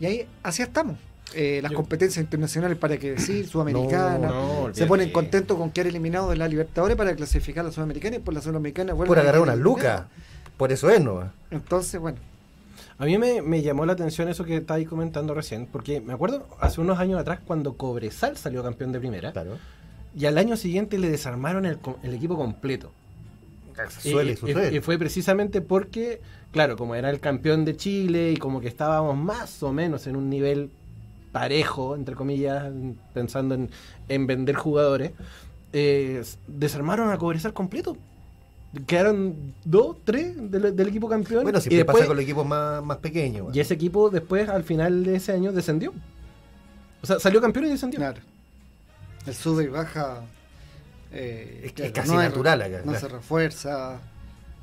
y 0.00 0.06
ahí 0.06 0.26
así 0.42 0.62
estamos. 0.62 0.96
Eh, 1.34 1.60
las 1.62 1.72
Yo- 1.72 1.76
competencias 1.76 2.22
internacionales, 2.22 2.78
para 2.78 2.96
qué 2.98 3.12
decir, 3.12 3.46
Sudamericana. 3.48 4.28
No, 4.28 4.32
se 4.32 4.62
olvídate. 4.62 4.86
ponen 4.86 5.10
contentos 5.12 5.56
con 5.58 5.70
quedar 5.70 5.88
eliminados 5.88 6.30
de 6.30 6.36
la 6.36 6.46
Libertadores 6.48 6.96
para 6.96 7.14
clasificar 7.16 7.62
a 7.64 7.68
la 7.68 7.72
Sudamericana 7.72 8.16
y 8.16 8.18
por 8.20 8.34
la 8.34 8.40
Sudamericana 8.40 8.92
vuelven 8.92 9.08
Por 9.08 9.18
agarrar 9.18 9.56
lucas. 9.58 9.84
eliminados. 9.84 10.10
Por 10.56 10.72
eso 10.72 10.88
es, 10.90 11.00
¿no? 11.00 11.30
Entonces, 11.50 12.00
bueno, 12.00 12.18
A 12.98 13.06
mí 13.06 13.18
me, 13.18 13.42
me 13.42 13.60
llamó 13.62 13.84
la 13.86 13.92
atención 13.94 14.28
eso 14.28 14.44
que 14.44 14.56
estáis 14.58 14.88
comentando 14.88 15.34
recién, 15.34 15.66
porque 15.66 16.00
me 16.00 16.12
acuerdo 16.12 16.46
hace 16.60 16.80
unos 16.80 16.98
años 17.00 17.18
atrás 17.20 17.40
cuando 17.44 17.76
Cobresal 17.76 18.36
salió 18.36 18.62
campeón 18.62 18.92
de 18.92 19.00
primera, 19.00 19.32
Claro. 19.32 19.58
y 20.16 20.26
al 20.26 20.38
año 20.38 20.56
siguiente 20.56 20.96
le 20.98 21.10
desarmaron 21.10 21.66
el, 21.66 21.78
equipo 22.14 22.36
completo. 22.36 22.92
Suele 24.00 24.32
y, 24.32 24.36
suceder. 24.36 24.72
y- 24.72 24.76
y 24.76 24.80
fue 24.80 24.96
precisamente 24.98 25.60
porque, 25.60 26.20
claro, 26.52 26.76
como 26.76 26.94
era 26.94 27.10
el 27.10 27.18
campeón 27.18 27.64
de 27.64 27.76
Chile 27.76 28.30
y 28.30 28.36
como 28.36 28.60
que 28.60 28.68
estábamos 28.68 29.16
más 29.16 29.60
o 29.64 29.72
menos 29.72 30.06
en 30.06 30.14
un 30.14 30.30
nivel 30.30 30.70
parejo, 31.32 31.96
entre 31.96 32.14
comillas, 32.14 32.72
pensando 33.12 33.56
en, 33.56 33.70
en 34.08 34.26
vender 34.28 34.54
jugadores, 34.54 35.10
eh, 35.72 36.22
desarmaron 36.46 37.10
a 37.10 37.18
Cobresal 37.18 37.52
completo. 37.52 37.96
Quedaron 38.86 39.54
dos, 39.64 39.96
tres 40.04 40.34
del, 40.50 40.74
del 40.74 40.88
equipo 40.88 41.08
campeón. 41.08 41.42
Bueno, 41.44 41.58
y 41.58 41.62
siempre 41.62 41.78
después- 41.78 41.96
pasa 41.96 42.06
con 42.06 42.16
los 42.16 42.22
equipos 42.24 42.46
más, 42.46 42.82
más 42.84 42.98
pequeños. 42.98 43.42
bueno. 43.44 43.56
y 43.56 43.60
ese 43.60 43.74
equipo 43.74 44.10
después, 44.10 44.48
al 44.48 44.64
final 44.64 45.04
de 45.04 45.16
ese 45.16 45.32
año, 45.32 45.52
descendió. 45.52 45.92
O 47.02 47.06
sea, 47.06 47.18
salió 47.20 47.40
campeón 47.40 47.66
y 47.66 47.70
descendió. 47.70 47.98
claro. 47.98 48.20
El 49.26 49.34
sube 49.34 49.64
y 49.64 49.68
baja. 49.68 50.22
eh, 51.12 51.72
Es 51.76 51.92
casi 51.92 52.12
natural 52.12 52.60
acá, 52.62 52.78
No 52.78 52.92
claro. 52.92 53.00
se 53.00 53.08
refuerza. 53.08 54.00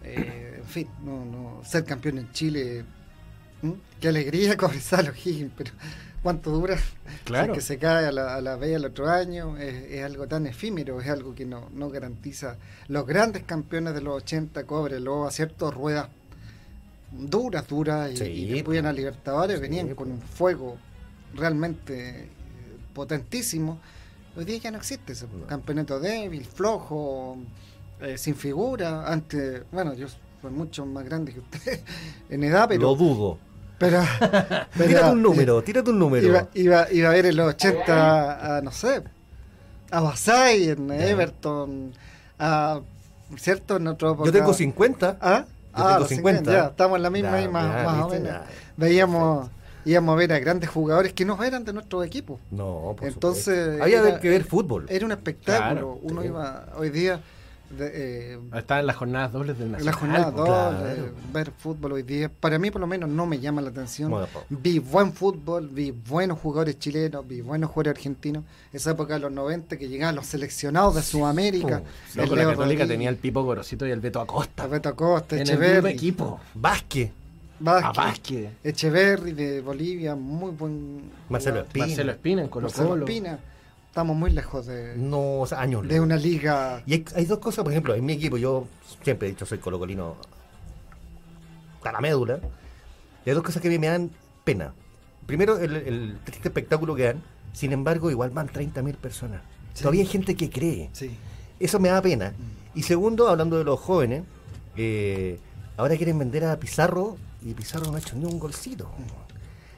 eh, 0.04 0.56
en 0.60 0.66
fin, 0.68 0.88
no, 1.04 1.26
no, 1.26 1.62
ser 1.64 1.84
campeón 1.86 2.18
en 2.20 2.32
Chile. 2.32 2.84
Qué 4.00 4.08
alegría 4.08 4.58
Cobresal 4.58 5.10
O'Higgins, 5.10 5.52
pero 5.56 5.72
¿cuánto 6.24 6.52
dura? 6.52 6.78
Claro. 7.24 7.54
que 7.54 7.62
se 7.62 7.78
cae 7.78 8.06
a 8.06 8.12
la, 8.12 8.36
a 8.36 8.42
la 8.42 8.56
vez 8.56 8.76
el 8.76 8.86
otro 8.86 9.10
año 9.10 9.58
es, 9.58 9.74
es 9.92 10.04
algo 10.04 10.28
tan 10.28 10.48
efímero, 10.48 11.00
es 11.02 11.10
algo 11.10 11.36
que 11.36 11.46
no, 11.46 11.70
no 11.74 11.90
garantiza. 11.90 12.58
Los 12.88 13.06
grandes 13.06 13.44
campeones 13.44 13.94
de 13.94 14.02
los 14.02 14.16
80, 14.24 14.64
Cobreloa, 14.66 15.32
ciertas 15.32 15.74
ruedas 15.74 16.10
duras, 17.12 17.68
duras, 17.68 18.12
y, 18.12 18.18
Sí, 18.18 18.24
y 18.24 18.46
después 18.54 18.84
a 18.84 18.94
Libertadores, 18.94 19.58
Sí, 19.58 19.62
venían 19.62 19.94
con 19.96 20.12
un 20.12 20.22
fuego 20.22 20.78
realmente 21.34 22.22
eh, 22.24 22.28
potentísimo. 22.94 23.80
Hoy 24.36 24.46
día 24.46 24.58
ya 24.58 24.72
no 24.72 24.78
existe 24.78 25.14
ese 25.14 25.28
No. 25.28 25.46
campeonato 25.46 26.00
débil, 26.00 26.46
flojo, 26.46 27.38
eh, 28.00 28.18
sin 28.18 28.36
figura. 28.36 29.12
Antes, 29.12 29.64
bueno, 29.72 29.94
yo 29.94 30.08
soy 30.42 30.52
mucho 30.52 30.86
más 30.86 31.04
grande 31.04 31.34
que 31.34 31.40
usted 31.42 31.82
en 32.30 32.44
edad, 32.44 32.68
pero. 32.70 32.82
Lo 32.82 32.96
dudo. 32.96 33.38
Pero, 33.82 34.02
pero- 34.78 34.88
Tírate 34.88 35.12
un 35.12 35.22
número, 35.22 35.62
tírate 35.64 35.90
un 35.90 36.00
número. 36.00 36.26
Iba, 36.26 36.48
iba, 36.54 36.92
iba 36.92 37.10
a 37.10 37.12
ver 37.12 37.26
en 37.26 37.36
los 37.36 37.50
80 37.56 38.58
a, 38.58 38.62
no 38.62 38.72
sé, 38.72 39.02
a 39.92 40.00
Basay, 40.02 40.70
en. 40.70 40.90
Everton, 40.92 41.92
a, 42.40 42.80
¿cierto? 43.38 43.76
En 43.78 43.88
otro 43.88 44.24
Yo 44.26 44.32
tengo 44.32 44.54
50. 44.54 45.18
¿Ah? 45.20 45.46
Yo 45.48 45.54
Ah, 45.74 45.88
tengo 45.88 46.00
los 46.00 46.10
50. 46.10 46.52
Ya, 46.52 46.66
estamos 46.68 46.96
en 46.98 47.04
la 47.04 47.10
misma 47.10 47.32
Ya, 47.32 47.36
ahí, 47.38 47.48
más, 47.50 47.86
más 47.86 48.06
o 48.06 48.10
menos. 48.10 48.38
Veíamos 48.78 49.50
íbamos 49.84 50.14
a 50.14 50.16
ver 50.16 50.32
a 50.34 50.38
grandes 50.40 50.70
jugadores 50.70 51.12
que 51.14 51.26
no 51.26 51.44
eran 51.44 51.66
de 51.66 51.74
nuestro 51.74 52.04
equipo. 52.04 52.40
No, 52.52 52.94
por 52.96 53.08
Entonces, 53.08 53.58
supuesto. 53.58 53.84
había 53.84 54.02
era- 54.08 54.20
que 54.20 54.30
ver 54.30 54.44
fútbol. 54.44 54.86
Era 54.90 55.06
un 55.08 55.12
espectáculo. 55.12 55.72
Claro, 55.72 56.00
Uno 56.04 56.22
sí. 56.22 56.28
iba 56.28 56.66
hoy 56.78 56.90
día 56.92 57.20
de, 57.78 58.34
eh, 58.34 58.40
Está 58.56 58.80
en 58.80 58.88
las 58.88 58.96
jornadas 58.96 59.32
dobles 59.32 59.58
del 59.58 59.68
en 59.68 59.72
Nacional. 59.74 59.94
la 59.94 60.00
jornada 60.00 60.32
po. 60.32 60.38
dos, 60.38 60.48
claro. 60.48 60.88
eh, 60.88 61.12
ver 61.34 61.52
fútbol 61.58 61.92
hoy 61.94 62.04
día. 62.04 62.30
Para 62.30 62.60
mí, 62.60 62.72
por 62.72 62.82
lo 62.82 62.88
menos, 62.88 63.10
no 63.10 63.26
me 63.26 63.40
llama 63.40 63.62
la 63.62 63.70
atención. 63.70 64.10
Bueno. 64.10 64.28
Vi 64.50 64.80
buen 64.80 65.14
fútbol, 65.14 65.68
vi 65.70 65.92
buenos 65.92 66.40
jugadores 66.40 66.78
chilenos, 66.80 67.28
vi 67.28 67.42
buenos 67.42 67.70
jugadores 67.70 67.98
argentinos. 68.00 68.44
Esa 68.74 68.92
época 68.92 69.16
de 69.16 69.20
los 69.22 69.32
90 69.32 69.78
que 69.78 69.88
llegaban 69.88 70.16
los 70.16 70.26
seleccionados 70.28 70.96
de 70.96 71.02
Sudamérica. 71.02 71.82
No, 72.16 72.24
el 72.24 72.30
con 72.30 72.38
la 72.38 72.46
Católica 72.46 72.88
tenía 72.88 73.10
el 73.10 73.18
Pipo 73.18 73.44
Gorosito 73.44 73.86
y 73.88 73.92
el 73.92 74.00
Beto 74.00 74.20
Acosta. 74.22 74.64
Alberto 74.64 74.90
Acosta, 74.90 75.36
en 75.36 75.42
el 75.42 75.48
mismo 75.48 75.64
Echeverri, 75.64 75.94
equipo. 75.94 76.40
Vázquez, 76.54 77.12
Vázquez, 77.60 77.96
Vázquez. 77.96 78.50
Echeverri 78.64 79.34
de 79.34 79.62
Bolivia, 79.62 80.16
muy 80.16 80.52
buen. 80.52 81.02
Marcelo. 81.30 81.62
Espina. 81.62 81.86
Marcelo 81.86 82.12
Espina 82.12 82.42
en 82.42 82.48
Colo 82.48 82.68
Marcelo 82.68 82.90
Colo. 82.90 83.06
Espina. 83.06 83.40
Estamos 83.92 84.16
muy 84.16 84.32
lejos 84.32 84.68
de, 84.68 84.96
no, 84.96 85.42
o 85.42 85.46
sea, 85.46 85.60
años. 85.60 85.86
de 85.86 86.00
una 86.00 86.16
liga. 86.16 86.82
Y 86.86 86.94
hay, 86.94 87.06
hay 87.14 87.26
dos 87.26 87.40
cosas, 87.40 87.62
por 87.62 87.74
ejemplo, 87.74 87.94
en 87.94 88.06
mi 88.06 88.14
equipo, 88.14 88.38
yo 88.38 88.66
siempre 89.04 89.28
he 89.28 89.32
dicho 89.32 89.46
soy 89.46 89.58
colocolino 89.58 90.16
a 91.84 91.92
la 91.92 92.00
médula. 92.00 92.40
Y 93.26 93.30
hay 93.30 93.36
dos 93.36 93.44
cosas 93.44 93.62
que 93.62 93.68
a 93.68 93.72
mí 93.72 93.78
me 93.78 93.88
dan 93.88 94.10
pena. 94.46 94.74
Primero, 95.26 95.58
el, 95.58 95.76
el 95.76 96.20
triste 96.24 96.48
espectáculo 96.48 96.96
que 96.96 97.04
dan. 97.04 97.22
Sin 97.52 97.74
embargo, 97.74 98.10
igual 98.10 98.30
van 98.30 98.48
30.000 98.48 98.96
personas. 98.96 99.42
Sí. 99.74 99.82
Todavía 99.82 100.04
hay 100.04 100.08
gente 100.08 100.36
que 100.36 100.50
cree. 100.50 100.90
Sí. 100.94 101.12
Eso 101.60 101.78
me 101.78 101.90
da 101.90 102.02
pena. 102.02 102.32
Y 102.74 102.84
segundo, 102.84 103.28
hablando 103.28 103.58
de 103.58 103.66
los 103.66 103.78
jóvenes, 103.78 104.24
eh, 104.78 105.38
ahora 105.76 105.98
quieren 105.98 106.18
vender 106.18 106.46
a 106.46 106.58
Pizarro 106.58 107.18
y 107.42 107.54
Pizarro 107.54 107.88
no 107.92 107.98
ha 107.98 108.00
hecho 108.00 108.16
ni 108.16 108.24
un 108.24 108.40
golcito. 108.40 108.90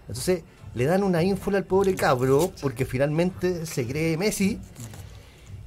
Entonces, 0.08 0.44
le 0.76 0.86
dan 0.86 1.04
una 1.04 1.24
ínfula 1.24 1.58
al 1.60 1.66
pobre 1.66 1.96
cabro 1.96 2.52
porque 2.62 2.86
finalmente 2.86 3.66
se 3.66 3.86
cree 3.86 4.18
Messi. 4.18 4.60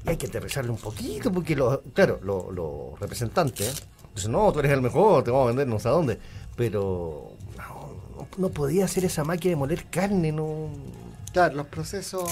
Y 0.04 0.11
hay 0.11 0.16
que 0.16 0.26
aterrizarle 0.26 0.70
un 0.70 0.78
poquito 0.78 1.32
porque, 1.32 1.57
los, 1.57 1.80
claro, 1.92 2.20
los, 2.22 2.98
representantes 3.00 3.86
dicen, 4.14 4.32
no, 4.32 4.52
tú 4.52 4.61
eres 4.61 4.72
el 4.72 4.82
mejor, 4.82 5.24
te 5.24 5.30
vamos 5.30 5.46
a 5.46 5.48
vender 5.48 5.66
no 5.66 5.78
sé 5.78 5.88
a 5.88 5.92
dónde. 5.92 6.18
Pero 6.57 7.32
no 8.38 8.48
podía 8.50 8.84
hacer 8.84 9.04
esa 9.04 9.24
máquina 9.24 9.50
de 9.50 9.57
moler 9.57 9.84
carne, 9.86 10.32
no... 10.32 10.68
Claro, 11.32 11.57
los 11.57 11.66
procesos, 11.66 12.24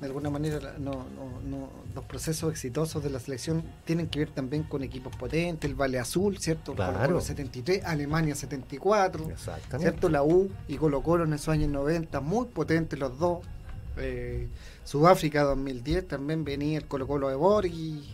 de 0.00 0.06
alguna 0.06 0.28
manera, 0.28 0.74
no, 0.78 0.90
no, 0.92 1.40
no, 1.48 1.70
los 1.94 2.04
procesos 2.04 2.50
exitosos 2.50 3.02
de 3.02 3.10
la 3.10 3.20
selección 3.20 3.62
tienen 3.84 4.08
que 4.08 4.18
ver 4.20 4.30
también 4.30 4.64
con 4.64 4.82
equipos 4.82 5.14
potentes, 5.16 5.68
el 5.70 5.76
Vale 5.76 5.98
Azul, 5.98 6.38
¿cierto? 6.38 6.74
Claro. 6.74 6.94
Colo 6.94 7.06
Colo 7.06 7.20
73, 7.20 7.84
Alemania 7.84 8.34
74, 8.34 9.30
Exactamente. 9.30 9.78
¿cierto? 9.90 10.08
La 10.08 10.22
U 10.22 10.50
y 10.68 10.76
Colo 10.76 11.02
Colo 11.02 11.24
en 11.24 11.32
esos 11.32 11.48
años 11.48 11.70
90, 11.70 12.20
muy 12.20 12.46
potentes 12.46 12.98
los 12.98 13.18
dos. 13.18 13.38
Eh, 13.96 14.48
Sudáfrica 14.82 15.42
2010 15.44 16.08
también 16.08 16.44
venía 16.44 16.78
el 16.78 16.86
Colo 16.86 17.06
Colo 17.06 17.28
de 17.28 17.36
Borghi. 17.36 18.12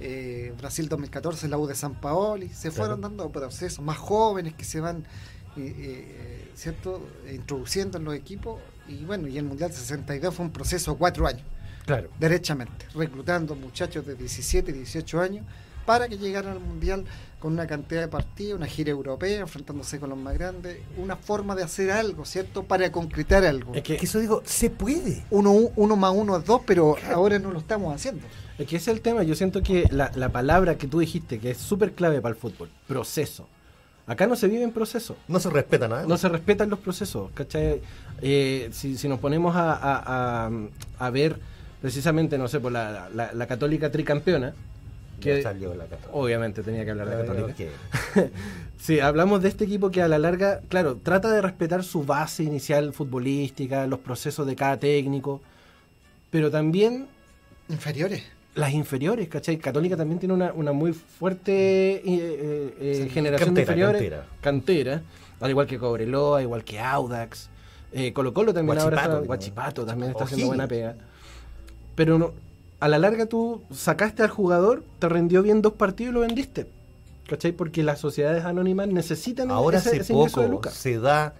eh, 0.00 0.52
Brasil 0.58 0.88
2014, 0.88 1.48
la 1.48 1.58
U 1.58 1.66
de 1.66 1.74
San 1.74 1.94
Paoli, 2.00 2.48
se 2.48 2.68
Claro. 2.70 2.74
fueron 2.76 3.00
dando 3.00 3.30
procesos 3.32 3.84
más 3.84 3.96
jóvenes 3.98 4.54
que 4.54 4.64
se 4.64 4.80
van 4.80 4.98
eh, 5.56 5.74
eh, 5.76 6.50
¿cierto? 6.54 7.04
introduciendo 7.32 7.98
en 7.98 8.04
los 8.04 8.14
equipos 8.14 8.60
y 8.88 9.04
bueno, 9.04 9.28
y 9.28 9.38
el 9.38 9.44
Mundial 9.44 9.72
62 9.72 10.34
fue 10.34 10.46
un 10.46 10.52
proceso 10.52 10.92
de 10.92 10.98
cuatro 10.98 11.26
años, 11.26 11.42
Claro. 11.86 12.08
derechamente, 12.18 12.86
reclutando 12.94 13.54
muchachos 13.54 14.06
de 14.06 14.14
17, 14.14 14.72
18 14.72 15.20
años 15.20 15.44
para 15.86 16.06
que 16.08 16.18
llegaran 16.18 16.52
al 16.52 16.60
Mundial 16.60 17.04
con 17.38 17.54
una 17.54 17.66
cantidad 17.66 18.02
de 18.02 18.08
partidos, 18.08 18.58
una 18.58 18.66
gira 18.66 18.90
europea, 18.90 19.40
enfrentándose 19.40 19.98
con 19.98 20.10
los 20.10 20.18
más 20.18 20.34
grandes, 20.34 20.78
una 20.98 21.16
forma 21.16 21.54
de 21.54 21.62
hacer 21.62 21.90
algo, 21.90 22.26
¿cierto? 22.26 22.64
Para 22.64 22.92
concretar 22.92 23.44
algo. 23.44 23.72
Es 23.74 23.82
que, 23.82 23.96
Que 23.96 24.04
eso 24.04 24.18
digo, 24.18 24.42
se 24.44 24.68
puede. 24.68 25.24
Uno, 25.30 25.52
uno 25.76 25.96
más 25.96 26.12
uno 26.14 26.36
es 26.36 26.44
dos, 26.44 26.60
pero 26.66 26.96
ahora 27.10 27.38
no 27.38 27.52
lo 27.52 27.60
estamos 27.60 27.94
haciendo. 27.94 28.26
es 28.58 28.66
que 28.66 28.76
ese 28.76 28.90
es 28.90 28.96
el 28.96 29.00
tema. 29.02 29.22
Yo 29.22 29.34
siento 29.34 29.62
que 29.62 29.84
la, 29.90 30.10
la 30.14 30.28
palabra 30.30 30.76
que 30.76 30.88
tú 30.88 30.98
dijiste, 30.98 31.38
que 31.38 31.52
es 31.52 31.58
súper 31.58 31.92
clave 31.92 32.20
para 32.20 32.34
el 32.34 32.38
fútbol, 32.40 32.68
proceso. 32.86 33.48
Acá 34.08 34.26
no 34.26 34.34
se 34.34 34.48
vive 34.48 34.62
en 34.64 34.72
proceso. 34.72 35.16
No 35.28 35.38
se 35.38 35.50
respeta 35.50 35.86
nada. 35.86 36.04
No 36.06 36.16
se 36.16 36.28
respetan 36.28 36.68
los 36.70 36.78
procesos, 36.80 37.30
¿cachai? 37.34 37.80
Eh, 38.22 38.68
si, 38.72 38.96
si 38.98 39.06
nos 39.08 39.20
ponemos 39.20 39.54
a, 39.54 39.72
a- 39.74 40.46
a- 40.46 40.50
a 40.98 41.10
ver 41.10 41.38
precisamente, 41.80 42.38
no 42.38 42.48
sé, 42.48 42.58
por 42.58 42.72
la, 42.72 43.08
la- 43.14 43.32
la 43.32 43.46
católica 43.46 43.90
tricampeona, 43.92 44.54
Ya 45.20 45.34
que 45.36 45.42
salió 45.42 45.74
la 45.74 45.84
católica. 45.84 46.10
obviamente 46.12 46.62
tenía 46.62 46.84
que 46.84 46.90
hablar 46.90 47.08
de 47.10 47.26
católica. 47.26 47.52
Ok. 48.16 48.30
Sí, 48.80 49.00
hablamos 49.00 49.42
de 49.42 49.48
este 49.48 49.64
equipo 49.64 49.90
que 49.90 50.00
a 50.02 50.06
la 50.08 50.18
larga, 50.20 50.60
claro, 50.68 50.96
trata 51.02 51.30
de 51.32 51.42
respetar 51.42 51.82
su 51.82 52.04
base 52.04 52.44
inicial 52.44 52.92
futbolística, 52.92 53.88
los 53.88 53.98
procesos 53.98 54.46
de 54.46 54.54
cada 54.54 54.76
técnico, 54.78 55.40
pero 56.30 56.48
también 56.50 57.08
Inferiores. 57.68 58.22
Las 58.58 58.72
inferiores, 58.72 59.28
¿cachai? 59.28 59.56
Católica 59.58 59.96
también 59.96 60.18
tiene 60.18 60.34
una, 60.34 60.52
una 60.52 60.72
muy 60.72 60.92
fuerte 60.92 61.52
eh, 61.96 62.02
eh, 62.06 62.74
eh, 62.80 63.00
Sí, 63.04 63.10
generación 63.10 63.48
cantera, 63.54 63.66
de 63.74 63.80
inferiores. 63.80 64.00
cantera. 64.02 64.26
Cantera, 64.40 65.02
al 65.40 65.50
igual 65.50 65.66
que 65.66 65.78
Cobreloa, 65.78 66.42
igual 66.42 66.64
que 66.64 66.80
Audax. 66.80 67.50
Eh, 67.92 68.12
Colo 68.12 68.34
Colo 68.34 68.52
también 68.52 68.78
ahora 68.78 68.96
Guachipato, 68.96 69.08
está, 69.08 69.20
digo. 69.22 69.26
Guachipato 69.26 69.86
también 69.86 70.10
está 70.10 70.24
haciendo 70.24 70.46
buena 70.48 70.66
pega. 70.66 70.96
Pero 71.94 72.18
no, 72.18 72.32
a 72.80 72.88
la 72.88 72.98
larga 72.98 73.26
tú 73.26 73.62
sacaste 73.70 74.22
al 74.22 74.28
jugador, 74.30 74.84
te 74.98 75.08
rindió 75.08 75.42
bien 75.42 75.62
dos 75.62 75.74
partidos 75.74 76.10
y 76.10 76.14
lo 76.14 76.20
vendiste. 76.20 76.66
¿Cachai? 77.28 77.52
Porque 77.52 77.82
las 77.82 77.98
sociedades 78.00 78.44
anónimas 78.44 78.88
necesitan 78.88 79.50
Ahora 79.50 79.78
ese, 79.78 79.98
de 79.98 80.04
poco 80.04 80.42
lucas. 80.46 80.74
se 80.74 80.98
da. 80.98 81.34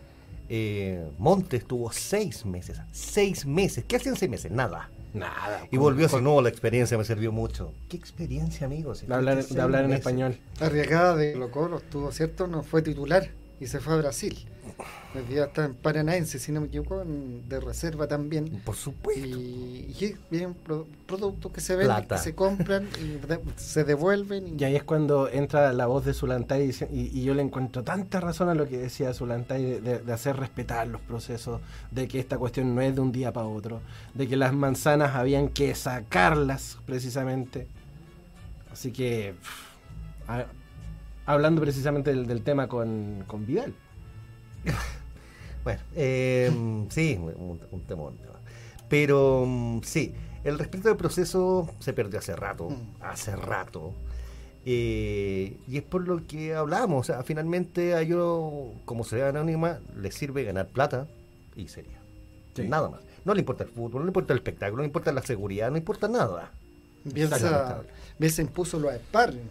Eh, 0.50 1.02
Montes 1.18 1.66
tuvo 1.66 1.92
seis 1.92 2.44
meses. 2.46 2.78
Seis 2.92 3.44
meses. 3.46 3.84
¿Qué 3.86 3.96
hacían 3.96 4.16
seis 4.16 4.30
meses? 4.30 4.50
Nada. 4.50 4.90
Nada. 5.18 5.66
Y 5.70 5.76
volvió 5.76 6.06
así, 6.06 6.16
no, 6.20 6.40
la 6.40 6.48
experiencia 6.48 6.96
me 6.96 7.04
sirvió 7.04 7.32
mucho. 7.32 7.72
¿Qué 7.88 7.96
experiencia, 7.96 8.66
amigos? 8.66 9.06
De 9.06 9.14
hablar, 9.14 9.44
de 9.44 9.60
hablar 9.60 9.84
en 9.84 9.92
español. 9.92 10.38
Arriagada 10.60 11.16
de 11.16 11.32
Colo 11.32 11.50
Colo 11.50 11.76
estuvo, 11.78 12.12
¿cierto? 12.12 12.46
No 12.46 12.62
fue 12.62 12.82
titular 12.82 13.30
y 13.60 13.66
se 13.66 13.80
fue 13.80 13.94
a 13.94 13.96
Brasil. 13.96 14.48
Hoy 15.14 15.22
día 15.22 15.44
está 15.46 15.64
en 15.64 15.74
Paranaense, 15.74 16.38
si 16.38 16.52
no 16.52 16.60
me 16.60 16.66
equivoco, 16.66 17.00
en- 17.02 17.48
de 17.48 17.60
reserva 17.60 18.06
también. 18.06 18.60
Por 18.64 18.76
supuesto. 18.76 19.26
Y, 19.26 19.94
y 19.98 20.04
es 20.04 20.14
bien 20.30 20.54
pro- 20.54 20.86
productos 21.06 21.50
que 21.52 21.60
se 21.60 21.76
venden, 21.76 21.96
Plata. 21.96 22.16
que 22.16 22.22
se 22.22 22.34
compran 22.34 22.86
y 23.00 23.26
de- 23.26 23.40
se 23.56 23.84
devuelven. 23.84 24.48
Y, 24.58 24.60
Y 24.60 24.64
ahí 24.64 24.76
es 24.76 24.84
cuando 24.84 25.28
entra 25.28 25.72
la 25.72 25.86
voz 25.86 26.04
de 26.04 26.12
Zulantay 26.14 26.70
y- 26.92 27.18
y 27.18 27.22
yo 27.24 27.34
le 27.34 27.42
encuentro 27.42 27.82
tanta 27.82 28.20
razón 28.20 28.48
a 28.50 28.54
lo 28.54 28.68
que 28.68 28.76
decía 28.78 29.12
Zulantay 29.14 29.64
de, 29.64 29.80
de- 29.80 29.98
de 30.00 30.12
hacer 30.12 30.36
respetar 30.36 30.86
los 30.88 31.00
procesos, 31.00 31.60
de 31.90 32.06
que 32.06 32.18
esta 32.20 32.36
cuestión 32.38 32.74
no 32.74 32.80
es 32.82 32.94
de 32.94 33.00
un 33.00 33.10
día 33.12 33.32
para 33.32 33.46
otro, 33.46 33.80
de 34.14 34.28
que 34.28 34.36
las 34.36 34.52
manzanas 34.52 35.14
habían 35.16 35.48
que 35.48 35.74
sacarlas 35.74 36.78
precisamente. 36.86 37.66
Así 38.70 38.92
que, 38.92 39.34
pff, 39.40 40.28
a- 40.30 40.46
hablando 41.26 41.60
precisamente 41.62 42.10
del, 42.10 42.26
del 42.26 42.42
tema 42.42 42.68
con, 42.68 43.24
con 43.26 43.46
Vidal. 43.46 43.74
Bueno, 45.64 45.80
eh, 45.96 46.50
sí, 46.88 47.18
un, 47.18 47.60
un 47.70 47.80
tema. 47.82 48.04
Pero 48.88 49.46
sí, 49.82 50.14
el 50.44 50.58
respeto 50.58 50.88
del 50.88 50.96
proceso 50.96 51.68
se 51.80 51.92
perdió 51.92 52.18
hace 52.20 52.34
rato, 52.34 52.70
Mm. 52.70 53.02
hace 53.02 53.36
rato. 53.36 53.92
Eh, 54.64 55.56
y 55.68 55.76
es 55.78 55.82
por 55.82 56.06
lo 56.06 56.26
que 56.26 56.54
hablamos. 56.54 57.00
O 57.00 57.12
sea, 57.12 57.22
finalmente 57.22 57.94
a 57.94 58.02
yo, 58.02 58.72
como 58.84 59.04
sociedad 59.04 59.30
anónima, 59.30 59.80
le 59.96 60.10
sirve 60.10 60.44
ganar 60.44 60.68
plata 60.68 61.06
y 61.56 61.68
sería. 61.68 61.98
Sí. 62.54 62.66
Nada 62.68 62.88
más. 62.88 63.00
No 63.24 63.34
le 63.34 63.40
importa 63.40 63.64
el 63.64 63.70
fútbol, 63.70 64.00
no 64.00 64.04
le 64.06 64.10
importa 64.10 64.32
el 64.32 64.38
espectáculo, 64.38 64.76
no 64.78 64.82
le 64.82 64.88
importa 64.88 65.12
la 65.12 65.22
seguridad, 65.22 65.70
no 65.70 65.76
importa 65.76 66.08
nada. 66.08 66.50
Lamentable. 67.04 67.88
Bielsa 68.18 68.42
impuso 68.42 68.78
los 68.78 68.92
sparring, 68.94 69.48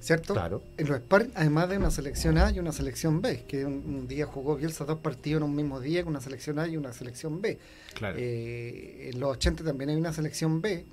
¿cierto? 0.00 0.34
Claro. 0.34 0.62
En 0.76 0.86
los 0.88 0.98
sparring, 0.98 1.32
además 1.34 1.68
de 1.68 1.78
una 1.78 1.90
selección 1.90 2.38
A 2.38 2.50
y 2.50 2.58
una 2.58 2.72
selección 2.72 3.20
B, 3.20 3.44
que 3.48 3.64
un, 3.64 3.74
un 3.86 4.08
día 4.08 4.26
jugó 4.26 4.56
Bielsa 4.56 4.84
dos 4.84 4.98
partidos 4.98 5.42
en 5.42 5.48
un 5.48 5.56
mismo 5.56 5.80
día 5.80 6.02
con 6.02 6.10
una 6.12 6.20
selección 6.20 6.58
A 6.58 6.66
y 6.68 6.76
una 6.76 6.92
selección 6.92 7.40
B. 7.40 7.58
Claro. 7.94 8.16
Eh, 8.18 9.10
en 9.12 9.20
los 9.20 9.30
80 9.36 9.64
también 9.64 9.90
hay 9.90 9.96
una 9.96 10.12
selección 10.12 10.60
B. 10.60 10.84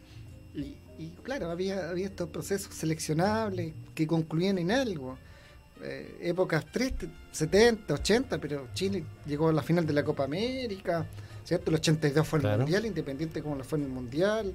Y, 0.56 0.78
y 0.97 1.10
claro, 1.24 1.49
había, 1.49 1.89
había 1.89 2.06
estos 2.08 2.30
procesos 2.30 2.74
seleccionables 2.74 3.74
que 3.95 4.08
concluían 4.08 4.58
en 4.58 4.72
algo. 4.72 5.18
Eh, 5.82 6.18
épocas 6.22 6.66
3, 6.72 6.93
70, 7.32 7.93
80, 7.93 8.38
pero 8.39 8.68
Chile 8.74 9.04
llegó 9.26 9.49
a 9.49 9.54
la 9.54 9.62
final 9.64 9.86
de 9.86 9.91
la 9.91 10.04
Copa 10.04 10.24
América, 10.24 11.06
¿cierto? 11.43 11.72
El 11.72 11.76
82 11.76 12.26
fue 12.26 12.38
el 12.39 12.43
Claro. 12.43 12.60
Mundial, 12.60 12.86
independiente 12.86 13.41
como 13.41 13.56
lo 13.58 13.64
fue 13.66 13.80
en 13.80 13.86
el 13.86 13.91
Mundial. 13.91 14.54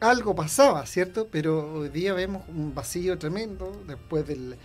Algo 0.00 0.34
pasaba, 0.34 0.84
¿cierto? 0.86 1.28
Pero 1.30 1.72
hoy 1.74 1.88
día 1.88 2.12
vemos 2.12 2.42
un 2.48 2.74
vacío 2.74 3.18
tremendo 3.18 3.72
después 3.86 4.26
del, 4.26 4.56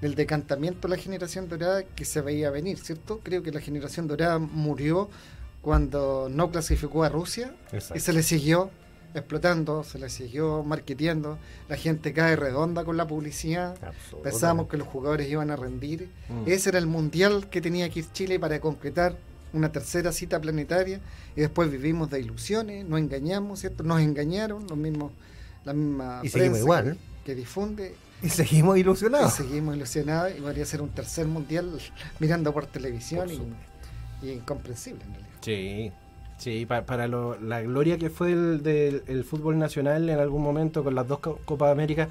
del 0.00 0.14
decantamiento 0.14 0.88
de 0.88 0.96
la 0.96 1.02
generación 1.02 1.48
dorada 1.48 1.82
que 1.84 2.04
se 2.04 2.20
veía 2.20 2.50
venir, 2.50 2.78
¿cierto? 2.78 3.20
Creo 3.22 3.42
que 3.42 3.52
la 3.52 3.60
generación 3.60 4.08
dorada 4.08 4.38
murió 4.38 5.08
cuando 5.62 6.28
no 6.30 6.50
clasificó 6.50 7.04
a 7.04 7.08
Rusia 7.08 7.54
y 7.94 8.00
se 8.00 8.12
le 8.12 8.22
siguió 8.22 8.70
explotando, 9.14 9.84
se 9.84 9.98
le 9.98 10.08
siguió 10.08 10.62
marketeando, 10.62 11.38
la 11.68 11.76
gente 11.76 12.12
cae 12.12 12.36
redonda 12.36 12.84
con 12.84 12.96
la 12.96 13.06
publicidad, 13.06 13.76
pensábamos 14.22 14.68
que 14.68 14.76
los 14.76 14.86
jugadores 14.86 15.28
iban 15.28 15.50
a 15.50 15.56
rendir. 15.56 16.10
Mm. 16.28 16.50
Ese 16.50 16.70
era 16.70 16.78
el 16.78 16.86
mundial 16.86 17.48
que 17.48 17.60
tenía 17.60 17.88
que 17.88 18.00
ir 18.00 18.12
Chile 18.12 18.38
para 18.38 18.60
concretar 18.60 19.16
una 19.52 19.70
tercera 19.72 20.12
cita 20.12 20.40
planetaria 20.40 21.00
y 21.36 21.40
después 21.40 21.70
vivimos 21.70 22.10
de 22.10 22.20
ilusiones, 22.20 22.84
nos 22.86 22.98
engañamos, 23.00 23.60
¿cierto? 23.60 23.82
Nos 23.82 24.00
engañaron, 24.00 24.66
los 24.68 24.76
mismos, 24.78 25.12
la 25.64 25.72
misma 25.72 26.20
Y 26.22 26.28
seguimos 26.28 26.58
prensa 26.58 26.58
igual, 26.60 26.84
que, 26.84 26.90
¿eh? 26.90 26.96
que 27.24 27.34
difunde 27.34 27.94
Y 28.22 28.28
seguimos 28.28 28.76
y 28.76 28.80
ilusionados. 28.80 29.32
seguimos 29.34 29.76
ilusionados 29.76 30.32
y 30.36 30.40
podría 30.40 30.64
ser 30.66 30.82
un 30.82 30.90
tercer 30.90 31.26
mundial 31.26 31.70
mirando 32.18 32.52
por 32.52 32.66
televisión 32.66 33.26
Por 33.28 33.32
y, 34.22 34.26
y 34.28 34.30
incomprensible 34.32 35.02
en 35.04 35.10
realidad. 35.14 35.30
Sí, 35.40 35.92
sí, 36.38 36.66
pa- 36.66 36.84
para 36.84 37.06
lo- 37.08 37.38
la 37.40 37.62
gloria 37.62 37.96
que 37.98 38.10
fue 38.10 38.32
el, 38.32 38.62
del 38.62 39.02
el 39.06 39.24
fútbol 39.24 39.58
nacional 39.58 40.08
en 40.08 40.18
algún 40.18 40.42
momento 40.42 40.82
con 40.84 40.94
las 40.94 41.06
dos 41.06 41.20
co- 41.20 41.38
Copas 41.44 41.70
América, 41.72 42.08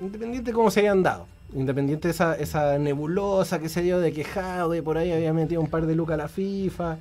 independiente 0.00 0.50
de 0.50 0.54
cómo 0.54 0.70
se 0.70 0.80
hayan 0.80 1.02
dado, 1.02 1.26
independiente 1.54 2.08
de 2.08 2.12
esa, 2.12 2.34
esa 2.34 2.78
nebulosa 2.78 3.58
que 3.58 3.68
se 3.68 3.82
dio 3.82 4.00
de 4.00 4.12
quejado, 4.12 4.70
de 4.70 4.82
por 4.82 4.98
ahí 4.98 5.12
había 5.12 5.32
metido 5.32 5.60
un 5.60 5.68
par 5.68 5.86
de 5.86 5.94
lucas 5.94 6.14
a 6.14 6.16
la 6.18 6.28
FIFA, 6.28 6.98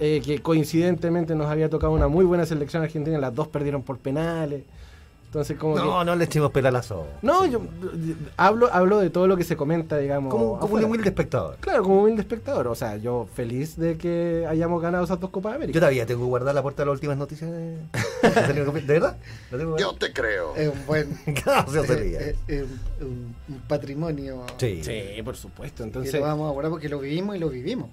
eh, 0.00 0.20
que 0.24 0.40
coincidentemente 0.40 1.34
nos 1.34 1.48
había 1.48 1.68
tocado 1.68 1.92
una 1.92 2.08
muy 2.08 2.24
buena 2.24 2.46
selección 2.46 2.82
argentina, 2.82 3.18
las 3.18 3.34
dos 3.34 3.48
perdieron 3.48 3.82
por 3.82 3.98
penales. 3.98 4.62
Entonces, 5.28 5.58
como 5.58 5.76
No, 5.76 5.98
que- 5.98 6.04
no 6.06 6.16
le 6.16 6.24
echemos 6.24 6.50
pela 6.52 6.70
a 6.70 6.72
la 6.72 6.82
sopa. 6.82 7.06
No, 7.20 7.44
yo 7.44 7.60
hablo, 8.38 8.70
hablo 8.72 8.98
de 8.98 9.10
todo 9.10 9.26
lo 9.26 9.36
que 9.36 9.44
se 9.44 9.58
comenta, 9.58 9.98
digamos. 9.98 10.32
Como, 10.32 10.58
como 10.58 10.74
un 10.76 10.84
humilde 10.84 11.10
espectador. 11.10 11.56
Claro, 11.60 11.82
como 11.82 12.00
humilde 12.00 12.22
espectador. 12.22 12.66
O 12.68 12.74
sea, 12.74 12.96
yo 12.96 13.28
feliz 13.34 13.76
de 13.76 13.98
que 13.98 14.46
hayamos 14.48 14.80
ganado 14.80 15.04
esas 15.04 15.20
dos 15.20 15.28
Copas 15.28 15.52
Yo 15.52 15.56
América. 15.56 15.78
todavía 15.80 16.06
tengo 16.06 16.22
que 16.22 16.28
guardar 16.28 16.54
la 16.54 16.62
puerta 16.62 16.80
de 16.82 16.86
las 16.86 16.94
últimas 16.94 17.18
noticias 17.18 17.50
de... 17.50 17.76
¿De 18.22 18.80
verdad? 18.94 19.18
¿Lo 19.50 19.58
tengo 19.58 19.76
Yo 19.76 19.92
te 19.96 20.12
creo. 20.14 20.56
Es 20.56 20.68
un 20.72 20.86
buen 20.86 21.18
Gracias, 21.26 21.90
eh, 21.90 22.16
eh, 22.18 22.36
eh, 22.48 22.66
un, 23.02 23.34
un 23.48 23.60
patrimonio 23.68 24.44
Sí, 24.56 24.82
Sí, 24.82 25.22
por 25.22 25.36
supuesto. 25.36 25.82
que 25.82 25.88
Entonces, 25.88 26.14
lo 26.14 26.20
vamos 26.22 26.48
a 26.48 26.52
guardar 26.52 26.70
porque 26.70 26.88
lo 26.88 27.00
vivimos 27.00 27.36
y 27.36 27.38
lo 27.38 27.50
vivimos. 27.50 27.90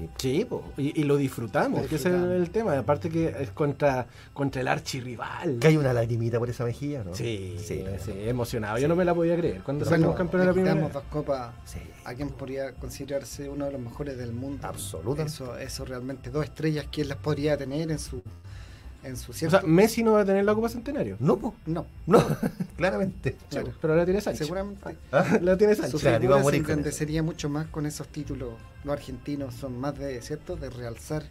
Sí. 0.00 0.08
sí, 0.16 0.44
po, 0.44 0.62
y, 0.76 1.00
y 1.00 1.04
lo 1.04 1.16
disfrutamos, 1.16 1.82
Lo 1.82 1.88
que 1.88 1.96
ese 1.96 2.08
es 2.08 2.14
el, 2.14 2.50
tema. 2.50 2.78
Aparte 2.78 3.08
que 3.10 3.28
es 3.40 3.50
contra, 3.50 4.06
contra 4.32 4.60
el 4.60 4.68
archirrival. 4.68 5.58
Que 5.58 5.68
hay 5.68 5.76
una 5.76 5.92
lagrimita 5.92 6.38
por 6.38 6.50
esa 6.50 6.64
mejilla, 6.64 7.04
¿no? 7.04 7.14
Sí, 7.14 7.56
sí, 7.58 7.84
Sí, 8.04 8.12
emocionado. 8.26 8.78
Yo 8.78 8.88
no 8.88 8.96
me 8.96 9.04
la 9.04 9.14
podía 9.14 9.36
creer. 9.36 9.62
Cuando 9.62 9.84
salimos 9.84 10.14
campeones 10.16 10.46
la 10.46 10.52
le 10.52 10.62
primera 10.62 10.88
dos 10.88 11.02
copas 11.10 11.52
Sí. 11.64 11.78
a 12.04 12.14
quien 12.14 12.30
podría 12.30 12.72
considerarse 12.72 13.48
uno 13.48 13.66
de 13.66 13.72
los 13.72 13.80
mejores 13.80 14.16
del 14.16 14.32
mundo. 14.32 14.66
Absolutamente. 14.66 15.32
Eso, 15.32 15.56
eso 15.58 15.84
realmente, 15.84 16.30
dos 16.30 16.44
estrellas, 16.44 16.86
¿quién 16.90 17.08
las 17.08 17.18
podría 17.18 17.56
tener 17.56 17.90
en 17.90 17.98
su 17.98 18.22
en 19.04 19.16
su 19.16 19.32
O 19.32 19.34
cierto? 19.34 19.58
sea, 19.60 19.66
Messi 19.68 20.02
no 20.02 20.12
va 20.12 20.22
a 20.22 20.24
tener 20.24 20.44
la 20.44 20.54
Copa 20.54 20.68
Centenario. 20.68 21.16
No, 21.20 21.36
po. 21.38 21.54
no, 21.66 21.86
no, 22.06 22.24
claramente. 22.76 23.36
claro. 23.50 23.72
Pero 23.80 23.92
ahora 23.92 24.04
tiene 24.04 24.20
Sánchez. 24.20 24.46
seguramente. 24.46 24.96
La 25.40 25.56
tiene 25.56 25.74
Su 25.74 25.82
Sánchez. 25.82 26.00
Claro, 26.00 26.34
a 26.34 26.38
morir 26.38 26.60
se 26.60 26.64
con 26.64 26.70
eso. 26.70 26.78
engrandecería 26.78 27.22
mucho 27.22 27.48
más 27.48 27.66
con 27.66 27.86
esos 27.86 28.08
títulos. 28.08 28.50
Los 28.84 28.92
argentinos 28.92 29.54
son 29.54 29.78
más 29.78 29.98
de, 29.98 30.20
¿cierto? 30.22 30.56
De 30.56 30.70
realzar 30.70 31.22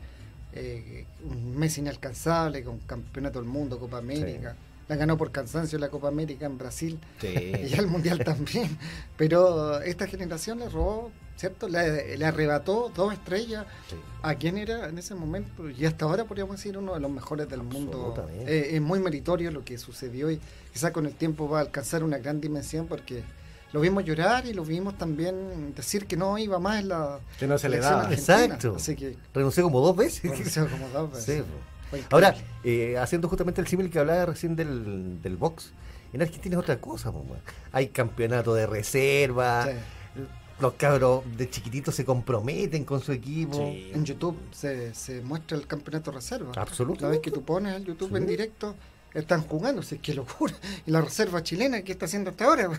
eh, 0.53 1.05
un 1.29 1.57
mes 1.57 1.77
inalcanzable 1.77 2.63
con 2.63 2.77
Campeonato 2.79 3.39
del 3.39 3.47
Mundo, 3.49 3.79
Copa 3.79 3.97
América. 3.97 4.55
La 4.89 4.97
ganó 4.97 5.17
por 5.17 5.31
cansancio 5.31 5.79
la 5.79 5.89
Copa 5.89 6.09
América 6.09 6.45
en 6.45 6.57
Brasil 6.57 6.99
y 7.21 7.25
Sí. 7.69 7.73
el 7.77 7.87
Mundial 7.87 8.23
también. 8.23 8.77
Pero 9.17 9.81
esta 9.81 10.07
generación 10.07 10.59
le 10.59 10.69
robó, 10.69 11.09
¿cierto? 11.35 11.67
Le, 11.67 12.17
le 12.17 12.25
arrebató 12.25 12.91
dos 12.95 13.13
estrellas 13.13 13.65
Sí. 13.89 13.95
a 14.21 14.35
quien 14.35 14.57
era 14.57 14.87
en 14.87 14.97
ese 14.97 15.15
momento 15.15 15.69
y 15.69 15.85
hasta 15.85 16.05
ahora 16.05 16.25
podríamos 16.25 16.55
decir 16.57 16.77
uno 16.77 16.93
de 16.93 16.99
los 16.99 17.11
mejores 17.11 17.49
del 17.49 17.63
mundo. 17.63 18.25
Eh, 18.45 18.71
es 18.73 18.81
muy 18.81 18.99
meritorio 18.99 19.51
lo 19.51 19.63
que 19.65 19.77
sucedió 19.77 20.31
y 20.31 20.39
quizás 20.71 20.91
con 20.91 21.05
el 21.05 21.13
tiempo 21.13 21.49
va 21.49 21.59
a 21.59 21.61
alcanzar 21.61 22.03
una 22.03 22.17
gran 22.17 22.39
dimensión 22.39 22.87
porque 22.87 23.23
lo 23.73 23.79
vimos 23.81 24.05
llorar 24.05 24.45
y 24.45 24.53
lo 24.53 24.63
vimos 24.63 24.97
también 24.97 25.73
decir 25.75 26.05
que 26.05 26.15
no 26.15 26.37
iba 26.37 26.59
más 26.59 26.79
en 26.79 26.89
la 26.89 27.19
Que 27.39 27.47
no 27.47 27.57
se 27.57 27.67
le 27.69 27.79
daba. 27.79 28.03
argentina. 28.03 28.43
Exacto. 28.45 28.75
Así 28.77 28.95
que 28.95 29.17
Renunció 29.33 29.63
como 29.63 29.79
dos 29.81 29.95
veces. 29.97 30.23
renunció 30.31 30.69
como 30.69 30.87
dos 30.89 31.11
veces. 31.13 31.43
Sí. 31.91 31.99
Ahora, 32.11 32.35
eh, 32.63 32.97
haciendo 32.97 33.27
justamente 33.29 33.61
el 33.61 33.67
símil 33.67 33.89
que 33.91 33.99
hablaba 33.99 34.25
recién 34.27 34.55
del, 34.55 35.21
del 35.21 35.37
box, 35.37 35.73
en 36.11 36.21
Argentina 36.21 36.55
es 36.55 36.59
otra 36.61 36.79
cosa, 36.79 37.11
hay 37.71 37.87
campeonato 37.89 38.53
de 38.55 38.65
reserva, 38.67 39.65
Sí. 39.65 39.71
Los 40.63 40.73
cabros 40.73 41.23
de 41.37 41.49
chiquititos 41.49 41.93
se 41.93 42.05
comprometen 42.05 42.85
con 42.85 43.01
su 43.01 43.11
equipo. 43.11 43.57
Sí. 43.57 43.91
En 43.93 44.05
YouTube 44.05 44.37
se, 44.51 44.93
se 44.95 45.21
muestra 45.21 45.57
el 45.57 45.67
campeonato 45.67 46.09
reserva. 46.11 46.53
Absolutamente. 46.55 47.03
La 47.03 47.09
vez 47.09 47.19
que 47.19 47.31
tú 47.31 47.43
pones 47.43 47.75
el 47.75 47.83
YouTube 47.83 48.15
en 48.15 48.25
directo, 48.25 48.73
están 49.13 49.41
jugando, 49.43 49.83
sí, 49.83 49.99
qué 49.99 50.13
locura. 50.13 50.53
Y 50.85 50.91
la 50.91 51.01
reserva 51.01 51.43
chilena, 51.43 51.81
¿qué 51.83 51.91
está 51.91 52.05
haciendo 52.05 52.29
hasta 52.31 52.45
ahora? 52.45 52.69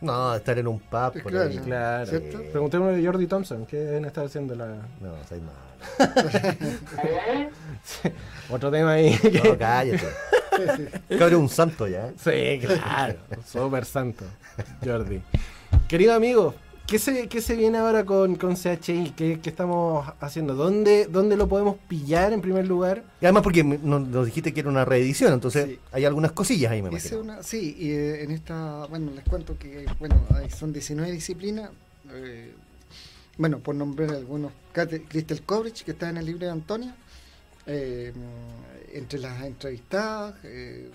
No, 0.00 0.34
estar 0.34 0.58
en 0.58 0.66
un 0.66 0.80
pub 0.80 1.22
por 1.22 1.30
Claro. 1.30 1.48
ahí. 1.50 1.58
Claro. 1.58 2.06
¿Cierto? 2.06 2.42
Preguntémosle 2.50 3.00
a 3.00 3.04
Jordi 3.12 3.26
Thompson, 3.28 3.66
¿qué 3.66 3.76
deben 3.76 4.04
estar 4.06 4.24
haciendo 4.26 4.54
la... 4.56 4.66
No, 5.00 5.14
soy 5.28 5.40
malo. 5.40 5.58
Otro 8.50 8.70
tema 8.70 8.92
ahí. 8.92 9.16
No, 9.44 9.56
cállate. 9.58 10.08
Cabrón, 11.18 11.42
un 11.42 11.48
santo 11.48 11.86
ya. 11.86 12.08
¿eh? 12.08 12.14
Sí, 12.16 12.66
claro. 12.66 13.14
Súper 13.46 13.84
santo, 13.84 14.24
Jordi. 14.84 15.22
Querido 15.88 16.14
amigo, 16.14 16.54
¿qué 16.86 16.98
se, 16.98 17.28
qué 17.28 17.40
se 17.40 17.56
viene 17.56 17.78
ahora 17.78 18.04
con, 18.04 18.36
con 18.36 18.54
CHI? 18.56 19.12
¿Qué, 19.16 19.40
qué 19.40 19.50
estamos 19.50 20.06
haciendo? 20.20 20.54
¿Dónde, 20.54 21.06
¿Dónde 21.06 21.36
lo 21.36 21.48
podemos 21.48 21.76
pillar 21.88 22.32
en 22.32 22.40
primer 22.40 22.66
lugar? 22.66 23.04
Y 23.20 23.24
además 23.26 23.42
porque 23.42 23.64
nos, 23.64 24.06
nos 24.08 24.26
dijiste 24.26 24.52
que 24.52 24.60
era 24.60 24.68
una 24.68 24.84
reedición, 24.84 25.32
entonces 25.32 25.66
Sí. 25.66 25.78
hay 25.92 26.04
algunas 26.04 26.32
cosillas 26.32 26.72
ahí, 26.72 26.82
me 26.82 26.88
Hice 26.94 27.14
imagino. 27.14 27.20
una, 27.34 27.42
sí, 27.42 27.76
y 27.78 27.90
eh, 27.90 28.22
en 28.24 28.30
esta, 28.30 28.86
bueno, 28.86 29.10
les 29.14 29.24
cuento 29.24 29.56
que, 29.58 29.86
bueno, 29.98 30.20
ahí 30.34 30.50
son 30.50 30.72
19 30.72 31.10
disciplinas. 31.12 31.70
eh, 32.12 32.52
bueno, 33.38 33.60
por 33.60 33.74
nombrar 33.74 34.10
algunos, 34.10 34.52
Crystal 35.08 35.40
Coverage, 35.42 35.84
que 35.84 35.92
está 35.92 36.10
en 36.10 36.18
el 36.18 36.26
libro 36.26 36.44
de 36.46 36.52
Antonia, 36.52 36.94
eh, 37.66 38.12
entre 38.92 39.18
las 39.20 39.42
entrevistadas, 39.44 40.34
eh, 40.44 40.90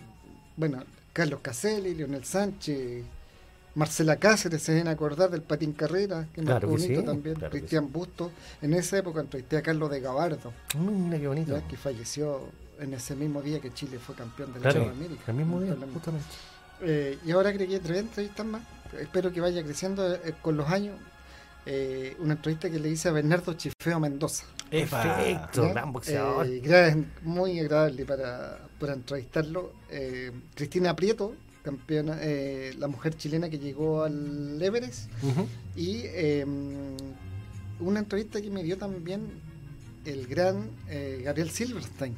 bueno, 0.56 0.84
Carlos 1.14 1.40
Caselli, 1.42 1.96
Leonel 1.96 2.24
Sánchez, 2.26 3.04
Marcela 3.78 4.16
Cáceres, 4.18 4.62
se 4.64 4.72
deben 4.74 4.88
acordar 4.88 5.30
del 5.30 5.42
Patín 5.44 5.72
Carrera, 5.74 6.28
que 6.34 6.42
Claro 6.42 6.68
marcó 6.68 6.76
que 6.76 6.82
bonito 6.84 7.00
sí, 7.02 7.06
también, 7.06 7.36
claro 7.36 7.52
que 7.52 7.60
Cristian 7.60 7.92
Busto. 7.92 8.32
En 8.62 8.74
esa 8.74 8.98
época 8.98 9.22
entrevisté 9.22 9.58
a 9.58 9.62
Carlos 9.62 9.90
de 9.92 10.00
Gabardo, 10.02 10.52
Mira 10.80 11.20
qué 11.20 11.28
bonito. 11.28 11.62
que 11.70 11.78
falleció 11.78 12.42
en 12.80 12.94
ese 12.94 13.16
mismo 13.16 13.42
día 13.42 13.60
que 13.60 13.72
Chile 13.74 14.00
fue 14.00 14.16
campeón 14.16 14.52
de 14.54 14.60
la 14.60 14.64
Claro, 14.72 14.80
Copa 14.82 14.92
América. 14.98 15.24
el 15.28 15.34
mismo 15.36 15.62
día, 15.62 15.76
justamente. 15.94 16.28
Eh, 16.82 17.18
y 17.26 17.32
ahora 17.32 17.50
agregué 17.50 17.80
tres 17.80 18.00
entrevistas 18.00 18.46
más. 18.46 18.62
Espero 19.00 19.32
que 19.32 19.42
vaya 19.42 19.64
creciendo 19.64 20.14
eh, 20.16 20.34
con 20.42 20.58
los 20.58 20.68
años. 20.70 20.96
Eh, 21.66 22.16
una 22.20 22.34
entrevista 22.34 22.70
que 22.70 22.80
le 22.80 22.90
hice 22.90 23.10
a 23.10 23.12
Bernardo 23.12 23.54
Chifeo 23.54 24.00
Mendoza. 24.00 24.46
Perfecto, 24.72 25.64
¿ya? 25.66 25.70
gran 25.74 25.92
boxeador. 25.92 26.46
Eh, 26.48 27.04
muy 27.24 27.60
agradable 27.60 28.06
para, 28.06 28.60
para 28.80 28.94
entrevistarlo. 28.94 29.74
Eh, 29.90 30.32
Cristina 30.56 30.96
Prieto, 30.96 31.34
campeona, 31.68 32.18
eh, 32.22 32.74
la 32.80 32.88
mujer 32.88 33.14
chilena 33.18 33.50
que 33.50 33.60
llegó 33.60 34.04
al 34.04 34.62
Everest. 34.62 35.10
Y 35.76 36.02
eh, 36.06 36.46
una 37.82 38.00
entrevista 38.00 38.42
que 38.42 38.50
me 38.50 38.64
dio 38.64 38.78
también 38.78 39.22
el 40.06 40.28
gran 40.28 40.70
eh, 40.88 41.22
Gabriel 41.26 41.50
Silverstein. 41.50 42.16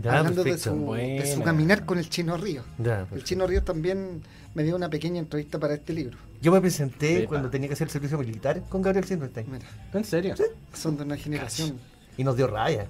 Ya, 0.00 0.18
hablando 0.18 0.42
de 0.44 0.58
su, 0.58 0.92
de 0.94 1.34
su 1.34 1.42
caminar 1.42 1.84
con 1.84 1.98
el 1.98 2.08
Chino 2.08 2.36
Río. 2.36 2.62
Ya, 2.78 3.06
El. 3.12 3.24
Chino 3.24 3.46
Ríos 3.46 3.64
también 3.64 4.22
me 4.54 4.62
dio 4.62 4.76
una 4.76 4.88
pequeña 4.90 5.18
entrevista 5.18 5.58
para 5.58 5.74
este 5.74 5.92
libro. 5.92 6.16
Yo 6.40 6.52
me 6.52 6.60
presenté 6.60 7.18
Epa. 7.18 7.28
cuando 7.30 7.50
tenía 7.50 7.68
que 7.68 7.74
hacer 7.74 7.86
el 7.88 7.92
servicio 7.92 8.18
militar 8.18 8.62
con 8.68 8.80
Gabriel 8.82 9.04
Silverstein 9.06 9.46
Mira, 9.50 9.66
¿En 9.92 10.04
serio? 10.04 10.34
son 10.72 10.96
de 10.96 11.02
una 11.04 11.16
generación. 11.16 11.78
y 12.16 12.22
nos 12.22 12.36
dio 12.36 12.46
raya. 12.46 12.86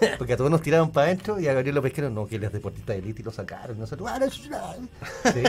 Porque 0.18 0.32
a 0.32 0.36
todos 0.36 0.50
nos 0.50 0.62
tiraron 0.62 0.90
para 0.90 1.06
adentro 1.06 1.38
y 1.40 1.46
a 1.48 1.52
Gabriel 1.54 1.74
López 1.76 1.92
Quero 1.92 2.10
no, 2.10 2.26
que 2.26 2.36
él 2.36 2.44
es 2.44 2.52
deportista 2.52 2.92
de 2.92 2.98
élite 3.00 3.22
y 3.22 3.24
lo 3.24 3.30
sacaron. 3.32 3.78
Nosotros, 3.78 4.08
"Ah, 4.10 4.18
no, 4.18 4.26
es 4.26 4.46
una-". 4.46 4.74
Sí, 5.32 5.42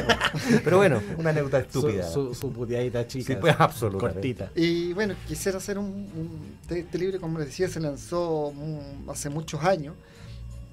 Pero 0.64 0.78
bueno, 0.78 1.02
una 1.18 1.30
anécdota 1.32 1.60
estúpida. 1.60 2.04
Su, 2.08 2.28
su, 2.34 2.36
su 2.36 2.52
puteadita 2.54 3.06
chica. 3.08 3.34
Sí, 3.34 3.38
pues, 3.40 3.56
absolutamente. 3.58 4.16
Cortita. 4.16 4.52
Y 4.56 4.94
bueno, 4.94 5.16
quisiera 5.28 5.58
hacer 5.58 5.78
un, 5.78 5.86
un- 5.86 6.58
este, 6.62 6.80
este 6.80 6.98
libro, 6.98 7.20
como 7.20 7.40
les 7.40 7.48
decía, 7.48 7.68
se 7.70 7.80
lanzó 7.80 8.54
hace 9.10 9.30
muchos 9.30 9.64
años. 9.64 9.96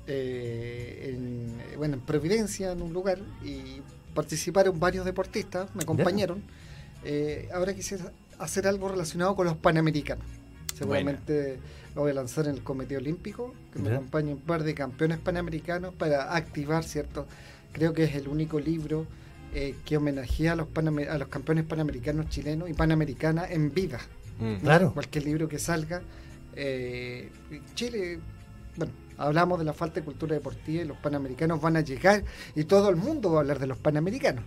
eh, 0.06 1.14
en, 1.14 1.78
bueno, 1.78 1.94
en 1.94 2.00
Providencia, 2.00 2.72
en 2.72 2.82
un 2.82 2.92
lugar, 2.92 3.18
y 3.42 3.80
participaron 4.14 4.78
varios 4.78 5.04
deportistas, 5.04 5.74
me 5.74 5.82
acompañaron. 5.82 6.42
Eh, 7.04 7.48
ahora 7.54 7.74
quisiera 7.74 8.12
hacer 8.38 8.66
algo 8.66 8.88
relacionado 8.88 9.34
con 9.34 9.46
los 9.46 9.56
panamericanos. 9.56 10.24
Seguramente 10.74 11.58
lo 11.94 12.02
voy 12.02 12.10
a 12.10 12.14
lanzar 12.14 12.46
en 12.46 12.56
el 12.56 12.62
Comité 12.62 12.96
Olímpico, 12.96 13.54
que 13.72 13.78
me 13.78 13.88
Ya. 13.90 13.94
acompañe 13.96 14.32
un 14.32 14.40
par 14.40 14.62
de 14.64 14.74
campeones 14.74 15.18
panamericanos 15.18 15.94
para 15.94 16.34
activar, 16.34 16.84
¿cierto? 16.84 17.26
Creo 17.72 17.92
que 17.92 18.04
es 18.04 18.14
el 18.14 18.28
único 18.28 18.58
libro 18.60 19.06
eh, 19.54 19.76
que 19.84 19.96
homenajea 19.96 20.52
a 20.52 20.56
los, 20.56 20.68
a 20.76 21.18
los 21.18 21.28
campeones 21.28 21.64
panamericanos 21.64 22.28
chilenos 22.28 22.68
y 22.68 22.72
panamericanas 22.74 23.50
en 23.52 23.72
vida. 23.72 24.00
Mm. 24.40 24.44
¿no? 24.52 24.58
Claro. 24.60 24.92
Cualquier 24.92 25.24
libro 25.24 25.48
que 25.48 25.58
salga. 25.58 26.02
eh, 26.56 27.30
Chile, 27.74 28.18
bueno, 28.76 28.92
Hablamos 29.16 29.60
de 29.60 29.64
la 29.64 29.72
falta 29.72 30.00
de 30.00 30.04
cultura 30.04 30.34
deportiva 30.34 30.82
y 30.82 30.86
los 30.86 30.96
panamericanos 30.96 31.60
van 31.60 31.76
a 31.76 31.82
llegar 31.82 32.24
y 32.56 32.64
todo 32.64 32.90
el 32.90 32.96
mundo 32.96 33.30
va 33.30 33.38
a 33.38 33.40
hablar 33.42 33.60
de 33.60 33.68
los 33.68 33.78
panamericanos. 33.78 34.42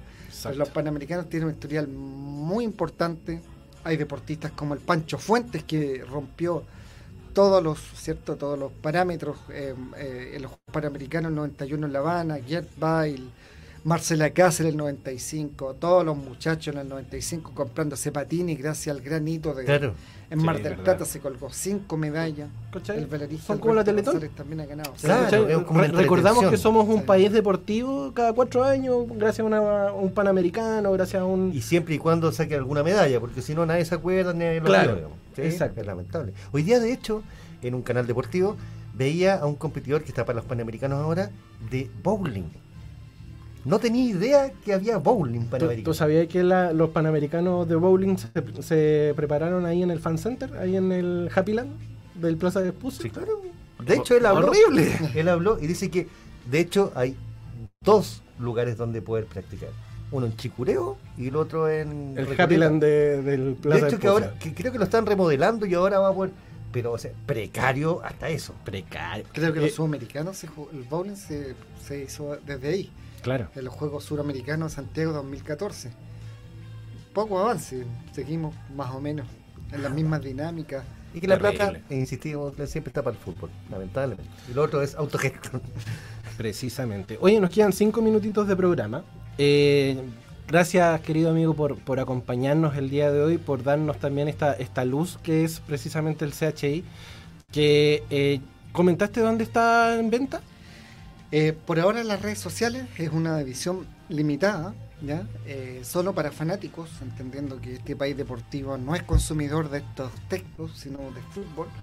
Los 0.58 0.68
panamericanos 0.70 1.30
tienen 1.30 1.48
un 1.48 1.54
historial 1.54 1.88
muy 1.88 2.66
importante. 2.66 3.40
Hay 3.88 3.96
deportistas 3.96 4.52
como 4.52 4.74
el 4.74 4.82
Pancho 4.82 5.18
Fuentes 5.18 5.64
que 5.64 6.04
rompió 6.04 6.66
todos 7.32 7.64
los, 7.64 7.80
¿cierto? 7.80 8.36
todos 8.36 8.60
los 8.60 8.74
parámetros 8.74 9.38
eh, 9.50 9.74
eh, 9.96 10.34
en 10.36 10.42
los 10.42 10.52
panamericanos, 10.70 11.30
el 11.30 11.36
91 11.36 11.88
en 11.88 11.94
La 11.94 12.00
Habana, 12.00 12.38
Gert 12.46 12.68
Bale, 12.78 13.24
Marcela 13.88 14.32
Cáceres 14.32 14.74
el 14.74 14.78
95, 14.78 15.76
todos 15.76 16.04
los 16.04 16.18
muchachos 16.18 16.76
en 16.76 16.82
el 16.82 16.90
95 16.90 17.54
comprándose 17.56 18.12
patines 18.12 18.58
gracias 18.60 18.94
al 18.94 19.02
gran 19.02 19.26
hito 19.26 19.54
de... 19.54 19.64
Claro. 19.64 19.94
En 20.30 20.42
Sí, 20.42 20.46
Mar 20.46 20.62
del. 20.62 20.76
Plata 20.76 21.06
se 21.06 21.22
colgó 21.22 21.50
cinco 21.50 21.96
medallas. 21.96 22.50
¿Cachai? 22.74 22.98
El 22.98 23.06
velerista 23.06 23.48
Son 23.48 23.60
como 23.60 23.74
la 23.76 23.86
Teletón. 23.86 24.20
También 24.36 24.60
ha 24.60 24.66
ganado. 24.66 24.92
Claro, 25.02 25.48
recordamos 25.94 26.48
que 26.50 26.58
somos 26.58 26.86
un 26.90 26.98
Sí. 27.00 27.04
país 27.06 27.32
deportivo 27.32 28.12
cada 28.14 28.34
cuatro 28.34 28.66
años, 28.66 29.06
gracias 29.16 29.40
a, 29.40 29.44
una- 29.46 29.88
a 29.88 29.94
un 29.94 30.12
panamericano, 30.12 30.92
gracias 30.92 31.22
a 31.22 31.26
un... 31.26 31.54
Y 31.54 31.62
siempre 31.62 31.96
y 31.96 31.98
cuando 31.98 32.30
saque 32.34 32.56
alguna 32.56 32.84
medalla, 32.84 33.22
porque 33.22 33.42
si 33.42 33.56
no 33.56 33.66
nadie 33.66 33.86
se 33.86 33.96
acuerda 33.96 34.34
ni 34.34 34.60
lo 34.60 34.66
Claro. 34.66 35.12
Sí, 35.34 35.44
exacto. 35.44 35.80
Es 35.80 35.88
lamentable. 35.88 36.34
Hoy 36.52 36.64
día, 36.64 36.82
de 36.82 36.92
hecho, 36.92 37.24
en 37.62 37.74
un 37.74 37.84
canal 37.84 38.06
deportivo, 38.06 38.58
veía 38.96 39.36
a 39.36 39.46
un 39.46 39.56
competidor 39.56 40.02
que 40.04 40.10
está 40.10 40.26
para 40.26 40.36
los 40.36 40.46
panamericanos 40.46 41.00
ahora 41.02 41.32
de 41.72 41.90
bowling. 42.04 42.50
No 43.68 43.80
tenía 43.80 44.04
idea 44.06 44.52
que 44.64 44.74
había 44.74 44.98
bowling 44.98 45.42
¿Tú, 45.42 45.50
panamericano. 45.50 45.84
tú 45.86 45.94
sabías 45.94 46.28
que 46.28 46.42
la- 46.44 46.72
los 46.74 46.90
panamericanos 46.92 47.68
de 47.68 47.76
bowling 47.76 48.16
se, 48.18 48.30
se 48.64 49.14
prepararon 49.16 49.66
ahí 49.66 49.84
en 49.84 49.92
el 49.92 50.00
fan 50.00 50.18
center, 50.18 50.56
ahí 50.58 50.76
en 50.78 50.92
el 50.92 51.30
Happy 51.36 51.54
Land 51.54 51.72
del 52.16 52.38
Plaza 52.38 52.62
de 52.62 52.70
Espucio? 52.70 53.04
Sí, 53.04 53.10
claro. 53.10 53.42
De 53.86 53.96
hecho, 53.96 54.16
él 54.18 54.26
habló. 54.26 54.48
Horrible. 54.48 54.92
Él 55.16 55.30
habló 55.30 55.60
y 55.62 55.68
dice 55.68 55.92
que, 55.92 56.08
de 56.50 56.60
hecho, 56.60 56.92
hay 56.96 57.16
dos 57.82 58.24
lugares 58.40 58.78
donde 58.78 59.02
poder 59.02 59.26
practicar. 59.26 59.70
Uno 60.12 60.26
en 60.26 60.36
Chicureo 60.38 60.98
y 61.18 61.28
el 61.28 61.36
otro 61.36 61.70
en 61.70 62.12
El 62.18 62.26
Recoleta. 62.26 62.44
Happy 62.44 62.56
Land 62.58 62.82
de- 62.82 63.22
del 63.22 63.56
Plaza 63.56 63.82
De 63.82 63.88
hecho, 63.90 64.00
que 64.00 64.08
Espucio. 64.08 64.28
ahora 64.30 64.40
que 64.40 64.54
creo 64.54 64.72
que 64.72 64.78
lo 64.80 64.86
están 64.86 65.06
remodelando 65.06 65.66
y 65.66 65.74
ahora 65.74 66.00
va 66.00 66.10
a 66.10 66.14
poder. 66.14 66.32
Pero, 66.72 66.94
o 66.94 66.98
sea, 66.98 67.12
precario 67.26 68.02
hasta 68.04 68.30
eso. 68.30 68.54
Precario. 68.64 69.26
Creo 69.34 69.52
que 69.54 69.60
Eh, 69.60 69.64
los 69.64 69.74
sudamericanos, 69.74 70.38
se 70.38 70.48
jugó- 70.48 70.70
el 70.74 70.84
bowling 70.84 71.16
se, 71.16 71.56
se 71.86 72.04
hizo 72.04 72.38
desde 72.46 72.70
ahí, 72.70 72.90
Claro. 73.28 73.50
en 73.56 73.66
los 73.66 73.74
Juegos 73.74 74.06
Suramericanos 74.06 74.72
Santiago 74.74 75.12
2014. 75.12 75.92
Poco 77.14 77.40
avance, 77.40 77.84
seguimos 78.14 78.56
más 78.74 78.96
o 78.96 79.02
menos 79.02 79.28
en 79.74 79.84
las 79.84 79.92
mismas 79.92 80.22
dinámicas. 80.22 80.86
Y 81.14 81.20
que 81.20 81.28
la 81.28 81.38
Terrible. 81.38 81.58
plata, 81.58 81.80
e 81.90 81.96
insistimos, 81.96 82.54
siempre 82.70 82.90
está 82.90 83.04
para 83.04 83.18
el 83.18 83.22
fútbol, 83.22 83.50
lamentablemente. 83.70 84.32
Y 84.50 84.54
lo 84.54 84.64
otro 84.64 84.82
es 84.82 84.96
autogestión. 84.96 85.62
Precisamente. 86.38 87.18
Oye, 87.20 87.38
nos 87.42 87.50
quedan 87.50 87.74
cinco 87.74 88.02
minutitos 88.02 88.48
de 88.48 88.56
programa. 88.56 89.04
Eh, 89.38 89.98
gracias, 90.48 91.02
querido 91.02 91.30
amigo, 91.32 91.54
por, 91.54 91.78
por 91.80 92.00
acompañarnos 92.00 92.78
el 92.78 92.90
día 92.90 93.12
de 93.12 93.22
hoy, 93.22 93.38
por 93.38 93.62
darnos 93.62 93.98
también 93.98 94.30
esta, 94.30 94.54
esta 94.54 94.86
luz 94.86 95.20
que 95.22 95.44
es 95.44 95.60
precisamente 95.60 96.24
el 96.24 96.32
CHI. 96.32 96.86
Que 97.52 98.04
eh, 98.10 98.40
comentaste 98.72 99.20
dónde 99.20 99.44
está 99.44 100.00
en 100.00 100.10
venta. 100.10 100.40
Eh, 101.32 101.54
por 101.54 101.80
ahora 101.80 102.04
las 102.04 102.22
redes 102.22 102.40
sociales 102.40 102.88
es 102.98 103.10
una 103.12 103.42
edición 103.42 103.86
limitada, 104.08 104.76
¿ya? 105.02 105.30
Eh, 105.44 105.82
solo 105.84 106.16
para 106.16 106.32
fanáticos, 106.32 107.02
entendiendo 107.02 107.60
que 107.60 107.76
este 107.76 107.96
país 107.98 108.16
deportivo 108.16 108.78
no 108.78 108.96
es 108.96 109.04
consumidor 109.04 109.70
de 109.70 109.80
estos 109.80 110.14
textos, 110.30 110.78
sino 110.80 111.12
de 111.12 111.22
fútbol. 111.24 111.74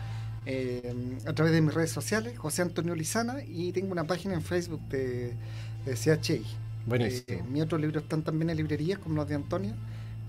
Eh, 0.46 1.18
a 1.26 1.32
través 1.34 1.52
de 1.52 1.60
mis 1.62 1.74
redes 1.74 1.92
sociales, 1.92 2.38
José 2.38 2.62
Antonio 2.62 2.94
Lizana, 2.94 3.42
y 3.46 3.72
tengo 3.72 3.92
una 3.92 4.06
página 4.06 4.34
en 4.34 4.42
Facebook 4.42 4.82
de, 4.88 5.38
de 5.84 5.94
CHI. 5.96 6.46
Buenísimo. 6.84 7.26
Eh, 7.26 7.42
mi 7.42 7.60
otro 7.62 7.78
libro 7.78 8.00
están 8.00 8.24
también 8.24 8.50
en 8.50 8.56
librerías, 8.56 8.98
como 8.98 9.16
los 9.16 9.28
de 9.28 9.34
Antonia, 9.34 9.78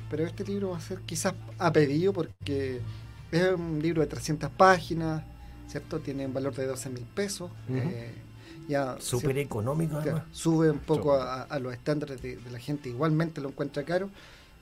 pero 0.08 0.26
este 0.26 0.44
libro 0.46 0.72
va 0.72 0.78
a 0.78 0.82
ser 0.82 1.02
quizás 1.04 1.36
a 1.58 1.72
pedido 1.74 2.14
porque 2.14 2.86
es 3.32 3.54
un 3.54 3.82
libro 3.82 4.02
de 4.02 4.08
300 4.08 4.52
páginas, 4.52 5.26
¿cierto? 5.68 6.02
Tiene 6.02 6.26
un 6.28 6.34
valor 6.34 6.56
de 6.56 6.66
12 6.68 6.90
mil 6.90 7.08
pesos. 7.08 7.52
Eh, 7.74 8.25
ya 8.68 8.98
Súper 9.00 9.38
económico, 9.38 9.98
además. 9.98 10.24
sube 10.32 10.70
un 10.72 10.80
poco 10.80 11.14
a, 11.16 11.44
a 11.44 11.60
los 11.60 11.74
estándares 11.74 12.22
de, 12.22 12.38
de 12.38 12.52
la 12.52 12.60
gente, 12.60 12.90
igualmente 12.90 13.42
lo 13.42 13.50
encuentra 13.50 13.84
caro. 13.84 14.10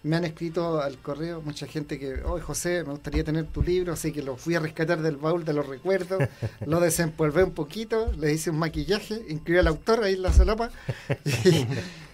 Me 0.03 0.17
han 0.17 0.25
escrito 0.25 0.81
al 0.81 0.97
correo 0.97 1.41
mucha 1.41 1.65
gente 1.65 1.97
que, 1.97 2.15
hoy 2.23 2.41
José, 2.41 2.83
me 2.83 2.89
gustaría 2.91 3.23
tener 3.23 3.45
tu 3.47 3.63
libro, 3.63 3.93
así 3.93 4.11
que 4.11 4.21
lo 4.21 4.35
fui 4.35 4.53
a 4.55 4.59
rescatar 4.59 5.01
del 5.01 5.15
baúl 5.15 5.45
de 5.45 5.53
los 5.53 5.65
recuerdos, 5.65 6.21
lo 6.65 6.81
desempolvé 6.81 7.45
un 7.45 7.51
poquito, 7.51 8.11
le 8.19 8.33
hice 8.33 8.49
un 8.49 8.59
maquillaje, 8.59 9.21
incluí 9.29 9.57
al 9.59 9.67
autor 9.67 10.03
ahí 10.03 10.15
en 10.15 10.21
la 10.23 10.33
solapa, 10.33 10.71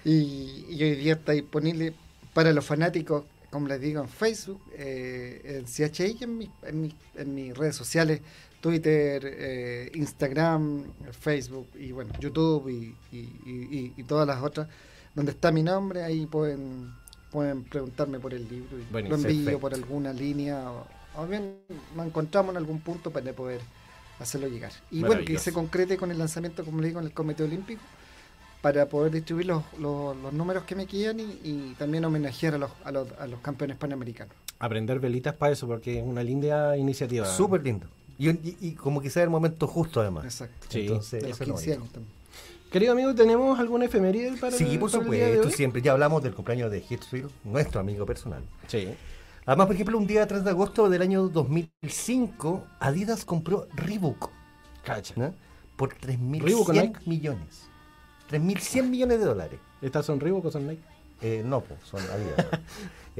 y, 0.05 0.09
y- 0.09 0.65
y 0.69 0.83
hoy 0.83 0.95
día 0.95 1.13
está 1.13 1.31
disponible 1.31 1.93
para 2.33 2.51
los 2.53 2.63
fanáticos, 2.63 3.23
como 3.49 3.67
les 3.67 3.81
digo, 3.81 4.01
en 4.03 4.09
Facebook, 4.09 4.61
eh, 4.73 5.41
en 5.59 5.65
CHI 5.65 6.17
y 6.19 6.23
en, 6.23 6.37
mi- 6.37 6.51
en, 6.63 6.81
mi- 6.81 6.95
en 7.15 7.33
mis 7.33 7.57
redes 7.57 7.75
sociales, 7.75 8.21
Twitter, 8.61 9.21
eh, 9.25 9.91
Instagram, 9.95 10.83
Facebook 11.11 11.67
y 11.79 11.91
bueno, 11.91 12.11
YouTube 12.19 12.69
y, 12.69 12.95
y- 13.15 13.17
y- 13.45 13.67
y- 13.71 13.93
y 13.97 14.03
todas 14.03 14.27
las 14.27 14.41
otras, 14.43 14.67
donde 15.15 15.31
está 15.31 15.51
mi 15.51 15.63
nombre, 15.63 16.03
ahí 16.03 16.25
pueden, 16.25 16.91
pueden 17.31 17.63
preguntarme 17.63 18.19
por 18.19 18.33
el 18.33 18.47
libro 18.49 18.77
y 18.79 18.83
Buenísimo. 18.91 19.17
lo 19.21 19.29
envío 19.29 19.45
Perfecto. 19.45 19.59
por 19.59 19.73
alguna 19.73 20.13
línea 20.13 20.71
o, 20.71 20.85
o 21.17 21.27
bien 21.27 21.55
nos 21.95 22.05
encontramos 22.07 22.51
en 22.51 22.57
algún 22.57 22.79
punto 22.81 23.11
para 23.11 23.31
poder 23.33 23.61
hacerlo 24.19 24.47
llegar. 24.47 24.71
Y 24.91 25.01
bueno, 25.03 25.23
que 25.25 25.37
se 25.39 25.53
concrete 25.53 25.95
con 25.97 26.11
el 26.11 26.17
lanzamiento, 26.17 26.65
como 26.65 26.81
le 26.81 26.87
digo, 26.87 26.99
en 26.99 27.05
el 27.05 27.13
Comité 27.13 27.43
Olímpico 27.43 27.81
para 28.61 28.85
poder 28.87 29.13
distribuir 29.13 29.45
los, 29.45 29.63
los- 29.79 30.17
los 30.17 30.33
números 30.33 30.65
que 30.65 30.75
me 30.75 30.85
quedan 30.85 31.21
y, 31.21 31.39
y 31.43 31.75
también 31.79 32.03
homenajear 32.03 32.55
a 32.55 32.57
los, 32.57 32.71
a, 32.83 32.91
los, 32.91 33.07
a 33.17 33.25
los 33.27 33.39
campeones 33.39 33.77
panamericanos. 33.77 34.35
Aprender 34.59 34.99
velitas 34.99 35.33
para 35.35 35.53
eso, 35.53 35.65
porque 35.65 35.99
es 35.99 36.03
una 36.05 36.21
linda 36.23 36.75
iniciativa. 36.75 37.25
Súper 37.25 37.63
lindo. 37.63 37.87
Y, 38.19 38.29
y- 38.29 38.57
y 38.61 38.71
como 38.73 39.01
que 39.01 39.09
sea 39.09 39.23
el 39.23 39.29
momento 39.31 39.65
justo, 39.67 40.01
además. 40.01 40.25
Exacto. 40.25 40.67
Sí. 40.69 40.81
Entonces, 40.81 41.23
De 41.23 41.29
los 41.29 41.37
eso 41.37 41.43
es 41.43 41.49
lo 41.49 41.55
15 41.55 41.69
bonito. 41.69 41.81
años 41.81 41.93
también. 41.93 42.19
Querido 42.71 42.91
amigo, 42.91 43.15
¿tenemos 43.15 43.57
alguna 43.59 43.85
efeméride 43.85 44.37
para 44.37 44.55
Sí, 44.55 44.77
por 44.77 44.91
para 44.91 45.03
supuesto, 45.03 45.49
siempre. 45.49 45.81
Ya 45.81 45.93
hablamos 45.93 46.21
del 46.21 46.35
cumpleaños 46.35 46.69
de 46.69 46.83
Hitchfield, 46.87 47.31
nuestro 47.43 47.79
amigo 47.79 48.05
personal. 48.05 48.43
Sí. 48.67 48.89
Además, 49.47 49.65
por 49.65 49.73
ejemplo, 49.75 49.97
un 49.97 50.05
día 50.05 50.27
3 50.27 50.43
de 50.43 50.49
agosto 50.51 50.87
del 50.89 51.01
año 51.01 51.29
2005, 51.29 52.63
Adidas 52.79 53.25
compró 53.25 53.67
Reebok 53.73 54.29
Cacha. 54.83 55.13
¿no? 55.17 55.33
por 55.77 55.95
Reebok 56.01 56.69
o 56.69 56.73
3.100 56.73 56.81
Nike. 56.87 56.99
millones. 57.09 57.69
3.100 58.29 58.83
millones 58.89 59.19
de 59.19 59.25
dólares. 59.25 59.59
¿Estas 59.81 60.05
son 60.05 60.19
Reebok 60.19 60.45
o 60.45 60.51
son 60.51 60.67
Nike? 60.67 60.83
Eh, 61.21 61.41
no, 61.45 61.61
pues, 61.61 61.79
son 61.83 62.01
Adidas. 62.01 62.45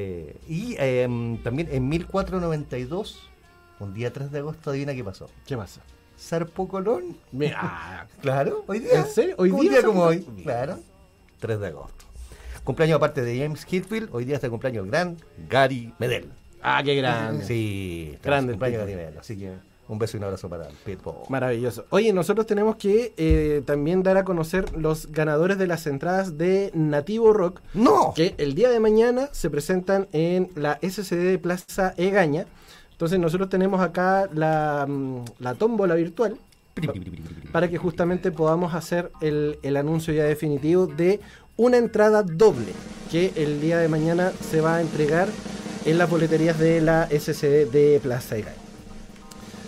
Eh, 0.02 0.38
y 0.48 0.76
eh, 0.80 1.40
también 1.44 1.68
en 1.72 1.90
1492, 1.90 3.29
un 3.80 3.94
día 3.94 4.12
3 4.12 4.32
de 4.32 4.40
agosto, 4.40 4.70
adivina 4.72 4.94
qué 4.94 5.04
pasó. 5.04 5.30
¿Qué 5.46 5.56
pasa? 5.58 5.82
Sarpo 6.18 6.68
Colón. 6.68 7.18
Me- 7.32 7.54
ah, 7.56 8.06
Claro, 8.22 8.64
hoy 8.68 8.80
día. 8.80 9.00
¿En 9.00 9.06
serio? 9.08 9.36
¿Hoy 9.38 9.52
un 9.52 9.62
día 9.62 9.82
como 9.84 10.04
hoy. 10.04 10.20
Claro, 10.44 10.80
3 11.40 11.60
de 11.60 11.68
agosto. 11.68 12.06
Cumpleaños 12.64 12.98
aparte 12.98 13.22
de 13.22 13.40
James 13.40 13.66
Hetfield, 13.70 14.10
hoy 14.14 14.26
día 14.26 14.36
está 14.36 14.48
el 14.48 14.52
cumpleaños 14.52 14.84
el 14.86 14.92
gran 14.92 15.18
Gary 15.50 15.94
Medel. 15.98 16.30
ah, 16.62 16.82
qué 16.84 16.96
grande. 16.96 17.46
Sí, 17.46 18.18
Grande 18.24 18.52
el 18.54 18.56
cumpleaños 18.60 18.82
Gary 18.82 18.96
Medel. 18.96 19.18
Así 19.18 19.38
que 19.38 19.54
un 19.88 19.98
beso 19.98 20.18
y 20.18 20.20
un 20.20 20.26
abrazo 20.26 20.50
para 20.50 20.68
el 20.68 20.76
Pitbull. 20.76 21.16
Maravilloso. 21.30 21.86
Oye, 21.90 22.14
nosotros 22.14 22.46
tenemos 22.46 22.76
que 22.76 23.14
eh, 23.18 23.64
también 23.66 24.04
dar 24.04 24.18
a 24.18 24.24
conocer 24.24 24.78
los 24.78 25.08
ganadores 25.12 25.58
de 25.58 25.66
las 25.66 25.88
entradas 25.88 26.38
de 26.38 26.70
Nativo 26.76 27.34
Rock, 27.34 27.62
¡No! 27.74 28.14
que 28.16 28.36
el 28.38 28.54
día 28.54 28.70
de 28.70 28.80
mañana 28.80 29.30
se 29.32 29.50
presentan 29.50 30.08
en 30.12 30.52
la 30.56 30.78
SCD 30.84 31.24
de 31.32 31.40
Plaza 31.40 31.96
Egaña. 31.98 32.46
Entonces 33.00 33.18
nosotros 33.18 33.48
tenemos 33.48 33.80
acá 33.80 34.28
la, 34.34 34.86
mm, 34.86 35.24
la 35.40 35.56
tómbola 35.56 35.96
virtual 35.96 36.36
para 37.54 37.70
que 37.70 37.78
justamente 37.78 38.30
podamos 38.30 38.74
hacer 38.74 39.10
el, 39.22 39.58
el 39.64 39.78
anuncio 39.78 40.14
ya 40.14 40.26
definitivo 40.26 40.86
de 40.86 41.22
una 41.56 41.78
entrada 41.78 42.24
doble 42.24 42.74
que 43.10 43.32
el 43.38 43.62
día 43.62 43.78
de 43.78 43.88
mañana 43.88 44.34
se 44.52 44.60
va 44.60 44.76
a 44.76 44.82
entregar 44.82 45.30
en 45.86 45.98
las 45.98 46.10
boleterías 46.10 46.60
de 46.60 46.82
la 46.82 47.08
SCD 47.08 47.72
de 47.72 48.02
Plaza 48.04 48.36
Egaña. 48.36 48.58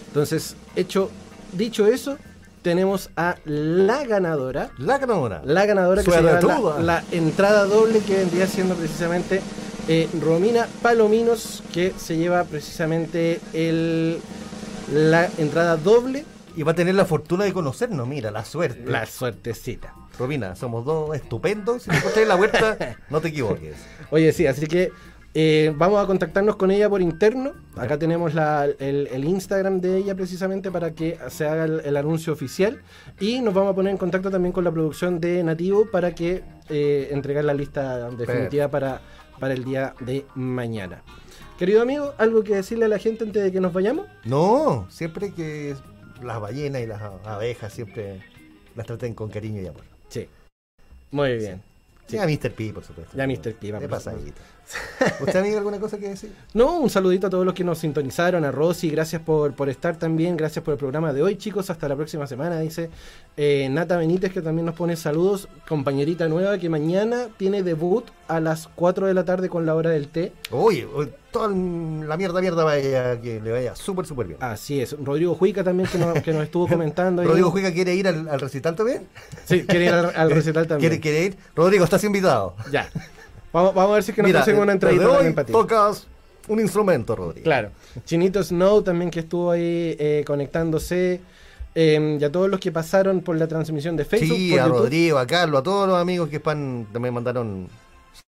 Entonces, 0.08 0.58
hecho, 0.76 1.10
dicho 1.54 1.88
eso, 1.88 2.18
tenemos 2.64 3.12
a 3.16 3.38
la 3.46 4.06
ganadora. 4.06 4.72
La 4.78 4.98
ganadora. 4.98 5.42
La 5.46 5.66
ganadora 5.66 6.04
que 6.04 6.12
se 6.12 6.22
la 6.22 7.04
entrada 7.14 7.64
doble 7.64 8.00
que 8.00 8.18
vendría 8.18 8.48
siendo 8.48 8.76
precisamente 8.76 9.40
eh, 9.88 10.08
Romina 10.22 10.68
Palominos, 10.82 11.64
que 11.74 11.94
se 11.98 12.18
lleva 12.18 12.44
precisamente 12.44 13.40
el, 13.54 14.20
la 14.94 15.30
entrada 15.38 15.78
doble, 15.78 16.26
Y 16.56 16.64
va 16.64 16.74
a 16.74 16.76
tener 16.76 16.96
la 16.96 17.06
fortuna 17.06 17.46
de 17.46 17.54
conocernos, 17.54 18.08
mira, 18.08 18.30
la 18.32 18.44
suerte. 18.44 18.84
la 18.86 19.06
suertecita. 19.06 19.94
Robina, 20.20 20.56
somos 20.56 20.84
dos 20.86 21.16
estupendos. 21.16 21.84
Si 21.84 21.90
te 21.90 21.96
encuentras 21.96 22.24
en 22.24 22.28
la 22.28 22.36
huerta, 22.36 22.98
no 23.10 23.22
te 23.22 23.30
equivoques. 23.30 23.76
Oye, 24.12 24.32
sí, 24.34 24.48
así 24.48 24.68
que 24.68 24.92
Eh, 25.34 25.72
vamos 25.78 26.04
a 26.04 26.06
contactarnos 26.08 26.58
con 26.58 26.72
ella 26.72 26.90
por 26.90 27.02
interno. 27.02 27.54
Acá 27.78 27.98
tenemos 27.98 28.34
la- 28.34 28.66
el, 28.80 29.08
el 29.08 29.24
Instagram 29.24 29.80
de 29.80 29.96
ella 29.96 30.14
precisamente 30.14 30.70
para 30.72 30.92
que 30.92 31.18
se 31.30 31.48
haga 31.48 31.64
el, 31.64 31.80
el 31.86 31.96
anuncio 31.96 32.34
oficial. 32.34 32.82
Y 33.18 33.40
nos 33.40 33.54
vamos 33.54 33.72
a 33.72 33.76
poner 33.76 33.92
en 33.92 33.98
contacto 33.98 34.30
también 34.30 34.52
con 34.52 34.66
la 34.66 34.72
producción 34.74 35.22
de 35.22 35.42
Nativo 35.42 35.86
para 35.90 36.14
que 36.14 36.44
eh, 36.68 37.08
entregar 37.12 37.46
la 37.46 37.54
lista 37.54 38.10
definitiva 38.10 38.68
para, 38.68 39.00
para 39.42 39.56
el 39.56 39.66
día 39.66 39.96
de 40.02 40.24
mañana. 40.36 41.02
Querido 41.58 41.82
amigo, 41.82 42.14
¿algo 42.20 42.44
que 42.44 42.54
decirle 42.56 42.86
a 42.86 42.88
la 42.88 43.00
gente 43.00 43.24
antes 43.24 43.42
de 43.44 43.52
que 43.52 43.60
nos 43.60 43.74
vayamos? 43.74 44.06
No, 44.24 44.86
siempre 44.92 45.34
que 45.34 45.76
las 46.22 46.40
ballenas 46.40 46.84
y 46.84 46.86
las 46.86 47.02
abejas 47.26 47.74
siempre 47.74 48.22
las 48.76 48.86
traten 48.86 49.16
con 49.16 49.30
cariño 49.32 49.60
y 49.60 49.66
amor. 49.66 49.84
Sí. 50.10 50.30
Muy 51.10 51.38
bien. 51.38 51.64
Sí. 52.06 52.20
a 52.20 52.26
Mr. 52.28 52.52
P, 52.52 52.72
por 52.72 52.84
supuesto. 52.84 53.18
Ya 53.18 53.26
Mr. 53.26 53.56
P, 53.56 53.58
¿Qué 53.60 53.72
vamos. 53.72 53.90
pasa, 53.90 54.12
amiguito? 54.12 54.42
¿Usted, 55.20 55.36
amigo, 55.40 55.58
alguna 55.58 55.80
cosa 55.80 55.98
que 55.98 56.10
decir? 56.10 56.32
No, 56.54 56.80
un 56.80 56.90
saludito 56.90 57.28
a 57.28 57.30
todos 57.30 57.46
los 57.46 57.54
que 57.54 57.64
nos 57.64 57.80
sintonizaron, 57.80 58.44
a 58.46 58.52
Rosy, 58.52 58.90
gracias 58.90 59.22
por, 59.22 59.54
por 59.54 59.70
estar 59.70 59.98
también, 59.98 60.38
gracias 60.38 60.64
por 60.64 60.74
el 60.74 60.78
programa 60.78 61.14
de 61.14 61.22
hoy, 61.24 61.36
chicos, 61.38 61.70
hasta 61.70 61.88
la 61.88 61.96
próxima 61.96 62.28
semana, 62.28 62.60
dice 62.60 62.90
eh, 63.38 63.68
Nata 63.72 63.98
Benítez, 63.98 64.32
que 64.32 64.42
también 64.42 64.66
nos 64.66 64.76
pone 64.76 64.96
saludos, 64.96 65.48
compañerita 65.68 66.28
nueva, 66.28 66.58
que 66.58 66.70
mañana 66.70 67.28
tiene 67.38 67.64
debut 67.64 68.06
a 68.28 68.40
las 68.40 68.68
4 68.76 69.08
de 69.08 69.14
la 69.14 69.26
tarde 69.26 69.50
con 69.50 69.66
la 69.66 69.76
hora 69.76 69.90
del 69.90 70.08
té. 70.08 70.32
Oye, 70.52 70.86
oye, 70.86 71.12
toda 71.32 71.48
la 71.50 72.18
mierda, 72.18 72.40
mierda, 72.42 72.64
vaya, 72.64 73.20
que 73.22 73.42
le 73.42 73.52
vaya 73.52 73.76
súper, 73.76 74.06
súper 74.06 74.28
bien. 74.28 74.38
Así 74.42 74.82
es, 74.82 74.96
Rodrigo 75.04 75.36
Juica 75.36 75.64
también, 75.64 75.90
que 75.90 75.98
nos, 75.98 76.22
que 76.22 76.34
nos 76.34 76.44
estuvo 76.44 76.68
comentando. 76.70 77.22
ahí. 77.22 77.28
Rodrigo 77.28 77.52
Juega 77.52 77.72
quiere 77.72 77.96
ir 77.96 78.08
al, 78.08 78.28
al 78.30 78.40
recital 78.40 78.76
también. 78.76 79.08
Sí, 79.46 79.64
quiere 79.66 79.86
ir 79.86 79.92
al, 79.94 80.14
al 80.16 80.32
recital 80.32 80.68
también. 80.68 80.92
¿Quiere, 80.92 81.02
quiere 81.02 81.26
ir? 81.26 81.38
Rodrigo, 81.56 81.84
estás 81.84 82.04
invitado. 82.04 82.56
Ya. 82.72 82.90
Vamos, 83.54 83.74
vamos 83.74 83.92
a 83.92 83.94
ver 83.96 84.04
si 84.04 84.12
es 84.12 84.16
que 84.16 84.24
nos 84.24 84.32
conseguimos 84.32 84.64
una 84.64 84.74
hoy 84.74 84.98
también 85.00 85.36
para 85.36 85.46
ti. 85.46 85.52
tocas 85.54 86.08
un 86.48 86.60
instrumento, 86.60 87.16
Rodrigo. 87.16 87.44
Claro. 87.44 87.70
Chinito 88.06 88.44
Snow 88.44 88.82
también 88.82 89.12
que 89.12 89.20
estuvo 89.22 89.52
ahí 89.52 89.96
eh, 90.00 90.24
conectándose. 90.26 91.22
eh, 91.76 92.18
y 92.20 92.24
a 92.24 92.32
todos 92.32 92.50
los 92.50 92.60
que 92.60 92.72
pasaron 92.72 93.22
por 93.22 93.38
la 93.38 93.48
transmisión 93.48 93.96
de 93.96 94.06
Facebook. 94.06 94.36
Sí, 94.38 94.52
por 94.52 94.60
a 94.60 94.64
YouTube. 94.66 94.78
Rodrigo, 94.80 95.18
a 95.20 95.28
Carlos, 95.28 95.60
a 95.60 95.64
todos 95.64 95.88
los 95.88 95.98
amigos 95.98 96.30
que 96.30 96.40
pan, 96.40 96.88
también 96.92 97.14
mandaron 97.14 97.68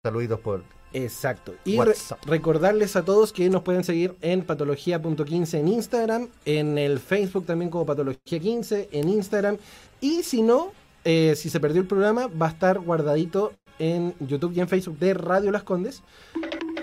saluditos 0.04 0.40
por 0.40 0.62
Exacto. 0.92 1.52
Y 1.64 1.78
re- 1.78 1.94
recordarles 2.24 2.96
a 2.96 3.04
todos 3.04 3.32
que 3.32 3.50
nos 3.50 3.62
pueden 3.62 3.84
seguir 3.84 4.14
en 4.22 4.42
patología.15 4.42 5.58
en 5.58 5.68
Instagram, 5.68 6.28
en 6.46 6.78
el 6.78 7.00
Facebook 7.00 7.44
también 7.44 7.70
como 7.70 7.84
patología15 7.84 8.88
en 8.92 9.08
Instagram. 9.08 9.58
Y 10.00 10.22
si 10.22 10.40
no, 10.42 10.72
eh, 11.04 11.34
si 11.36 11.50
se 11.50 11.60
perdió 11.60 11.82
el 11.82 11.86
programa, 11.88 12.28
va 12.28 12.46
a 12.46 12.50
estar 12.50 12.78
guardadito 12.78 13.52
en 13.78 14.14
YouTube 14.20 14.52
y 14.54 14.60
en 14.60 14.68
Facebook 14.68 14.98
de 14.98 15.14
Radio 15.14 15.50
Las 15.50 15.62
Condes. 15.62 16.02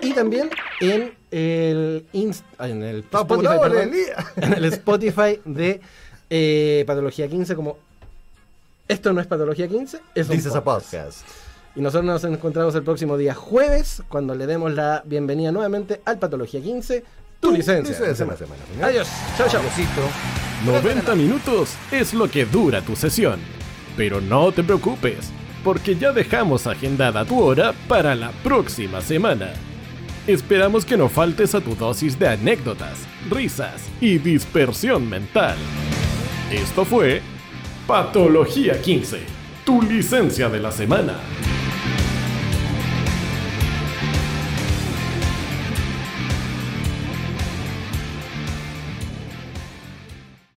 Y 0.02 0.14
también 0.14 0.49
en 0.82 1.14
el, 1.32 2.06
Inst- 2.14 2.44
ah, 2.57 2.68
en 2.70 2.84
el 2.84 2.99
Spotify, 2.99 3.34
Apurado, 3.34 3.61
perdón, 3.61 3.82
Elías. 3.90 4.26
en 4.36 4.53
el 4.53 4.65
Spotify 4.65 5.40
de 5.45 5.80
eh, 6.30 6.84
Patología 6.86 7.28
15 7.28 7.56
como 7.56 7.78
esto 8.88 9.14
no 9.14 9.22
es 9.22 9.28
Patología 9.28 9.68
15, 9.68 9.99
es 10.14 10.30
un 10.30 10.36
This 10.36 10.45
is 10.45 10.56
a 10.56 10.64
podcast. 10.64 10.91
podcast. 10.94 11.28
Y 11.76 11.82
nosotros 11.82 12.06
nos 12.06 12.24
encontramos 12.26 12.76
el 12.76 12.84
próximo 12.84 13.18
día 13.18 13.34
jueves, 13.34 14.03
cuando 14.10 14.36
le 14.36 14.45
demos 14.45 14.74
la 14.74 15.02
bienvenida 15.06 15.52
nuevamente 15.52 16.02
al 16.06 16.20
Patología 16.20 16.61
15, 16.61 17.03
tu 17.40 17.52
licencia. 17.52 17.95
Semana. 18.14 18.38
Adiós. 18.82 19.07
Chao, 19.38 19.48
chao. 19.49 19.61
Adiósito. 19.61 20.02
90 20.65 21.15
minutos 21.15 21.76
es 21.91 22.14
lo 22.14 22.30
que 22.30 22.45
dura 22.45 22.82
tu 22.82 22.95
sesión. 22.95 23.40
Pero 23.98 24.22
no 24.22 24.52
te 24.52 24.64
preocupes, 24.64 25.32
porque 25.64 25.95
ya 25.95 26.11
dejamos 26.11 26.68
agendada 26.68 27.26
tu 27.26 27.41
hora 27.41 27.73
para 27.88 28.15
la 28.15 28.31
próxima 28.44 29.02
semana. 29.02 29.53
Esperamos 30.27 30.85
que 30.85 30.98
no 30.98 31.10
faltes 31.10 31.53
a 31.56 31.61
tu 31.61 31.76
dosis 31.76 32.18
de 32.18 32.30
anécdotas, 32.30 33.06
risas 33.30 33.90
y 33.99 34.18
dispersión 34.18 35.10
mental. 35.10 35.57
Esto 36.52 36.85
fue 36.85 37.22
Patología 37.88 38.81
15, 38.81 39.19
tu 39.65 39.81
licencia 39.81 40.49
de 40.49 40.60
la 40.60 40.72
semana. 40.72 41.15